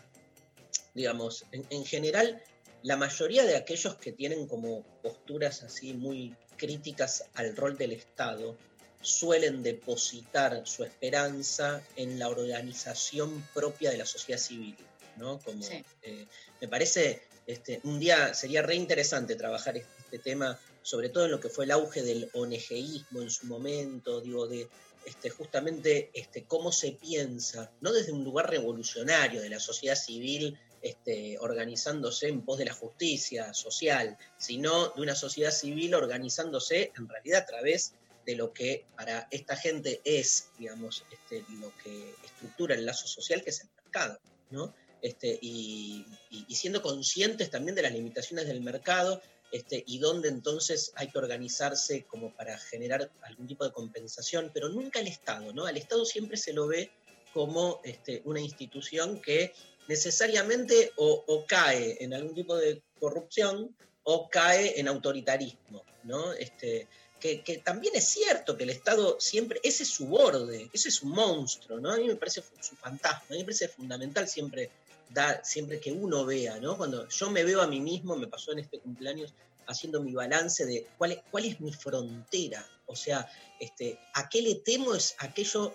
digamos, 0.94 1.44
en, 1.52 1.66
en 1.70 1.84
general, 1.84 2.42
la 2.82 2.96
mayoría 2.96 3.44
de 3.44 3.56
aquellos 3.56 3.96
que 3.96 4.12
tienen 4.12 4.46
como 4.46 4.82
posturas 5.02 5.62
así 5.62 5.92
muy 5.92 6.34
críticas 6.56 7.24
al 7.34 7.56
rol 7.56 7.76
del 7.76 7.92
Estado 7.92 8.56
suelen 9.02 9.62
depositar 9.62 10.62
su 10.66 10.84
esperanza 10.84 11.82
en 11.96 12.18
la 12.18 12.28
organización 12.28 13.46
propia 13.54 13.90
de 13.90 13.98
la 13.98 14.06
sociedad 14.06 14.40
civil, 14.40 14.76
¿no? 15.16 15.38
Como, 15.40 15.62
Sí. 15.62 15.84
eh, 16.02 16.26
me 16.60 16.68
parece, 16.68 17.22
este, 17.46 17.80
un 17.84 18.00
día 18.00 18.34
sería 18.34 18.62
re 18.62 18.74
interesante 18.74 19.36
trabajar 19.36 19.76
este, 20.06 20.18
tema, 20.20 20.58
sobre 20.82 21.08
todo 21.08 21.24
en 21.24 21.32
lo 21.32 21.40
que 21.40 21.48
fue 21.48 21.64
el 21.64 21.72
auge 21.72 22.02
del 22.02 22.30
ONGismo 22.32 23.22
en 23.22 23.30
su 23.30 23.46
momento, 23.46 24.20
digo, 24.20 24.46
de 24.46 24.68
este, 25.04 25.30
justamente 25.30 26.10
este, 26.14 26.44
cómo 26.44 26.70
se 26.70 26.92
piensa, 26.92 27.72
no 27.80 27.92
desde 27.92 28.12
un 28.12 28.22
lugar 28.22 28.48
revolucionario 28.48 29.42
de 29.42 29.50
la 29.50 29.58
sociedad 29.58 29.96
civil 29.96 30.56
este, 30.80 31.38
organizándose 31.40 32.28
en 32.28 32.42
pos 32.42 32.58
de 32.58 32.66
la 32.66 32.74
justicia 32.74 33.52
social, 33.52 34.16
sino 34.38 34.90
de 34.90 35.02
una 35.02 35.16
sociedad 35.16 35.50
civil 35.50 35.94
organizándose 35.94 36.92
en 36.96 37.08
realidad 37.08 37.42
a 37.42 37.46
través 37.46 37.94
de 38.24 38.36
lo 38.36 38.52
que 38.52 38.84
para 38.96 39.26
esta 39.32 39.56
gente 39.56 40.00
es, 40.04 40.50
digamos, 40.56 41.04
este, 41.10 41.44
lo 41.60 41.72
que 41.82 42.14
estructura 42.24 42.76
el 42.76 42.86
lazo 42.86 43.08
social, 43.08 43.42
que 43.42 43.50
es 43.50 43.60
el 43.60 43.68
mercado, 43.82 44.18
¿no? 44.50 44.72
Este, 45.02 45.38
y 45.40 46.04
siendo 46.50 46.82
conscientes 46.82 47.50
también 47.50 47.74
de 47.74 47.82
las 47.82 47.92
limitaciones 47.92 48.46
del 48.46 48.60
mercado 48.60 49.20
este, 49.52 49.84
y 49.86 49.98
dónde 49.98 50.28
entonces 50.28 50.92
hay 50.96 51.08
que 51.08 51.18
organizarse 51.18 52.04
como 52.04 52.34
para 52.34 52.58
generar 52.58 53.10
algún 53.22 53.46
tipo 53.46 53.64
de 53.64 53.72
compensación, 53.72 54.50
pero 54.52 54.68
nunca 54.68 55.00
el 55.00 55.06
Estado, 55.06 55.52
¿no? 55.52 55.66
Al 55.66 55.76
Estado 55.76 56.04
siempre 56.04 56.36
se 56.36 56.52
lo 56.52 56.66
ve 56.66 56.90
como 57.32 57.80
este, 57.84 58.22
una 58.24 58.40
institución 58.40 59.20
que 59.20 59.52
necesariamente 59.88 60.92
o, 60.96 61.44
cae 61.46 62.02
en 62.02 62.14
algún 62.14 62.34
tipo 62.34 62.56
de 62.56 62.82
corrupción 62.98 63.74
o 64.02 64.28
cae 64.28 64.78
en 64.80 64.88
autoritarismo, 64.88 65.84
¿no? 66.04 66.32
Este, 66.32 66.88
que, 67.20 67.42
que 67.42 67.58
también 67.58 67.94
es 67.94 68.04
cierto 68.04 68.56
que 68.56 68.64
el 68.64 68.70
Estado 68.70 69.16
siempre, 69.20 69.60
ese 69.62 69.84
es 69.84 69.90
su 69.90 70.06
borde, 70.06 70.68
ese 70.72 70.88
es 70.88 71.02
un 71.02 71.10
monstruo, 71.10 71.78
¿no? 71.78 71.92
A 71.92 71.96
mí 71.98 72.08
me 72.08 72.16
parece 72.16 72.42
su 72.60 72.76
fantasma, 72.76 73.26
a 73.28 73.32
mí 73.32 73.38
me 73.38 73.44
parece 73.44 73.68
fundamental 73.68 74.28
siempre 74.28 74.70
dar, 75.08 75.40
siempre 75.44 75.80
que 75.80 75.92
uno 75.92 76.24
vea, 76.24 76.58
¿no? 76.60 76.76
Cuando 76.76 77.08
yo 77.08 77.30
me 77.30 77.44
veo 77.44 77.60
a 77.60 77.66
mí 77.66 77.80
mismo, 77.80 78.16
me 78.16 78.26
pasó 78.26 78.52
en 78.52 78.60
este 78.60 78.80
cumpleaños 78.80 79.34
haciendo 79.66 80.02
mi 80.02 80.14
balance 80.14 80.64
de 80.64 80.86
cuál 80.96 81.12
es, 81.12 81.18
cuál 81.30 81.44
es 81.44 81.60
mi 81.60 81.72
frontera, 81.72 82.64
o 82.86 82.94
sea, 82.94 83.28
este, 83.58 83.98
a 84.14 84.28
qué 84.28 84.42
le 84.42 84.56
temo 84.56 84.94
es 84.94 85.14
aquello 85.18 85.74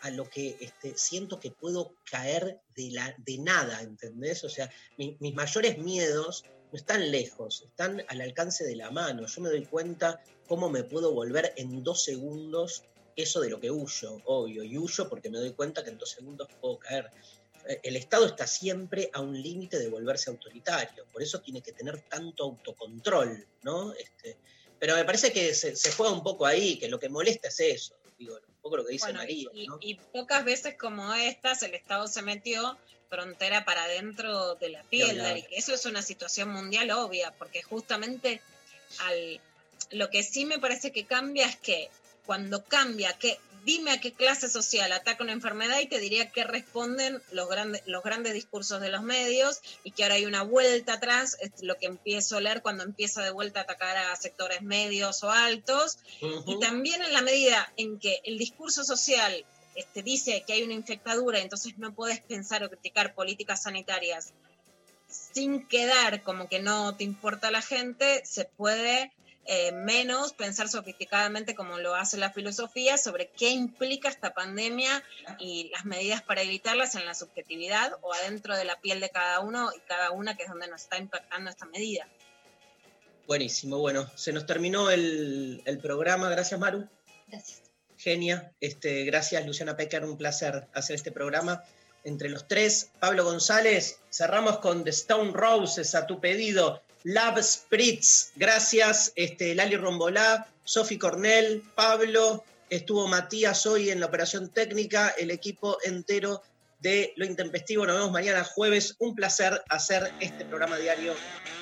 a, 0.00 0.10
lo 0.10 0.28
que 0.28 0.56
este, 0.60 0.96
siento 0.96 1.40
que 1.40 1.50
puedo 1.50 1.96
caer 2.04 2.60
de, 2.76 2.90
la, 2.92 3.14
de 3.18 3.38
nada, 3.38 3.80
¿entendés? 3.82 4.44
O 4.44 4.48
sea, 4.48 4.70
mi- 4.96 5.16
mis 5.18 5.34
mayores 5.34 5.78
miedos 5.78 6.44
no 6.70 6.78
están 6.78 7.10
lejos, 7.10 7.62
están 7.62 8.04
al 8.08 8.20
alcance 8.20 8.64
de 8.64 8.76
la 8.76 8.90
mano. 8.92 9.26
Yo 9.26 9.40
me 9.40 9.48
doy 9.48 9.66
cuenta 9.66 10.20
cómo 10.46 10.70
me 10.70 10.84
puedo 10.84 11.12
volver 11.12 11.52
en 11.56 11.82
dos 11.82 12.04
segundos 12.04 12.84
eso 13.16 13.40
de 13.40 13.50
lo 13.50 13.60
que 13.60 13.70
huyo, 13.70 14.22
obvio, 14.24 14.62
y 14.62 14.78
huyo 14.78 15.08
porque 15.08 15.30
me 15.30 15.38
doy 15.38 15.52
cuenta 15.52 15.82
que 15.84 15.90
en 15.90 15.98
dos 15.98 16.10
segundos 16.10 16.48
puedo 16.60 16.78
caer. 16.78 17.10
Eh, 17.66 17.80
El 17.82 17.96
Estado 17.96 18.26
está 18.26 18.46
siempre 18.46 19.10
a 19.12 19.20
un 19.20 19.40
límite 19.40 19.78
de 19.78 19.88
volverse 19.88 20.30
autoritario, 20.30 21.06
por 21.12 21.22
eso 21.22 21.40
tiene 21.40 21.62
que 21.62 21.72
tener 21.72 22.00
tanto 22.02 22.44
autocontrol, 22.44 23.46
¿no? 23.62 23.92
Este, 23.94 24.36
pero 24.78 24.96
me 24.96 25.04
parece 25.04 25.32
que 25.32 25.54
se, 25.54 25.76
se 25.76 25.92
juega 25.92 26.12
un 26.12 26.22
poco 26.22 26.46
ahí, 26.46 26.78
que 26.78 26.88
lo 26.88 26.98
que 26.98 27.08
molesta 27.08 27.48
es 27.48 27.60
eso, 27.60 27.94
digo, 28.18 28.34
un 28.34 28.60
poco 28.60 28.78
lo 28.78 28.84
que 28.84 28.92
dice 28.92 29.06
Bueno, 29.06 29.20
María, 29.20 29.48
y, 29.52 29.66
¿no? 29.66 29.78
y 29.80 29.94
pocas 29.94 30.44
veces 30.44 30.76
como 30.76 31.14
estas 31.14 31.62
el 31.62 31.74
Estado 31.74 32.06
se 32.08 32.22
metió 32.22 32.76
frontera 33.08 33.64
para 33.64 33.86
dentro 33.88 34.54
de 34.54 34.70
la 34.70 34.82
piel, 34.84 35.10
hablar. 35.10 35.26
Dari, 35.26 35.42
que 35.42 35.56
eso 35.56 35.74
es 35.74 35.84
una 35.84 36.00
situación 36.00 36.48
mundial 36.48 36.90
obvia, 36.92 37.32
porque 37.38 37.62
justamente 37.62 38.40
al, 39.00 39.40
lo 39.90 40.08
que 40.10 40.22
sí 40.22 40.46
me 40.46 40.58
parece 40.58 40.92
que 40.92 41.04
cambia 41.04 41.46
es 41.46 41.56
que 41.56 41.90
cuando 42.24 42.64
cambia, 42.64 43.12
que 43.18 43.38
dime 43.64 43.92
a 43.92 44.00
qué 44.00 44.12
clase 44.12 44.48
social 44.48 44.92
ataca 44.92 45.22
una 45.22 45.32
enfermedad 45.32 45.78
y 45.80 45.86
te 45.86 45.98
diría 45.98 46.30
que 46.30 46.44
responden 46.44 47.22
los 47.30 47.48
grandes, 47.48 47.82
los 47.86 48.02
grandes 48.02 48.34
discursos 48.34 48.80
de 48.80 48.88
los 48.88 49.02
medios 49.02 49.60
y 49.84 49.92
que 49.92 50.02
ahora 50.02 50.16
hay 50.16 50.26
una 50.26 50.42
vuelta 50.42 50.94
atrás, 50.94 51.36
es 51.40 51.62
lo 51.62 51.76
que 51.76 51.86
empiezo 51.86 52.36
a 52.36 52.40
leer 52.40 52.62
cuando 52.62 52.84
empieza 52.84 53.22
de 53.22 53.30
vuelta 53.30 53.60
a 53.60 53.62
atacar 53.64 53.96
a 53.96 54.16
sectores 54.16 54.62
medios 54.62 55.22
o 55.22 55.30
altos, 55.30 55.98
y 56.20 56.58
también 56.60 57.02
en 57.02 57.12
la 57.12 57.22
medida 57.22 57.72
en 57.76 57.98
que 57.98 58.20
el 58.24 58.38
discurso 58.38 58.84
social 58.84 59.44
este, 59.74 60.02
dice 60.02 60.44
que 60.46 60.54
hay 60.54 60.62
una 60.62 60.74
infectadura, 60.74 61.40
entonces 61.40 61.78
no 61.78 61.94
puedes 61.94 62.20
pensar 62.20 62.62
o 62.64 62.68
criticar 62.68 63.14
políticas 63.14 63.62
sanitarias 63.62 64.32
sin 65.08 65.66
quedar 65.66 66.22
como 66.22 66.48
que 66.48 66.60
no 66.60 66.96
te 66.96 67.04
importa 67.04 67.50
la 67.50 67.62
gente, 67.62 68.22
se 68.24 68.44
puede 68.44 69.12
eh, 69.46 69.72
menos 69.72 70.32
pensar 70.32 70.68
sofisticadamente 70.68 71.54
como 71.54 71.78
lo 71.78 71.94
hace 71.94 72.16
la 72.16 72.30
filosofía 72.30 72.96
sobre 72.96 73.28
qué 73.28 73.50
implica 73.50 74.08
esta 74.08 74.34
pandemia 74.34 75.02
y 75.38 75.70
las 75.70 75.84
medidas 75.84 76.22
para 76.22 76.42
evitarlas 76.42 76.94
en 76.94 77.04
la 77.06 77.14
subjetividad 77.14 77.98
o 78.02 78.12
adentro 78.12 78.56
de 78.56 78.64
la 78.64 78.80
piel 78.80 79.00
de 79.00 79.10
cada 79.10 79.40
uno 79.40 79.70
y 79.76 79.80
cada 79.80 80.12
una, 80.12 80.36
que 80.36 80.44
es 80.44 80.48
donde 80.48 80.68
nos 80.68 80.82
está 80.82 80.98
impactando 80.98 81.50
esta 81.50 81.66
medida. 81.66 82.06
Buenísimo, 83.26 83.78
bueno, 83.78 84.10
se 84.14 84.32
nos 84.32 84.46
terminó 84.46 84.90
el, 84.90 85.62
el 85.64 85.78
programa. 85.78 86.28
Gracias, 86.28 86.58
Maru. 86.58 86.88
Gracias. 87.26 87.62
Genia. 87.96 88.52
Este, 88.60 89.04
gracias, 89.04 89.46
Luciana 89.46 89.76
Pecker. 89.76 90.04
Un 90.04 90.16
placer 90.16 90.66
hacer 90.74 90.96
este 90.96 91.12
programa. 91.12 91.62
Entre 92.04 92.28
los 92.28 92.48
tres, 92.48 92.90
Pablo 92.98 93.24
González, 93.24 94.00
cerramos 94.10 94.58
con 94.58 94.82
The 94.82 94.90
Stone 94.90 95.32
Roses 95.32 95.94
a 95.94 96.06
tu 96.06 96.20
pedido. 96.20 96.82
Love 97.04 97.42
Spritz, 97.42 98.32
gracias. 98.36 99.12
Este, 99.16 99.54
Lali 99.54 99.76
Rombolá, 99.76 100.46
Sofi 100.64 100.98
Cornell, 100.98 101.62
Pablo, 101.74 102.44
estuvo 102.70 103.08
Matías 103.08 103.66
hoy 103.66 103.90
en 103.90 104.00
la 104.00 104.06
operación 104.06 104.48
técnica, 104.48 105.14
el 105.18 105.30
equipo 105.30 105.78
entero 105.84 106.42
de 106.80 107.12
Lo 107.16 107.24
Intempestivo. 107.24 107.86
Nos 107.86 107.96
vemos 107.96 108.12
mañana 108.12 108.44
jueves. 108.44 108.96
Un 108.98 109.14
placer 109.14 109.62
hacer 109.68 110.12
este 110.20 110.44
programa 110.44 110.76
diario 110.76 111.14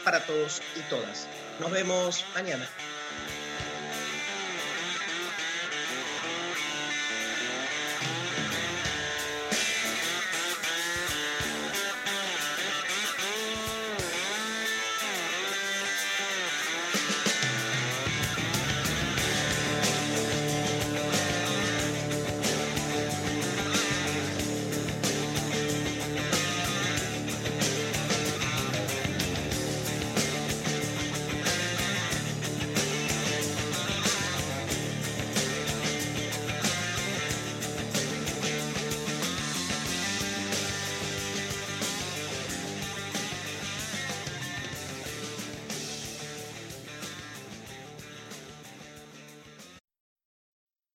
para 0.05 0.25
todos 0.25 0.63
y 0.77 0.81
todas. 0.89 1.27
Nos 1.61 1.71
vemos 1.71 2.25
mañana. 2.35 2.69